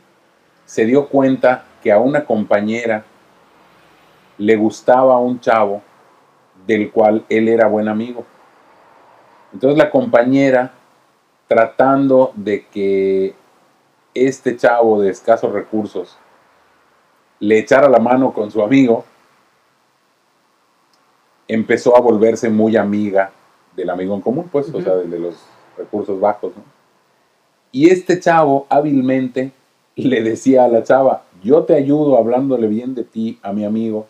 se 0.66 0.84
dio 0.84 1.08
cuenta 1.08 1.64
que 1.82 1.90
a 1.92 1.98
una 1.98 2.24
compañera 2.24 3.04
le 4.38 4.56
gustaba 4.56 5.18
un 5.18 5.40
chavo 5.40 5.82
del 6.66 6.90
cual 6.90 7.24
él 7.28 7.48
era 7.48 7.66
buen 7.66 7.88
amigo. 7.88 8.24
Entonces 9.53 9.78
la 9.78 9.90
compañera, 9.90 10.72
tratando 11.46 12.32
de 12.34 12.66
que 12.66 13.34
este 14.14 14.57
chavo 14.57 15.00
de 15.00 15.11
escasos 15.11 15.53
recursos 15.53 16.16
le 17.40 17.59
echara 17.59 17.88
la 17.88 17.98
mano 17.98 18.32
con 18.32 18.50
su 18.50 18.62
amigo, 18.62 19.05
empezó 21.48 21.96
a 21.96 22.00
volverse 22.00 22.48
muy 22.48 22.76
amiga 22.76 23.32
del 23.76 23.90
amigo 23.90 24.14
en 24.14 24.20
común, 24.20 24.48
pues, 24.50 24.72
o 24.72 24.80
sea, 24.80 24.94
del 24.94 25.11
de 25.11 25.18
los 25.18 25.34
recursos 25.76 26.18
bajos, 26.20 26.53
¿no? 26.57 26.62
Y 27.72 27.88
este 27.90 28.20
chavo 28.20 28.66
hábilmente 28.68 29.53
le 29.96 30.22
decía 30.22 30.64
a 30.64 30.68
la 30.68 30.82
chava, 30.82 31.24
yo 31.42 31.64
te 31.64 31.74
ayudo 31.74 32.16
hablándole 32.16 32.68
bien 32.68 32.94
de 32.94 33.05
ti 33.05 33.38
a 33.42 33.53
mi 33.53 33.64
amigo, 33.64 34.07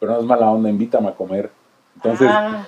pero 0.00 0.12
no 0.12 0.20
es 0.20 0.24
mala 0.24 0.50
onda, 0.50 0.68
invítame 0.68 1.08
a 1.08 1.14
comer. 1.14 1.50
Entonces 1.96 2.28
Ah, 2.30 2.66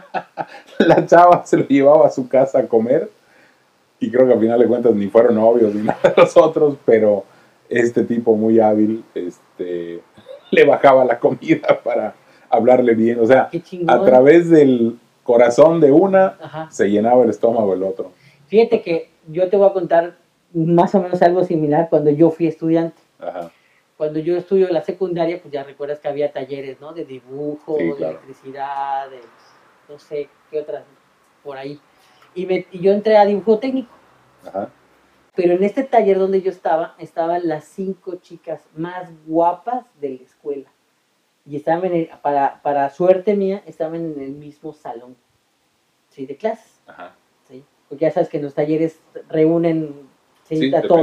la 0.78 1.06
chava 1.06 1.44
se 1.44 1.56
lo 1.56 1.66
llevaba 1.68 2.06
a 2.06 2.10
su 2.10 2.28
casa 2.28 2.60
a 2.60 2.66
comer 2.68 3.10
y 4.00 4.10
creo 4.10 4.26
que 4.26 4.32
al 4.34 4.40
final 4.40 4.58
de 4.60 4.66
cuentas 4.66 4.94
ni 4.94 5.08
fueron 5.08 5.36
novios 5.36 5.74
ni 5.74 5.82
nada 5.86 6.00
de 6.02 6.14
los 6.16 6.36
otros, 6.36 6.76
pero 6.84 7.24
este 7.68 8.04
tipo 8.04 8.34
muy 8.36 8.60
hábil 8.60 9.04
este, 9.14 10.00
le 10.50 10.64
bajaba 10.64 11.04
la 11.04 11.18
comida 11.18 11.80
para 11.82 12.14
hablarle 12.50 12.94
bien, 12.94 13.18
o 13.20 13.26
sea, 13.26 13.48
a 13.88 14.04
través 14.04 14.50
del 14.50 14.98
corazón 15.22 15.80
de 15.80 15.90
una 15.92 16.36
Ajá. 16.40 16.68
se 16.70 16.90
llenaba 16.90 17.24
el 17.24 17.30
estómago 17.30 17.72
el 17.72 17.82
otro. 17.82 18.12
Fíjate 18.48 18.82
que 18.82 19.08
yo 19.28 19.48
te 19.48 19.56
voy 19.56 19.70
a 19.70 19.72
contar 19.72 20.16
más 20.52 20.94
o 20.94 21.00
menos 21.00 21.22
algo 21.22 21.44
similar 21.44 21.88
cuando 21.88 22.10
yo 22.10 22.30
fui 22.30 22.46
estudiante. 22.46 23.00
Ajá. 23.18 23.50
Cuando 23.96 24.18
yo 24.18 24.36
estudio 24.36 24.68
la 24.68 24.82
secundaria, 24.82 25.40
pues 25.40 25.54
ya 25.54 25.62
recuerdas 25.62 26.00
que 26.00 26.08
había 26.08 26.32
talleres, 26.32 26.80
¿no? 26.80 26.92
De 26.92 27.04
dibujo, 27.04 27.76
Sí, 27.78 27.84
de 27.84 27.94
claro. 27.94 28.18
electricidad, 28.18 29.08
de 29.08 29.20
no 29.92 29.98
sé 29.98 30.28
qué 30.50 30.60
otras 30.60 30.84
por 31.44 31.56
ahí. 31.56 31.78
Y, 32.34 32.46
me- 32.46 32.66
y 32.72 32.80
yo 32.80 32.92
entré 32.92 33.16
a 33.18 33.26
dibujo 33.26 33.58
técnico. 33.58 33.92
Ajá. 34.46 34.70
Pero 35.34 35.54
en 35.54 35.62
este 35.64 35.82
taller 35.84 36.18
donde 36.18 36.42
yo 36.42 36.50
estaba, 36.50 36.94
estaban 36.98 37.46
las 37.46 37.64
cinco 37.64 38.16
chicas 38.16 38.62
más 38.74 39.08
guapas 39.26 39.84
de 40.00 40.10
la 40.10 40.22
escuela. 40.24 40.70
Y 41.44 41.56
estaban, 41.56 41.84
en 41.86 41.94
el- 41.94 42.10
para, 42.22 42.60
para 42.62 42.88
suerte 42.90 43.34
mía, 43.34 43.62
estaban 43.66 43.96
en 43.96 44.20
el 44.20 44.30
mismo 44.32 44.72
salón, 44.72 45.16
¿sí? 46.10 46.24
De 46.26 46.36
clases, 46.36 46.80
Ajá. 46.86 47.14
¿sí? 47.48 47.64
Porque 47.88 48.04
ya 48.06 48.10
sabes 48.12 48.28
que 48.28 48.38
en 48.38 48.44
los 48.44 48.54
talleres 48.54 49.00
reúnen 49.28 50.08
¿sí? 50.44 50.56
Sí, 50.56 50.74
a 50.74 50.82
todos, 50.82 51.00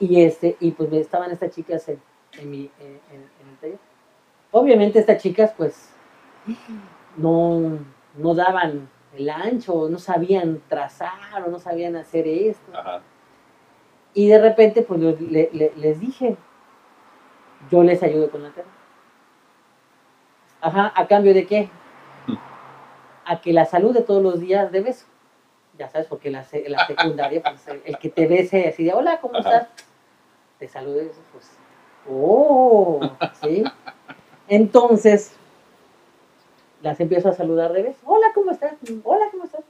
y 0.00 0.22
este, 0.22 0.56
y 0.60 0.70
pues 0.72 0.92
estaban 0.92 1.30
estas 1.30 1.50
chicas 1.54 1.88
en, 1.88 2.00
en 2.38 2.50
mi, 2.50 2.70
en, 2.80 2.86
en- 3.12 3.30
en 3.40 3.48
el 3.50 3.56
taller. 3.60 3.78
Obviamente 4.56 5.00
estas 5.00 5.20
chicas 5.20 5.52
pues 5.56 5.90
no, 7.16 7.78
no 8.16 8.34
daban 8.36 8.88
el 9.16 9.28
ancho, 9.28 9.88
no 9.88 9.98
sabían 9.98 10.62
trazar 10.68 11.42
o 11.44 11.50
no 11.50 11.58
sabían 11.58 11.96
hacer 11.96 12.28
esto. 12.28 12.70
Ajá. 12.72 13.00
Y 14.14 14.28
de 14.28 14.40
repente 14.40 14.82
pues 14.82 15.00
le- 15.00 15.50
le- 15.52 15.72
les 15.74 15.98
dije, 15.98 16.36
yo 17.68 17.82
les 17.82 18.00
ayudo 18.04 18.30
con 18.30 18.44
la 18.44 18.50
tarea. 18.50 18.70
Ajá, 20.60 20.92
¿a 20.94 21.06
cambio 21.08 21.34
de 21.34 21.46
qué? 21.48 21.68
A 23.24 23.40
que 23.40 23.52
la 23.52 23.64
salud 23.64 23.92
de 23.92 24.02
todos 24.02 24.22
los 24.22 24.38
días 24.38 24.70
de 24.70 24.82
beso. 24.82 25.06
Ya 25.76 25.88
sabes, 25.88 26.06
porque 26.06 26.30
la, 26.30 26.46
la 26.68 26.86
secundaria, 26.86 27.42
pues 27.42 27.66
el, 27.66 27.82
el 27.84 27.98
que 27.98 28.08
te 28.08 28.28
bese 28.28 28.68
así 28.68 28.84
de, 28.84 28.92
hola, 28.94 29.18
¿cómo 29.20 29.36
Ajá. 29.36 29.50
estás? 29.56 29.68
Te 30.60 30.68
saludes, 30.68 31.20
pues, 31.32 31.58
oh, 32.08 33.00
¿sí? 33.42 33.64
Entonces, 34.48 35.34
las 36.82 37.00
empiezo 37.00 37.28
a 37.28 37.32
saludar 37.32 37.72
de 37.72 37.82
vez. 37.82 37.96
Hola, 38.04 38.26
¿cómo 38.34 38.50
estás? 38.50 38.74
Hola, 39.04 39.26
¿cómo 39.30 39.44
estás? 39.44 39.64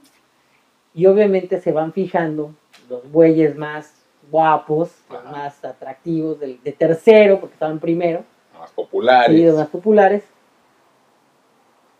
Y 0.93 1.05
obviamente 1.05 1.59
se 1.61 1.71
van 1.71 1.93
fijando 1.93 2.53
los 2.89 3.09
bueyes 3.11 3.55
más 3.55 4.05
guapos, 4.29 4.91
los 5.09 5.23
más 5.25 5.63
atractivos, 5.63 6.39
de, 6.39 6.57
de 6.63 6.71
tercero, 6.71 7.39
porque 7.39 7.53
estaban 7.53 7.79
primero. 7.79 8.23
Más 8.57 8.71
populares. 8.71 9.35
Sí, 9.35 9.45
los 9.45 9.55
más 9.55 9.67
populares. 9.67 10.23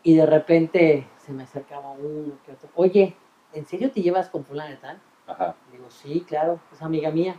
Y 0.04 0.16
de 0.16 0.26
repente 0.26 1.08
se 1.26 1.32
me 1.32 1.44
acercaba 1.44 1.92
uno 1.92 2.34
que 2.46 2.52
otro. 2.52 2.70
Oye, 2.76 3.16
¿en 3.54 3.66
serio 3.66 3.92
te 3.92 4.02
llevas 4.02 4.30
con 4.30 4.46
fulana 4.46 4.72
de 4.72 4.78
tal? 4.78 5.00
Ajá. 5.28 5.56
Digo, 5.72 5.90
sí, 5.90 6.26
claro, 6.28 6.60
es 6.72 6.82
amiga 6.82 7.10
mía. 7.10 7.36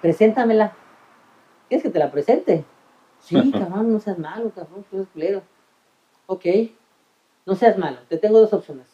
Preséntamela. 0.00 0.74
¿Quieres 1.68 1.82
que 1.82 1.90
te 1.90 1.98
la 1.98 2.10
presente? 2.10 2.64
Sí, 3.24 3.52
cabrón, 3.52 3.90
no 3.90 4.00
seas 4.00 4.18
malo, 4.18 4.50
cabrón, 4.50 4.84
tú 4.90 4.96
eres 4.96 5.08
culero. 5.08 5.42
Ok, 6.26 6.44
no 7.46 7.54
seas 7.54 7.78
malo, 7.78 7.98
te 8.08 8.18
tengo 8.18 8.38
dos 8.38 8.52
opciones. 8.52 8.86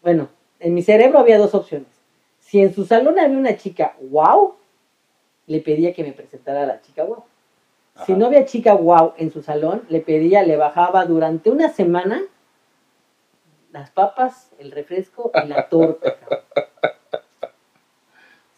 Bueno, 0.00 0.30
en 0.58 0.72
mi 0.72 0.82
cerebro 0.82 1.18
había 1.18 1.38
dos 1.38 1.54
opciones. 1.54 1.88
Si 2.40 2.60
en 2.60 2.74
su 2.74 2.86
salón 2.86 3.18
había 3.18 3.36
una 3.36 3.56
chica 3.56 3.94
wow, 4.00 4.54
le 5.46 5.60
pedía 5.60 5.92
que 5.92 6.02
me 6.02 6.12
presentara 6.12 6.62
a 6.62 6.66
la 6.66 6.80
chica 6.80 7.04
wow. 7.04 7.24
Si 8.06 8.14
no 8.14 8.26
había 8.26 8.46
chica 8.46 8.72
wow 8.72 9.12
en 9.18 9.30
su 9.30 9.42
salón, 9.42 9.82
le 9.90 10.00
pedía, 10.00 10.42
le 10.42 10.56
bajaba 10.56 11.04
durante 11.04 11.50
una 11.50 11.68
semana 11.68 12.22
las 13.70 13.90
papas, 13.90 14.50
el 14.58 14.70
refresco 14.70 15.30
y 15.44 15.48
la 15.48 15.68
torta. 15.68 16.16
cabrón. 16.16 16.71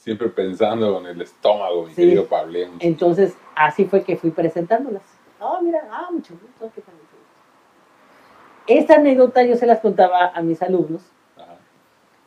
Siempre 0.04 0.28
pensando 0.28 0.92
con 0.92 1.06
el 1.06 1.18
estómago, 1.22 1.84
mi 1.84 1.94
Sí. 1.94 2.02
querido 2.02 2.26
Pablén. 2.26 2.72
Entonces, 2.80 3.34
así 3.56 3.86
fue 3.86 4.04
que 4.04 4.18
fui 4.18 4.30
presentándolas. 4.30 5.02
Ah, 5.40 5.58
mira, 5.62 5.88
ah, 5.90 6.08
mucho 6.12 6.34
gusto, 6.34 6.70
qué 6.74 6.82
tal. 6.82 6.94
Esta 8.66 8.96
anécdota 8.96 9.42
yo 9.44 9.56
se 9.56 9.64
las 9.64 9.80
contaba 9.80 10.26
a 10.28 10.42
mis 10.42 10.60
alumnos. 10.62 11.00
Ajá. 11.38 11.56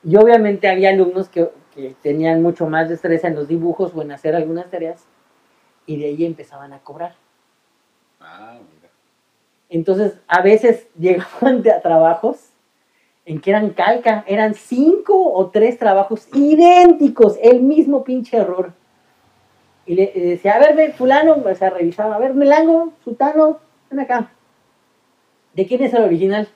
Y 0.04 0.16
obviamente 0.16 0.68
había 0.68 0.90
alumnos 0.90 1.30
que, 1.30 1.52
que 1.76 1.96
tenían 2.02 2.42
mucho 2.42 2.66
más 2.66 2.90
destreza 2.90 3.28
en 3.28 3.36
los 3.36 3.48
dibujos 3.48 3.92
o 3.94 4.02
en 4.02 4.12
hacer 4.12 4.36
algunas 4.36 4.72
tareas. 4.72 5.06
Y 5.86 6.00
de 6.00 6.08
ahí 6.08 6.26
empezaban 6.26 6.74
a 6.74 6.80
cobrar. 6.80 7.14
Ah, 8.20 8.54
mira. 8.74 8.90
Entonces, 9.70 10.20
a 10.28 10.42
veces 10.42 10.88
llegaban 10.98 11.62
de 11.62 11.72
a 11.74 11.80
trabajos 11.80 12.47
en 13.28 13.42
que 13.42 13.50
eran 13.50 13.72
calca, 13.72 14.24
eran 14.26 14.54
cinco 14.54 15.34
o 15.34 15.50
tres 15.50 15.78
trabajos 15.78 16.30
idénticos, 16.34 17.38
el 17.44 17.62
mismo 17.62 18.06
pinche 18.06 18.38
error. 18.38 18.72
Y 19.86 19.96
le, 19.96 20.14
le 20.16 20.26
decía, 20.26 20.56
a 20.56 20.60
ver, 20.60 20.78
ve, 20.78 20.94
fulano, 20.94 21.34
o 21.34 21.56
sea, 21.56 21.70
revisaba, 21.70 22.16
a 22.16 22.20
ver, 22.20 22.34
Melango, 22.34 22.94
Sutano, 23.04 23.60
ven 23.92 24.00
acá. 24.00 24.32
¿De 25.54 25.68
quién 25.68 25.84
es 25.84 25.94
el 25.94 26.04
original? 26.04 26.48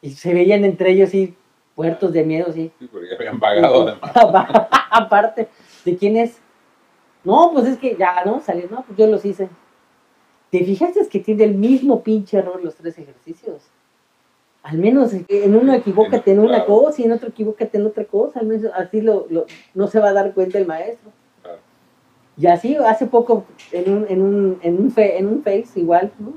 Y 0.00 0.12
se 0.12 0.32
veían 0.32 0.64
entre 0.64 0.92
ellos 0.92 1.12
y 1.12 1.36
puertos 1.74 2.14
de 2.14 2.24
miedo, 2.24 2.50
sí. 2.50 2.72
Sí, 2.78 2.88
porque 2.90 3.14
habían 3.14 3.38
pagado 3.38 3.88
además. 3.88 4.10
Aparte, 4.90 5.48
¿de 5.84 5.96
quién 5.98 6.16
es? 6.16 6.40
No, 7.24 7.50
pues 7.52 7.66
es 7.66 7.76
que 7.76 7.94
ya, 7.94 8.24
¿no? 8.24 8.40
Salió, 8.40 8.70
no, 8.70 8.84
pues 8.84 8.96
yo 8.96 9.06
los 9.06 9.22
hice. 9.26 9.50
¿Te 10.48 10.64
fijaste 10.64 11.06
que 11.08 11.20
tiene 11.20 11.44
el 11.44 11.56
mismo 11.56 12.02
pinche 12.02 12.38
error 12.38 12.64
los 12.64 12.74
tres 12.74 12.96
ejercicios? 12.98 13.70
Al 14.62 14.78
menos 14.78 15.12
en 15.12 15.56
uno 15.56 15.74
equivócate 15.74 16.30
en 16.32 16.38
una 16.38 16.64
Claro. 16.64 16.66
cosa 16.66 17.02
y 17.02 17.04
en 17.04 17.12
otro 17.12 17.28
equivócate 17.30 17.78
en 17.78 17.86
otra 17.86 18.04
cosa. 18.04 18.40
Al 18.40 18.46
menos 18.46 18.70
así 18.74 19.00
lo, 19.00 19.26
lo- 19.28 19.46
no 19.74 19.88
se 19.88 19.98
va 19.98 20.10
a 20.10 20.12
dar 20.12 20.32
cuenta 20.34 20.58
el 20.58 20.66
maestro. 20.66 21.10
Claro. 21.42 21.58
Y 22.36 22.46
así, 22.46 22.76
hace 22.76 23.06
poco, 23.06 23.44
en 23.72 23.92
un, 23.92 24.06
en 24.08 24.22
un, 24.22 24.58
en 24.62 24.80
un, 24.80 24.90
fe- 24.92 25.18
en 25.18 25.26
un 25.26 25.42
Face 25.42 25.80
igual, 25.80 26.12
¿no? 26.20 26.34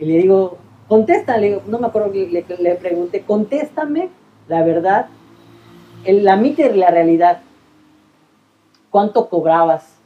Y 0.00 0.04
le 0.06 0.18
digo, 0.18 0.58
contesta, 0.88 1.36
le 1.38 1.46
digo, 1.48 1.62
no 1.66 1.78
me 1.78 1.86
acuerdo, 1.86 2.12
le, 2.12 2.26
le- 2.26 2.44
le 2.58 2.74
pregunté, 2.74 3.22
contéstame 3.22 4.08
la 4.48 4.62
verdad, 4.64 5.06
el, 6.04 6.24
la 6.24 6.36
mita 6.36 6.62
y 6.62 6.76
la 6.76 6.90
realidad. 6.90 7.40
¿Cuánto 8.90 9.28
cobrabas? 9.28 9.98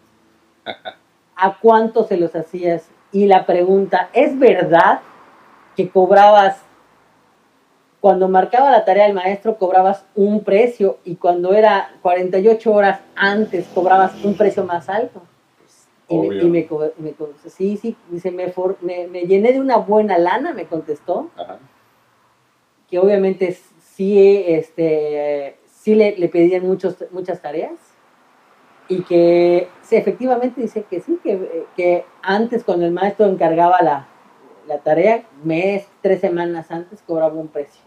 ¿A 1.36 1.58
cuánto 1.60 2.04
se 2.04 2.16
los 2.18 2.34
hacías? 2.36 2.88
Y 3.10 3.26
la 3.26 3.46
pregunta, 3.46 4.10
¿es 4.12 4.38
verdad 4.38 5.00
que 5.76 5.88
cobrabas, 5.88 6.60
cuando 8.00 8.28
marcaba 8.28 8.70
la 8.70 8.84
tarea 8.84 9.04
del 9.06 9.14
maestro, 9.14 9.56
cobrabas 9.58 10.04
un 10.14 10.44
precio 10.44 10.98
y 11.04 11.16
cuando 11.16 11.52
era 11.54 11.92
48 12.02 12.72
horas 12.72 13.00
antes 13.16 13.66
cobrabas 13.74 14.12
un 14.24 14.36
precio 14.36 14.64
más 14.64 14.88
alto? 14.88 15.22
Y 16.10 16.16
me, 16.16 16.26
y 16.26 16.48
me 16.48 16.66
me 16.96 17.14
sí, 17.50 17.76
sí, 17.76 17.96
dice, 18.10 18.30
me, 18.30 18.48
for- 18.48 18.78
me, 18.80 19.06
me 19.08 19.22
llené 19.22 19.52
de 19.52 19.60
una 19.60 19.76
buena 19.76 20.16
lana, 20.16 20.54
me 20.54 20.66
contestó, 20.66 21.30
Ajá. 21.36 21.58
que 22.88 22.98
obviamente 22.98 23.58
sí, 23.78 24.42
este, 24.46 25.58
sí 25.66 25.94
le, 25.94 26.16
le 26.16 26.28
pedían 26.28 26.66
muchos, 26.66 26.96
muchas 27.10 27.42
tareas 27.42 27.74
y 28.88 29.02
que 29.02 29.68
sí, 29.82 29.96
efectivamente 29.96 30.62
dice 30.62 30.84
que 30.84 31.00
sí, 31.00 31.18
que, 31.22 31.66
que 31.76 32.06
antes 32.22 32.64
cuando 32.64 32.86
el 32.86 32.92
maestro 32.92 33.26
encargaba 33.26 33.82
la, 33.82 34.06
la 34.66 34.78
tarea, 34.78 35.24
mes, 35.44 35.86
tres 36.00 36.20
semanas 36.20 36.70
antes 36.70 37.02
cobraba 37.02 37.34
un 37.34 37.48
precio. 37.48 37.82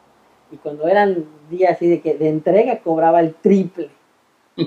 Y 0.51 0.57
cuando 0.57 0.87
eran 0.87 1.25
días 1.49 1.71
así 1.73 1.87
de, 1.87 2.01
que, 2.01 2.15
de 2.15 2.29
entrega, 2.29 2.79
cobraba 2.79 3.19
el 3.21 3.33
triple, 3.35 3.89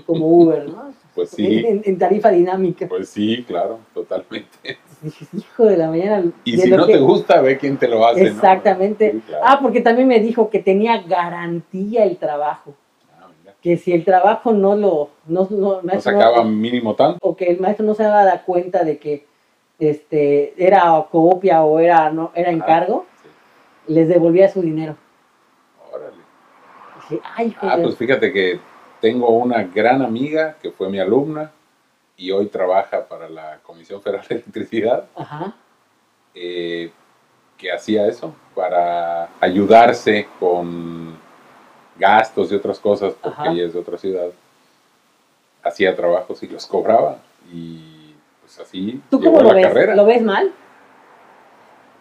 como 0.06 0.26
Uber, 0.26 0.66
¿no? 0.68 0.92
Pues 1.14 1.30
sí. 1.30 1.62
En, 1.66 1.82
en 1.84 1.98
tarifa 1.98 2.30
dinámica. 2.30 2.88
Pues 2.88 3.08
sí, 3.10 3.44
claro, 3.46 3.78
totalmente. 3.92 4.78
Hijo 5.36 5.64
de 5.66 5.76
la 5.76 5.88
mañana. 5.90 6.24
Y 6.44 6.56
si 6.58 6.70
no 6.70 6.86
que- 6.86 6.94
te 6.94 6.98
gusta, 6.98 7.40
ve 7.42 7.58
quién 7.58 7.76
te 7.76 7.86
lo 7.86 8.04
hace. 8.06 8.22
¿no? 8.22 8.26
Exactamente. 8.28 9.12
Sí, 9.12 9.20
claro. 9.26 9.44
Ah, 9.46 9.58
porque 9.62 9.80
también 9.82 10.08
me 10.08 10.18
dijo 10.20 10.48
que 10.50 10.58
tenía 10.58 11.02
garantía 11.02 12.04
el 12.04 12.16
trabajo. 12.16 12.74
Ah, 13.20 13.28
mira. 13.40 13.54
Que 13.60 13.76
si 13.76 13.92
el 13.92 14.04
trabajo 14.04 14.52
no 14.52 14.74
lo. 14.74 15.10
No, 15.26 15.46
no, 15.50 15.82
No 15.82 16.00
sacaba 16.00 16.38
no- 16.38 16.44
mínimo 16.50 16.94
tanto. 16.94 17.18
o 17.22 17.36
que 17.36 17.44
el 17.50 17.60
maestro 17.60 17.84
no 17.86 17.94
se 17.94 18.02
daba 18.04 18.24
da 18.24 18.42
cuenta 18.42 18.82
de 18.82 18.98
que 18.98 19.26
este, 19.78 20.54
era 20.56 21.04
copia 21.12 21.62
o 21.62 21.78
era, 21.78 22.10
no, 22.10 22.32
era 22.34 22.50
encargo, 22.50 23.04
Sí. 23.22 23.92
les 23.92 24.08
devolvía 24.08 24.48
su 24.48 24.62
dinero. 24.62 24.96
Ay, 27.36 27.56
Ah, 27.60 27.78
pues 27.82 27.96
fíjate 27.96 28.32
que 28.32 28.58
tengo 29.00 29.28
una 29.30 29.62
gran 29.64 30.02
amiga 30.02 30.56
que 30.62 30.70
fue 30.70 30.88
mi 30.88 30.98
alumna 30.98 31.50
y 32.16 32.30
hoy 32.30 32.46
trabaja 32.46 33.06
para 33.06 33.28
la 33.28 33.58
Comisión 33.62 34.00
Federal 34.02 34.26
de 34.28 34.34
Electricidad, 34.36 35.04
Ajá. 35.16 35.54
eh, 36.34 36.90
que 37.58 37.72
hacía 37.72 38.06
eso 38.06 38.34
para 38.54 39.28
ayudarse 39.40 40.26
con 40.40 41.16
gastos 41.98 42.50
y 42.50 42.54
otras 42.56 42.78
cosas, 42.78 43.14
porque 43.14 43.40
Ajá. 43.40 43.50
ella 43.52 43.66
es 43.66 43.72
de 43.74 43.80
otra 43.80 43.98
ciudad. 43.98 44.28
Hacía 45.62 45.94
trabajos 45.96 46.42
y 46.42 46.48
los 46.48 46.66
cobraba. 46.66 47.18
Y 47.52 48.14
pues 48.40 48.58
así 48.58 49.00
¿Tú 49.10 49.18
llegó 49.18 49.32
cómo 49.38 49.42
lo 49.42 49.48
la 49.50 49.54
ves? 49.54 49.66
carrera. 49.66 49.94
¿Lo 49.94 50.04
ves 50.04 50.22
mal? 50.22 50.52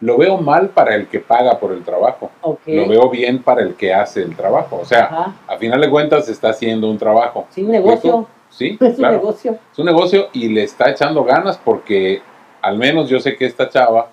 Lo 0.03 0.17
veo 0.17 0.37
mal 0.37 0.69
para 0.69 0.95
el 0.95 1.07
que 1.07 1.21
paga 1.21 1.57
por 1.59 1.71
el 1.71 1.81
trabajo. 1.81 2.29
Lo 2.65 2.87
veo 2.89 3.09
bien 3.09 3.41
para 3.41 3.61
el 3.61 3.75
que 3.75 3.93
hace 3.93 4.21
el 4.21 4.35
trabajo. 4.35 4.79
O 4.81 4.85
sea, 4.85 5.05
Ajá. 5.05 5.33
a 5.47 5.57
final 5.57 5.79
de 5.79 5.89
cuentas 5.89 6.27
está 6.27 6.49
haciendo 6.49 6.89
un 6.89 6.97
trabajo. 6.97 7.47
Sí, 7.51 7.63
un 7.63 7.71
negocio. 7.71 8.27
Sí, 8.49 8.77
Es 8.81 8.99
un 8.99 9.09
negocio. 9.09 9.57
Es 9.71 9.79
un 9.79 9.85
negocio 9.85 10.27
y 10.33 10.49
le 10.49 10.63
está 10.63 10.89
echando 10.91 11.23
ganas 11.23 11.57
porque 11.57 12.21
al 12.61 12.77
menos 12.77 13.07
yo 13.07 13.21
sé 13.21 13.37
que 13.37 13.45
esta 13.45 13.69
chava 13.69 14.09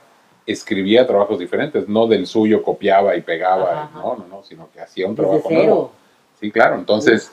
escribía 0.47 1.05
trabajos 1.09 1.41
diferentes, 1.41 1.89
no 1.89 2.07
del 2.07 2.25
suyo 2.29 2.63
copiaba 2.63 3.17
y 3.17 3.23
pegaba, 3.23 3.85
Ajá, 3.85 3.91
no, 3.99 4.15
no, 4.17 4.27
no, 4.29 4.43
sino 4.45 4.69
que 4.73 4.81
hacía 4.81 5.07
un 5.09 5.17
Desde 5.17 5.29
trabajo 5.29 5.49
cero. 5.49 5.63
nuevo. 5.65 5.93
Sí, 6.41 6.53
claro, 6.53 6.77
entonces, 6.77 7.33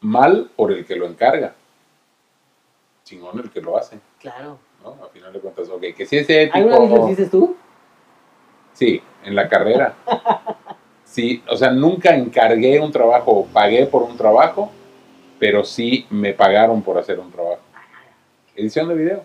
mal 0.00 0.50
por 0.56 0.72
el 0.72 0.84
que 0.84 0.96
lo 0.96 1.06
encarga, 1.06 1.54
chingón 3.04 3.38
el 3.38 3.50
que 3.50 3.60
lo 3.60 3.76
hace, 3.76 3.98
Claro. 4.18 4.58
¿No? 4.82 4.96
A 5.04 5.08
final 5.08 5.32
de 5.32 5.40
cuentas, 5.40 5.68
ok, 5.68 5.82
que 5.96 6.06
si 6.06 6.18
es 6.18 6.28
ético, 6.30 6.56
¿Alguna 6.56 6.78
vez 6.80 6.90
lo 6.90 7.04
hiciste 7.06 7.26
tú? 7.26 7.56
sí, 8.72 9.02
en 9.24 9.34
la 9.34 9.48
carrera, 9.48 9.94
sí, 11.04 11.42
o 11.48 11.56
sea, 11.56 11.70
nunca 11.70 12.14
encargué 12.14 12.80
un 12.80 12.90
trabajo, 12.92 13.30
o 13.32 13.46
pagué 13.46 13.86
por 13.86 14.02
un 14.02 14.16
trabajo, 14.16 14.70
pero 15.38 15.64
sí 15.64 16.06
me 16.10 16.32
pagaron 16.32 16.82
por 16.82 16.98
hacer 16.98 17.18
un 17.18 17.30
trabajo. 17.30 17.60
Edición 18.56 18.88
de 18.88 18.94
video. 18.94 19.22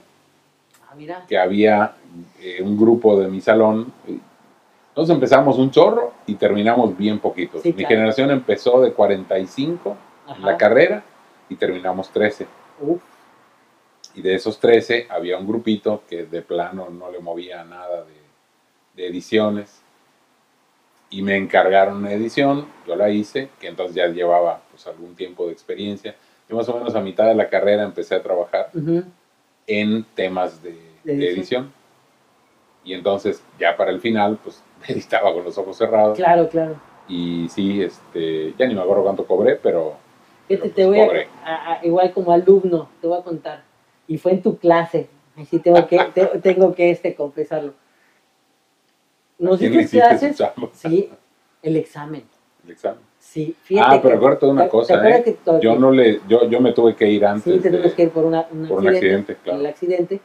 Ah, 0.87 0.93
mira. 0.95 1.25
que 1.27 1.37
había 1.37 1.93
eh, 2.41 2.61
un 2.61 2.77
grupo 2.77 3.19
de 3.19 3.27
mi 3.27 3.41
salón. 3.41 3.91
Entonces 4.89 5.13
empezamos 5.13 5.57
un 5.57 5.71
chorro 5.71 6.13
y 6.25 6.35
terminamos 6.35 6.97
bien 6.97 7.19
poquitos. 7.19 7.61
Sí, 7.61 7.69
mi 7.69 7.79
claro. 7.79 7.89
generación 7.89 8.31
empezó 8.31 8.79
de 8.81 8.93
45 8.93 9.97
en 10.27 10.31
Ajá. 10.33 10.41
la 10.51 10.57
carrera 10.57 11.03
y 11.49 11.55
terminamos 11.55 12.09
13. 12.11 12.47
Uf. 12.79 13.01
Y 14.15 14.21
de 14.21 14.35
esos 14.35 14.59
13 14.59 15.07
había 15.09 15.37
un 15.37 15.45
grupito 15.47 16.03
que 16.09 16.25
de 16.25 16.41
plano 16.41 16.89
no 16.89 17.11
le 17.11 17.19
movía 17.19 17.63
nada 17.65 18.03
de, 18.03 18.13
de 18.95 19.07
ediciones. 19.07 19.81
Y 21.09 21.21
me 21.21 21.35
encargaron 21.37 21.97
una 21.97 22.11
edición, 22.13 22.65
yo 22.87 22.95
la 22.95 23.09
hice, 23.09 23.49
que 23.59 23.67
entonces 23.67 23.95
ya 23.95 24.07
llevaba 24.07 24.61
pues, 24.71 24.87
algún 24.87 25.15
tiempo 25.15 25.45
de 25.47 25.53
experiencia. 25.53 26.15
Yo 26.49 26.55
más 26.55 26.67
o 26.69 26.77
menos 26.77 26.95
a 26.95 27.01
mitad 27.01 27.25
de 27.27 27.35
la 27.35 27.49
carrera 27.49 27.83
empecé 27.83 28.15
a 28.15 28.23
trabajar 28.23 28.69
Ujú. 28.73 29.03
en 29.67 30.03
temas 30.15 30.61
de, 30.63 30.77
De 31.03 31.15
de 31.15 31.29
edición. 31.31 31.71
Y 32.83 32.93
entonces, 32.93 33.43
ya 33.59 33.75
para 33.75 33.91
el 33.91 33.99
final, 33.99 34.37
pues 34.43 34.61
editaba 34.87 35.33
con 35.33 35.43
los 35.43 35.57
ojos 35.57 35.77
cerrados. 35.77 36.17
Claro, 36.17 36.47
claro. 36.49 36.75
Y 37.07 37.47
sí, 37.49 37.81
este, 37.83 38.53
ya 38.57 38.65
ni 38.67 38.73
me 38.75 38.81
acuerdo 38.81 39.03
cuánto 39.03 39.25
cobré, 39.27 39.55
pero... 39.57 39.97
Pero 40.47 40.63
te 40.63 40.69
pues 40.69 40.87
voy 40.87 40.99
cobré. 40.99 41.27
a- 41.43 41.73
a- 41.73 41.85
igual 41.85 42.13
como 42.13 42.31
alumno, 42.31 42.89
te 43.01 43.07
voy 43.07 43.19
a 43.19 43.23
contar. 43.23 43.63
Y 44.07 44.17
fue 44.17 44.33
en 44.33 44.41
tu 44.41 44.57
clase. 44.57 45.09
Así 45.37 45.59
tengo 45.59 45.85
que, 45.87 45.99
te- 46.13 46.39
tengo 46.39 46.73
que 46.73 46.91
este, 46.91 47.15
confesarlo. 47.15 47.73
Nos 49.37 49.59
¿Quién 49.59 49.73
le 49.73 49.79
diste 49.79 49.97
hiciste 49.97 50.33
su 50.33 50.35
clases, 50.37 50.71
sí, 50.73 51.09
el 51.61 51.75
examen. 51.77 52.23
El 52.63 52.71
examen. 52.71 53.01
Sí, 53.19 53.55
fíjate. 53.63 53.95
Ah, 53.97 53.99
pero 54.01 54.19
de 54.19 54.51
una 54.53 54.63
¿te- 54.63 54.69
cosa, 54.69 55.01
te 55.01 55.09
¿eh? 55.09 55.23
que 55.23 55.37
Yo 55.61 55.77
no 55.77 55.91
le, 55.91 56.21
yo, 56.27 56.47
yo 56.49 56.61
me 56.61 56.71
tuve 56.71 56.95
que 56.95 57.09
ir 57.09 57.25
antes 57.25 57.53
Sí, 57.55 57.59
te 57.59 57.69
tuvimos 57.69 57.93
que 57.93 58.03
ir 58.03 58.11
por, 58.11 58.23
una, 58.23 58.47
un, 58.51 58.67
por 58.67 58.79
un 58.79 58.87
accidente, 58.87 59.35
claro. 59.43 59.59
El 59.59 59.65
accidente. 59.65 60.21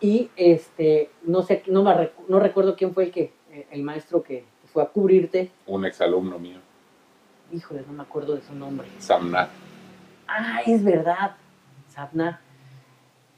Y 0.00 0.30
este, 0.36 1.10
no 1.22 1.42
sé, 1.42 1.62
no, 1.68 1.84
me 1.84 2.10
no 2.28 2.40
recuerdo 2.40 2.74
quién 2.76 2.92
fue 2.92 3.04
el 3.04 3.12
que, 3.12 3.32
eh, 3.52 3.66
el 3.70 3.82
maestro 3.82 4.22
que 4.22 4.44
fue 4.72 4.82
a 4.82 4.86
cubrirte. 4.86 5.50
un 5.66 5.84
exalumno 5.86 6.38
mío, 6.38 6.58
Híjole, 7.52 7.82
no 7.86 7.92
me 7.92 8.02
acuerdo 8.02 8.34
de 8.34 8.42
su 8.42 8.54
nombre. 8.54 8.88
Samnat. 8.98 9.50
Ah, 10.26 10.60
es 10.66 10.82
verdad, 10.82 11.36
Sapna. 11.88 12.40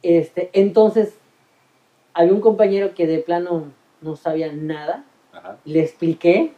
Este, 0.04 0.50
entonces, 0.52 1.14
había 2.12 2.34
un 2.34 2.42
compañero 2.42 2.94
que 2.94 3.06
de 3.06 3.20
plano 3.20 3.72
no 4.02 4.16
sabía 4.16 4.52
nada. 4.52 5.02
Ajá. 5.32 5.56
Le 5.64 5.80
expliqué 5.80 6.52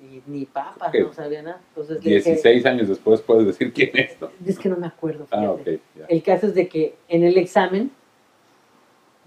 y 0.00 0.22
ni 0.26 0.46
papas, 0.46 0.88
Ok. 0.88 1.00
no 1.00 1.12
sabía 1.12 1.42
nada. 1.42 1.60
Entonces 1.70 2.02
le 2.04 2.14
dije, 2.14 2.30
16 2.30 2.64
años 2.66 2.88
después 2.88 3.20
puedes 3.22 3.44
decir 3.44 3.72
quién 3.72 3.90
es, 3.94 4.20
¿no? 4.20 4.30
es 4.46 4.56
que 4.58 4.68
no 4.68 4.76
me 4.76 4.86
acuerdo. 4.86 5.26
Ah, 5.32 5.52
fíjate. 5.58 5.74
ok. 5.74 5.80
ya. 5.98 6.06
El 6.06 6.22
caso 6.22 6.46
es 6.46 6.54
de 6.54 6.68
que 6.68 6.94
en 7.08 7.24
el 7.24 7.36
examen, 7.36 7.90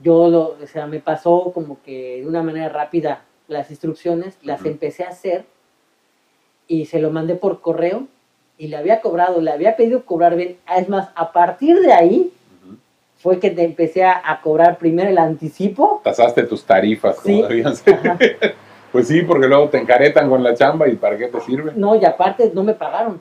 yo 0.01 0.29
lo, 0.29 0.57
o 0.63 0.67
sea, 0.67 0.87
me 0.87 1.01
pasó 1.01 1.51
como 1.53 1.81
que 1.83 2.21
de 2.21 2.27
una 2.27 2.43
manera 2.43 2.69
rápida 2.69 3.25
las 3.49 3.69
instrucciones, 3.69 4.37
las 4.41 4.65
empecé 4.65 5.03
a 5.03 5.09
hacer 5.09 5.45
y 6.67 6.85
se 6.85 6.99
lo 6.99 7.11
mandé 7.11 7.35
por 7.35 7.59
correo 7.59 8.07
y 8.57 8.67
le 8.67 8.77
había 8.77 9.01
cobrado, 9.01 9.41
le 9.41 9.51
había 9.51 9.75
pedido 9.75 10.05
cobrar 10.05 10.37
bien. 10.37 10.57
Es 10.77 10.87
más, 10.87 11.09
a 11.15 11.33
partir 11.33 11.81
de 11.81 11.91
ahí. 11.91 12.31
Fue 13.23 13.39
que 13.39 13.49
te 13.51 13.63
empecé 13.63 14.03
a, 14.03 14.21
a 14.23 14.41
cobrar 14.41 14.77
primero 14.77 15.09
el 15.09 15.17
anticipo. 15.17 16.01
Tasaste 16.03 16.43
tus 16.43 16.65
tarifas 16.65 17.19
como 17.21 17.47
Sí. 17.47 17.63
Ajá. 17.63 18.17
Pues 18.91 19.07
sí, 19.07 19.23
porque 19.23 19.47
luego 19.47 19.69
te 19.69 19.79
encaretan 19.79 20.29
con 20.29 20.43
la 20.43 20.53
chamba 20.53 20.87
y 20.87 20.95
¿para 20.97 21.17
qué 21.17 21.27
te 21.27 21.39
sirve? 21.41 21.71
No, 21.75 21.95
y 21.95 22.05
aparte 22.05 22.51
no 22.53 22.61
me 22.63 22.73
pagaron. 22.75 23.19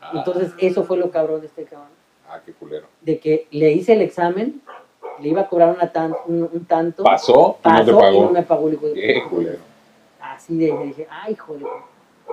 Ah, 0.00 0.12
Entonces 0.14 0.52
eso 0.58 0.84
fue 0.84 0.98
lo 0.98 1.10
cabrón 1.10 1.40
de 1.40 1.48
este 1.48 1.64
cabrón. 1.64 1.88
ah, 2.28 2.38
qué 2.46 2.52
culero. 2.52 2.86
De 3.00 3.18
que 3.18 3.48
le 3.50 3.72
hice 3.72 3.94
el 3.94 4.02
examen, 4.02 4.60
le 5.20 5.28
iba 5.30 5.40
a 5.40 5.48
cobrar 5.48 5.74
una 5.74 5.90
tan- 5.90 6.14
un, 6.26 6.48
un 6.52 6.64
tanto. 6.64 7.02
Pasó 7.02 7.32
y 7.64 7.68
no 7.68 7.74
pasó 7.74 7.84
te 7.86 7.90
y 7.90 7.94
pagó. 7.94 8.22
no 8.26 8.30
me 8.30 8.42
pagó 8.42 8.68
el 8.68 8.74
hijo 8.74 8.86
de 8.86 8.94
Qué 8.94 9.22
culero. 9.28 9.58
Así 10.20 10.56
de, 10.56 10.72
dije, 10.84 11.08
ay, 11.10 11.34
joder. 11.34 11.66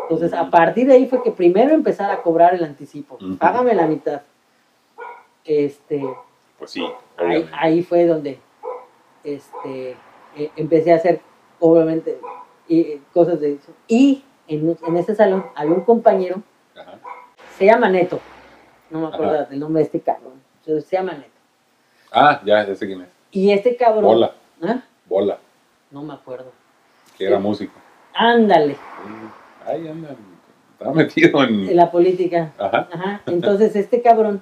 Entonces, 0.04 0.32
a 0.34 0.48
partir 0.52 0.86
de 0.86 0.94
ahí 0.94 1.08
fue 1.08 1.24
que 1.24 1.32
primero 1.32 1.74
empezar 1.74 2.12
a 2.12 2.22
cobrar 2.22 2.54
el 2.54 2.64
anticipo. 2.64 3.16
Ujú. 3.16 3.38
Págame 3.38 3.74
la 3.74 3.88
mitad. 3.88 4.22
Este, 5.44 6.04
Pues 6.58 6.72
sí, 6.72 6.86
ahí, 7.18 7.50
ahí 7.54 7.84
fue 7.84 8.06
donde 8.06 8.40
este, 9.24 9.92
eh, 10.36 10.52
empecé 10.56 10.92
a 10.92 10.96
hacer, 10.96 11.22
obviamente, 11.60 12.20
y, 12.68 12.82
eh, 12.82 13.02
cosas 13.14 13.40
de 13.40 13.54
eso. 13.54 13.72
Y 13.88 14.24
en, 14.48 14.78
en 14.88 14.98
ese 14.98 15.16
salón 15.16 15.46
había 15.56 15.74
un 15.74 15.82
compañero, 15.82 16.42
Ajá. 16.76 17.00
se 17.58 17.66
llama 17.66 17.90
Neto. 17.90 18.20
No 18.90 19.02
me 19.02 19.08
acuerdo 19.08 19.34
Ajá. 19.36 19.46
del 19.46 19.60
nombre 19.60 19.82
de 19.82 19.86
este 19.86 20.00
cabrón. 20.02 20.42
pero 20.66 20.82
Se 20.82 20.96
llama 20.96 21.14
Neto. 21.14 21.30
Ah, 22.12 22.42
ya, 22.46 22.66
ya 22.66 22.74
sé 22.76 22.88
quién 22.88 23.02
es. 23.02 23.10
Y 23.32 23.52
este 23.52 23.76
cabrón. 23.76 24.06
Bola, 24.06 24.32
¿Ah? 24.64 24.82
bola, 25.06 25.38
No 25.92 26.02
me 26.04 26.14
acuerdo. 26.14 26.52
que 27.18 27.26
era 27.26 27.38
Sí. 27.38 27.44
músico. 27.44 27.74
Ándale, 28.14 28.78
Ahí 29.66 29.88
anda, 29.88 30.16
estaba 30.72 30.94
metido 30.94 31.44
en 31.44 31.70
en... 31.70 31.76
la 31.76 31.92
política. 31.92 32.54
Ajá, 32.58 32.88
Ajá. 32.92 33.22
Entonces 33.28 33.76
este 33.76 34.02
cabrón, 34.02 34.42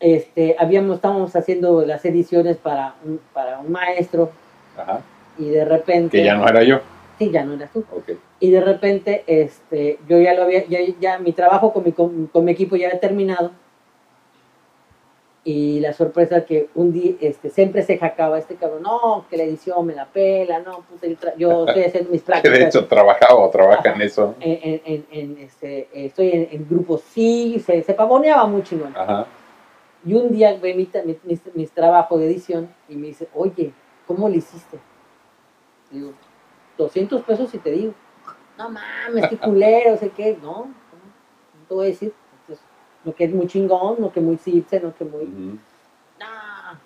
este, 0.00 0.56
habíamos, 0.58 0.96
estábamos 0.96 1.34
haciendo 1.34 1.84
las 1.84 2.04
ediciones 2.04 2.56
para 2.56 2.94
un, 3.04 3.20
para 3.32 3.58
un 3.60 3.72
maestro 3.72 4.30
ajá. 4.76 5.00
y 5.38 5.48
de 5.48 5.64
repente. 5.64 6.18
Que 6.18 6.24
ya 6.24 6.34
no 6.36 6.46
era 6.48 6.62
yo. 6.62 6.80
Sí, 7.18 7.30
ya 7.32 7.44
no 7.44 7.54
eras 7.54 7.72
tú. 7.72 7.84
Ok. 7.92 8.12
Y 8.40 8.50
de 8.52 8.60
repente, 8.60 9.24
este, 9.26 9.98
yo 10.08 10.20
ya 10.20 10.34
lo 10.34 10.42
había, 10.44 10.64
ya, 10.66 10.78
ya 11.00 11.18
mi 11.18 11.32
trabajo 11.32 11.72
con 11.72 11.82
mi, 11.84 11.90
con, 11.92 12.28
con 12.28 12.44
mi 12.44 12.52
equipo 12.52 12.76
ya 12.76 12.86
había 12.88 13.00
terminado. 13.00 13.50
Y 15.44 15.80
la 15.80 15.94
sorpresa 15.94 16.44
que 16.44 16.68
un 16.74 16.92
día, 16.92 17.12
este, 17.20 17.48
siempre 17.48 17.82
se 17.82 17.96
jacaba 17.96 18.38
este 18.38 18.56
cabrón, 18.56 18.82
no, 18.82 19.24
que 19.30 19.36
la 19.38 19.44
edición 19.44 19.86
me 19.86 19.94
la 19.94 20.04
pela, 20.04 20.58
no, 20.58 20.84
tra- 21.00 21.32
yo 21.38 21.66
estoy 21.66 21.84
haciendo 21.84 22.10
mis 22.10 22.20
prácticas. 22.22 22.58
de 22.58 22.64
hecho 22.66 22.86
trabajaba 22.86 23.36
o 23.46 23.48
trabaja 23.48 23.94
en 23.94 24.02
eso. 24.02 24.34
en, 24.40 24.58
en, 24.62 24.80
en- 24.84 25.06
en, 25.10 25.38
este, 25.38 25.88
estoy 25.94 26.30
en, 26.32 26.48
en 26.52 26.68
grupo 26.68 26.98
sí, 26.98 27.62
se, 27.64 27.82
se 27.82 27.94
pavoneaba 27.94 28.46
muy 28.46 28.62
chingón. 28.62 28.92
Ajá. 28.94 29.26
Y 30.04 30.14
un 30.14 30.30
día 30.30 30.56
ve 30.60 30.74
mi, 30.74 30.86
ta- 30.86 31.02
mi- 31.02 31.18
mis, 31.24 31.40
mis 31.54 31.70
trabajos 31.72 32.18
de 32.20 32.26
edición 32.26 32.72
y 32.88 32.96
me 32.96 33.08
dice, 33.08 33.28
oye, 33.34 33.72
¿cómo 34.06 34.28
le 34.28 34.36
hiciste? 34.36 34.78
Digo, 35.90 36.12
200 36.76 37.22
pesos 37.22 37.52
y 37.54 37.58
te 37.58 37.70
digo. 37.72 37.94
No 38.56 38.70
mames, 38.70 39.28
qué 39.28 39.36
culero, 39.38 39.96
sé 39.96 40.10
qué. 40.10 40.38
No, 40.42 40.66
no, 40.66 41.66
te 41.68 41.74
voy 41.74 41.86
a 41.86 41.88
decir. 41.90 42.12
Entonces, 42.40 42.64
no 43.04 43.14
que 43.14 43.24
es 43.24 43.32
muy 43.32 43.46
chingón, 43.46 43.96
no 44.00 44.12
que 44.12 44.20
muy 44.20 44.36
cipse, 44.36 44.80
no 44.80 44.94
que 44.94 45.04
muy... 45.04 45.26
No. 45.26 46.78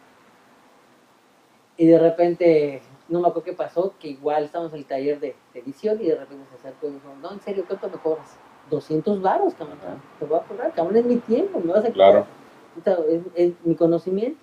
Y 1.76 1.86
de 1.86 1.98
repente, 1.98 2.82
no 3.08 3.20
me 3.20 3.28
acuerdo 3.28 3.44
qué 3.44 3.52
pasó, 3.54 3.94
que 3.98 4.08
igual 4.08 4.44
estábamos 4.44 4.72
en 4.74 4.80
el 4.80 4.84
taller 4.86 5.20
de, 5.20 5.34
de 5.54 5.60
edición 5.60 6.00
y 6.00 6.06
de 6.06 6.16
repente 6.16 6.44
se 6.50 6.56
acercó 6.56 6.86
y 6.86 6.90
me 6.90 6.96
dijo, 6.96 7.14
no, 7.20 7.32
en 7.32 7.40
serio, 7.40 7.64
¿cuánto 7.66 7.88
me 7.88 7.96
cobras? 7.96 8.36
200 8.70 9.20
varos, 9.20 9.54
cabrón. 9.54 9.78
Te 10.18 10.24
voy 10.26 10.38
a 10.38 10.42
cobrar, 10.42 10.72
cabrón, 10.74 10.96
es 10.96 11.04
mi 11.04 11.16
tiempo, 11.16 11.60
me 11.60 11.72
vas 11.72 11.84
a 11.84 11.90
Claro. 11.92 12.26
Puta, 12.74 12.98
Es, 13.08 13.22
es 13.34 13.52
mi 13.64 13.74
conocimiento. 13.74 14.38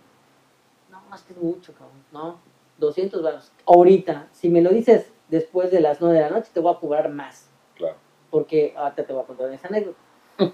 No, 0.90 1.16
es 1.16 1.22
que 1.24 1.34
es 1.34 1.40
mucho, 1.40 1.74
cabrón. 1.74 1.98
No, 2.12 2.38
200 2.80 3.22
varos. 3.22 3.52
Ahorita, 3.66 4.28
si 4.32 4.50
me 4.50 4.62
lo 4.62 4.70
dices 4.70 5.12
después 5.30 5.72
de 5.72 5.82
las 5.82 6.02
9 6.02 6.16
de 6.16 6.22
la 6.22 6.30
noche, 6.30 6.50
te 6.54 6.60
voy 6.60 6.74
a 6.74 6.80
cobrar 6.80 7.10
más. 7.10 7.50
Claro. 7.76 7.96
Porque 8.30 8.74
ahorita 8.78 9.04
te 9.06 9.14
voy 9.14 9.24
a 9.24 9.26
contar 9.26 9.52
esa 9.52 9.68
anécdota. 9.68 9.98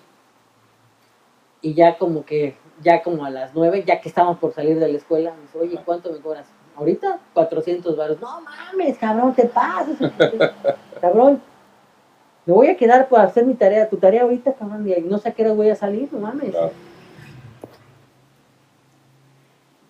y 1.62 1.74
ya 1.74 1.98
como 1.98 2.26
que, 2.26 2.58
ya 2.82 3.04
como 3.04 3.26
a 3.26 3.30
las 3.30 3.54
9, 3.54 3.84
ya 3.86 4.02
que 4.02 4.10
estábamos 4.10 4.38
por 4.40 4.54
salir 4.54 4.80
de 4.80 4.88
la 4.88 4.98
escuela, 4.98 5.34
me 5.34 5.42
dice, 5.42 5.60
oye, 5.60 5.80
¿cuánto 5.86 6.12
me 6.12 6.20
cobras? 6.20 6.48
Ahorita, 6.76 7.20
400 7.34 7.96
varos. 7.96 8.20
No 8.20 8.42
mames, 8.42 8.98
cabrón, 8.98 9.34
te 9.34 9.46
pasas. 9.46 9.98
cabrón, 11.02 11.42
me 12.46 12.54
voy 12.54 12.68
a 12.68 12.78
quedar 12.78 13.08
para 13.08 13.24
hacer 13.24 13.46
mi 13.46 13.56
tarea, 13.56 13.90
tu 13.90 13.98
tarea 13.98 14.24
ahorita, 14.24 14.54
cabrón, 14.54 14.88
y 14.88 15.02
no 15.02 15.18
sé 15.18 15.30
a 15.30 15.34
qué 15.34 15.44
hora 15.44 15.54
voy 15.54 15.70
a 15.70 15.76
salir, 15.76 16.10
no 16.12 16.20
mames. 16.20 16.52
Claro. 16.52 16.72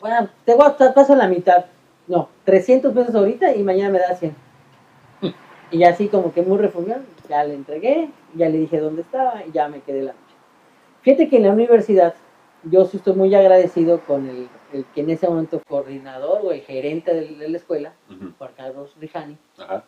Bueno, 0.05 0.29
te 0.45 0.53
voy 0.53 0.67
a 0.67 0.93
paso 0.93 1.15
la 1.15 1.27
mitad. 1.27 1.65
No, 2.05 2.29
300 2.43 2.93
pesos 2.93 3.15
ahorita 3.15 3.55
y 3.55 3.63
mañana 3.63 3.89
me 3.89 3.97
da 3.97 4.13
100. 4.13 4.35
Y 5.71 5.83
así 5.83 6.09
como 6.09 6.31
que 6.31 6.43
muy 6.43 6.59
refugiado, 6.59 7.01
ya 7.27 7.43
le 7.43 7.55
entregué, 7.55 8.11
ya 8.35 8.47
le 8.47 8.59
dije 8.59 8.79
dónde 8.79 9.01
estaba 9.01 9.43
y 9.43 9.51
ya 9.51 9.67
me 9.67 9.81
quedé 9.81 10.03
la 10.03 10.11
noche. 10.11 10.35
Fíjate 11.01 11.27
que 11.27 11.37
en 11.37 11.43
la 11.47 11.53
universidad 11.53 12.13
yo 12.61 12.85
sí 12.85 12.97
estoy 12.97 13.13
muy 13.15 13.33
agradecido 13.33 13.99
con 14.01 14.29
el, 14.29 14.47
el 14.73 14.85
que 14.93 15.01
en 15.01 15.09
ese 15.09 15.27
momento 15.27 15.59
coordinador 15.67 16.41
o 16.43 16.51
el 16.51 16.61
gerente 16.61 17.11
de, 17.11 17.35
de 17.35 17.49
la 17.49 17.57
escuela, 17.57 17.93
Ujú. 18.07 18.31
Juan 18.37 18.51
Carlos 18.55 18.95
Rijani. 19.01 19.37
Ajá. 19.57 19.85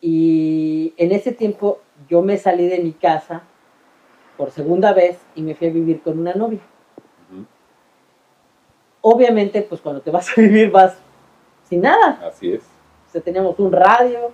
Y 0.00 0.94
en 0.96 1.12
ese 1.12 1.30
tiempo 1.30 1.78
yo 2.08 2.22
me 2.22 2.38
salí 2.38 2.66
de 2.66 2.80
mi 2.80 2.90
casa 2.90 3.44
por 4.36 4.50
segunda 4.50 4.92
vez 4.92 5.20
y 5.36 5.42
me 5.42 5.54
fui 5.54 5.68
a 5.68 5.72
vivir 5.72 6.02
con 6.02 6.18
una 6.18 6.34
novia. 6.34 6.58
Obviamente, 9.08 9.62
pues 9.62 9.80
cuando 9.80 10.00
te 10.00 10.10
vas 10.10 10.28
a 10.36 10.40
vivir 10.40 10.68
vas 10.68 10.96
sin 11.68 11.82
nada. 11.82 12.20
Así 12.26 12.52
es. 12.54 12.62
O 13.08 13.12
sea, 13.12 13.20
teníamos 13.20 13.56
un 13.60 13.70
radio, 13.70 14.32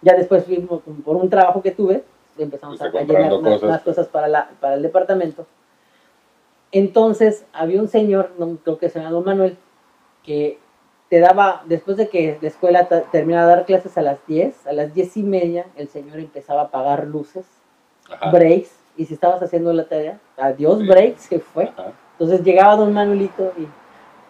ya 0.00 0.14
después 0.14 0.44
fuimos 0.44 0.80
por 1.04 1.16
un 1.16 1.28
trabajo 1.28 1.60
que 1.60 1.72
tuve, 1.72 2.04
empezamos 2.38 2.80
a, 2.80 2.84
a 2.84 3.02
llenar 3.02 3.32
unas, 3.32 3.54
cosas. 3.54 3.62
unas 3.64 3.82
cosas 3.82 4.06
para, 4.06 4.28
la, 4.28 4.48
para 4.60 4.74
el 4.74 4.82
departamento. 4.82 5.44
Entonces, 6.70 7.44
había 7.52 7.80
un 7.80 7.88
señor, 7.88 8.30
no, 8.38 8.58
creo 8.62 8.78
que 8.78 8.90
se 8.90 9.00
llama 9.00 9.10
Don 9.10 9.24
Manuel, 9.24 9.56
que 10.22 10.60
te 11.08 11.18
daba, 11.18 11.64
después 11.66 11.96
de 11.96 12.08
que 12.08 12.38
la 12.40 12.46
escuela 12.46 12.86
terminaba 13.10 13.48
de 13.48 13.56
dar 13.56 13.66
clases 13.66 13.98
a 13.98 14.02
las 14.02 14.24
10, 14.28 14.68
a 14.68 14.72
las 14.72 14.94
10 14.94 15.16
y 15.16 15.22
media, 15.24 15.66
el 15.74 15.88
señor 15.88 16.20
empezaba 16.20 16.60
a 16.60 16.64
apagar 16.66 17.08
luces, 17.08 17.44
Ajá. 18.08 18.30
breaks, 18.30 18.70
y 18.96 19.04
si 19.04 19.14
estabas 19.14 19.42
haciendo 19.42 19.72
la 19.72 19.86
tarea, 19.86 20.20
adiós 20.36 20.78
Sí. 20.78 20.86
breaks, 20.86 21.22
se 21.22 21.40
fue. 21.40 21.64
Ajá. 21.64 21.90
Entonces 22.12 22.44
llegaba 22.44 22.76
Don 22.76 22.92
Manuelito 22.92 23.52
y 23.58 23.66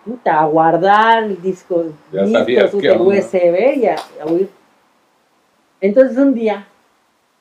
puta, 0.05 0.41
a 0.41 0.47
guardar 0.47 1.25
el 1.25 1.41
disco, 1.41 1.85
Ya 2.13 2.23
discos 2.45 2.83
de. 2.83 2.97
USB 2.99 3.77
y 3.77 3.87
a, 3.87 3.97
a 4.21 4.25
oír. 4.27 4.49
Entonces 5.81 6.17
un 6.17 6.35
día, 6.35 6.67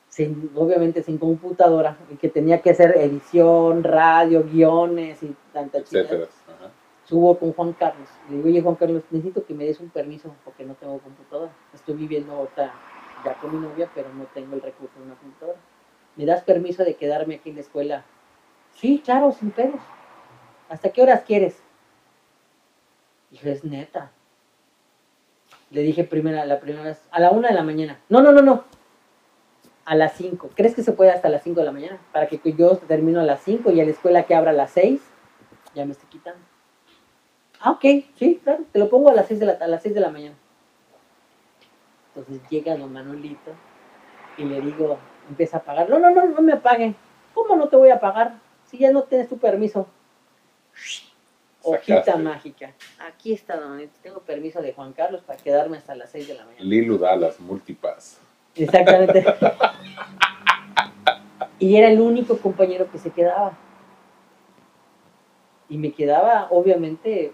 sin, 0.10 0.52
obviamente 0.56 1.04
sin 1.04 1.18
computadora, 1.18 1.98
y 2.12 2.16
que 2.16 2.30
tenía 2.30 2.62
que 2.62 2.72
hacer 2.72 2.98
edición, 2.98 3.84
radio, 3.84 4.44
guiones 4.44 5.22
y 5.24 5.36
tanta 5.54 5.84
chica, 5.84 6.00
Etcétera. 6.02 6.28
Ajá. 6.48 6.72
subo 7.06 7.38
con 7.38 7.54
Juan 7.54 7.74
Carlos. 7.74 8.10
Le 8.30 8.38
digo, 8.38 8.48
oye 8.50 8.62
Juan 8.62 8.76
Carlos, 8.76 9.04
necesito 9.12 9.46
que 9.46 9.54
me 9.54 9.66
des 9.66 9.80
un 9.80 9.90
permiso 9.90 10.34
porque 10.44 10.64
no 10.66 10.74
tengo 10.76 10.98
computadora. 11.00 11.52
Estoy 11.74 11.96
viviendo 11.96 12.34
ahorita 12.34 12.74
ya 13.24 13.34
con 13.36 13.54
mi 13.54 13.68
novia, 13.68 13.90
pero 13.94 14.10
no 14.14 14.26
tengo 14.34 14.56
el 14.56 14.62
recurso 14.62 14.98
de 15.00 15.06
una 15.06 15.16
computadora. 15.16 15.60
¿Me 16.16 16.26
das 16.26 16.44
permiso 16.44 16.84
de 16.84 16.96
quedarme 16.96 17.36
aquí 17.36 17.50
en 17.50 17.56
la 17.56 17.62
escuela? 17.62 18.04
Sí, 18.74 19.02
claro, 19.06 19.32
sin 19.32 19.52
pedos. 19.52 19.80
¿Hasta 20.68 20.90
qué 20.90 21.02
horas 21.04 21.22
quieres? 21.28 21.62
Dije, 23.32 23.52
es 23.52 23.64
neta. 23.64 24.12
Le 25.70 25.82
dije 25.82 26.04
primera, 26.04 26.46
la 26.46 26.60
primera 26.60 26.84
vez, 26.84 27.02
a 27.12 27.20
la 27.20 27.32
una 27.32 27.48
de 27.48 27.54
la 27.54 27.64
mañana. 27.64 28.00
No, 28.10 28.22
no, 28.22 28.32
no, 28.32 28.42
no. 28.42 28.66
A 29.86 29.96
las 29.96 30.14
cinco. 30.14 30.50
¿Crees 30.54 30.76
que 30.76 30.84
se 30.84 30.92
puede 30.92 31.12
hasta 31.12 31.30
las 31.30 31.44
cinco 31.44 31.62
de 31.62 31.66
la 31.66 31.72
mañana? 31.72 32.00
Para 32.12 32.28
que 32.28 32.40
yo 32.54 32.78
termino 32.78 33.22
a 33.22 33.24
las 33.24 33.42
cinco 33.42 33.72
y 33.72 33.80
a 33.80 33.86
la 33.86 33.92
escuela 33.92 34.24
que 34.24 34.36
abra 34.36 34.52
a 34.52 34.54
las 34.54 34.72
seis, 34.72 35.02
ya 35.74 35.86
me 35.86 35.94
estoy 35.94 36.10
quitando. 36.10 36.42
Ah, 37.62 37.72
ok, 37.72 37.82
sí, 38.16 38.42
claro, 38.44 38.64
te 38.72 38.80
lo 38.80 38.90
pongo 38.90 39.10
a 39.10 39.14
las 39.14 39.28
seis 39.28 39.40
de 39.40 39.46
la, 39.46 39.54
a 39.54 39.68
las 39.68 39.82
seis 39.82 39.96
de 39.96 40.02
la 40.02 40.10
mañana. 40.10 40.36
Entonces 42.08 42.42
llega 42.50 42.76
don 42.76 42.92
Manuelito 42.92 43.52
y 44.38 44.44
le 44.44 44.60
digo, 44.62 44.98
empieza 45.30 45.58
a 45.58 45.64
pagar. 45.64 45.90
No, 45.90 46.00
no, 46.00 46.10
no, 46.10 46.26
no 46.26 46.42
me 46.42 46.54
apaguen. 46.54 46.96
¿Cómo 47.34 47.56
no 47.56 47.70
te 47.70 47.78
voy 47.78 47.92
a 47.92 48.00
pagar? 48.00 48.40
Si 48.66 48.78
ya 48.78 48.92
no 48.92 49.04
tienes 49.04 49.30
tu 49.30 49.38
permiso. 49.38 49.88
Hojita 51.64 52.18
mágica. 52.18 52.74
Aquí 53.00 53.34
está, 53.34 53.58
don 53.58 53.82
Tengo 54.02 54.22
permiso 54.22 54.62
de 54.62 54.74
Juan 54.74 54.94
Carlos 54.94 55.22
para 55.22 55.42
quedarme 55.42 55.78
hasta 55.78 55.96
las 55.96 56.10
6 56.12 56.28
de 56.28 56.34
la 56.34 56.46
mañana. 56.46 56.64
Lilu 56.64 56.98
Dallas, 56.98 57.40
multipass. 57.40 58.20
Exactamente. 58.56 59.26
y 61.60 61.76
era 61.76 61.90
el 61.90 62.02
único 62.02 62.38
compañero 62.38 62.90
que 62.92 62.98
se 62.98 63.12
quedaba. 63.12 63.58
Y 65.70 65.78
me 65.78 65.94
quedaba, 65.94 66.48
obviamente, 66.50 67.34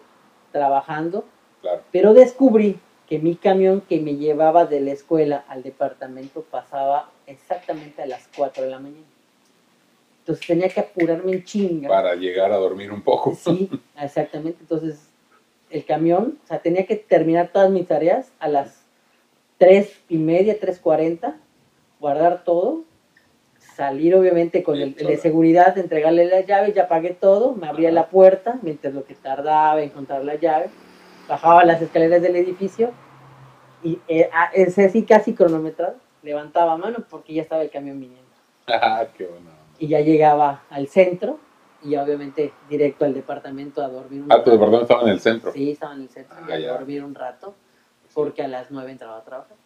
trabajando. 0.52 1.26
Claro. 1.62 1.82
Pero 1.92 2.14
descubrí 2.14 2.80
que 3.08 3.20
mi 3.20 3.36
camión 3.36 3.82
que 3.82 4.00
me 4.00 4.16
llevaba 4.16 4.66
de 4.66 4.82
la 4.82 4.92
escuela 4.92 5.46
al 5.48 5.64
departamento 5.64 6.44
pasaba 6.44 7.10
exactamente 7.26 8.02
a 8.02 8.06
las 8.06 8.30
4 8.36 8.64
de 8.64 8.70
la 8.70 8.80
mañana. 8.80 9.17
Entonces 10.28 10.46
tenía 10.46 10.68
que 10.68 10.82
apurarme 10.82 11.32
en 11.32 11.44
chinga. 11.46 11.88
Para 11.88 12.14
llegar 12.16 12.52
a 12.52 12.58
dormir 12.58 12.92
un 12.92 13.02
poco. 13.02 13.34
Sí, 13.34 13.70
exactamente. 13.98 14.58
Entonces 14.60 15.10
el 15.70 15.86
camión, 15.86 16.38
o 16.44 16.48
sea, 16.48 16.60
tenía 16.60 16.86
que 16.86 16.98
terminar 16.98 17.50
todas 17.54 17.72
mis 17.72 17.88
tareas 17.88 18.34
a 18.40 18.50
las 18.50 18.86
3 19.58 19.90
y 20.10 20.18
media, 20.18 20.60
3.40, 20.60 21.34
guardar 22.02 22.44
todo, 22.44 22.84
salir 23.58 24.16
obviamente 24.16 24.64
con 24.64 24.76
el, 24.76 24.96
de 24.96 25.16
seguridad, 25.16 25.78
entregarle 25.78 26.26
las 26.26 26.46
llaves, 26.46 26.76
ya 26.76 26.90
pagué 26.90 27.12
todo, 27.12 27.54
me 27.56 27.68
abría 27.68 27.92
la 27.92 28.10
puerta, 28.10 28.60
mientras 28.62 28.94
lo 28.94 29.06
que 29.06 29.16
tardaba 29.16 29.82
en 29.82 29.90
encontrar 29.90 30.26
la 30.26 30.36
llave, 30.36 30.70
bajaba 31.30 31.64
las 31.64 31.82
escaleras 31.82 32.22
del 32.22 32.36
edificio 32.36 32.92
y 33.82 34.00
eh, 34.10 34.30
ese 34.54 34.86
así 34.86 35.04
casi 35.04 35.34
cronometrado, 35.34 35.96
levantaba 36.22 36.76
mano 36.76 37.06
porque 37.10 37.34
ya 37.34 37.42
estaba 37.44 37.62
el 37.62 37.70
camión 37.70 37.98
viniendo. 37.98 38.28
Ah, 38.70 39.08
qué 39.18 39.26
bueno 39.26 39.57
y 39.80 39.88
ya 39.88 40.02
llegaba 40.02 40.64
al 40.70 40.88
centro 40.88 41.40
y 41.84 41.96
obviamente 41.96 42.54
directo 42.70 43.06
al 43.06 43.14
departamento 43.14 43.84
a 43.84 43.88
dormir 43.88 44.24
un 44.24 44.32
ah, 44.32 44.44
tu 44.44 44.52
departamento 44.52 44.84
estaba 44.84 45.04
en 45.04 45.10
el 45.10 45.20
centro. 45.20 45.52
Sí, 45.52 45.72
estaba 45.72 45.94
en 45.94 46.02
el 46.02 46.10
centro, 46.10 46.36
ah, 46.40 46.54
a 46.54 46.60
dormir 46.60 47.04
un 47.04 47.14
rato, 47.16 47.54
porque 48.14 48.42
a 48.44 48.48
las 48.48 48.72
nueve 48.72 48.92
entraba 48.92 49.18
a 49.18 49.24
trabajar. 49.24 49.58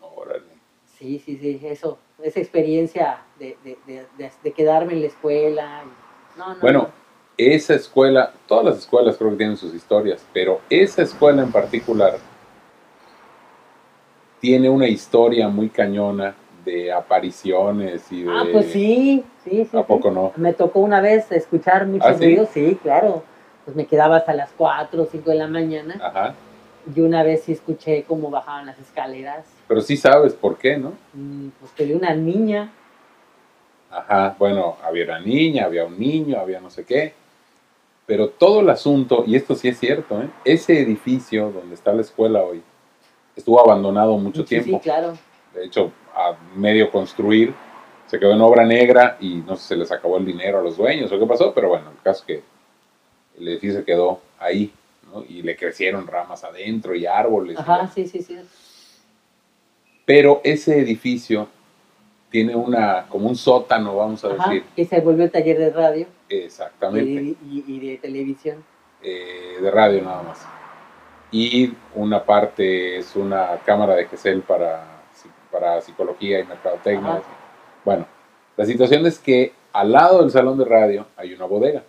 Órale. 0.00 0.58
Sí, 0.98 1.18
sí, 1.18 1.36
sí, 1.36 1.60
eso, 1.64 1.98
esa 2.22 2.40
experiencia 2.40 3.22
de, 3.38 3.56
de, 3.64 3.78
de, 3.86 4.30
de 4.42 4.52
quedarme 4.52 4.94
en 4.94 5.00
la 5.02 5.06
escuela. 5.06 5.82
No, 6.36 6.54
no, 6.54 6.60
bueno, 6.60 6.88
esa 7.36 7.74
escuela, 7.74 8.32
todas 8.46 8.64
las 8.64 8.78
escuelas 8.78 9.16
creo 9.16 9.30
que 9.30 9.36
tienen 9.36 9.56
sus 9.56 9.74
historias, 9.74 10.24
pero 10.32 10.60
esa 10.70 11.02
escuela 11.02 11.42
en 11.42 11.52
particular 11.52 12.18
tiene 14.40 14.68
una 14.68 14.88
historia 14.88 15.48
muy 15.48 15.68
cañona 15.68 16.34
de 16.68 16.92
apariciones 16.92 18.10
y 18.12 18.22
de... 18.22 18.30
Ah, 18.30 18.44
pues 18.52 18.66
sí, 18.66 19.24
sí, 19.44 19.66
sí. 19.70 19.76
¿A 19.76 19.82
poco 19.82 20.10
no? 20.10 20.32
Me 20.36 20.52
tocó 20.52 20.80
una 20.80 21.00
vez 21.00 21.30
escuchar 21.32 21.86
muchos 21.86 22.06
¿Ah, 22.06 22.12
ruidos, 22.12 22.48
sí? 22.52 22.78
claro. 22.82 23.22
Pues 23.64 23.76
me 23.76 23.86
quedaba 23.86 24.16
hasta 24.16 24.34
las 24.34 24.50
4 24.56 25.02
o 25.02 25.06
5 25.06 25.30
de 25.30 25.36
la 25.36 25.46
mañana. 25.46 25.98
Ajá. 26.00 26.34
Y 26.94 27.00
una 27.00 27.22
vez 27.22 27.42
sí 27.42 27.52
escuché 27.52 28.04
cómo 28.04 28.30
bajaban 28.30 28.66
las 28.66 28.78
escaleras. 28.78 29.46
Pero 29.66 29.80
sí 29.80 29.96
sabes 29.96 30.32
por 30.32 30.56
qué, 30.56 30.78
¿no? 30.78 30.92
Mm, 31.12 31.48
pues 31.60 31.72
que 31.72 31.84
vi 31.84 31.92
una 31.92 32.14
niña. 32.14 32.70
Ajá, 33.90 34.36
bueno, 34.38 34.76
había 34.84 35.04
una 35.04 35.20
niña, 35.20 35.64
había 35.64 35.84
un 35.84 35.98
niño, 35.98 36.38
había 36.38 36.60
no 36.60 36.70
sé 36.70 36.84
qué. 36.84 37.14
Pero 38.06 38.28
todo 38.30 38.60
el 38.60 38.70
asunto, 38.70 39.24
y 39.26 39.36
esto 39.36 39.54
sí 39.54 39.68
es 39.68 39.78
cierto, 39.78 40.22
¿eh? 40.22 40.28
ese 40.44 40.80
edificio 40.80 41.50
donde 41.50 41.74
está 41.74 41.92
la 41.92 42.00
escuela 42.00 42.42
hoy 42.42 42.62
estuvo 43.36 43.60
abandonado 43.60 44.16
mucho 44.18 44.44
tiempo. 44.44 44.78
Sí, 44.78 44.82
claro. 44.82 45.16
De 45.58 45.66
hecho, 45.66 45.92
a 46.14 46.36
medio 46.56 46.90
construir, 46.90 47.52
se 48.06 48.18
quedó 48.18 48.32
en 48.32 48.40
obra 48.40 48.64
negra 48.64 49.16
y 49.20 49.36
no 49.36 49.56
sé 49.56 49.62
si 49.62 49.68
se 49.68 49.76
les 49.76 49.92
acabó 49.92 50.16
el 50.16 50.24
dinero 50.24 50.60
a 50.60 50.62
los 50.62 50.76
dueños 50.76 51.10
o 51.10 51.18
qué 51.18 51.26
pasó, 51.26 51.52
pero 51.52 51.68
bueno, 51.68 51.90
el 51.90 52.02
caso 52.02 52.20
es 52.20 52.26
que 52.26 52.42
el 53.40 53.48
edificio 53.48 53.84
quedó 53.84 54.20
ahí, 54.38 54.72
¿no? 55.12 55.24
Y 55.28 55.42
le 55.42 55.56
crecieron 55.56 56.06
ramas 56.06 56.44
adentro 56.44 56.94
y 56.94 57.06
árboles. 57.06 57.58
Ajá, 57.58 57.88
sí, 57.88 58.06
sí, 58.06 58.22
sí. 58.22 58.38
Pero 60.04 60.40
ese 60.42 60.78
edificio 60.78 61.48
tiene 62.30 62.54
una, 62.54 63.06
como 63.08 63.28
un 63.28 63.36
sótano, 63.36 63.96
vamos 63.96 64.24
a 64.24 64.28
decir. 64.28 64.64
Que 64.74 64.84
se 64.84 65.00
volvió 65.00 65.30
taller 65.30 65.58
de 65.58 65.70
radio. 65.70 66.06
Exactamente. 66.28 67.36
Y, 67.50 67.80
de 67.80 67.96
televisión. 67.98 68.64
Eh, 69.02 69.58
de 69.60 69.70
radio 69.70 70.02
nada 70.02 70.22
más. 70.22 70.46
Y 71.30 71.72
una 71.94 72.24
parte 72.24 72.98
es 72.98 73.14
una 73.16 73.58
cámara 73.64 73.94
de 73.96 74.06
GESEL 74.06 74.40
para 74.42 74.97
para 75.50 75.80
psicología 75.80 76.40
y 76.40 76.44
mercadotecnia. 76.44 77.22
Bueno, 77.84 78.06
la 78.56 78.66
situación 78.66 79.06
es 79.06 79.18
que 79.18 79.52
al 79.72 79.92
lado 79.92 80.20
del 80.20 80.30
salón 80.30 80.58
de 80.58 80.64
radio 80.64 81.06
hay 81.16 81.32
una 81.34 81.46
bodega. 81.46 81.84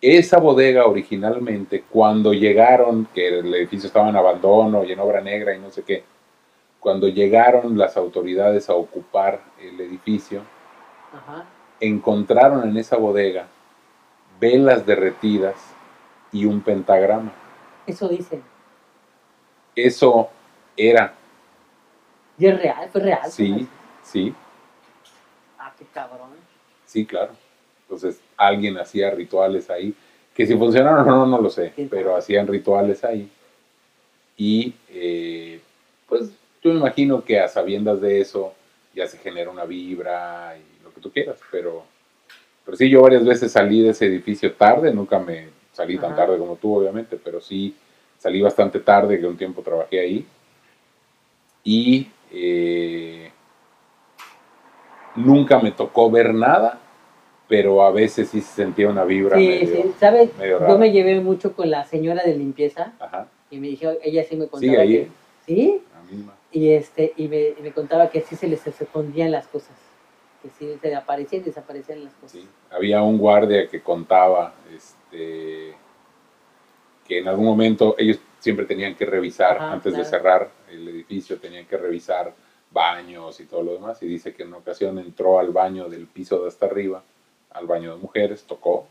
Esa 0.00 0.38
bodega 0.38 0.86
originalmente, 0.86 1.84
cuando 1.90 2.32
llegaron, 2.32 3.06
que 3.12 3.40
el 3.40 3.54
edificio 3.54 3.88
estaba 3.88 4.08
en 4.08 4.16
abandono 4.16 4.84
y 4.84 4.92
en 4.92 5.00
obra 5.00 5.20
negra 5.20 5.54
y 5.54 5.58
no 5.58 5.70
sé 5.70 5.82
qué, 5.82 6.04
cuando 6.78 7.08
llegaron 7.08 7.76
las 7.76 7.96
autoridades 7.96 8.70
a 8.70 8.74
ocupar 8.74 9.42
el 9.60 9.78
edificio, 9.80 10.40
encontraron 11.80 12.68
en 12.68 12.76
esa 12.78 12.96
bodega 12.96 13.46
velas 14.40 14.86
derretidas 14.86 15.56
y 16.32 16.46
un 16.46 16.62
pentagrama. 16.62 17.32
Eso 17.86 18.08
dicen. 18.08 18.42
Eso 19.76 20.30
era 20.76 21.14
¿Y 22.40 22.46
es 22.46 22.58
real? 22.58 22.88
¿Fue 22.90 23.02
real? 23.02 23.30
Sí, 23.30 23.68
sí. 24.02 24.34
Ah, 25.58 25.74
qué 25.78 25.84
cabrón. 25.92 26.30
Sí, 26.86 27.04
claro. 27.04 27.32
Entonces, 27.82 28.18
alguien 28.34 28.78
hacía 28.78 29.10
rituales 29.10 29.68
ahí, 29.68 29.94
que 30.34 30.46
si 30.46 30.56
funcionaron 30.56 31.06
o 31.06 31.16
no, 31.16 31.26
no 31.26 31.38
lo 31.38 31.50
sé, 31.50 31.74
pero 31.90 32.16
hacían 32.16 32.46
rituales 32.46 33.04
ahí. 33.04 33.30
Y, 34.38 34.72
eh, 34.88 35.60
pues, 36.08 36.30
yo 36.62 36.72
me 36.72 36.78
imagino 36.78 37.22
que 37.22 37.38
a 37.38 37.46
sabiendas 37.46 38.00
de 38.00 38.22
eso 38.22 38.54
ya 38.94 39.06
se 39.06 39.18
genera 39.18 39.50
una 39.50 39.66
vibra 39.66 40.56
y 40.56 40.82
lo 40.82 40.94
que 40.94 41.00
tú 41.00 41.12
quieras, 41.12 41.38
pero, 41.52 41.84
pero 42.64 42.74
sí, 42.74 42.88
yo 42.88 43.02
varias 43.02 43.24
veces 43.24 43.52
salí 43.52 43.82
de 43.82 43.90
ese 43.90 44.06
edificio 44.06 44.54
tarde, 44.54 44.94
nunca 44.94 45.18
me 45.18 45.48
salí 45.72 45.98
tan 45.98 46.16
tarde 46.16 46.38
como 46.38 46.56
tú, 46.56 46.78
obviamente, 46.78 47.18
pero 47.22 47.40
sí 47.42 47.76
salí 48.18 48.40
bastante 48.40 48.80
tarde, 48.80 49.20
que 49.20 49.26
un 49.26 49.36
tiempo 49.36 49.60
trabajé 49.60 50.00
ahí. 50.00 50.26
Y 51.62 52.08
eh, 52.30 53.30
nunca 55.16 55.58
me 55.58 55.72
tocó 55.72 56.10
ver 56.10 56.34
nada, 56.34 56.78
pero 57.48 57.82
a 57.82 57.90
veces 57.90 58.28
sí 58.28 58.40
se 58.40 58.54
sentía 58.54 58.88
una 58.88 59.04
vibra. 59.04 59.36
Sí, 59.36 59.66
sí, 59.66 59.94
¿sabes? 59.98 60.30
Yo 60.38 60.78
me 60.78 60.92
llevé 60.92 61.20
mucho 61.20 61.54
con 61.54 61.70
la 61.70 61.84
señora 61.84 62.22
de 62.22 62.36
limpieza 62.36 62.92
y 63.50 63.58
me 63.58 63.68
dijo, 63.68 63.90
ella 64.02 64.24
sí 64.24 64.36
me 64.36 64.46
contaba. 64.46 64.60
¿Sigue 64.60 64.78
ahí? 64.78 65.10
sí. 65.46 65.82
Y, 66.52 66.70
este, 66.70 67.12
y 67.16 67.28
me, 67.28 67.54
me, 67.62 67.70
contaba 67.70 68.10
que 68.10 68.22
sí 68.22 68.34
se 68.34 68.48
les 68.48 68.66
escondían 68.66 69.30
las 69.30 69.46
cosas, 69.46 69.76
que 70.42 70.48
sí 70.48 70.76
se 70.82 70.94
aparecían 70.94 71.42
y 71.42 71.44
desaparecían 71.44 72.04
las 72.04 72.12
cosas. 72.14 72.40
Había 72.70 73.02
un 73.02 73.18
guardia 73.18 73.68
que 73.68 73.80
contaba 73.80 74.52
este, 74.74 75.76
que 77.06 77.18
en 77.18 77.28
algún 77.28 77.46
momento 77.46 77.94
ellos 77.98 78.18
siempre 78.40 78.64
tenían 78.64 78.96
que 78.96 79.06
revisar, 79.06 79.58
antes 79.58 79.96
de 79.96 80.04
cerrar 80.04 80.50
el 80.68 80.88
edificio, 80.88 81.38
tenían 81.38 81.66
que 81.66 81.76
revisar 81.76 82.32
baños 82.72 83.38
y 83.38 83.44
todo 83.44 83.62
lo 83.62 83.74
demás. 83.74 84.02
Y 84.02 84.06
dice 84.06 84.34
que 84.34 84.42
en 84.42 84.48
una 84.48 84.58
ocasión 84.58 84.98
entró 84.98 85.38
al 85.38 85.50
baño 85.50 85.88
del 85.88 86.06
piso 86.06 86.42
de 86.42 86.48
hasta 86.48 86.66
arriba, 86.66 87.02
al 87.52 87.66
baño 87.66 87.94
de 87.94 88.00
mujeres, 88.00 88.42
tocó, 88.44 88.86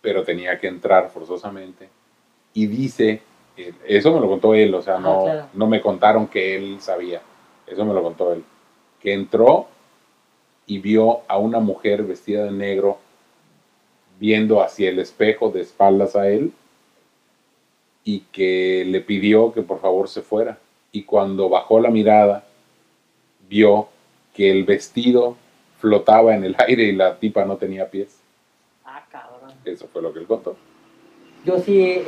pero 0.00 0.22
tenía 0.22 0.60
que 0.60 0.68
entrar 0.68 1.08
forzosamente. 1.10 1.88
Y 2.52 2.66
dice, 2.66 3.22
eh, 3.56 3.72
eso 3.86 4.12
me 4.12 4.20
lo 4.20 4.28
contó 4.28 4.54
él, 4.54 4.74
o 4.74 4.82
sea, 4.82 4.98
no, 4.98 5.48
no 5.54 5.66
me 5.66 5.80
contaron 5.80 6.26
que 6.26 6.54
él 6.54 6.80
sabía, 6.80 7.22
eso 7.66 7.84
me 7.84 7.94
lo 7.94 8.02
contó 8.02 8.32
él, 8.34 8.44
que 9.00 9.14
entró 9.14 9.68
y 10.66 10.78
vio 10.78 11.22
a 11.28 11.38
una 11.38 11.60
mujer 11.60 12.02
vestida 12.02 12.44
de 12.44 12.50
negro 12.50 12.98
viendo 14.18 14.62
hacia 14.62 14.90
el 14.90 14.98
espejo 14.98 15.50
de 15.50 15.62
espaldas 15.62 16.14
a 16.14 16.28
él 16.28 16.52
y 18.04 18.20
que 18.32 18.84
le 18.86 19.00
pidió 19.00 19.52
que 19.52 19.62
por 19.62 19.80
favor 19.80 20.08
se 20.08 20.22
fuera. 20.22 20.58
Y 20.90 21.04
cuando 21.04 21.48
bajó 21.48 21.80
la 21.80 21.90
mirada, 21.90 22.44
vio 23.48 23.88
que 24.34 24.50
el 24.50 24.64
vestido 24.64 25.36
flotaba 25.78 26.34
en 26.34 26.44
el 26.44 26.56
aire 26.66 26.84
y 26.84 26.92
la 26.92 27.18
tipa 27.18 27.44
no 27.44 27.56
tenía 27.56 27.90
pies. 27.90 28.20
Ah, 28.84 29.04
cabrón. 29.10 29.52
Eso 29.64 29.88
fue 29.92 30.02
lo 30.02 30.12
que 30.12 30.20
él 30.20 30.26
contó. 30.26 30.56
Yo 31.44 31.58
sí, 31.58 32.00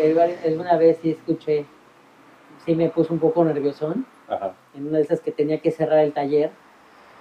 alguna 0.45 0.77
vez 0.77 0.99
sí 1.03 1.11
escuché, 1.11 1.67
sí 2.65 2.75
me 2.75 2.89
puse 2.89 3.13
un 3.13 3.19
poco 3.19 3.45
nerviosón. 3.45 4.07
Ajá. 4.29 4.55
En 4.75 4.87
una 4.87 4.99
de 4.99 5.05
esas 5.05 5.21
que 5.21 5.33
tenía 5.33 5.59
que 5.59 5.71
cerrar 5.71 5.99
el 5.99 6.13
taller, 6.13 6.51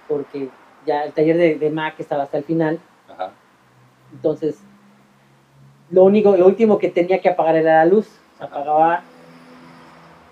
porque 0.08 0.48
ya 0.86 1.04
el 1.04 1.12
taller 1.12 1.36
de, 1.36 1.56
de 1.56 1.70
Mac 1.70 1.94
estaba 1.98 2.22
hasta 2.22 2.38
el 2.38 2.44
final. 2.44 2.78
Ajá. 3.08 3.32
Entonces, 4.12 4.60
lo 5.90 6.04
único, 6.04 6.36
lo 6.36 6.46
último 6.46 6.78
que 6.78 6.88
tenía 6.88 7.20
que 7.20 7.28
apagar 7.28 7.56
era 7.56 7.84
la 7.84 7.86
luz. 7.86 8.08
Se 8.38 8.44
apagaba 8.44 9.02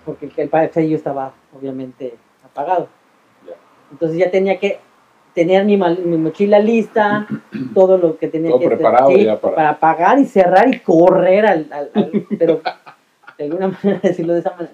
porque 0.05 0.25
el, 0.25 0.49
el 0.51 0.93
estaba 0.93 1.33
obviamente 1.55 2.15
apagado. 2.43 2.89
Entonces 3.91 4.17
ya 4.17 4.31
tenía 4.31 4.59
que 4.59 4.79
tener 5.33 5.65
mi, 5.65 5.77
mi 5.77 6.17
mochila 6.17 6.59
lista, 6.59 7.27
todo 7.73 7.97
lo 7.97 8.17
que 8.17 8.27
tenía 8.27 8.57
que 8.57 8.67
preparado 8.67 9.11
para... 9.41 9.69
apagar 9.69 10.19
y 10.19 10.25
cerrar 10.25 10.73
y 10.73 10.79
correr 10.79 11.45
al, 11.45 11.69
pero 12.37 12.61
de 13.37 13.43
alguna 13.43 13.67
manera 13.83 13.99
decirlo 14.01 14.33
de 14.33 14.39
esa 14.39 14.51
manera. 14.51 14.73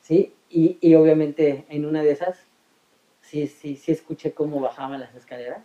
Sí, 0.00 0.32
y, 0.48 0.78
y, 0.80 0.94
obviamente 0.94 1.66
en 1.68 1.84
una 1.84 2.02
de 2.02 2.12
esas 2.12 2.38
sí, 3.20 3.46
sí, 3.48 3.76
sí 3.76 3.92
escuché 3.92 4.32
cómo 4.32 4.60
bajaban 4.60 5.00
las 5.00 5.14
escaleras. 5.14 5.62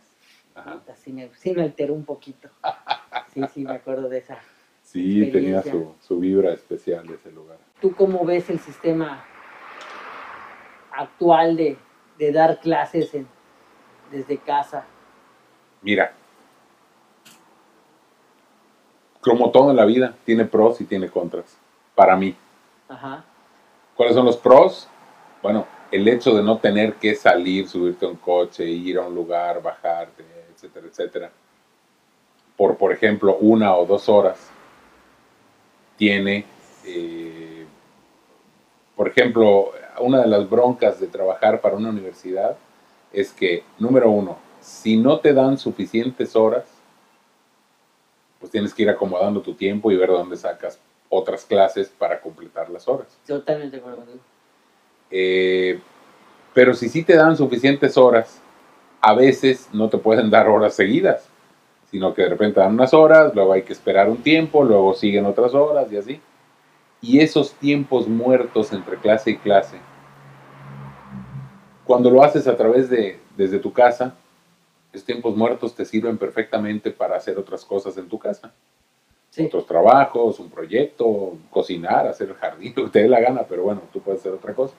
Sí 0.95 1.13
me, 1.13 1.29
sí 1.35 1.53
me 1.53 1.63
alteró 1.63 1.93
un 1.93 2.03
poquito. 2.03 2.49
Sí, 3.33 3.41
sí, 3.53 3.63
me 3.63 3.75
acuerdo 3.75 4.09
de 4.09 4.17
esa. 4.17 4.39
Sí, 4.91 5.31
tenía 5.31 5.61
su, 5.63 5.95
su 6.01 6.19
vibra 6.19 6.51
especial 6.51 7.09
ese 7.09 7.31
lugar. 7.31 7.57
¿Tú 7.79 7.95
cómo 7.95 8.25
ves 8.25 8.49
el 8.49 8.59
sistema 8.59 9.23
actual 10.91 11.55
de, 11.55 11.77
de 12.17 12.31
dar 12.33 12.59
clases 12.59 13.13
en, 13.13 13.25
desde 14.11 14.37
casa? 14.37 14.83
Mira, 15.81 16.11
como 19.21 19.49
todo 19.51 19.71
en 19.71 19.77
la 19.77 19.85
vida, 19.85 20.13
tiene 20.25 20.43
pros 20.43 20.81
y 20.81 20.83
tiene 20.83 21.09
contras, 21.09 21.57
para 21.95 22.17
mí. 22.17 22.35
Ajá. 22.89 23.23
¿Cuáles 23.95 24.13
son 24.13 24.25
los 24.25 24.35
pros? 24.35 24.89
Bueno, 25.41 25.67
el 25.89 26.05
hecho 26.09 26.35
de 26.35 26.43
no 26.43 26.57
tener 26.57 26.95
que 26.95 27.15
salir, 27.15 27.69
subirte 27.69 28.05
a 28.05 28.09
un 28.09 28.17
coche, 28.17 28.65
ir 28.65 28.97
a 28.97 29.07
un 29.07 29.15
lugar, 29.15 29.61
bajarte, 29.61 30.25
etcétera, 30.53 30.87
etcétera, 30.87 31.31
por, 32.57 32.75
por 32.75 32.91
ejemplo, 32.91 33.37
una 33.37 33.73
o 33.77 33.85
dos 33.85 34.09
horas, 34.09 34.51
tiene, 36.01 36.45
eh, 36.83 37.63
por 38.95 39.07
ejemplo, 39.07 39.71
una 39.99 40.21
de 40.21 40.27
las 40.27 40.49
broncas 40.49 40.99
de 40.99 41.05
trabajar 41.05 41.61
para 41.61 41.75
una 41.75 41.91
universidad 41.91 42.57
es 43.13 43.31
que, 43.31 43.63
número 43.77 44.09
uno, 44.09 44.39
si 44.61 44.97
no 44.97 45.19
te 45.19 45.31
dan 45.31 45.59
suficientes 45.59 46.35
horas, 46.35 46.65
pues 48.39 48.51
tienes 48.51 48.73
que 48.73 48.81
ir 48.81 48.89
acomodando 48.89 49.43
tu 49.43 49.53
tiempo 49.53 49.91
y 49.91 49.95
ver 49.95 50.09
dónde 50.09 50.37
sacas 50.37 50.79
otras 51.07 51.45
clases 51.45 51.89
para 51.89 52.19
completar 52.19 52.71
las 52.71 52.87
horas. 52.87 53.15
Totalmente 53.27 53.75
de 53.75 53.81
acuerdo 53.83 54.03
eh, 55.11 55.79
pero 56.55 56.73
si 56.73 56.89
sí 56.89 57.03
te 57.03 57.15
dan 57.15 57.37
suficientes 57.37 57.95
horas, 57.95 58.41
a 59.01 59.13
veces 59.13 59.69
no 59.71 59.87
te 59.87 59.99
pueden 59.99 60.31
dar 60.31 60.47
horas 60.47 60.73
seguidas, 60.73 61.29
sino 61.91 62.13
que 62.13 62.23
de 62.23 62.29
repente 62.29 62.59
dan 62.59 62.73
unas 62.73 62.93
horas, 62.93 63.35
luego 63.35 63.53
hay 63.53 63.61
que 63.61 63.73
esperar 63.73 64.09
un 64.09 64.23
tiempo, 64.23 64.63
luego 64.63 64.93
siguen 64.93 65.25
otras 65.25 65.53
horas 65.53 65.91
y 65.91 65.97
así. 65.97 66.21
Y 67.01 67.19
esos 67.19 67.53
tiempos 67.53 68.07
muertos 68.07 68.71
entre 68.73 68.97
clase 68.97 69.31
y 69.31 69.37
clase 69.37 69.77
cuando 71.91 72.09
lo 72.09 72.23
haces 72.23 72.47
a 72.47 72.55
través 72.55 72.89
de, 72.89 73.19
desde 73.35 73.59
tu 73.59 73.73
casa, 73.73 74.15
esos 74.93 75.05
tiempos 75.05 75.35
muertos 75.35 75.75
te 75.75 75.83
sirven 75.83 76.17
perfectamente 76.17 76.89
para 76.89 77.17
hacer 77.17 77.37
otras 77.37 77.65
cosas 77.65 77.97
en 77.97 78.07
tu 78.07 78.17
casa. 78.17 78.53
Otros 79.37 79.65
trabajos, 79.65 80.39
un 80.39 80.49
proyecto, 80.49 81.37
cocinar, 81.49 82.07
hacer 82.07 82.29
el 82.29 82.35
jardín, 82.35 82.73
lo 82.77 82.85
que 82.85 82.91
te 82.91 82.99
dé 82.99 83.09
la 83.09 83.19
gana, 83.19 83.43
pero 83.43 83.63
bueno, 83.63 83.81
tú 83.91 83.99
puedes 83.99 84.21
hacer 84.21 84.31
otra 84.31 84.53
cosa. 84.53 84.73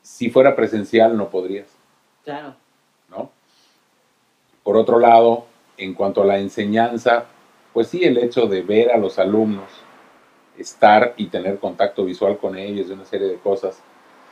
Si 0.00 0.30
fuera 0.30 0.56
presencial 0.56 1.18
no 1.18 1.28
podrías. 1.28 1.68
Claro. 2.24 2.56
Por 4.66 4.76
otro 4.76 4.98
lado, 4.98 5.44
en 5.76 5.94
cuanto 5.94 6.22
a 6.22 6.26
la 6.26 6.38
enseñanza, 6.38 7.26
pues 7.72 7.86
sí, 7.86 8.02
el 8.02 8.18
hecho 8.18 8.48
de 8.48 8.62
ver 8.62 8.90
a 8.90 8.96
los 8.96 9.16
alumnos, 9.16 9.70
estar 10.58 11.14
y 11.16 11.26
tener 11.26 11.60
contacto 11.60 12.04
visual 12.04 12.36
con 12.36 12.58
ellos, 12.58 12.88
de 12.88 12.94
una 12.94 13.04
serie 13.04 13.28
de 13.28 13.36
cosas, 13.36 13.80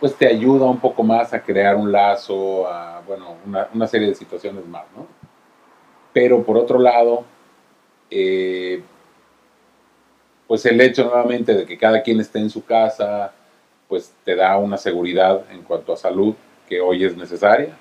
pues 0.00 0.16
te 0.16 0.26
ayuda 0.26 0.66
un 0.66 0.80
poco 0.80 1.04
más 1.04 1.32
a 1.32 1.40
crear 1.40 1.76
un 1.76 1.92
lazo, 1.92 2.66
a, 2.66 3.00
bueno, 3.06 3.36
una, 3.72 3.86
serie 3.86 4.08
de 4.08 4.16
situaciones 4.16 4.66
más. 4.66 4.82
Pero 6.12 6.42
por 6.42 6.56
otro 6.56 6.80
lado, 6.80 7.22
eh, 8.10 8.82
pues 10.48 10.66
el 10.66 10.80
hecho 10.80 11.04
nuevamente 11.04 11.54
de 11.54 11.64
que 11.64 11.78
cada 11.78 12.02
quien 12.02 12.18
esté 12.18 12.40
en 12.40 12.50
su 12.50 12.64
casa, 12.64 13.32
pues 13.88 14.12
te 14.24 14.34
da 14.34 14.58
una 14.58 14.78
seguridad 14.78 15.44
en 15.52 15.62
cuanto 15.62 15.92
a 15.92 15.96
salud 15.96 16.34
que 16.68 16.80
hoy 16.80 17.04
es 17.04 17.16
necesaria, 17.16 17.76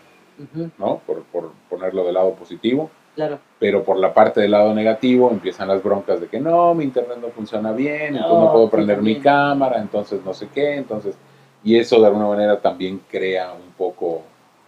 ¿no? 0.78 1.00
Por, 1.06 1.24
por, 1.24 1.52
ponerlo 1.70 2.06
del 2.06 2.16
lado 2.16 2.34
positivo. 2.34 2.90
Claro. 3.16 3.40
Pero 3.60 3.84
por 3.84 3.98
la 3.98 4.14
parte 4.14 4.42
del 4.42 4.52
lado 4.52 4.74
negativo 4.74 5.30
empiezan 5.30 5.68
las 5.68 5.84
broncas 5.84 6.20
de 6.20 6.28
que 6.28 6.40
no, 6.40 6.74
mi 6.74 6.84
internet 6.84 7.20
no 7.22 7.30
funciona 7.30 7.72
bien, 7.72 8.16
entonces 8.16 8.40
no 8.40 8.52
puedo 8.52 8.70
prender 8.70 9.02
mi 9.02 9.20
cámara, 9.20 9.80
entonces 9.80 10.24
no 10.26 10.34
sé 10.34 10.48
qué, 10.52 10.78
entonces 10.78 11.16
y 11.64 11.78
eso 11.78 12.00
de 12.00 12.08
alguna 12.08 12.28
manera 12.28 12.60
también 12.60 13.02
crea 13.10 13.54
un 13.54 13.72
poco 13.78 14.24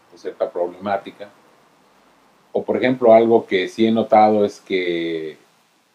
pues, 0.09 0.21
cierta 0.21 0.49
problemática. 0.49 1.27
O 2.53 2.63
por 2.63 2.77
ejemplo, 2.77 3.13
algo 3.13 3.45
que 3.45 3.67
sí 3.67 3.85
he 3.85 3.91
notado 3.91 4.45
es 4.45 4.61
que, 4.61 5.37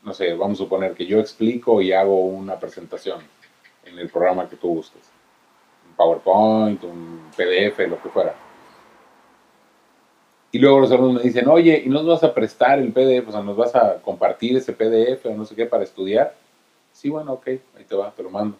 no 0.02 0.12
sé, 0.12 0.34
vamos 0.34 0.58
a 0.58 0.64
suponer 0.64 0.92
que 0.92 1.06
yo 1.06 1.18
explico 1.18 1.80
y 1.80 1.92
hago 1.92 2.26
una 2.26 2.58
presentación 2.58 3.20
en 3.86 3.98
el 3.98 4.10
programa 4.10 4.46
que 4.48 4.56
tú 4.56 4.68
gustes. 4.68 5.10
Un 5.88 5.96
PowerPoint, 5.96 6.84
un 6.84 7.30
PDF, 7.34 7.78
lo 7.88 8.02
que 8.02 8.10
fuera. 8.10 8.34
Y 10.52 10.58
luego 10.58 10.80
los 10.80 10.90
alumnos 10.90 11.22
me 11.22 11.28
dicen, 11.28 11.48
oye, 11.48 11.82
¿y 11.84 11.88
nos 11.88 12.04
vas 12.04 12.24
a 12.24 12.34
prestar 12.34 12.80
el 12.80 12.92
PDF? 12.92 13.28
O 13.28 13.32
sea, 13.32 13.42
¿nos 13.42 13.56
vas 13.56 13.74
a 13.76 14.00
compartir 14.02 14.56
ese 14.56 14.72
PDF 14.72 15.26
o 15.26 15.34
no 15.34 15.44
sé 15.44 15.54
qué 15.54 15.66
para 15.66 15.84
estudiar? 15.84 16.34
Sí, 16.92 17.08
bueno, 17.08 17.34
ok, 17.34 17.46
ahí 17.46 17.84
te 17.88 17.94
va, 17.94 18.10
te 18.10 18.22
lo 18.22 18.30
mando. 18.30 18.56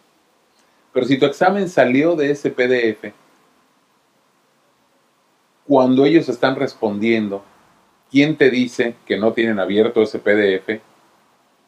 Pero 0.92 1.06
si 1.06 1.18
tu 1.18 1.26
examen 1.26 1.68
salió 1.68 2.14
de 2.14 2.30
ese 2.30 2.50
PDF, 2.50 3.12
cuando 5.66 6.04
ellos 6.04 6.28
están 6.28 6.56
respondiendo, 6.56 7.42
¿quién 8.10 8.36
te 8.36 8.50
dice 8.50 8.94
que 9.06 9.16
no 9.16 9.32
tienen 9.32 9.58
abierto 9.58 10.02
ese 10.02 10.18
PDF 10.18 10.80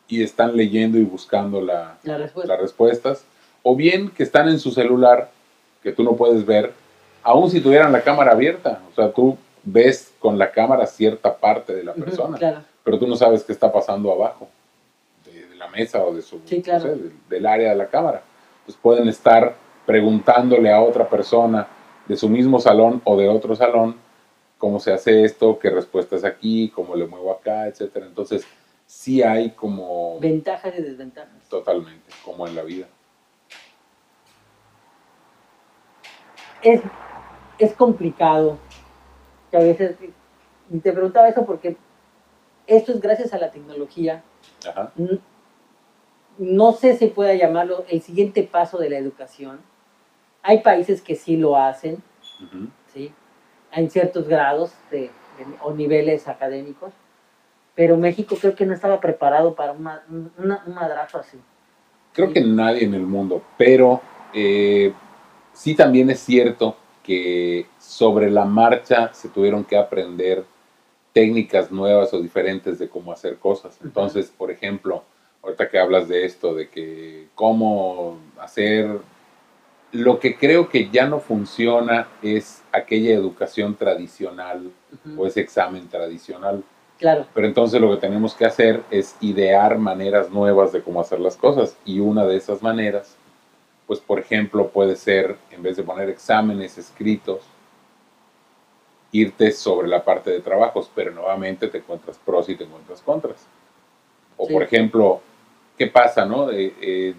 y 0.08 0.22
están 0.22 0.56
leyendo 0.56 0.98
y 0.98 1.04
buscando 1.04 1.60
las 1.60 2.02
respuestas? 2.60 3.24
O 3.62 3.76
bien 3.76 4.08
que 4.08 4.22
están 4.22 4.48
en 4.48 4.58
su 4.58 4.70
celular, 4.70 5.30
que 5.82 5.92
tú 5.92 6.04
no 6.04 6.16
puedes 6.16 6.44
ver, 6.46 6.72
aun 7.22 7.50
si 7.50 7.60
tuvieran 7.60 7.92
la 7.92 8.02
cámara 8.02 8.32
abierta. 8.32 8.82
O 8.90 8.94
sea, 8.94 9.12
tú 9.12 9.36
ves 9.64 10.12
con 10.18 10.38
la 10.38 10.50
cámara 10.50 10.86
cierta 10.86 11.36
parte 11.36 11.74
de 11.74 11.84
la 11.84 11.94
persona, 11.94 12.64
pero 12.82 12.98
tú 12.98 13.06
no 13.06 13.16
sabes 13.16 13.44
qué 13.44 13.52
está 13.52 13.72
pasando 13.72 14.12
abajo 14.12 14.48
de, 15.24 15.56
la 15.56 15.68
mesa 15.68 16.04
o 16.04 16.14
de 16.14 16.22
su, 16.22 16.40
del 17.28 17.46
área 17.46 17.70
de 17.70 17.76
la 17.76 17.86
cámara 17.86 18.22
pues 18.64 18.76
pueden 18.76 19.08
estar 19.08 19.54
preguntándole 19.86 20.72
a 20.72 20.80
otra 20.80 21.08
persona 21.08 21.66
de 22.06 22.16
su 22.16 22.28
mismo 22.28 22.60
salón 22.60 23.00
o 23.04 23.16
de 23.16 23.28
otro 23.28 23.54
salón 23.56 23.96
cómo 24.62 24.78
se 24.78 24.92
hace 24.92 25.24
esto, 25.24 25.58
qué 25.58 25.70
respuesta 25.70 26.14
es 26.14 26.24
aquí, 26.24 26.68
cómo 26.68 26.94
le 26.94 27.04
muevo 27.04 27.32
acá, 27.32 27.66
etcétera. 27.66 28.06
Entonces, 28.06 28.46
sí 28.86 29.20
hay 29.20 29.50
como... 29.50 30.20
Ventajas 30.20 30.72
y 30.78 30.82
desventajas. 30.82 31.48
Totalmente, 31.48 32.12
como 32.24 32.46
en 32.46 32.54
la 32.54 32.62
vida. 32.62 32.86
Es, 36.62 36.80
es 37.58 37.72
complicado. 37.72 38.56
Que 39.52 39.56
a 39.58 39.60
veces, 39.60 39.96
y 40.70 40.78
te 40.80 40.92
preguntaba 40.92 41.28
eso 41.28 41.46
porque 41.46 41.76
esto 42.66 42.90
es 42.90 43.00
gracias 43.00 43.32
a 43.32 43.38
la 43.38 43.52
tecnología. 43.52 44.24
Ajá 44.68 44.92
no 46.38 46.72
sé 46.72 46.96
si 46.96 47.06
pueda 47.08 47.34
llamarlo 47.34 47.84
el 47.88 48.00
siguiente 48.00 48.42
paso 48.42 48.78
de 48.78 48.90
la 48.90 48.98
educación. 48.98 49.60
Hay 50.42 50.58
países 50.58 51.02
que 51.02 51.14
sí 51.14 51.36
lo 51.36 51.56
hacen, 51.56 52.02
¿sí? 52.92 53.12
En 53.70 53.90
ciertos 53.90 54.26
grados 54.26 54.74
o 55.62 55.72
niveles 55.72 56.28
académicos, 56.28 56.92
pero 57.74 57.96
México 57.96 58.36
creo 58.40 58.54
que 58.54 58.66
no 58.66 58.74
estaba 58.74 59.00
preparado 59.00 59.54
para 59.54 59.72
una, 59.72 60.02
un 60.08 60.74
madrazo 60.74 61.18
así. 61.18 61.38
Creo 62.12 62.32
que 62.32 62.42
nadie 62.42 62.84
en 62.84 62.94
el 62.94 63.06
mundo, 63.06 63.42
pero 63.56 64.00
eh, 64.34 64.92
sí 65.52 65.74
también 65.74 66.10
es 66.10 66.20
cierto 66.20 66.76
que 67.02 67.66
sobre 67.78 68.30
la 68.30 68.44
marcha 68.44 69.12
se 69.12 69.28
tuvieron 69.28 69.64
que 69.64 69.76
aprender 69.76 70.44
técnicas 71.12 71.70
nuevas 71.70 72.12
o 72.14 72.20
diferentes 72.20 72.78
de 72.78 72.88
cómo 72.88 73.12
hacer 73.12 73.38
cosas. 73.38 73.78
Entonces, 73.84 74.32
por 74.36 74.50
ejemplo, 74.50 75.02
ahorita 75.42 75.68
que 75.68 75.78
hablas 75.78 76.08
de 76.08 76.24
esto, 76.24 76.54
de 76.54 76.68
que 76.68 77.28
cómo 77.34 78.18
hacer, 78.38 78.98
lo 79.92 80.18
que 80.18 80.36
creo 80.36 80.68
que 80.68 80.88
ya 80.90 81.06
no 81.06 81.20
funciona 81.20 82.08
es 82.22 82.62
aquella 82.72 83.12
educación 83.12 83.74
tradicional 83.74 84.70
o 85.16 85.26
ese 85.26 85.40
examen 85.40 85.88
tradicional. 85.88 86.64
Claro. 86.98 87.26
Pero 87.34 87.46
entonces 87.46 87.80
lo 87.80 87.90
que 87.90 87.96
tenemos 87.96 88.34
que 88.34 88.46
hacer 88.46 88.82
es 88.90 89.16
idear 89.20 89.76
maneras 89.76 90.30
nuevas 90.30 90.72
de 90.72 90.82
cómo 90.82 91.00
hacer 91.00 91.20
las 91.20 91.36
cosas. 91.36 91.76
Y 91.84 92.00
una 92.00 92.24
de 92.24 92.36
esas 92.36 92.62
maneras, 92.62 93.16
pues 93.92 94.00
por 94.00 94.18
ejemplo, 94.18 94.68
puede 94.68 94.96
ser, 94.96 95.36
en 95.50 95.62
vez 95.62 95.76
de 95.76 95.82
poner 95.82 96.08
exámenes 96.08 96.78
escritos, 96.78 97.42
irte 99.10 99.52
sobre 99.52 99.86
la 99.86 100.02
parte 100.02 100.30
de 100.30 100.40
trabajos, 100.40 100.90
pero 100.94 101.10
nuevamente 101.10 101.68
te 101.68 101.76
encuentras 101.76 102.18
pros 102.24 102.48
y 102.48 102.54
te 102.54 102.64
encuentras 102.64 103.02
contras. 103.02 103.46
O 104.38 104.48
por 104.48 104.62
ejemplo, 104.62 105.20
¿qué 105.76 105.88
pasa, 105.88 106.24
no? 106.24 106.50
Eh, 106.50 107.14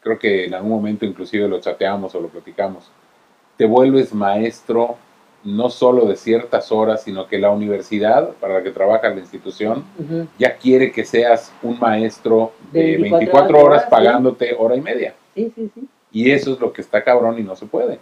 creo 0.00 0.18
que 0.18 0.44
en 0.44 0.52
algún 0.52 0.72
momento 0.72 1.06
inclusive 1.06 1.48
lo 1.48 1.58
chateamos 1.58 2.14
o 2.14 2.20
lo 2.20 2.28
platicamos. 2.28 2.90
Te 3.56 3.64
vuelves 3.64 4.12
maestro 4.12 4.98
no 5.42 5.70
solo 5.70 6.04
de 6.04 6.16
ciertas 6.16 6.70
horas, 6.70 7.04
sino 7.04 7.26
que 7.28 7.38
la 7.38 7.48
universidad 7.48 8.28
para 8.40 8.54
la 8.58 8.62
que 8.62 8.72
trabaja 8.72 9.08
la 9.08 9.20
institución 9.20 9.84
ya 10.38 10.58
quiere 10.58 10.92
que 10.92 11.06
seas 11.06 11.50
un 11.62 11.80
maestro 11.80 12.52
de 12.72 12.98
24, 12.98 13.58
horas, 13.58 13.86
pagándote 13.86 14.54
hora 14.58 14.76
y 14.76 14.82
media. 14.82 15.14
Sí, 15.34 15.50
sí, 15.56 15.70
sí. 15.74 15.88
Y 16.14 16.30
eso 16.30 16.52
es 16.52 16.60
lo 16.60 16.72
que 16.72 16.80
está 16.80 17.02
cabrón 17.02 17.40
y 17.40 17.42
no 17.42 17.56
se 17.56 17.66
puede. 17.66 17.98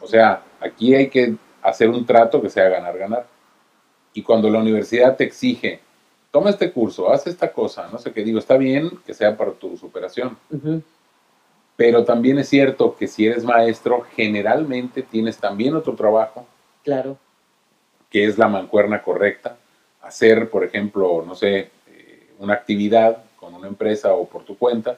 o 0.00 0.06
sea, 0.06 0.44
aquí 0.60 0.94
hay 0.94 1.08
que 1.08 1.34
hacer 1.60 1.90
un 1.90 2.06
trato 2.06 2.40
que 2.40 2.48
sea 2.48 2.68
ganar, 2.68 2.96
ganar. 2.96 3.26
Y 4.14 4.22
cuando 4.22 4.48
la 4.48 4.60
universidad 4.60 5.16
te 5.16 5.24
exige, 5.24 5.80
toma 6.30 6.50
este 6.50 6.70
curso, 6.70 7.10
haz 7.10 7.26
esta 7.26 7.52
cosa, 7.52 7.88
no 7.90 7.98
sé 7.98 8.12
qué 8.12 8.22
digo, 8.22 8.38
está 8.38 8.56
bien 8.56 8.92
que 9.04 9.12
sea 9.12 9.36
para 9.36 9.50
tu 9.50 9.76
superación. 9.76 10.38
Pero 11.74 12.04
también 12.04 12.38
es 12.38 12.48
cierto 12.48 12.94
que 12.96 13.08
si 13.08 13.26
eres 13.26 13.42
maestro, 13.44 14.06
generalmente 14.14 15.02
tienes 15.02 15.38
también 15.38 15.74
otro 15.74 15.96
trabajo. 15.96 16.46
Claro. 16.84 17.18
Que 18.08 18.24
es 18.24 18.38
la 18.38 18.46
mancuerna 18.46 19.02
correcta. 19.02 19.56
Hacer, 20.00 20.48
por 20.48 20.62
ejemplo, 20.62 21.24
no 21.26 21.34
sé, 21.34 21.70
eh, 21.88 22.30
una 22.38 22.54
actividad 22.54 23.24
con 23.34 23.52
una 23.52 23.66
empresa 23.66 24.14
o 24.14 24.26
por 24.28 24.44
tu 24.44 24.56
cuenta 24.56 24.96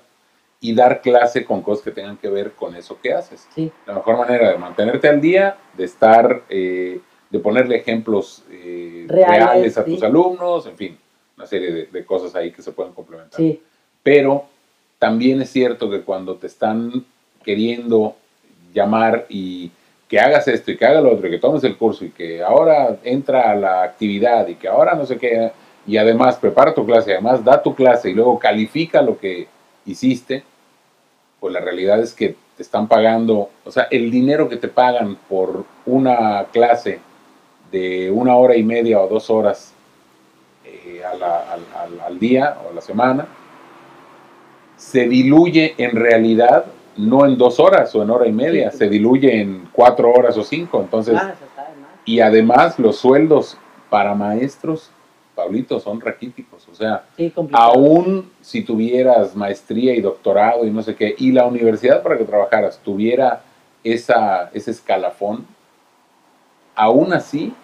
y 0.61 0.75
dar 0.75 1.01
clase 1.01 1.45
con 1.45 1.63
cosas 1.63 1.85
que 1.85 1.91
tengan 1.91 2.19
que 2.19 2.29
ver 2.29 2.53
con 2.53 2.77
eso 2.77 2.99
que 3.01 3.15
haces. 3.15 3.49
La 3.87 3.95
mejor 3.95 4.19
manera 4.19 4.51
de 4.51 4.59
mantenerte 4.59 5.09
al 5.09 5.21
día, 5.21 5.57
de 5.77 5.85
estar, 5.85 6.43
eh, 6.51 7.01
de 7.31 7.39
ponerle 7.39 7.77
ejemplos 7.77 8.45
eh, 8.51 9.07
reales, 9.09 9.79
a 9.79 9.85
tus 9.85 10.03
alumnos, 10.03 10.67
en 10.67 10.77
fin, 10.77 10.99
una 11.37 11.47
serie 11.47 11.89
de, 11.91 12.05
cosas 12.05 12.35
ahí 12.35 12.53
que 12.53 12.61
se 12.61 12.73
pueden 12.73 12.93
complementar. 12.93 13.41
Pero 14.03 14.45
también 14.99 15.41
es 15.41 15.49
cierto 15.49 15.91
que 15.91 16.03
cuando 16.03 16.37
te 16.37 16.47
están 16.47 17.07
queriendo 17.43 18.17
llamar 18.75 19.25
y 19.31 19.71
que 20.09 20.21
hagas 20.21 20.47
esto 20.49 20.73
y 20.73 20.77
que 20.77 20.85
hagas 20.85 21.03
lo 21.03 21.13
otro, 21.13 21.29
y 21.29 21.31
que 21.31 21.39
tomes 21.39 21.65
el 21.65 21.77
curso 21.77 22.05
y 22.05 22.11
que 22.11 22.43
ahora 22.43 22.99
entra 23.03 23.51
a 23.51 23.55
la 23.55 23.83
actividad 23.83 24.47
y 24.49 24.57
que 24.57 24.69
ahora 24.69 24.95
no 24.95 25.07
sé 25.07 25.17
qué, 25.17 25.53
y 25.87 25.97
además 25.97 26.37
prepara 26.37 26.75
tu 26.75 26.85
clase, 26.85 27.13
además 27.13 27.43
da 27.43 27.63
tu 27.63 27.75
clase 27.75 28.11
y 28.11 28.15
luego 28.15 28.39
califica 28.39 29.01
lo 29.01 29.19
que 29.19 29.49
hiciste, 29.93 30.45
pues 31.39 31.53
la 31.53 31.61
realidad 31.61 32.01
es 32.01 32.15
que 32.15 32.37
te 32.57 32.63
están 32.63 32.89
pagando, 32.89 33.51
o 33.65 33.71
sea, 33.71 33.89
el 33.91 34.11
dinero 34.11 34.49
que 34.49 34.57
te 34.57 34.69
pagan 34.69 35.17
por 35.29 35.65
una 35.87 36.47
clase 36.53 37.01
de 37.73 38.11
una 38.11 38.37
hora 38.37 38.57
y 38.57 38.63
media 38.63 39.01
o 39.01 39.09
dos 39.09 39.31
horas 39.31 39.73
eh, 40.65 41.03
al, 41.05 42.19
día 42.19 42.59
o 42.65 42.71
a 42.71 42.75
la 42.75 42.81
semana, 42.81 43.27
se 44.77 45.09
diluye 45.09 45.75
en 45.79 45.93
realidad 45.93 46.67
no 46.97 47.25
en 47.25 47.39
dos 47.39 47.61
horas 47.61 47.95
o 47.95 48.03
en 48.03 48.11
hora 48.11 48.27
y 48.27 48.33
media, 48.33 48.71
se 48.71 48.89
diluye 48.89 49.41
en 49.41 49.69
cuatro 49.73 50.13
horas 50.13 50.37
o 50.37 50.43
cinco. 50.43 50.81
Entonces, 50.81 51.17
ah, 51.19 51.35
y 52.05 52.21
además 52.21 52.79
los 52.79 52.97
sueldos 52.97 53.57
para 53.89 54.15
maestros 54.15 54.91
Pablito, 55.41 55.81
son 55.81 56.01
raquíticos. 56.01 56.69
O 56.69 56.75
sea, 56.75 57.05
aún 57.53 58.31
si 58.43 58.63
tuvieras 58.63 59.35
maestría 59.35 59.95
y 59.95 60.03
doctorado 60.03 60.67
y 60.67 60.71
no 60.71 60.83
sé 60.83 60.95
qué, 60.95 61.15
y 61.17 61.33
la 61.33 61.47
universidad 61.47 62.03
para 62.03 62.19
que 62.19 62.25
trabajaras 62.25 62.79
tuviera 62.85 63.43
esa, 63.83 64.51
ese 64.53 64.71
escalafón, 64.71 65.47
aún 66.75 67.15
así 67.15 67.55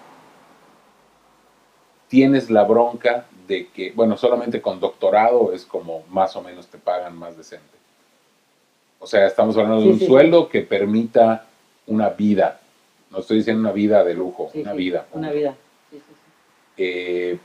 tienes 2.09 2.51
la 2.51 2.65
bronca 2.65 3.27
de 3.47 3.67
que, 3.69 3.93
bueno, 3.93 4.17
solamente 4.17 4.63
con 4.63 4.81
doctorado 4.81 5.53
es 5.53 5.67
como 5.67 6.03
más 6.09 6.35
o 6.35 6.43
menos 6.43 6.67
te 6.69 6.79
pagan 6.79 7.15
más 7.15 7.37
decente. 7.37 7.77
O 8.99 9.07
sea, 9.07 9.27
estamos 9.27 9.55
hablando 9.59 9.83
de 9.83 9.91
un 9.91 10.01
sueldo 10.01 10.49
que 10.49 10.63
permita 10.63 11.45
una 11.87 12.09
vida. 12.09 12.59
No 13.11 13.19
estoy 13.19 13.39
diciendo 13.39 13.61
una 13.61 13.73
vida 13.73 14.03
de 14.03 14.15
lujo, 14.15 14.51
una 14.55 14.73
vida. 14.73 15.07
Una 15.13 15.31
vida. 15.31 15.55
Eh, 16.79 17.39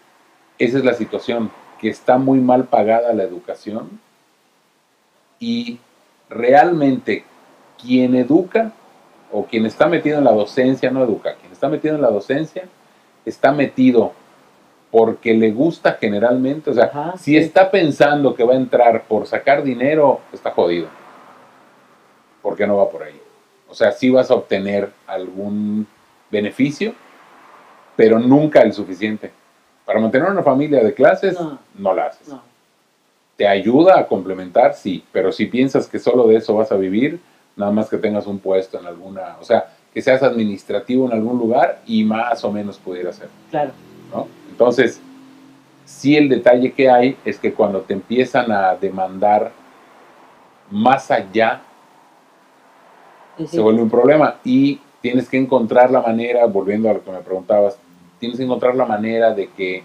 esa 0.66 0.78
es 0.78 0.86
la 0.86 0.94
situación, 0.94 1.52
que 1.80 1.90
está 1.90 2.18
muy 2.18 2.40
mal 2.40 2.66
pagada 2.66 3.14
la 3.14 3.24
educación 3.24 4.00
y 5.40 5.80
realmente 6.30 7.24
quien 7.82 8.16
educa 8.16 8.72
o 9.32 9.46
quien 9.46 9.66
está 9.66 9.88
metido 9.88 10.20
en 10.20 10.24
la 10.24 10.32
docencia 10.32 10.92
no 10.92 11.04
educa, 11.04 11.36
quien 11.36 11.52
está 11.52 11.68
metido 11.68 11.96
en 11.96 12.02
la 12.02 12.10
docencia 12.10 12.66
está 13.26 13.52
metido 13.52 14.14
porque 14.92 15.34
le 15.34 15.52
gusta 15.52 15.98
generalmente, 16.00 16.70
o 16.70 16.74
sea, 16.74 17.14
si 17.18 17.38
está 17.38 17.72
pensando 17.72 18.36
que 18.36 18.44
va 18.44 18.54
a 18.54 18.58
entrar 18.58 19.06
por 19.06 19.26
sacar 19.26 19.64
dinero, 19.64 20.20
está 20.34 20.52
jodido. 20.52 20.88
Porque 22.42 22.68
no 22.68 22.76
va 22.76 22.90
por 22.90 23.04
ahí. 23.04 23.20
O 23.70 23.74
sea, 23.74 23.94
sí 23.94 24.10
vas 24.10 24.30
a 24.30 24.36
obtener 24.36 24.92
algún 25.08 25.88
beneficio, 26.30 26.94
pero 27.96 28.20
nunca 28.20 28.62
el 28.62 28.74
suficiente. 28.74 29.32
Para 29.86 30.00
mantener 30.00 30.30
una 30.30 30.44
familia 30.44 30.84
de 30.84 30.94
clases, 30.94 31.38
no, 31.78 31.94
la 31.94 32.08
haces. 32.08 32.34
¿Te 33.36 33.48
ayuda 33.48 34.00
a 34.00 34.08
complementar? 34.08 34.74
Sí, 34.74 35.04
pero 35.12 35.32
si 35.32 35.48
piensas 35.48 35.88
que 35.88 36.00
solo 36.00 36.28
de 36.28 36.38
eso 36.38 36.56
vas 36.56 36.72
a 36.72 36.76
vivir, 36.76 37.20
nada 37.56 37.72
más 37.72 37.90
que 37.90 37.98
tengas 37.98 38.28
un 38.28 38.40
puesto 38.40 38.80
en 38.80 38.86
alguna, 38.86 39.38
o 39.40 39.44
sea, 39.44 39.74
que 39.94 40.02
seas 40.02 40.24
administrativo 40.24 41.06
en 41.08 41.14
algún 41.14 41.38
lugar 41.38 41.82
y 41.86 42.04
más 42.04 42.44
o 42.44 42.52
menos 42.52 42.78
pudiera 42.78 43.12
ser. 43.12 43.30
Claro. 43.50 43.72
¿no? 44.14 44.28
Entonces, 44.50 45.02
sí 45.86 46.16
el 46.16 46.30
detalle 46.30 46.72
que 46.72 46.90
hay 46.90 47.18
es 47.26 47.38
que 47.40 47.54
cuando 47.54 47.82
te 47.82 47.94
empiezan 47.94 48.52
a 48.52 48.76
demandar 48.76 49.52
más 50.70 51.12
allá, 51.12 51.62
se 53.46 53.60
vuelve 53.60 53.82
un 53.82 53.90
problema 53.90 54.36
y 54.44 54.80
tienes 55.02 55.28
que 55.28 55.38
encontrar 55.38 55.92
la 55.92 56.02
manera, 56.02 56.46
volviendo 56.46 56.90
a 56.90 56.94
lo 56.94 57.04
que 57.04 57.12
me 57.12 57.20
preguntabas, 57.20 57.78
tienes 58.22 58.38
que 58.38 58.44
encontrar 58.44 58.76
la 58.76 58.86
manera 58.86 59.34
de 59.34 59.50
que 59.50 59.84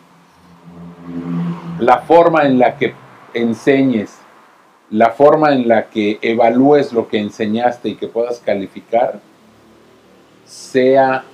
la 1.78 2.00
forma 2.00 2.44
en 2.44 2.58
la 2.58 2.76
que 2.76 2.92
enseñes, 3.32 4.18
la 4.90 5.10
forma 5.10 5.54
en 5.54 5.66
la 5.66 5.86
que 5.86 6.18
evalúes 6.20 6.92
lo 6.92 7.08
que 7.08 7.18
enseñaste 7.18 7.88
y 7.88 7.94
que 7.94 8.08
puedas 8.08 8.38
calificar, 8.40 9.20
sea 10.44 11.24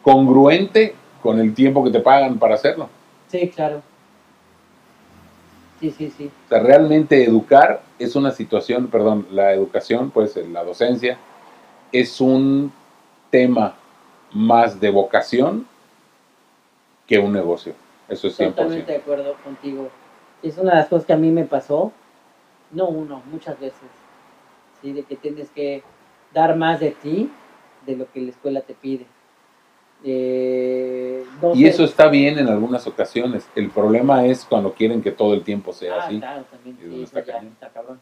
congruente 0.00 0.94
con 1.20 1.40
el 1.40 1.52
tiempo 1.54 1.82
que 1.82 1.90
te 1.90 1.98
pagan 1.98 2.38
para 2.38 2.54
hacerlo. 2.54 2.88
Sí, 3.26 3.48
claro. 3.48 3.82
Sí, 5.80 5.90
sí, 5.90 6.12
sí. 6.16 6.30
O 6.46 6.48
sea, 6.48 6.60
realmente 6.60 7.24
educar 7.24 7.82
es 7.98 8.14
una 8.14 8.30
situación, 8.30 8.86
perdón, 8.86 9.26
la 9.32 9.52
educación, 9.52 10.12
pues 10.12 10.36
la 10.36 10.62
docencia, 10.62 11.18
es 11.90 12.20
un 12.20 12.72
tema 13.30 13.74
más 14.32 14.80
de 14.80 14.90
vocación 14.90 15.66
que 17.06 17.18
un 17.18 17.32
negocio. 17.32 17.74
Eso 18.08 18.26
es 18.28 18.38
100%. 18.38 18.48
Totalmente 18.50 18.92
de 18.92 18.98
acuerdo 18.98 19.34
contigo. 19.44 19.88
Es 20.42 20.58
una 20.58 20.72
de 20.72 20.76
las 20.78 20.88
cosas 20.88 21.06
que 21.06 21.12
a 21.12 21.16
mí 21.16 21.30
me 21.30 21.44
pasó, 21.44 21.92
no 22.72 22.88
uno, 22.88 23.22
muchas 23.30 23.58
veces, 23.60 23.78
¿sí? 24.80 24.92
de 24.92 25.02
que 25.04 25.16
tienes 25.16 25.50
que 25.50 25.82
dar 26.32 26.56
más 26.56 26.80
de 26.80 26.90
ti 26.90 27.30
de 27.86 27.96
lo 27.96 28.10
que 28.10 28.20
la 28.20 28.30
escuela 28.30 28.60
te 28.60 28.74
pide. 28.74 29.06
Eh, 30.04 31.24
y 31.54 31.66
eso 31.66 31.84
está 31.84 32.08
bien 32.08 32.38
en 32.38 32.48
algunas 32.48 32.86
ocasiones. 32.86 33.48
El 33.54 33.70
problema 33.70 34.26
es 34.26 34.44
cuando 34.44 34.72
quieren 34.72 35.00
que 35.00 35.12
todo 35.12 35.34
el 35.34 35.42
tiempo 35.42 35.72
sea 35.72 35.94
ah, 35.94 36.06
así. 36.06 36.18
Claro, 36.18 36.44
también. 36.50 36.76
Sí, 36.80 37.02
está, 37.02 37.68
cabrón. 37.68 38.00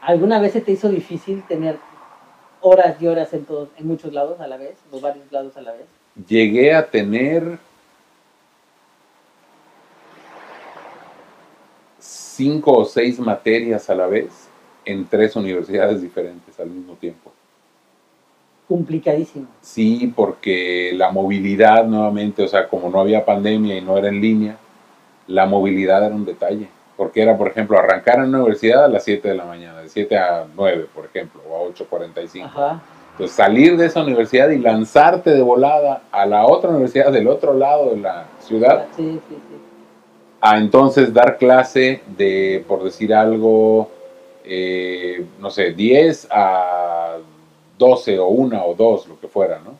¿Alguna 0.00 0.40
vez 0.40 0.52
se 0.52 0.60
te 0.60 0.72
hizo 0.72 0.88
difícil 0.88 1.44
tener 1.44 1.78
horas 2.60 3.00
y 3.00 3.06
horas 3.06 3.32
en 3.32 3.44
todos, 3.44 3.68
en 3.76 3.86
muchos 3.86 4.12
lados 4.12 4.40
a 4.40 4.46
la 4.46 4.56
vez, 4.56 4.76
o 4.90 5.00
varios 5.00 5.30
lados 5.30 5.56
a 5.56 5.62
la 5.62 5.72
vez? 5.72 5.86
Llegué 6.28 6.74
a 6.74 6.88
tener 6.88 7.58
cinco 11.98 12.78
o 12.78 12.84
seis 12.84 13.18
materias 13.18 13.88
a 13.90 13.94
la 13.94 14.06
vez 14.06 14.48
en 14.84 15.06
tres 15.06 15.36
universidades 15.36 16.00
diferentes 16.00 16.58
al 16.58 16.70
mismo 16.70 16.94
tiempo. 16.94 17.32
complicadísimo. 18.66 19.48
Sí, 19.60 20.12
porque 20.14 20.92
la 20.94 21.10
movilidad 21.10 21.84
nuevamente, 21.86 22.44
o 22.44 22.48
sea, 22.48 22.68
como 22.68 22.88
no 22.88 23.00
había 23.00 23.24
pandemia 23.24 23.76
y 23.76 23.80
no 23.80 23.98
era 23.98 24.08
en 24.08 24.20
línea, 24.20 24.56
la 25.26 25.44
movilidad 25.44 26.06
era 26.06 26.14
un 26.14 26.24
detalle. 26.24 26.68
Porque 27.00 27.22
era, 27.22 27.38
por 27.38 27.48
ejemplo, 27.48 27.78
arrancar 27.78 28.18
en 28.18 28.30
la 28.30 28.40
universidad 28.40 28.84
a 28.84 28.88
las 28.88 29.04
7 29.04 29.26
de 29.26 29.34
la 29.34 29.46
mañana, 29.46 29.80
de 29.80 29.88
7 29.88 30.18
a 30.18 30.44
9, 30.54 30.86
por 30.94 31.06
ejemplo, 31.06 31.40
o 31.48 31.56
a 31.56 31.70
8.45. 31.70 32.44
Ajá. 32.44 32.82
Entonces, 33.12 33.34
salir 33.34 33.78
de 33.78 33.86
esa 33.86 34.02
universidad 34.02 34.50
y 34.50 34.58
lanzarte 34.58 35.30
de 35.30 35.40
volada 35.40 36.02
a 36.12 36.26
la 36.26 36.44
otra 36.44 36.68
universidad 36.68 37.10
del 37.10 37.26
otro 37.26 37.54
lado 37.54 37.94
de 37.94 38.02
la 38.02 38.26
ciudad. 38.40 38.84
Sí, 38.94 39.18
sí, 39.30 39.34
sí. 39.34 39.56
A 40.42 40.58
entonces 40.58 41.14
dar 41.14 41.38
clase 41.38 42.02
de, 42.18 42.62
por 42.68 42.84
decir 42.84 43.14
algo, 43.14 43.90
eh, 44.44 45.24
no 45.38 45.48
sé, 45.48 45.72
10 45.72 46.28
a 46.30 47.16
12 47.78 48.18
o 48.18 48.26
1 48.26 48.62
o 48.62 48.74
2, 48.74 49.08
lo 49.08 49.18
que 49.18 49.26
fuera, 49.26 49.58
¿no? 49.64 49.78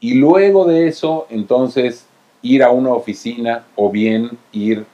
Y 0.00 0.14
luego 0.14 0.64
de 0.64 0.88
eso, 0.88 1.28
entonces, 1.30 2.08
ir 2.42 2.64
a 2.64 2.70
una 2.70 2.90
oficina 2.90 3.64
o 3.76 3.90
bien 3.90 4.36
ir 4.50 4.80
a 4.80 4.93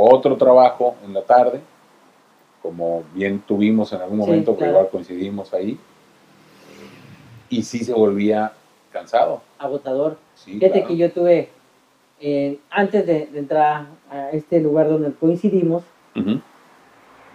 otro 0.00 0.36
trabajo 0.36 0.96
en 1.04 1.14
la 1.14 1.22
tarde, 1.22 1.60
como 2.62 3.04
bien 3.14 3.40
tuvimos 3.40 3.92
en 3.92 4.00
algún 4.00 4.18
momento, 4.18 4.52
porque 4.52 4.70
igual 4.70 4.88
coincidimos 4.90 5.52
ahí, 5.54 5.78
y 7.48 7.62
sí 7.62 7.84
se 7.84 7.92
volvía 7.92 8.52
cansado. 8.92 9.42
Agotador. 9.58 10.18
Fíjate 10.36 10.84
que 10.84 10.96
yo 10.96 11.12
tuve, 11.12 11.48
eh, 12.20 12.58
antes 12.70 13.06
de, 13.06 13.28
entrar 13.34 13.86
a 14.10 14.30
este 14.30 14.60
lugar 14.60 14.88
donde 14.88 15.12
coincidimos, 15.12 15.82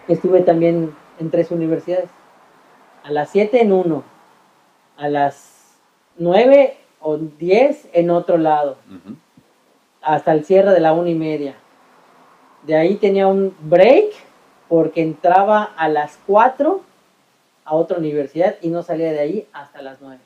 estuve 0.07 0.41
también 0.41 0.95
en 1.19 1.29
tres 1.31 1.51
universidades. 1.51 2.09
A 3.03 3.11
las 3.11 3.29
7 3.29 3.61
en 3.61 3.71
uno, 3.71 4.03
a 4.97 5.09
las 5.09 5.77
9 6.17 6.77
o 7.01 7.17
10 7.17 7.89
en 7.93 8.09
otro 8.09 8.37
lado, 8.37 8.77
hasta 10.01 10.31
el 10.33 10.45
cierre 10.45 10.71
de 10.71 10.79
la 10.79 10.93
una 10.93 11.09
y 11.09 11.15
media. 11.15 11.55
De 12.65 12.75
ahí 12.75 12.95
tenía 12.95 13.27
un 13.27 13.55
break 13.61 14.13
porque 14.67 15.01
entraba 15.01 15.63
a 15.63 15.87
las 15.87 16.17
4 16.25 16.81
a 17.65 17.75
otra 17.75 17.97
universidad 17.97 18.55
y 18.61 18.69
no 18.69 18.83
salía 18.83 19.11
de 19.11 19.19
ahí 19.19 19.47
hasta 19.53 19.81
las 19.81 20.01
9. 20.01 20.19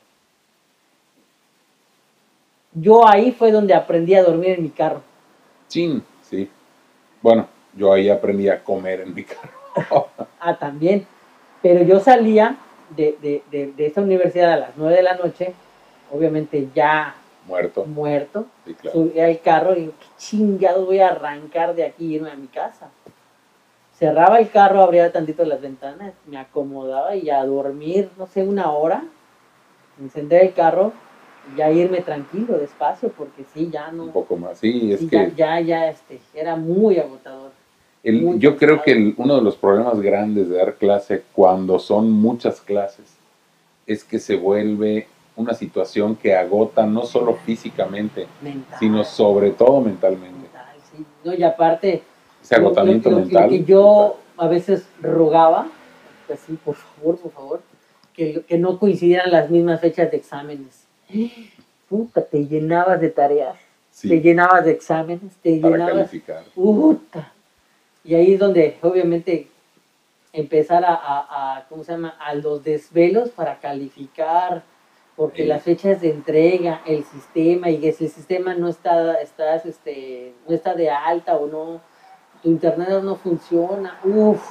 Yo 2.72 3.06
ahí 3.06 3.32
fue 3.32 3.50
donde 3.50 3.74
aprendí 3.74 4.14
a 4.14 4.22
dormir 4.22 4.50
en 4.50 4.62
mi 4.62 4.70
carro. 4.70 5.02
Sí, 5.68 6.02
sí. 6.22 6.48
Bueno, 7.20 7.48
yo 7.74 7.92
ahí 7.92 8.08
aprendí 8.08 8.48
a 8.48 8.62
comer 8.62 9.00
en 9.00 9.14
mi 9.14 9.24
carro. 9.24 10.08
ah, 10.40 10.56
también. 10.56 11.06
Pero 11.62 11.82
yo 11.82 12.00
salía 12.00 12.56
de, 12.96 13.16
de, 13.20 13.72
de, 13.76 13.86
esta 13.86 14.00
universidad 14.00 14.52
a 14.52 14.56
las 14.56 14.70
9 14.76 14.96
de 14.96 15.02
la 15.02 15.14
noche, 15.14 15.52
obviamente 16.10 16.68
ya 16.74 17.14
muerto, 17.46 17.84
muerto 17.84 18.46
subí 18.92 19.18
al 19.20 19.40
carro 19.40 19.76
y 19.76 19.80
digo, 19.80 19.92
qué 19.98 20.06
chingado 20.18 20.86
voy 20.86 21.00
a 21.00 21.08
arrancar 21.08 21.74
de 21.74 21.84
aquí 21.84 22.06
y 22.06 22.14
irme 22.14 22.30
a 22.30 22.36
mi 22.36 22.46
casa. 22.46 22.90
Cerraba 23.98 24.38
el 24.38 24.50
carro, 24.50 24.82
abría 24.82 25.12
tantito 25.12 25.44
las 25.44 25.60
ventanas, 25.60 26.14
me 26.26 26.38
acomodaba 26.38 27.14
y 27.16 27.28
a 27.28 27.44
dormir, 27.44 28.10
no 28.16 28.26
sé, 28.26 28.42
una 28.42 28.70
hora, 28.70 29.04
encender 30.00 30.44
el 30.44 30.54
carro 30.54 30.92
y 31.52 31.58
ya 31.58 31.70
irme 31.70 32.00
tranquilo, 32.00 32.56
despacio, 32.56 33.10
porque 33.10 33.44
sí, 33.52 33.68
ya 33.70 33.90
no. 33.90 34.04
Un 34.04 34.12
poco 34.12 34.36
más, 34.36 34.58
sí, 34.58 34.92
es 34.92 35.00
que. 35.00 35.32
Ya, 35.36 35.60
ya, 35.60 35.60
ya, 35.60 35.90
este, 35.90 36.20
era 36.34 36.56
muy 36.56 36.98
agotador 36.98 37.50
yo 38.02 38.56
creo 38.56 38.82
que 38.82 39.14
uno 39.16 39.36
de 39.36 39.42
los 39.42 39.56
problemas 39.56 40.00
grandes 40.00 40.48
de 40.48 40.56
dar 40.56 40.76
clase 40.76 41.22
cuando 41.32 41.78
son 41.78 42.10
muchas 42.10 42.60
clases 42.60 43.14
es 43.86 44.04
que 44.04 44.18
se 44.18 44.36
vuelve 44.36 45.06
una 45.36 45.54
situación 45.54 46.16
que 46.16 46.34
agota 46.34 46.84
no 46.86 47.04
solo 47.04 47.34
físicamente, 47.34 48.26
sino 48.78 49.04
sobre 49.04 49.50
todo 49.52 49.80
mentalmente. 49.80 50.48
No, 51.24 51.34
y 51.34 51.42
aparte, 51.42 52.02
ese 52.42 52.56
agotamiento 52.56 53.10
mental. 53.10 53.48
que 53.48 53.64
yo 53.64 54.18
a 54.36 54.48
veces 54.48 54.86
rogaba, 55.00 55.68
pues 56.26 56.40
sí, 56.40 56.58
por 56.64 56.74
favor, 56.74 57.18
por 57.18 57.32
favor, 57.32 57.60
que, 58.14 58.42
que 58.46 58.58
no 58.58 58.78
coincidieran 58.78 59.30
las 59.30 59.50
mismas 59.50 59.80
fechas 59.80 60.10
de 60.10 60.16
exámenes. 60.16 60.84
Puta, 61.88 62.22
te 62.22 62.46
llenabas 62.46 63.00
de 63.00 63.10
tareas, 63.10 63.56
te 64.00 64.20
llenabas 64.20 64.64
de 64.64 64.72
exámenes, 64.72 65.36
te 65.42 65.58
Para 65.58 65.72
llenabas. 65.72 65.94
Calificar. 65.94 66.44
Puta 66.54 67.32
y 68.04 68.14
ahí 68.14 68.34
es 68.34 68.40
donde 68.40 68.78
obviamente 68.82 69.48
empezar 70.32 70.84
a, 70.86 71.66
¿cómo 71.68 71.84
se 71.84 71.92
llama? 71.92 72.16
A 72.20 72.34
los 72.34 72.62
desvelos 72.62 73.30
para 73.30 73.58
calificar, 73.58 74.62
porque 75.20 75.44
las 75.44 75.62
fechas 75.62 76.00
de 76.00 76.08
entrega, 76.08 76.80
el 76.86 77.04
sistema, 77.04 77.68
y 77.68 77.76
que 77.76 77.92
si 77.92 78.06
el 78.06 78.10
sistema 78.10 78.54
no 78.54 78.68
está, 78.68 79.20
estás, 79.20 79.66
este, 79.66 80.32
no 80.48 80.54
está 80.54 80.74
de 80.74 80.88
alta 80.88 81.36
o 81.36 81.46
no, 81.46 81.82
tu 82.42 82.48
internet 82.48 82.88
no 83.02 83.16
funciona, 83.16 84.00
uff, 84.02 84.42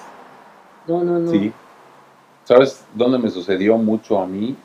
no, 0.85 1.03
no, 1.03 1.17
no. 1.17 1.31
Sí. 1.31 1.51
¿Sabes 2.43 2.85
dónde 2.93 3.17
me 3.17 3.31
sucedió 3.31 3.77
mucho 3.77 4.19
a 4.19 4.27
mí? 4.27 4.55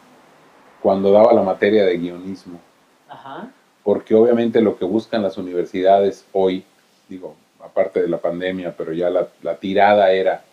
Cuando 0.82 1.10
daba 1.10 1.32
la 1.32 1.40
materia 1.40 1.86
de 1.86 1.96
guionismo. 1.96 2.60
Ajá. 3.08 3.48
Porque 3.82 4.14
obviamente 4.14 4.60
lo 4.60 4.76
que 4.76 4.84
buscan 4.84 5.22
las 5.22 5.38
universidades 5.38 6.26
hoy, 6.34 6.66
digo, 7.08 7.34
aparte 7.64 8.02
de 8.02 8.08
la 8.08 8.18
pandemia, 8.18 8.74
pero 8.76 8.92
ya 8.92 9.08
la, 9.08 9.56
tirada 9.56 10.12
era 10.12 10.44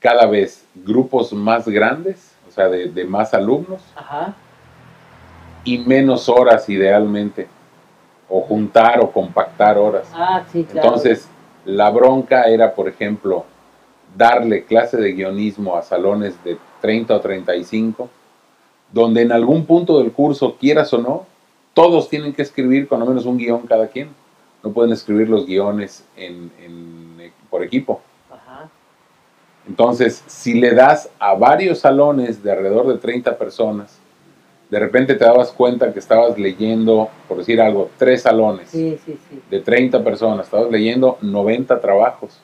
cada 0.00 0.26
vez 0.26 0.66
grupos 0.74 1.32
más 1.32 1.68
grandes, 1.68 2.32
o 2.48 2.50
sea, 2.50 2.68
de, 2.68 3.04
más 3.04 3.34
alumnos, 3.34 3.80
y 5.64 5.78
menos 5.78 6.28
horas 6.28 6.68
idealmente, 6.68 7.48
o 8.28 8.40
juntar 8.42 9.00
o 9.00 9.10
compactar 9.10 9.78
horas. 9.78 10.08
Ah, 10.14 10.44
sí, 10.50 10.64
claro. 10.64 10.88
Entonces, 10.88 11.28
la 11.64 11.90
bronca 11.90 12.44
era, 12.44 12.74
por 12.74 12.88
ejemplo, 12.88 13.44
darle 14.16 14.64
clase 14.64 14.96
de 14.96 15.12
guionismo 15.12 15.76
a 15.76 15.82
salones 15.82 16.42
de 16.44 16.58
30 16.80 17.16
o 17.16 17.20
35, 17.20 18.08
donde 18.92 19.22
en 19.22 19.32
algún 19.32 19.66
punto 19.66 19.98
del 19.98 20.12
curso, 20.12 20.56
quieras 20.56 20.92
o 20.92 20.98
no, 20.98 21.26
todos 21.72 22.08
tienen 22.08 22.32
que 22.32 22.42
escribir 22.42 22.86
con 22.86 23.00
lo 23.00 23.06
menos 23.06 23.26
un 23.26 23.36
guion 23.36 23.66
cada 23.66 23.88
quien 23.88 24.08
no 24.64 24.72
pueden 24.72 24.92
escribir 24.92 25.28
los 25.28 25.46
guiones 25.46 26.04
en, 26.16 26.50
por 27.50 27.62
equipo. 27.62 28.00
Entonces, 29.68 30.22
si 30.26 30.54
le 30.54 30.74
das 30.74 31.10
a 31.18 31.34
varios 31.34 31.78
salones 31.78 32.42
de 32.42 32.52
alrededor 32.52 32.86
de 32.86 32.98
30 32.98 33.38
personas, 33.38 33.98
de 34.70 34.78
repente 34.78 35.14
te 35.14 35.24
dabas 35.24 35.52
cuenta 35.52 35.92
que 35.92 35.98
estabas 35.98 36.38
leyendo, 36.38 37.08
por 37.28 37.38
decir 37.38 37.60
algo, 37.60 37.90
tres 37.98 38.22
salones 38.22 38.72
de 38.72 39.60
30 39.60 40.02
personas, 40.02 40.46
estabas 40.46 40.70
leyendo 40.70 41.18
90 41.20 41.80
trabajos. 41.80 42.40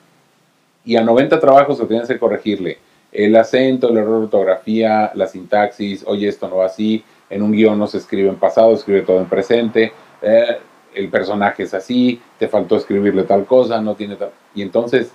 Y 0.85 0.95
a 0.95 1.03
90 1.03 1.39
trabajos 1.39 1.77
te 1.77 1.85
tienes 1.85 2.07
que 2.07 2.17
corregirle 2.17 2.77
el 3.11 3.35
acento, 3.35 3.89
el 3.89 3.97
error 3.97 4.19
de 4.19 4.25
ortografía, 4.25 5.11
la 5.15 5.27
sintaxis, 5.27 6.03
oye, 6.07 6.27
esto 6.27 6.47
no 6.47 6.57
va 6.57 6.67
así, 6.67 7.03
en 7.29 7.41
un 7.41 7.51
guion 7.51 7.77
no 7.77 7.87
se 7.87 7.97
escribe 7.97 8.29
en 8.29 8.37
pasado, 8.37 8.73
escribe 8.73 9.01
todo 9.01 9.19
en 9.19 9.25
presente. 9.25 9.91
Eh, 10.21 10.57
el 10.93 11.09
personaje 11.09 11.63
es 11.63 11.73
así, 11.73 12.21
te 12.37 12.47
faltó 12.47 12.77
escribirle 12.77 13.23
tal 13.23 13.45
cosa, 13.45 13.81
no 13.81 13.95
tiene 13.95 14.15
tal... 14.15 14.31
Y 14.53 14.61
entonces 14.61 15.11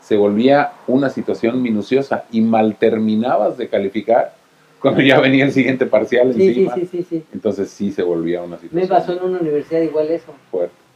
se 0.00 0.16
volvía 0.16 0.72
una 0.86 1.10
situación 1.10 1.60
minuciosa 1.62 2.24
y 2.30 2.40
mal 2.40 2.76
terminabas 2.76 3.58
de 3.58 3.68
calificar 3.68 4.34
cuando 4.80 5.00
ya 5.00 5.20
venía 5.20 5.44
el 5.44 5.52
siguiente 5.52 5.86
parcial 5.86 6.28
encima. 6.28 6.74
Sí, 6.74 6.86
sí, 6.86 7.06
sí, 7.08 7.24
Entonces 7.32 7.70
sí 7.70 7.92
se 7.92 8.02
volvía 8.02 8.42
una 8.42 8.58
situación. 8.58 8.82
Me 8.82 8.86
pasó 8.86 9.12
en 9.12 9.22
una 9.22 9.40
universidad 9.40 9.80
igual 9.80 10.08
eso. 10.10 10.32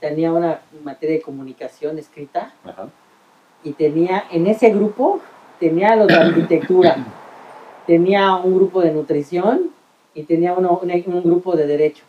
Tenía 0.00 0.32
una 0.32 0.60
materia 0.84 1.16
de 1.16 1.22
comunicación 1.22 1.98
escrita 1.98 2.54
y 3.62 3.72
tenía 3.72 4.24
en 4.30 4.46
ese 4.46 4.70
grupo, 4.70 5.20
tenía 5.60 5.96
los 5.96 6.08
de 6.08 6.14
arquitectura, 6.14 6.96
tenía 7.86 8.34
un 8.36 8.54
grupo 8.56 8.80
de 8.82 8.92
nutrición 8.92 9.70
y 10.14 10.24
tenía 10.24 10.54
uno, 10.54 10.80
un 10.82 11.22
grupo 11.22 11.56
de 11.56 11.66
derecho. 11.66 12.04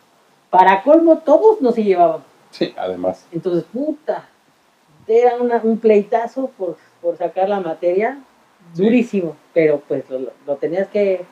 Para 0.50 0.82
colmo, 0.82 1.18
todos 1.18 1.60
no 1.60 1.72
se 1.72 1.82
llevaban. 1.82 2.22
Sí, 2.50 2.72
además. 2.76 3.26
Entonces, 3.32 3.64
puta, 3.64 4.28
era 5.06 5.36
un 5.62 5.78
pleitazo 5.78 6.50
por, 6.56 6.76
sacar 7.18 7.48
la 7.48 7.60
materia, 7.60 8.18
durísimo, 8.74 9.36
pero 9.52 9.82
pues 9.86 10.04
lo, 10.08 10.56
tenías 10.56 10.88
que, 10.88 11.24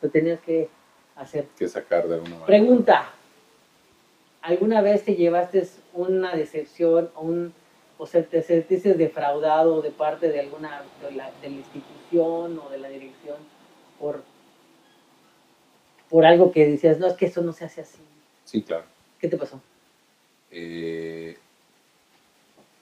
lo 0.00 0.10
tenías 0.10 0.40
que 0.40 0.68
hacer. 1.16 1.46
Que 1.58 1.68
sacar 1.68 2.08
de 2.08 2.14
alguna 2.14 2.30
manera. 2.30 2.46
Pregunta, 2.46 3.10
¿alguna 4.42 4.80
vez 4.82 5.04
te 5.04 5.14
llevaste 5.14 5.66
una 5.94 6.34
decepción 6.34 7.10
o 7.14 7.22
un 7.22 7.54
o 7.98 8.06
se 8.06 8.22
te 8.22 8.42
sentiste 8.42 8.92
defraudado 8.92 9.80
de 9.80 9.90
parte 9.90 10.28
de 10.28 10.40
alguna 10.40 10.82
de 11.00 11.12
la, 11.12 11.30
de 11.40 11.48
la 11.48 11.56
institución 11.56 12.58
o 12.58 12.68
de 12.68 12.76
la 12.76 12.88
dirección 12.88 13.36
por 13.98 14.22
por 16.08 16.24
algo 16.24 16.52
que 16.52 16.66
decías, 16.66 16.98
no, 16.98 17.06
es 17.06 17.14
que 17.14 17.26
eso 17.26 17.42
no 17.42 17.52
se 17.52 17.64
hace 17.64 17.80
así. 17.80 17.98
Sí, 18.44 18.62
claro. 18.62 18.84
¿Qué 19.18 19.28
te 19.28 19.36
pasó? 19.36 19.60
Eh, 20.50 21.36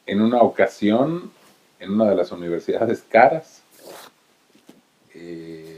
en 0.07 0.21
una 0.21 0.43
ocasión, 0.43 1.33
en 1.79 1.93
una 1.93 2.11
de 2.11 2.17
las 2.17 2.31
universidades 2.33 3.03
caras, 3.03 3.63
eh, 5.15 5.74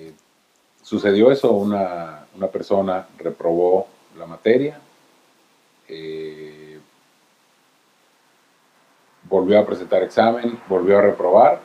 sucedió 0.87 1.33
eso, 1.33 1.51
una, 1.51 2.27
una 2.37 2.47
persona 2.47 3.09
reprobó 3.19 3.89
la 4.17 4.25
materia, 4.25 4.79
eh, 5.89 6.79
volvió 9.25 9.59
a 9.59 9.67
presentar 9.67 10.05
examen, 10.05 10.61
volvió 10.69 10.97
a 10.97 11.03
reprobar 11.03 11.61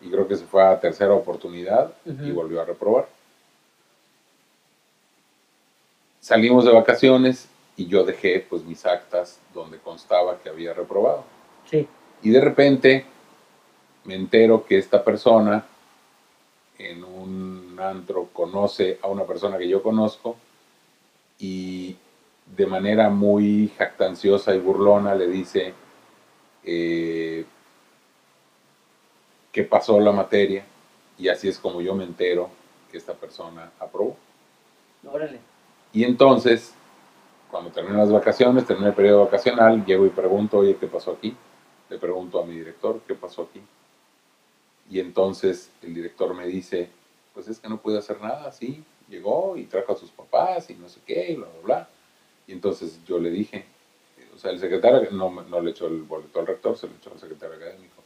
y 0.00 0.10
creo 0.10 0.26
que 0.26 0.34
se 0.34 0.46
fue 0.46 0.64
a 0.64 0.80
tercera 0.80 1.14
oportunidad 1.14 1.92
y 2.04 2.32
volvió 2.32 2.60
a 2.60 2.64
reprobar. 2.64 3.06
Salimos 6.18 6.64
de 6.64 6.72
vacaciones 6.72 7.48
y 7.76 7.86
yo 7.86 8.02
dejé 8.02 8.44
pues 8.50 8.64
mis 8.64 8.84
actas 8.84 9.38
donde 9.54 9.78
constaba 9.78 10.40
que 10.40 10.48
había 10.48 10.74
reprobado. 10.74 11.22
Sí. 11.70 11.86
Y 12.20 12.30
de 12.30 12.40
repente 12.40 13.06
me 14.02 14.16
entero 14.16 14.64
que 14.66 14.76
esta 14.76 15.04
persona 15.04 15.64
en 16.88 17.04
un 17.04 17.78
antro 17.78 18.28
conoce 18.32 18.98
a 19.02 19.08
una 19.08 19.24
persona 19.24 19.58
que 19.58 19.68
yo 19.68 19.82
conozco 19.82 20.36
y 21.38 21.96
de 22.56 22.66
manera 22.66 23.10
muy 23.10 23.70
jactanciosa 23.76 24.54
y 24.54 24.58
burlona 24.58 25.14
le 25.14 25.26
dice 25.26 25.74
eh, 26.64 27.44
que 29.52 29.64
pasó 29.64 30.00
la 30.00 30.12
materia 30.12 30.64
y 31.18 31.28
así 31.28 31.48
es 31.48 31.58
como 31.58 31.82
yo 31.82 31.94
me 31.94 32.04
entero 32.04 32.48
que 32.90 32.96
esta 32.96 33.14
persona 33.14 33.70
aprobó. 33.78 34.16
Órale. 35.06 35.38
Y 35.92 36.04
entonces, 36.04 36.74
cuando 37.50 37.70
termino 37.70 37.98
las 37.98 38.10
vacaciones, 38.10 38.64
termino 38.64 38.88
el 38.88 38.94
periodo 38.94 39.24
vacacional, 39.24 39.84
llego 39.84 40.06
y 40.06 40.10
pregunto, 40.10 40.58
oye, 40.58 40.76
¿qué 40.76 40.86
pasó 40.86 41.12
aquí? 41.12 41.36
Le 41.88 41.98
pregunto 41.98 42.40
a 42.40 42.46
mi 42.46 42.54
director, 42.54 43.00
¿qué 43.06 43.14
pasó 43.14 43.42
aquí? 43.42 43.60
Y 44.90 44.98
entonces 44.98 45.70
el 45.82 45.94
director 45.94 46.34
me 46.34 46.46
dice, 46.46 46.88
pues 47.32 47.48
es 47.48 47.60
que 47.60 47.68
no 47.68 47.80
puede 47.80 47.98
hacer 47.98 48.20
nada, 48.20 48.50
sí, 48.50 48.82
llegó 49.08 49.56
y 49.56 49.64
trajo 49.64 49.92
a 49.92 49.96
sus 49.96 50.10
papás 50.10 50.68
y 50.68 50.74
no 50.74 50.88
sé 50.88 51.00
qué, 51.06 51.32
y 51.32 51.36
bla, 51.36 51.46
bla, 51.46 51.62
bla. 51.62 51.88
Y 52.46 52.52
entonces 52.52 52.98
yo 53.06 53.18
le 53.18 53.30
dije, 53.30 53.64
o 54.34 54.38
sea, 54.38 54.50
el 54.50 54.58
secretario 54.58 55.08
no, 55.12 55.30
no 55.30 55.60
le 55.60 55.70
echó 55.70 55.86
el 55.86 56.02
boleto 56.02 56.40
al 56.40 56.46
rector, 56.46 56.76
se 56.76 56.88
lo 56.88 56.94
echó 56.94 57.12
al 57.12 57.20
secretario 57.20 57.56
académico. 57.56 58.02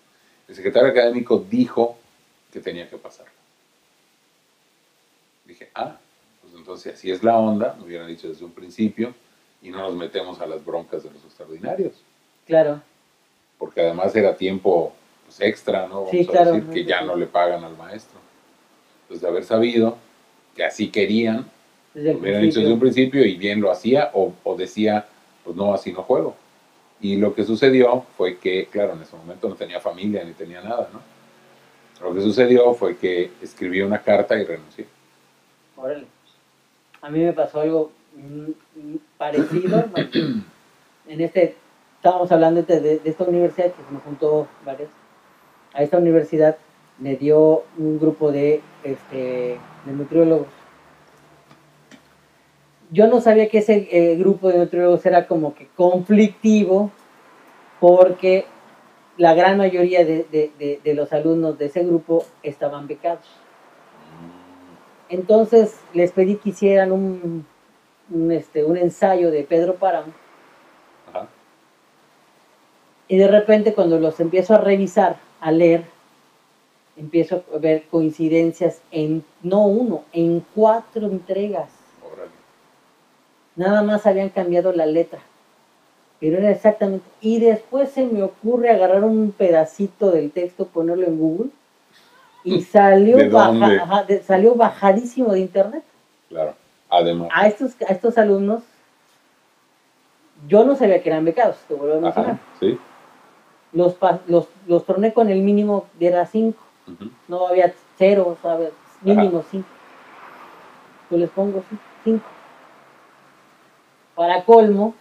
El 0.47 0.55
secretario 0.55 0.91
académico 0.91 1.39
dijo 1.49 1.97
que 2.53 2.61
tenía 2.61 2.89
que 2.89 2.99
pasar. 2.99 3.27
Dije, 5.47 5.71
ah, 5.75 5.99
pues 6.43 6.55
entonces 6.55 6.95
así 6.95 7.11
es 7.11 7.23
la 7.23 7.39
onda, 7.39 7.75
me 7.79 7.87
hubieran 7.87 8.09
dicho 8.09 8.29
desde 8.29 8.45
un 8.45 8.53
principio, 8.53 9.15
y 9.63 9.71
no 9.71 9.79
nos 9.79 9.95
metemos 9.95 10.41
a 10.41 10.47
las 10.47 10.63
broncas 10.63 11.03
de 11.03 11.11
los 11.11 11.25
extraordinarios. 11.25 11.95
Claro. 12.47 12.83
Porque 13.59 13.81
además 13.81 14.15
era 14.15 14.37
tiempo 14.37 14.95
pues, 15.25 15.41
extra, 15.41 15.87
¿no? 15.87 16.05
Vamos 16.05 16.11
Sí, 16.11 16.29
a 16.37 16.45
decir 16.45 16.65
que 16.71 16.85
ya 16.85 17.03
no 17.03 17.17
le 17.17 17.27
pagan 17.27 17.65
al 17.65 17.77
maestro. 17.77 18.19
Entonces, 19.03 19.23
de 19.23 19.29
haber 19.29 19.45
sabido 19.45 19.97
que 20.55 20.65
así 20.65 20.89
querían, 20.89 21.47
me 21.95 22.13
hubieran 22.15 22.43
dicho 22.43 22.61
desde 22.61 22.73
un 22.73 22.81
principio. 22.81 23.25
y 23.25 23.37
bien 23.37 23.61
lo 23.61 23.71
hacía, 23.71 24.11
o, 24.15 24.33
o 24.45 24.57
decía, 24.57 25.07
pues 25.45 25.57
no, 25.57 25.75
así 25.75 25.93
no 25.93 26.03
juego. 26.03 26.37
Y 27.01 27.17
lo 27.17 27.35
que 27.35 27.45
sucedió 27.45 28.05
fue 28.17 28.39
que, 28.39 28.67
claro, 28.67 28.95
en 28.95 29.03
ese 29.03 29.17
momento 29.17 29.49
no 29.49 29.55
tenía 29.57 29.81
familia 29.81 30.25
ni 30.25 30.33
tenía 30.33 30.63
nada, 30.63 30.89
¿no? 30.93 31.01
Lo 32.03 32.15
que 32.15 32.21
sucedió 32.23 32.75
fue 32.75 32.97
que 32.97 33.31
escribí 33.43 33.81
una 33.81 34.03
carta 34.03 34.37
y 34.37 34.45
renuncié. 34.45 34.87
Órale. 35.77 36.07
A 37.03 37.11
mí 37.11 37.21
me 37.21 37.33
pasó 37.33 37.61
algo 37.61 37.93
mm, 38.17 38.51
mm, 38.93 38.99
parecido. 39.19 39.85
en 41.09 41.21
este, 41.21 41.57
estábamos 41.97 42.31
hablando 42.33 42.63
de, 42.63 42.81
de 42.81 43.01
esta 43.05 43.25
universidad 43.25 43.73
que 43.73 43.83
se 43.85 43.91
me 43.93 44.01
juntó 44.01 44.49
varias. 44.65 44.89
A 45.75 45.83
esta 45.83 45.99
universidad 45.99 46.57
me 46.99 47.17
dio 47.17 47.65
un 47.77 47.99
grupo 47.99 48.31
de, 48.31 48.61
este, 48.85 49.59
de 49.85 49.93
nutriólogos. 49.93 50.47
Yo 52.91 53.09
no 53.09 53.21
sabía 53.21 53.49
que 53.49 53.59
ese 53.59 53.89
eh, 53.91 54.17
grupo 54.17 54.49
de 54.51 54.59
nutriólogos 54.59 55.05
era 55.05 55.27
como 55.27 55.55
que 55.55 55.67
conflictivo 55.75 56.91
porque 57.81 58.47
la 59.17 59.35
gran 59.35 59.59
mayoría 59.59 60.05
de, 60.05 60.25
de- 60.31 60.53
de- 60.59 60.81
de 60.83 60.95
los 60.95 61.13
alumnos 61.13 61.59
de 61.59 61.67
ese 61.67 61.83
grupo 61.85 62.25
estaban 62.43 62.87
becados. 62.87 63.27
Entonces 65.09 65.77
les 65.93 66.13
pedí 66.13 66.37
que 66.37 66.51
hicieran 66.51 66.93
un, 66.93 67.47
un, 68.11 68.33
este, 68.33 68.65
un 68.65 68.77
ensayo 68.77 69.31
de 69.31 69.43
Pedro 69.43 69.75
Páramo 69.75 70.13
Ajá. 71.11 71.27
y 73.09 73.17
de 73.19 73.29
repente 73.29 73.75
cuando 73.75 73.99
los 73.99 74.19
empiezo 74.21 74.55
a 74.55 74.59
revisar, 74.59 75.17
a 75.45 75.51
leer, 75.53 75.85
empiezo 76.97 77.45
a 77.55 77.59
ver 77.59 77.85
coincidencias 77.91 78.81
en, 78.91 79.23
no 79.43 79.67
uno, 79.67 80.05
en 80.13 80.45
cuatro 80.55 81.07
entregas. 81.07 81.69
Nada 83.57 83.83
más 83.83 84.07
habían 84.07 84.31
cambiado 84.31 84.73
la 84.73 84.87
letra. 84.87 85.21
Pero 86.19 86.39
era 86.39 86.51
exactamente. 86.51 87.07
Y 87.21 87.39
después 87.41 87.91
se 87.91 88.07
me 88.07 88.23
ocurre 88.23 88.71
agarrar 88.71 89.05
un 89.05 89.33
pedacito 89.33 90.11
del 90.11 90.31
texto, 90.31 90.67
ponerlo 90.67 91.07
en 91.07 91.19
Google. 91.19 91.51
Y 92.43 92.63
salió, 92.77 93.17
¿De 93.19 93.29
baja- 93.29 93.49
dónde? 93.49 93.77
ajá, 93.81 94.03
de- 94.05 94.23
salió 94.23 94.55
bajadísimo 94.55 95.33
de 95.35 95.41
internet. 95.41 95.85
Claro. 96.31 96.55
Además. 96.89 97.29
A 97.35 97.47
estos, 97.47 97.73
a 97.87 97.93
estos 97.93 98.17
alumnos, 98.19 98.63
yo 100.49 100.65
no 100.65 100.75
sabía 100.75 101.03
que 101.03 101.11
eran 101.11 101.25
becados, 101.25 101.57
te 101.69 101.75
vuelvo 101.75 101.97
a 101.99 102.01
mencionar. 102.01 102.31
Ajá. 102.33 102.41
Sí. 102.61 102.79
Los, 103.75 103.97
los, 104.29 104.49
los 104.67 104.87
torné 104.87 105.13
con 105.13 105.29
el 105.29 105.41
mínimo 105.43 105.87
de 105.99 106.07
era 106.07 106.27
5. 106.27 106.57
Ujú. 106.87 107.11
No 107.29 107.49
había 107.49 107.75
cero, 107.99 108.39
¿sabes? 108.41 108.71
Mínimo 109.03 109.45
5. 109.51 109.67
Yo 111.11 111.17
les 111.19 111.29
pongo 111.31 111.63
5. 112.05 112.25
Para 114.15 114.45
colmo, 114.45 114.95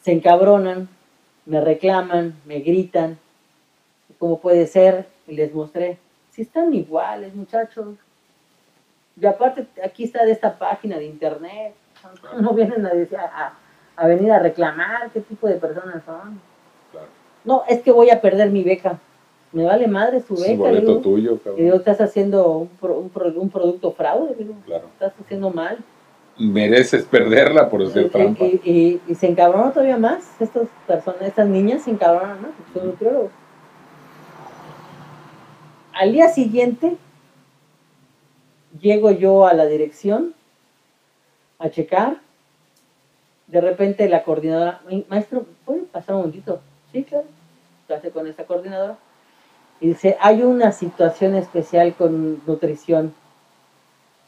se 0.00 0.12
encabronan, 0.12 0.88
me 1.44 1.60
reclaman, 1.60 2.34
me 2.46 2.60
gritan. 2.60 3.18
¿Cómo 4.18 4.40
puede 4.40 4.66
ser? 4.66 5.06
Y 5.26 5.34
les 5.34 5.52
mostré. 5.52 5.98
Si 6.30 6.42
están 6.42 6.72
iguales, 6.72 7.34
muchachos. 7.34 7.96
Y 9.20 9.26
aparte, 9.26 9.66
aquí 9.84 10.04
está 10.04 10.24
de 10.24 10.32
esta 10.32 10.58
página 10.58 10.96
de 10.96 11.04
internet. 11.04 11.74
No 12.40 12.54
vienen 12.54 12.84
a, 12.86 12.90
a, 12.90 13.52
a 13.96 14.06
venir 14.08 14.32
a 14.32 14.38
reclamar 14.38 15.10
qué 15.12 15.20
tipo 15.20 15.46
de 15.46 15.54
personas 15.56 16.02
son. 16.04 16.40
No, 17.44 17.62
es 17.68 17.80
que 17.82 17.90
voy 17.92 18.10
a 18.10 18.20
perder 18.20 18.50
mi 18.50 18.62
beca. 18.62 18.98
Me 19.52 19.64
vale 19.64 19.86
madre 19.86 20.20
su 20.20 20.34
Es 20.34 20.40
beca. 20.42 20.56
boleto 20.56 20.86
digo. 20.88 21.00
tuyo, 21.00 21.34
Y 21.34 21.38
cabrón. 21.38 21.64
digo, 21.64 21.76
estás 21.76 22.00
haciendo 22.00 22.48
un, 22.56 22.68
pro- 22.68 22.98
un, 22.98 23.08
pro- 23.10 23.32
un 23.40 23.50
producto 23.50 23.92
fraude, 23.92 24.34
digo. 24.38 24.54
Claro. 24.64 24.86
Estás 24.94 25.12
haciendo 25.20 25.50
mal. 25.50 25.78
Mereces 26.38 27.04
perderla 27.04 27.68
por 27.68 27.82
hacer 27.82 28.06
Y, 28.06 28.08
trampa. 28.08 28.44
y- 28.44 28.60
y- 28.64 29.00
y 29.06 29.14
se 29.14 29.26
encabronan 29.28 29.72
todavía 29.72 29.98
más. 29.98 30.40
Estas 30.40 30.68
personas, 30.86 31.22
estas 31.22 31.46
niñas 31.48 31.82
se 31.82 31.90
encabronan 31.90 32.40
más, 32.40 32.50
son 32.72 32.86
nutriólogos. 32.86 33.30
Al 35.94 36.12
día 36.12 36.28
siguiente, 36.28 36.96
llego 38.80 39.10
yo 39.10 39.46
a 39.46 39.52
la 39.52 39.66
dirección 39.66 40.34
a 41.58 41.68
checar. 41.70 42.16
De 43.46 43.60
repente 43.60 44.08
la 44.08 44.22
coordinadora, 44.24 44.80
"Mi- 44.88 45.04
maestro, 45.10 45.44
¿puede 45.66 45.82
pasar 45.82 46.14
un 46.14 46.22
momentito? 46.22 46.60
Sí, 46.92 47.04
claro. 47.04 47.26
Lo 47.88 47.96
hace 47.96 48.10
con 48.10 48.26
esta 48.26 48.46
coordinadora. 48.46 48.98
Y 49.80 49.88
dice, 49.88 50.16
hay 50.20 50.42
una 50.42 50.72
situación 50.72 51.34
especial 51.34 51.94
con 51.94 52.44
nutrición. 52.46 53.14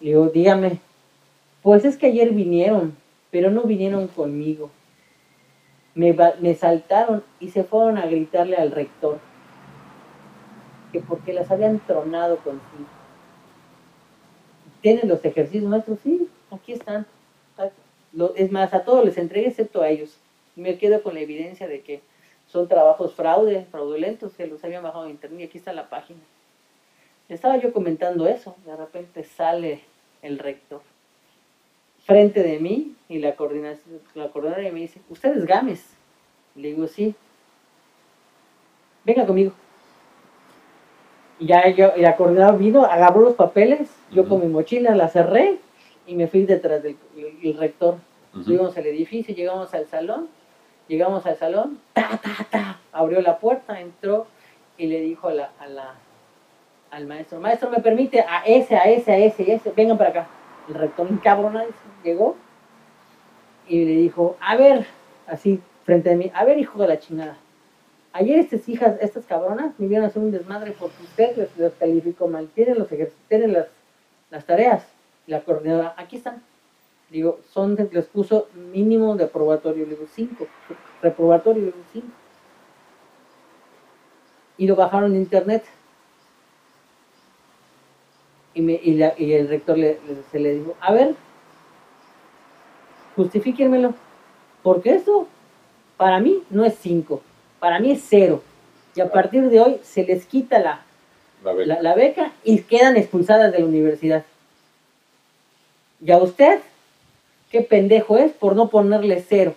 Y 0.00 0.06
digo, 0.06 0.28
dígame. 0.28 0.80
Pues 1.62 1.84
es 1.84 1.96
que 1.96 2.06
ayer 2.06 2.30
vinieron, 2.30 2.96
pero 3.30 3.50
no 3.50 3.62
vinieron 3.62 4.08
conmigo. 4.08 4.70
Me, 5.94 6.16
me 6.40 6.54
saltaron 6.54 7.22
y 7.40 7.50
se 7.50 7.64
fueron 7.64 7.98
a 7.98 8.06
gritarle 8.06 8.56
al 8.56 8.72
rector 8.72 9.18
que 10.94 11.00
porque 11.00 11.32
las 11.32 11.50
habían 11.50 11.80
tronado 11.80 12.36
consigo. 12.36 12.86
¿Tienen 14.80 15.08
los 15.08 15.24
ejercicios 15.24 15.64
maestros? 15.64 15.98
Sí, 16.04 16.28
aquí 16.52 16.72
están. 16.72 17.04
Es 18.36 18.52
más, 18.52 18.72
a 18.72 18.84
todos 18.84 19.04
les 19.04 19.18
entregué 19.18 19.48
excepto 19.48 19.82
a 19.82 19.88
ellos. 19.88 20.16
Me 20.54 20.78
quedo 20.78 21.02
con 21.02 21.14
la 21.14 21.20
evidencia 21.20 21.66
de 21.66 21.80
que 21.80 22.00
son 22.54 22.68
trabajos 22.68 23.12
fraude, 23.14 23.66
fraudulentos, 23.72 24.32
que 24.34 24.46
los 24.46 24.62
habían 24.62 24.84
bajado 24.84 25.06
de 25.06 25.10
internet 25.10 25.40
y 25.40 25.44
aquí 25.44 25.58
está 25.58 25.72
la 25.72 25.88
página. 25.88 26.20
Estaba 27.28 27.56
yo 27.56 27.72
comentando 27.72 28.28
eso, 28.28 28.54
de 28.64 28.76
repente 28.76 29.24
sale 29.24 29.80
el 30.22 30.38
rector 30.38 30.82
frente 32.06 32.44
de 32.44 32.60
mí 32.60 32.94
y 33.08 33.18
la 33.18 33.34
coordinación, 33.34 33.98
la 34.14 34.28
coordinadora 34.28 34.70
me 34.70 34.78
dice, 34.80 35.00
¿usted 35.10 35.36
es 35.36 35.44
Gámez? 35.46 35.82
Le 36.54 36.68
digo, 36.68 36.86
sí. 36.86 37.16
Venga 39.04 39.26
conmigo. 39.26 39.50
Y 41.40 41.46
ya 41.46 41.68
yo, 41.70 41.90
y 41.96 42.02
la 42.02 42.14
coordinadora 42.14 42.56
vino, 42.56 42.84
agarró 42.84 43.22
los 43.22 43.34
papeles, 43.34 43.90
yo 44.12 44.22
Ujú. 44.22 44.30
con 44.30 44.40
mi 44.42 44.46
mochila 44.46 44.94
la 44.94 45.08
cerré 45.08 45.58
y 46.06 46.14
me 46.14 46.28
fui 46.28 46.44
detrás 46.46 46.84
del 46.84 46.96
el- 47.16 47.38
el 47.50 47.56
rector. 47.58 47.96
Ujú. 48.32 48.44
Subimos 48.44 48.76
al 48.76 48.86
edificio, 48.86 49.34
llegamos 49.34 49.74
al 49.74 49.88
salón, 49.88 50.28
llegamos 50.88 51.24
al 51.26 51.36
salón, 51.36 51.80
ta, 51.92 52.20
ta, 52.22 52.46
ta, 52.50 52.80
abrió 52.92 53.20
la 53.20 53.38
puerta, 53.38 53.80
entró 53.80 54.26
y 54.76 54.86
le 54.86 55.00
dijo 55.00 55.28
a 55.28 55.34
la, 55.34 55.94
al 56.90 57.06
maestro, 57.06 57.40
maestro, 57.40 57.70
¿me 57.70 57.80
permite 57.80 58.20
a 58.20 58.42
ese, 58.46 58.76
a 58.76 58.84
ese, 58.84 59.12
a 59.12 59.18
ese, 59.18 59.50
a 59.50 59.54
ese? 59.54 59.70
Vengan 59.72 59.98
para 59.98 60.10
acá. 60.10 60.26
El 60.68 60.74
rector, 60.74 61.06
un 61.06 61.18
cabrón, 61.18 61.60
llegó 62.02 62.36
y 63.68 63.84
le 63.84 63.92
dijo, 63.92 64.36
a 64.40 64.56
ver, 64.56 64.86
así, 65.26 65.60
frente 65.84 66.12
a 66.12 66.16
mí, 66.16 66.30
a 66.34 66.44
ver, 66.44 66.58
hijo 66.58 66.80
de 66.80 66.88
la 66.88 66.98
chingada, 66.98 67.36
ayer 68.12 68.38
estas 68.38 68.68
hijas, 68.68 68.96
estas 69.00 69.26
cabronas, 69.26 69.78
me 69.78 69.88
vieron 69.88 70.04
a 70.04 70.08
hacer 70.08 70.22
un 70.22 70.30
desmadre 70.30 70.72
porque 70.72 71.02
usted 71.02 71.36
les, 71.36 71.56
les 71.56 71.72
calificó 71.74 72.28
mal, 72.28 72.48
tienen 72.54 72.78
los 72.78 72.88
tienen 73.28 73.52
las, 73.52 73.66
las 74.30 74.44
tareas, 74.44 74.86
la 75.26 75.40
coordinadora, 75.40 75.94
aquí 75.96 76.16
están. 76.16 76.42
Digo, 77.10 77.40
son, 77.52 77.76
les 77.92 78.06
puso 78.06 78.48
mínimo 78.54 79.14
de 79.16 79.24
aprobatorio, 79.24 79.84
le 79.84 79.90
digo, 79.90 80.06
cinco, 80.12 80.46
reprobatorio, 81.02 81.62
le 81.62 81.72
digo, 81.72 81.84
cinco. 81.92 82.08
Y 84.56 84.66
lo 84.66 84.76
bajaron 84.76 85.14
en 85.14 85.20
internet. 85.20 85.64
Y, 88.54 88.62
me, 88.62 88.74
y, 88.74 88.94
la, 88.94 89.14
y 89.18 89.32
el 89.32 89.48
rector 89.48 89.76
le, 89.76 89.98
se 90.30 90.38
le 90.38 90.54
dijo, 90.54 90.76
a 90.80 90.92
ver, 90.92 91.14
justifíquenmelo, 93.16 93.94
porque 94.62 94.94
eso 94.94 95.28
para 95.96 96.20
mí 96.20 96.42
no 96.50 96.64
es 96.64 96.74
cinco, 96.80 97.22
para 97.60 97.78
mí 97.80 97.92
es 97.92 98.04
cero. 98.08 98.42
Y 98.94 99.00
a 99.00 99.10
partir 99.10 99.48
de 99.50 99.60
hoy 99.60 99.80
se 99.82 100.04
les 100.04 100.24
quita 100.26 100.58
la, 100.58 100.82
la, 101.42 101.94
beca. 101.94 102.32
y 102.44 102.60
quedan 102.60 102.96
expulsadas 102.96 103.52
de 103.52 103.58
la 103.58 103.66
universidad. 103.66 104.24
Y 106.00 106.10
a 106.12 106.18
usted, 106.18 106.60
qué 107.54 107.60
pendejo 107.60 108.18
es 108.18 108.32
por 108.32 108.56
no 108.56 108.68
ponerle 108.68 109.24
cero. 109.28 109.54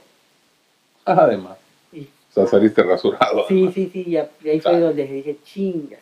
Además. 1.03 1.57
O 1.91 2.32
sea, 2.32 2.45
saliste 2.45 2.84
rasurado. 2.84 3.48
Sí, 3.48 3.72
sí, 3.74 3.90
sí, 3.91 4.06
y 4.06 4.18
ahí 4.48 4.60
fue 4.60 4.80
donde 4.80 5.07
dije, 5.07 5.38
chingas. 5.44 6.02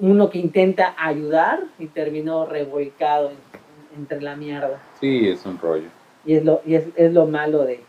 Uno 0.00 0.28
que 0.28 0.38
intenta 0.38 0.96
ayudar 0.98 1.62
y 1.78 1.86
terminó 1.86 2.46
revolcado 2.46 3.30
entre 3.96 4.20
la 4.20 4.34
mierda. 4.34 4.82
Sí, 4.98 5.28
es 5.28 5.46
un 5.46 5.56
rollo. 5.56 5.86
Y 6.24 6.34
es 6.34 6.44
lo, 6.44 6.62
y 6.66 6.74
es, 6.74 6.86
es 6.96 7.12
lo 7.12 7.26
malo 7.26 7.64
de, 7.64 7.84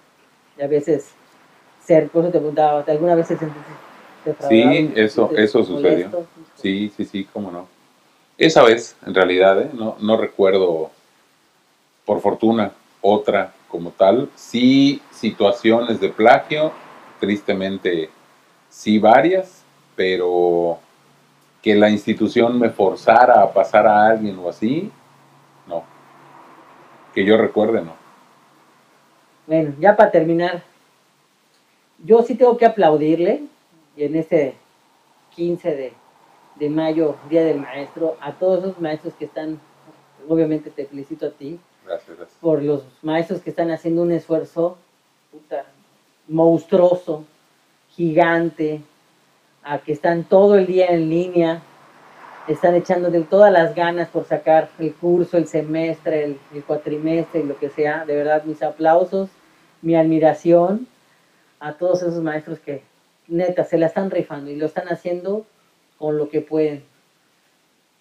a 0.61 0.67
veces 0.67 1.09
ser, 1.83 2.09
por 2.09 2.25
eso 2.25 2.31
te 2.31 2.37
preguntaba, 2.37 2.85
¿alguna 2.87 3.15
vez 3.15 3.25
se 3.25 3.37
sentiste 3.37 3.71
Sí, 4.47 4.91
eso, 4.95 5.31
eso 5.35 5.63
sucedió. 5.63 6.27
Sí, 6.53 6.91
sí, 6.95 7.05
sí, 7.05 7.27
cómo 7.33 7.49
no. 7.49 7.67
Esa 8.37 8.61
vez, 8.61 8.95
en 9.03 9.15
realidad, 9.15 9.59
¿eh? 9.59 9.71
no, 9.73 9.95
no 9.99 10.15
recuerdo, 10.15 10.91
por 12.07 12.21
fortuna, 12.21 12.71
otra 13.01 13.53
como 13.67 13.91
tal. 13.91 14.29
Sí, 14.33 15.01
situaciones 15.11 15.99
de 15.99 16.09
plagio, 16.09 16.71
tristemente, 17.19 18.09
sí 18.69 18.97
varias, 18.97 19.63
pero 19.95 20.79
que 21.61 21.75
la 21.75 21.89
institución 21.89 22.57
me 22.57 22.69
forzara 22.69 23.41
a 23.43 23.51
pasar 23.51 23.85
a 23.85 24.07
alguien 24.07 24.39
o 24.39 24.47
así, 24.47 24.89
no. 25.67 25.83
Que 27.13 27.25
yo 27.25 27.35
recuerde, 27.35 27.81
no. 27.81 27.93
Bueno, 29.45 29.73
ya 29.77 29.95
para 29.95 30.09
terminar, 30.09 30.63
yo 32.03 32.23
sí 32.23 32.35
tengo 32.35 32.57
que 32.57 32.65
aplaudirle 32.65 33.43
en 33.97 34.15
este 34.15 34.55
15 35.35 35.93
de, 36.55 36.69
mayo, 36.69 37.17
Día 37.29 37.43
del 37.43 37.59
Maestro, 37.59 38.15
a 38.21 38.31
todos 38.31 38.59
esos 38.59 38.79
maestros 38.79 39.13
que 39.15 39.25
están, 39.25 39.59
obviamente 40.29 40.69
te 40.69 40.85
felicito 40.85 41.27
a 41.27 41.31
ti, 41.31 41.59
gracias, 41.87 42.17
gracias. 42.17 42.37
por 42.39 42.61
los 42.61 42.83
maestros 43.01 43.41
que 43.41 43.49
están 43.49 43.71
haciendo 43.71 44.01
un 44.01 44.11
esfuerzo 44.11 44.77
puta, 45.31 45.65
monstruoso, 46.27 47.25
gigante, 47.89 48.81
a 49.63 49.79
que 49.79 49.91
están 49.91 50.23
todo 50.23 50.55
el 50.55 50.65
día 50.65 50.87
en 50.87 51.09
línea, 51.09 51.61
están 52.47 52.75
echando 52.75 53.09
de 53.09 53.21
todas 53.21 53.51
las 53.51 53.75
ganas 53.75 54.07
por 54.07 54.23
sacar 54.25 54.69
el 54.79 54.93
curso, 54.93 55.37
el 55.37 55.47
semestre, 55.47 56.23
el, 56.23 56.39
el 56.53 56.63
cuatrimestre 56.63 57.43
lo 57.43 57.57
que 57.57 57.69
sea. 57.69 58.05
De 58.05 58.15
verdad, 58.15 58.43
mis 58.45 58.63
aplausos, 58.63 59.29
mi 59.81 59.95
admiración 59.95 60.87
a 61.59 61.73
todos 61.73 62.01
esos 62.03 62.23
maestros 62.23 62.59
que 62.59 62.83
neta 63.27 63.65
se 63.65 63.77
la 63.77 63.87
están 63.87 64.09
rifando 64.09 64.49
y 64.49 64.55
lo 64.55 64.67
están 64.67 64.87
haciendo 64.87 65.45
con 65.97 66.17
lo 66.17 66.29
que 66.29 66.41
pueden. 66.41 66.83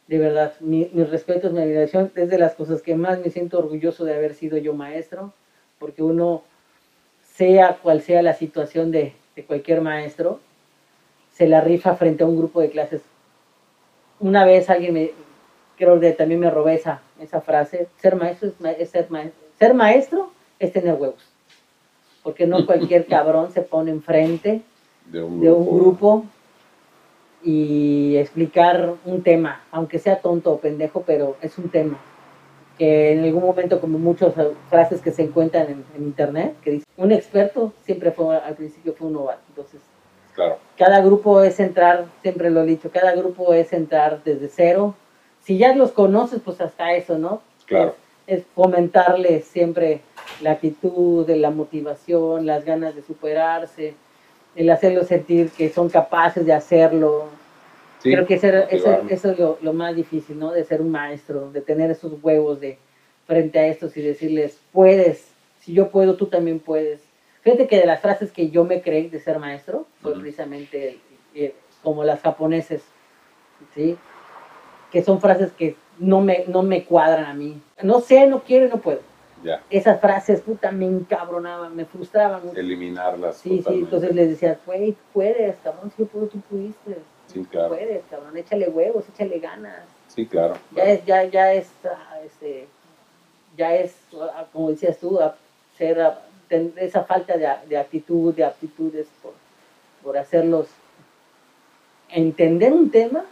De 0.09 0.19
verdad, 0.19 0.55
mi, 0.61 0.89
mis 0.93 1.11
respetos, 1.11 1.53
mi 1.53 1.61
admiración, 1.61 2.13
es 2.15 2.31
de 2.31 2.39
las 2.39 2.55
cosas 2.55 2.83
que 2.83 2.95
más 2.95 3.19
me 3.19 3.31
siento 3.31 3.59
orgulloso 3.59 4.05
de 4.05 4.15
haber 4.15 4.35
sido 4.35 4.57
yo 4.57 4.73
maestro, 4.73 5.33
porque 5.79 6.03
uno, 6.03 6.43
sea 7.35 7.79
cual 7.83 8.03
sea 8.03 8.23
la 8.23 8.35
situación 8.35 8.91
de, 8.91 9.15
de 9.35 9.45
cualquier 9.45 9.81
maestro, 9.81 10.41
se 11.33 11.49
la 11.49 11.61
rifa 11.61 11.97
frente 11.97 12.23
a 12.23 12.27
un 12.27 12.37
grupo 12.37 12.61
de 12.61 12.71
clases 12.71 13.03
una 14.21 14.45
vez 14.45 14.71
alguien 14.71 14.95
me, 14.95 15.11
creo 15.77 16.01
que 16.01 16.13
también 16.13 16.41
me 16.41 16.51
robé 16.51 16.75
esa, 16.75 17.01
esa 17.21 17.41
frase, 17.41 17.89
ser 18.01 18.17
maestro 18.17 18.49
es, 18.79 18.91
ser 18.91 19.11
maestro. 19.11 19.47
Ser 19.59 19.75
maestro 19.75 20.31
es 20.59 20.73
tener 20.73 20.95
huevos. 20.95 21.23
Porque 22.23 22.47
no 22.47 22.65
cualquier 22.67 23.07
cabrón 23.07 23.53
se 23.53 23.63
pone 23.63 23.91
enfrente 23.91 24.63
de 25.07 25.23
un, 25.23 25.41
de 25.41 25.53
un 25.53 25.67
grupo 25.67 26.25
y 27.43 28.17
explicar 28.17 28.95
un 29.05 29.23
tema, 29.23 29.63
aunque 29.71 29.99
sea 29.99 30.21
tonto 30.21 30.53
o 30.53 30.59
pendejo, 30.59 31.03
pero 31.07 31.37
es 31.41 31.57
un 31.59 31.69
tema. 31.69 31.99
Que 32.79 33.13
en 33.13 33.25
algún 33.25 33.45
momento, 33.45 33.81
como 33.81 33.99
muchas 33.99 34.35
frases 34.69 35.01
que 35.01 35.11
se 35.11 35.23
encuentran 35.23 35.67
en, 35.69 35.85
en 35.97 36.03
internet, 36.03 36.55
que 36.63 36.73
dice, 36.73 36.87
un 36.97 37.13
experto 37.13 37.73
siempre 37.85 38.11
fue, 38.11 38.37
al 38.37 38.55
principio 38.55 38.95
fue 38.95 39.07
un 39.07 39.15
novato. 39.15 39.41
Entonces, 39.49 39.81
cada 40.77 41.01
grupo 41.01 41.43
es 41.43 41.59
entrar, 41.61 42.07
siempre 42.23 42.51
lo 42.51 42.63
he 42.63 42.67
dicho, 42.67 42.91
cada 42.91 43.15
grupo 43.15 43.55
es 43.55 43.73
entrar 43.73 44.23
desde 44.23 44.49
cero. 44.49 44.95
Si 45.43 45.57
ya 45.57 45.75
los 45.75 45.93
conoces, 45.93 46.41
pues 46.45 46.61
hasta 46.61 46.93
eso, 46.93 47.19
¿no? 47.19 47.41
Claro. 47.67 47.95
Es, 48.27 48.43
fomentarles 48.55 49.45
siempre 49.47 50.01
la 50.43 50.53
actitud, 50.53 51.29
la 51.31 51.51
motivación, 51.51 52.45
las 52.45 52.65
ganas 52.65 52.95
de 52.95 53.03
superarse, 53.03 53.95
el 54.57 54.71
hacerlos 54.71 55.07
sentir 55.07 55.51
que 55.51 55.69
son 55.69 55.89
capaces 55.89 56.45
de 56.45 56.53
hacerlo. 56.53 57.29
Creo 58.03 58.27
que 58.27 58.35
eso, 58.35 58.49
es 59.09 59.39
lo, 59.39 59.59
lo, 59.61 59.73
más 59.73 59.95
difícil, 59.95 60.39
¿no? 60.39 60.53
De 60.53 60.65
ser 60.65 60.81
un 60.81 60.91
maestro, 60.91 61.51
de 61.51 61.61
tener 61.61 61.91
esos 61.91 62.13
huevos 62.23 62.61
de 62.61 62.79
frente 63.27 63.59
a 63.59 63.67
estos 63.67 63.97
y 63.97 64.03
decirles, 64.03 64.61
puedes, 64.73 65.33
si 65.61 65.73
yo 65.73 65.91
puedo, 65.91 66.17
tú 66.17 66.27
también 66.27 66.61
puedes. 66.61 67.01
Fíjate 67.43 67.67
que 67.67 67.79
de 67.79 67.87
las 67.87 68.01
frases 68.01 68.31
que 68.33 68.51
yo 68.51 68.65
me 68.65 68.81
creí 68.81 69.09
de 69.09 69.21
ser 69.21 69.39
maestro 69.39 69.87
fue 70.03 70.15
precisamente 70.15 70.99
eh, 71.35 71.55
como 71.83 72.05
las 72.05 72.21
japoneses, 72.21 72.83
¿sí? 73.75 73.97
Que 74.93 75.03
son 75.03 75.21
frases 75.21 75.53
que 75.53 75.77
no 75.99 76.21
me, 76.21 76.45
no 76.47 76.63
me 76.63 76.85
cuadran 76.85 77.25
a 77.25 77.35
mí. 77.35 77.61
No 77.83 78.01
sé, 78.01 78.27
no 78.27 78.43
quiero 78.43 78.67
y 78.67 78.69
no 78.69 78.79
puedo. 78.79 79.01
Esas 79.71 80.01
frases, 80.01 80.41
puta, 80.41 80.73
me 80.73 80.87
encabronaban, 80.87 81.75
me 81.77 81.85
frustraban 81.85 82.45
mucho. 82.47 82.59
Eliminarlas. 82.59 83.37
Sí, 83.37 83.63
sí, 83.67 83.75
entonces 83.75 84.15
les 84.15 84.31
decía, 84.31 84.59
güey, 84.67 84.93
tú 84.93 85.03
puedes, 85.13 85.57
cabrón, 85.63 85.93
si 85.97 86.03
yo 86.03 86.09
puedo, 86.09 86.27
tú 86.27 86.41
pudiste. 86.41 86.99
Sí, 87.27 87.45
claro. 87.45 87.69
Puedes, 87.69 88.03
cabrón, 88.11 88.37
échale 88.37 88.69
huevos, 88.69 89.05
échale 89.09 89.39
ganas. 89.39 89.85
Sí, 90.09 90.27
claro. 90.27 90.55
Ya 90.73 90.85
es, 90.85 91.05
ya, 91.05 91.25
ya 91.25 91.53
es, 91.53 91.71
ah, 91.85 92.19
este, 92.25 92.67
ya 93.57 93.75
es, 93.75 93.97
ah, 94.15 94.47
como 94.53 94.71
decías 94.71 94.99
tú, 94.99 95.19
ser 95.77 95.99
esa 96.77 97.05
falta 97.05 97.37
de, 97.37 97.49
de, 97.69 97.79
actitud, 97.79 98.35
de 98.35 98.45
aptitudes 98.45 99.07
por, 99.23 99.35
por 100.03 100.17
hacerlos 100.17 100.69
entender 102.09 102.73
un 102.73 102.91
tema 102.91 103.25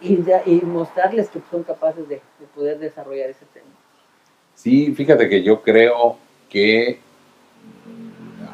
y, 0.00 0.18
y, 0.46 0.60
mostrarles 0.62 1.28
que 1.28 1.40
son 1.50 1.64
capaces 1.64 2.08
de, 2.08 2.16
de, 2.38 2.46
poder 2.54 2.78
desarrollar 2.78 3.30
ese 3.30 3.44
tema. 3.52 3.66
Sí, 4.54 4.94
fíjate 4.94 5.28
que 5.28 5.42
yo 5.42 5.62
creo 5.62 6.16
que 6.48 6.98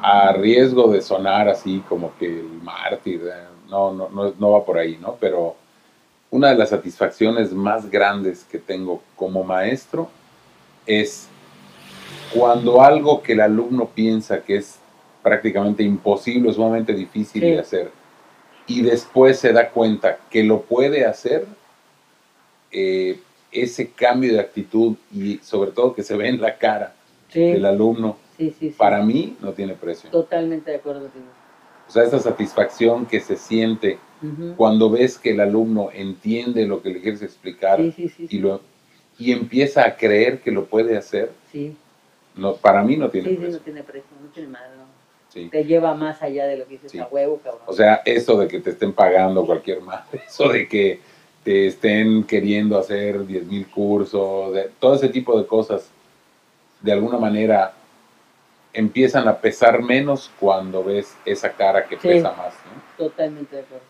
a 0.02 0.32
riesgo 0.32 0.90
de 0.90 1.02
sonar 1.02 1.48
así 1.48 1.82
como 1.88 2.16
que 2.18 2.26
el 2.26 2.48
mártir, 2.62 3.22
eh, 3.26 3.44
no, 3.68 3.92
no, 3.92 4.08
no, 4.08 4.34
no 4.38 4.50
va 4.52 4.64
por 4.64 4.78
ahí, 4.78 4.98
¿no? 5.00 5.16
Pero 5.20 5.56
una 6.30 6.48
de 6.48 6.56
las 6.56 6.70
satisfacciones 6.70 7.52
más 7.52 7.90
grandes 7.90 8.44
que 8.44 8.58
tengo 8.58 9.02
como 9.16 9.44
maestro 9.44 10.08
es 10.86 11.28
cuando 12.32 12.82
algo 12.82 13.22
que 13.22 13.32
el 13.32 13.40
alumno 13.40 13.86
piensa 13.86 14.42
que 14.42 14.56
es 14.56 14.78
prácticamente 15.22 15.82
imposible, 15.82 16.52
sumamente 16.52 16.94
difícil 16.94 17.42
de 17.42 17.58
hacer, 17.58 17.90
y 18.66 18.82
después 18.82 19.38
se 19.38 19.52
da 19.52 19.68
cuenta 19.68 20.18
que 20.30 20.44
lo 20.44 20.62
puede 20.62 21.04
hacer, 21.04 21.46
eh, 22.70 23.20
ese 23.52 23.90
cambio 23.90 24.32
de 24.32 24.40
actitud 24.40 24.96
y 25.12 25.38
sobre 25.38 25.72
todo 25.72 25.94
que 25.94 26.02
se 26.02 26.16
ve 26.16 26.28
en 26.28 26.40
la 26.40 26.58
cara 26.58 26.94
del 27.32 27.64
alumno, 27.64 28.16
para 28.76 29.02
mí 29.02 29.36
no 29.40 29.52
tiene 29.52 29.74
precio. 29.74 30.10
Totalmente 30.10 30.70
de 30.70 30.78
acuerdo 30.78 31.02
contigo. 31.02 31.26
O 31.88 31.92
sea, 31.92 32.04
esa 32.04 32.20
satisfacción 32.20 33.06
que 33.06 33.20
se 33.20 33.36
siente 33.36 33.98
cuando 34.56 34.90
ves 34.90 35.18
que 35.18 35.30
el 35.30 35.40
alumno 35.40 35.90
entiende 35.92 36.66
lo 36.66 36.82
que 36.82 36.90
le 36.90 37.00
quieres 37.00 37.22
explicar 37.22 37.80
y, 37.80 38.38
lo, 38.38 38.60
y 39.18 39.32
empieza 39.32 39.86
a 39.86 39.96
creer 39.96 40.40
que 40.40 40.50
lo 40.50 40.66
puede 40.66 40.96
hacer, 40.96 41.32
sí 41.50 41.76
no, 42.36 42.56
para 42.56 42.82
mí 42.82 42.96
no 42.96 43.10
tiene 43.10 43.28
precio. 43.28 43.46
Sí, 43.46 43.52
no 43.52 43.58
tiene 43.58 43.82
precio, 43.82 44.10
no 44.22 44.28
tiene 44.28 44.48
madre. 44.48 45.50
te 45.50 45.64
lleva 45.64 45.94
más 45.94 46.22
allá 46.22 46.46
de 46.46 46.56
lo 46.56 46.66
que 46.66 46.78
dices 46.78 47.00
a 47.00 47.06
huevo, 47.06 47.40
cabrón. 47.42 47.62
O 47.66 47.72
sea, 47.72 48.02
eso 48.04 48.38
de 48.38 48.48
que 48.48 48.60
te 48.60 48.70
estén 48.70 48.92
pagando 48.92 49.44
cualquier 49.44 49.80
más, 49.80 50.04
eso 50.28 50.48
de 50.48 50.68
que 50.68 51.00
te 51.44 51.66
estén 51.66 52.24
queriendo 52.24 52.78
hacer 52.78 53.26
10 53.26 53.46
mil 53.46 53.66
cursos, 53.68 54.52
de, 54.52 54.70
todo 54.78 54.94
ese 54.94 55.08
tipo 55.08 55.38
de 55.38 55.46
cosas, 55.46 55.90
de 56.80 56.92
alguna 56.92 57.18
manera 57.18 57.74
empiezan 58.72 59.26
a 59.26 59.38
pesar 59.38 59.82
menos 59.82 60.30
cuando 60.38 60.84
ves 60.84 61.16
esa 61.24 61.52
cara 61.52 61.86
que 61.86 61.96
pesa 61.96 62.32
más. 62.32 62.54
Totalmente 62.96 63.56
de 63.56 63.62
acuerdo. 63.62 63.84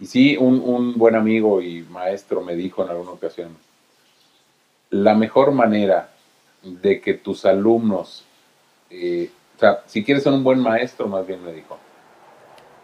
Y 0.00 0.06
sí, 0.06 0.36
un, 0.36 0.60
un, 0.64 0.94
buen 0.96 1.14
amigo 1.14 1.60
y 1.60 1.82
maestro 1.82 2.40
me 2.40 2.54
dijo 2.54 2.84
en 2.84 2.90
alguna 2.90 3.12
ocasión, 3.12 3.56
la 4.90 5.14
mejor 5.14 5.52
manera 5.52 6.10
de 6.62 7.00
que 7.00 7.14
tus 7.14 7.44
alumnos, 7.44 8.24
eh, 8.90 9.30
o 9.56 9.60
sea, 9.60 9.82
si 9.86 10.04
quieres 10.04 10.22
ser 10.22 10.32
un 10.32 10.44
buen 10.44 10.60
maestro, 10.60 11.08
más 11.08 11.26
bien 11.26 11.44
me 11.44 11.52
dijo, 11.52 11.78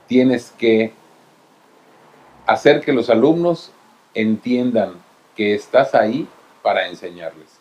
tienes 0.07 0.53
que 0.59 0.93
hacer 2.47 2.81
que 2.81 2.93
los 2.93 3.11
alumnos 3.11 3.73
entiendan 4.15 4.95
que 5.37 5.55
estás 5.55 5.95
ahí 5.95 6.27
para 6.63 6.89
enseñarles. 6.89 7.59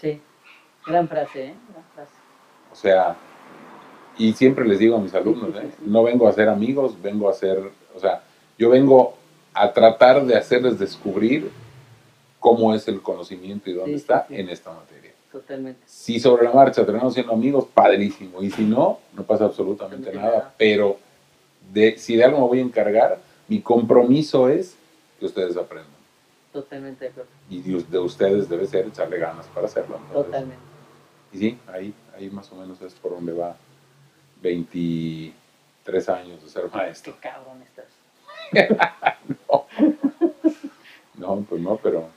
Sí, 0.00 0.20
gran 0.86 1.08
frase, 1.08 1.46
¿eh? 1.46 1.54
Gran 1.70 1.84
frase. 1.94 2.12
O 2.72 2.74
sea, 2.74 3.16
y 4.18 4.32
siempre 4.32 4.66
les 4.66 4.78
digo 4.78 4.96
a 4.96 5.00
mis 5.00 5.14
alumnos, 5.14 5.54
¿eh? 5.56 5.70
no 5.86 6.02
vengo 6.02 6.26
a 6.28 6.32
ser 6.32 6.48
amigos, 6.48 7.00
vengo 7.00 7.28
a 7.28 7.32
ser, 7.32 7.70
o 7.94 8.00
sea, 8.00 8.22
yo 8.58 8.70
vengo 8.70 9.14
a 9.54 9.72
tratar 9.72 10.24
de 10.24 10.36
hacerles 10.36 10.78
descubrir 10.78 11.50
cómo 12.38 12.74
es 12.74 12.88
el 12.88 13.00
conocimiento 13.00 13.70
y 13.70 13.74
dónde 13.74 13.94
está 13.94 14.26
en 14.28 14.48
esta 14.48 14.72
materia. 14.72 15.12
Totalmente. 15.30 15.80
Si 15.86 16.20
sobre 16.20 16.44
la 16.44 16.52
marcha 16.52 16.84
terminamos 16.84 17.14
siendo 17.14 17.32
amigos, 17.32 17.66
padrísimo. 17.72 18.42
Y 18.42 18.50
si 18.50 18.64
no, 18.64 18.98
no 19.14 19.22
pasa 19.22 19.46
absolutamente 19.46 20.12
nada. 20.12 20.52
Pero 20.58 20.98
de, 21.72 21.96
si 21.96 22.16
de 22.16 22.24
algo 22.24 22.40
me 22.40 22.46
voy 22.48 22.58
a 22.58 22.62
encargar, 22.62 23.18
mi 23.48 23.60
compromiso 23.60 24.48
es 24.48 24.76
que 25.22 25.26
ustedes 25.26 25.56
aprendan. 25.56 26.02
Totalmente 26.52 27.04
de 27.04 27.10
acuerdo. 27.12 27.30
Y 27.48 27.60
de, 27.60 27.98
ustedes 28.00 28.48
debe 28.48 28.66
ser 28.66 28.88
echarle 28.88 29.18
ganas 29.18 29.46
para 29.46 29.66
hacerlo. 29.66 30.00
Totalmente. 30.12 30.56
Y 31.32 31.38
sí, 31.38 31.58
ahí, 31.68 31.94
ahí 32.16 32.28
más 32.28 32.50
o 32.50 32.56
menos 32.56 32.82
es 32.82 32.92
por 32.94 33.12
donde 33.12 33.32
va 33.32 33.54
23 34.42 36.08
años 36.08 36.42
de 36.42 36.48
ser 36.48 36.68
maestro. 36.72 37.14
Qué 37.14 37.20
cabrón 37.20 37.62
estás. 37.62 37.86
no. 39.48 39.66
no, 41.14 41.46
pues 41.48 41.60
no, 41.60 41.76
pero, 41.76 42.08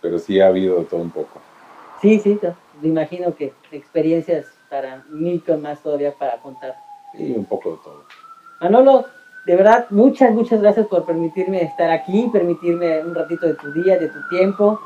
pero 0.00 0.18
sí 0.18 0.40
ha 0.40 0.46
habido 0.46 0.82
todo 0.84 1.00
un 1.00 1.10
poco. 1.10 1.38
Sí, 2.00 2.18
sí, 2.18 2.40
me 2.80 2.88
imagino 2.88 3.36
que 3.36 3.52
experiencias 3.70 4.46
para 4.70 5.04
mí 5.10 5.38
con 5.40 5.60
más 5.60 5.82
todavía 5.82 6.14
para 6.14 6.40
contar. 6.40 6.76
Sí, 7.14 7.30
un 7.36 7.44
poco 7.44 7.72
de 7.72 7.76
todo. 7.84 8.04
Manolo, 8.62 9.06
de 9.48 9.56
verdad, 9.56 9.86
muchas, 9.88 10.34
muchas 10.34 10.60
gracias 10.60 10.86
por 10.88 11.06
permitirme 11.06 11.62
estar 11.62 11.90
aquí, 11.90 12.28
permitirme 12.30 13.02
un 13.02 13.14
ratito 13.14 13.46
de 13.46 13.54
tu 13.54 13.72
día, 13.72 13.96
de 13.96 14.08
tu 14.08 14.18
tiempo. 14.28 14.78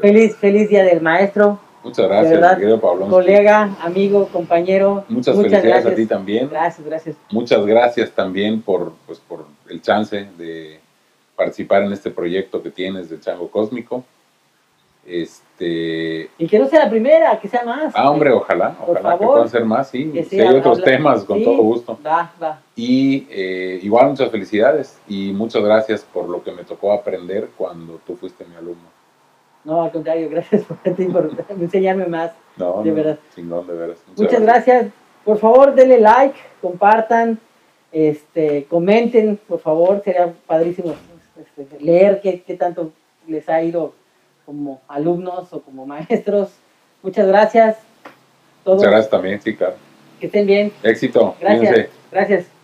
Feliz, 0.00 0.34
feliz 0.36 0.70
día 0.70 0.82
del 0.82 1.02
maestro. 1.02 1.60
Muchas 1.84 2.08
gracias, 2.08 2.56
querido 2.56 2.80
Pablo. 2.80 3.08
Colega, 3.08 3.76
amigo, 3.82 4.28
compañero. 4.28 5.04
Muchas, 5.10 5.36
felicidades 5.36 5.84
a 5.84 5.94
ti 5.94 6.06
también. 6.06 6.48
Gracias, 6.48 6.86
gracias. 6.86 7.16
Muchas 7.30 7.66
gracias 7.66 8.12
también 8.12 8.62
por, 8.62 8.94
pues, 9.06 9.18
por 9.18 9.44
el 9.68 9.82
chance 9.82 10.26
de 10.38 10.80
participar 11.36 11.82
en 11.82 11.92
este 11.92 12.10
proyecto 12.10 12.62
que 12.62 12.70
tienes 12.70 13.10
de 13.10 13.20
Chango 13.20 13.50
Cósmico. 13.50 14.04
Este... 15.06 16.30
Y 16.36 16.46
que 16.48 16.58
no 16.58 16.66
sea 16.66 16.84
la 16.84 16.90
primera, 16.90 17.38
que 17.38 17.48
sea 17.48 17.64
más. 17.64 17.94
Ah, 17.96 18.10
hombre, 18.10 18.32
ojalá, 18.32 18.76
ojalá 18.86 19.16
que 19.18 19.24
puedan 19.24 19.48
ser 19.48 19.64
más, 19.64 19.88
sí. 19.88 20.12
si 20.28 20.40
hay 20.40 20.56
otros 20.56 20.82
temas, 20.82 21.24
con 21.24 21.42
todo 21.42 21.58
gusto. 21.58 21.98
Va, 22.04 22.32
va. 22.42 22.60
Y 22.74 23.26
eh, 23.30 23.78
igual 23.82 24.08
muchas 24.08 24.30
felicidades 24.30 24.98
y 25.08 25.32
muchas 25.32 25.62
gracias 25.62 26.02
por 26.02 26.28
lo 26.28 26.42
que 26.42 26.52
me 26.52 26.64
tocó 26.64 26.92
aprender 26.92 27.50
cuando 27.56 28.00
tú 28.06 28.16
fuiste 28.16 28.44
mi 28.44 28.56
alumno. 28.56 28.96
No, 29.64 29.82
al 29.82 29.90
contrario, 29.90 30.28
gracias 30.30 30.62
por, 30.62 30.76
por 31.12 31.30
enseñarme 31.60 32.06
más. 32.06 32.32
No, 32.56 32.82
de 32.82 32.92
verdad. 32.92 33.18
Chingón, 33.34 33.66
de 33.66 33.74
veras. 33.74 33.98
Muchas, 34.16 34.40
gracias. 34.40 34.86
Por 35.24 35.38
favor, 35.38 35.74
denle 35.74 36.00
like, 36.00 36.38
compartan, 36.62 37.38
este, 37.90 38.64
comenten, 38.66 39.38
por 39.48 39.58
favor, 39.58 40.02
sería 40.04 40.32
padrísimo 40.46 40.94
este, 41.36 41.80
leer 41.80 42.20
qué, 42.20 42.42
qué 42.42 42.54
tanto 42.54 42.92
les 43.26 43.48
ha 43.48 43.62
ido 43.62 43.92
como 44.46 44.80
alumnos 44.88 45.52
o 45.52 45.60
como 45.60 45.84
maestros. 45.84 46.50
Muchas 47.02 47.26
gracias. 47.26 47.76
Muchas 48.64 48.90
gracias 48.90 49.10
también, 49.10 49.42
sí, 49.42 49.54
claro. 49.54 49.74
Que 50.18 50.26
estén 50.26 50.46
bien. 50.46 50.72
Éxito. 50.82 51.36
Gracias. 51.40 51.88
Gracias. 52.10 52.55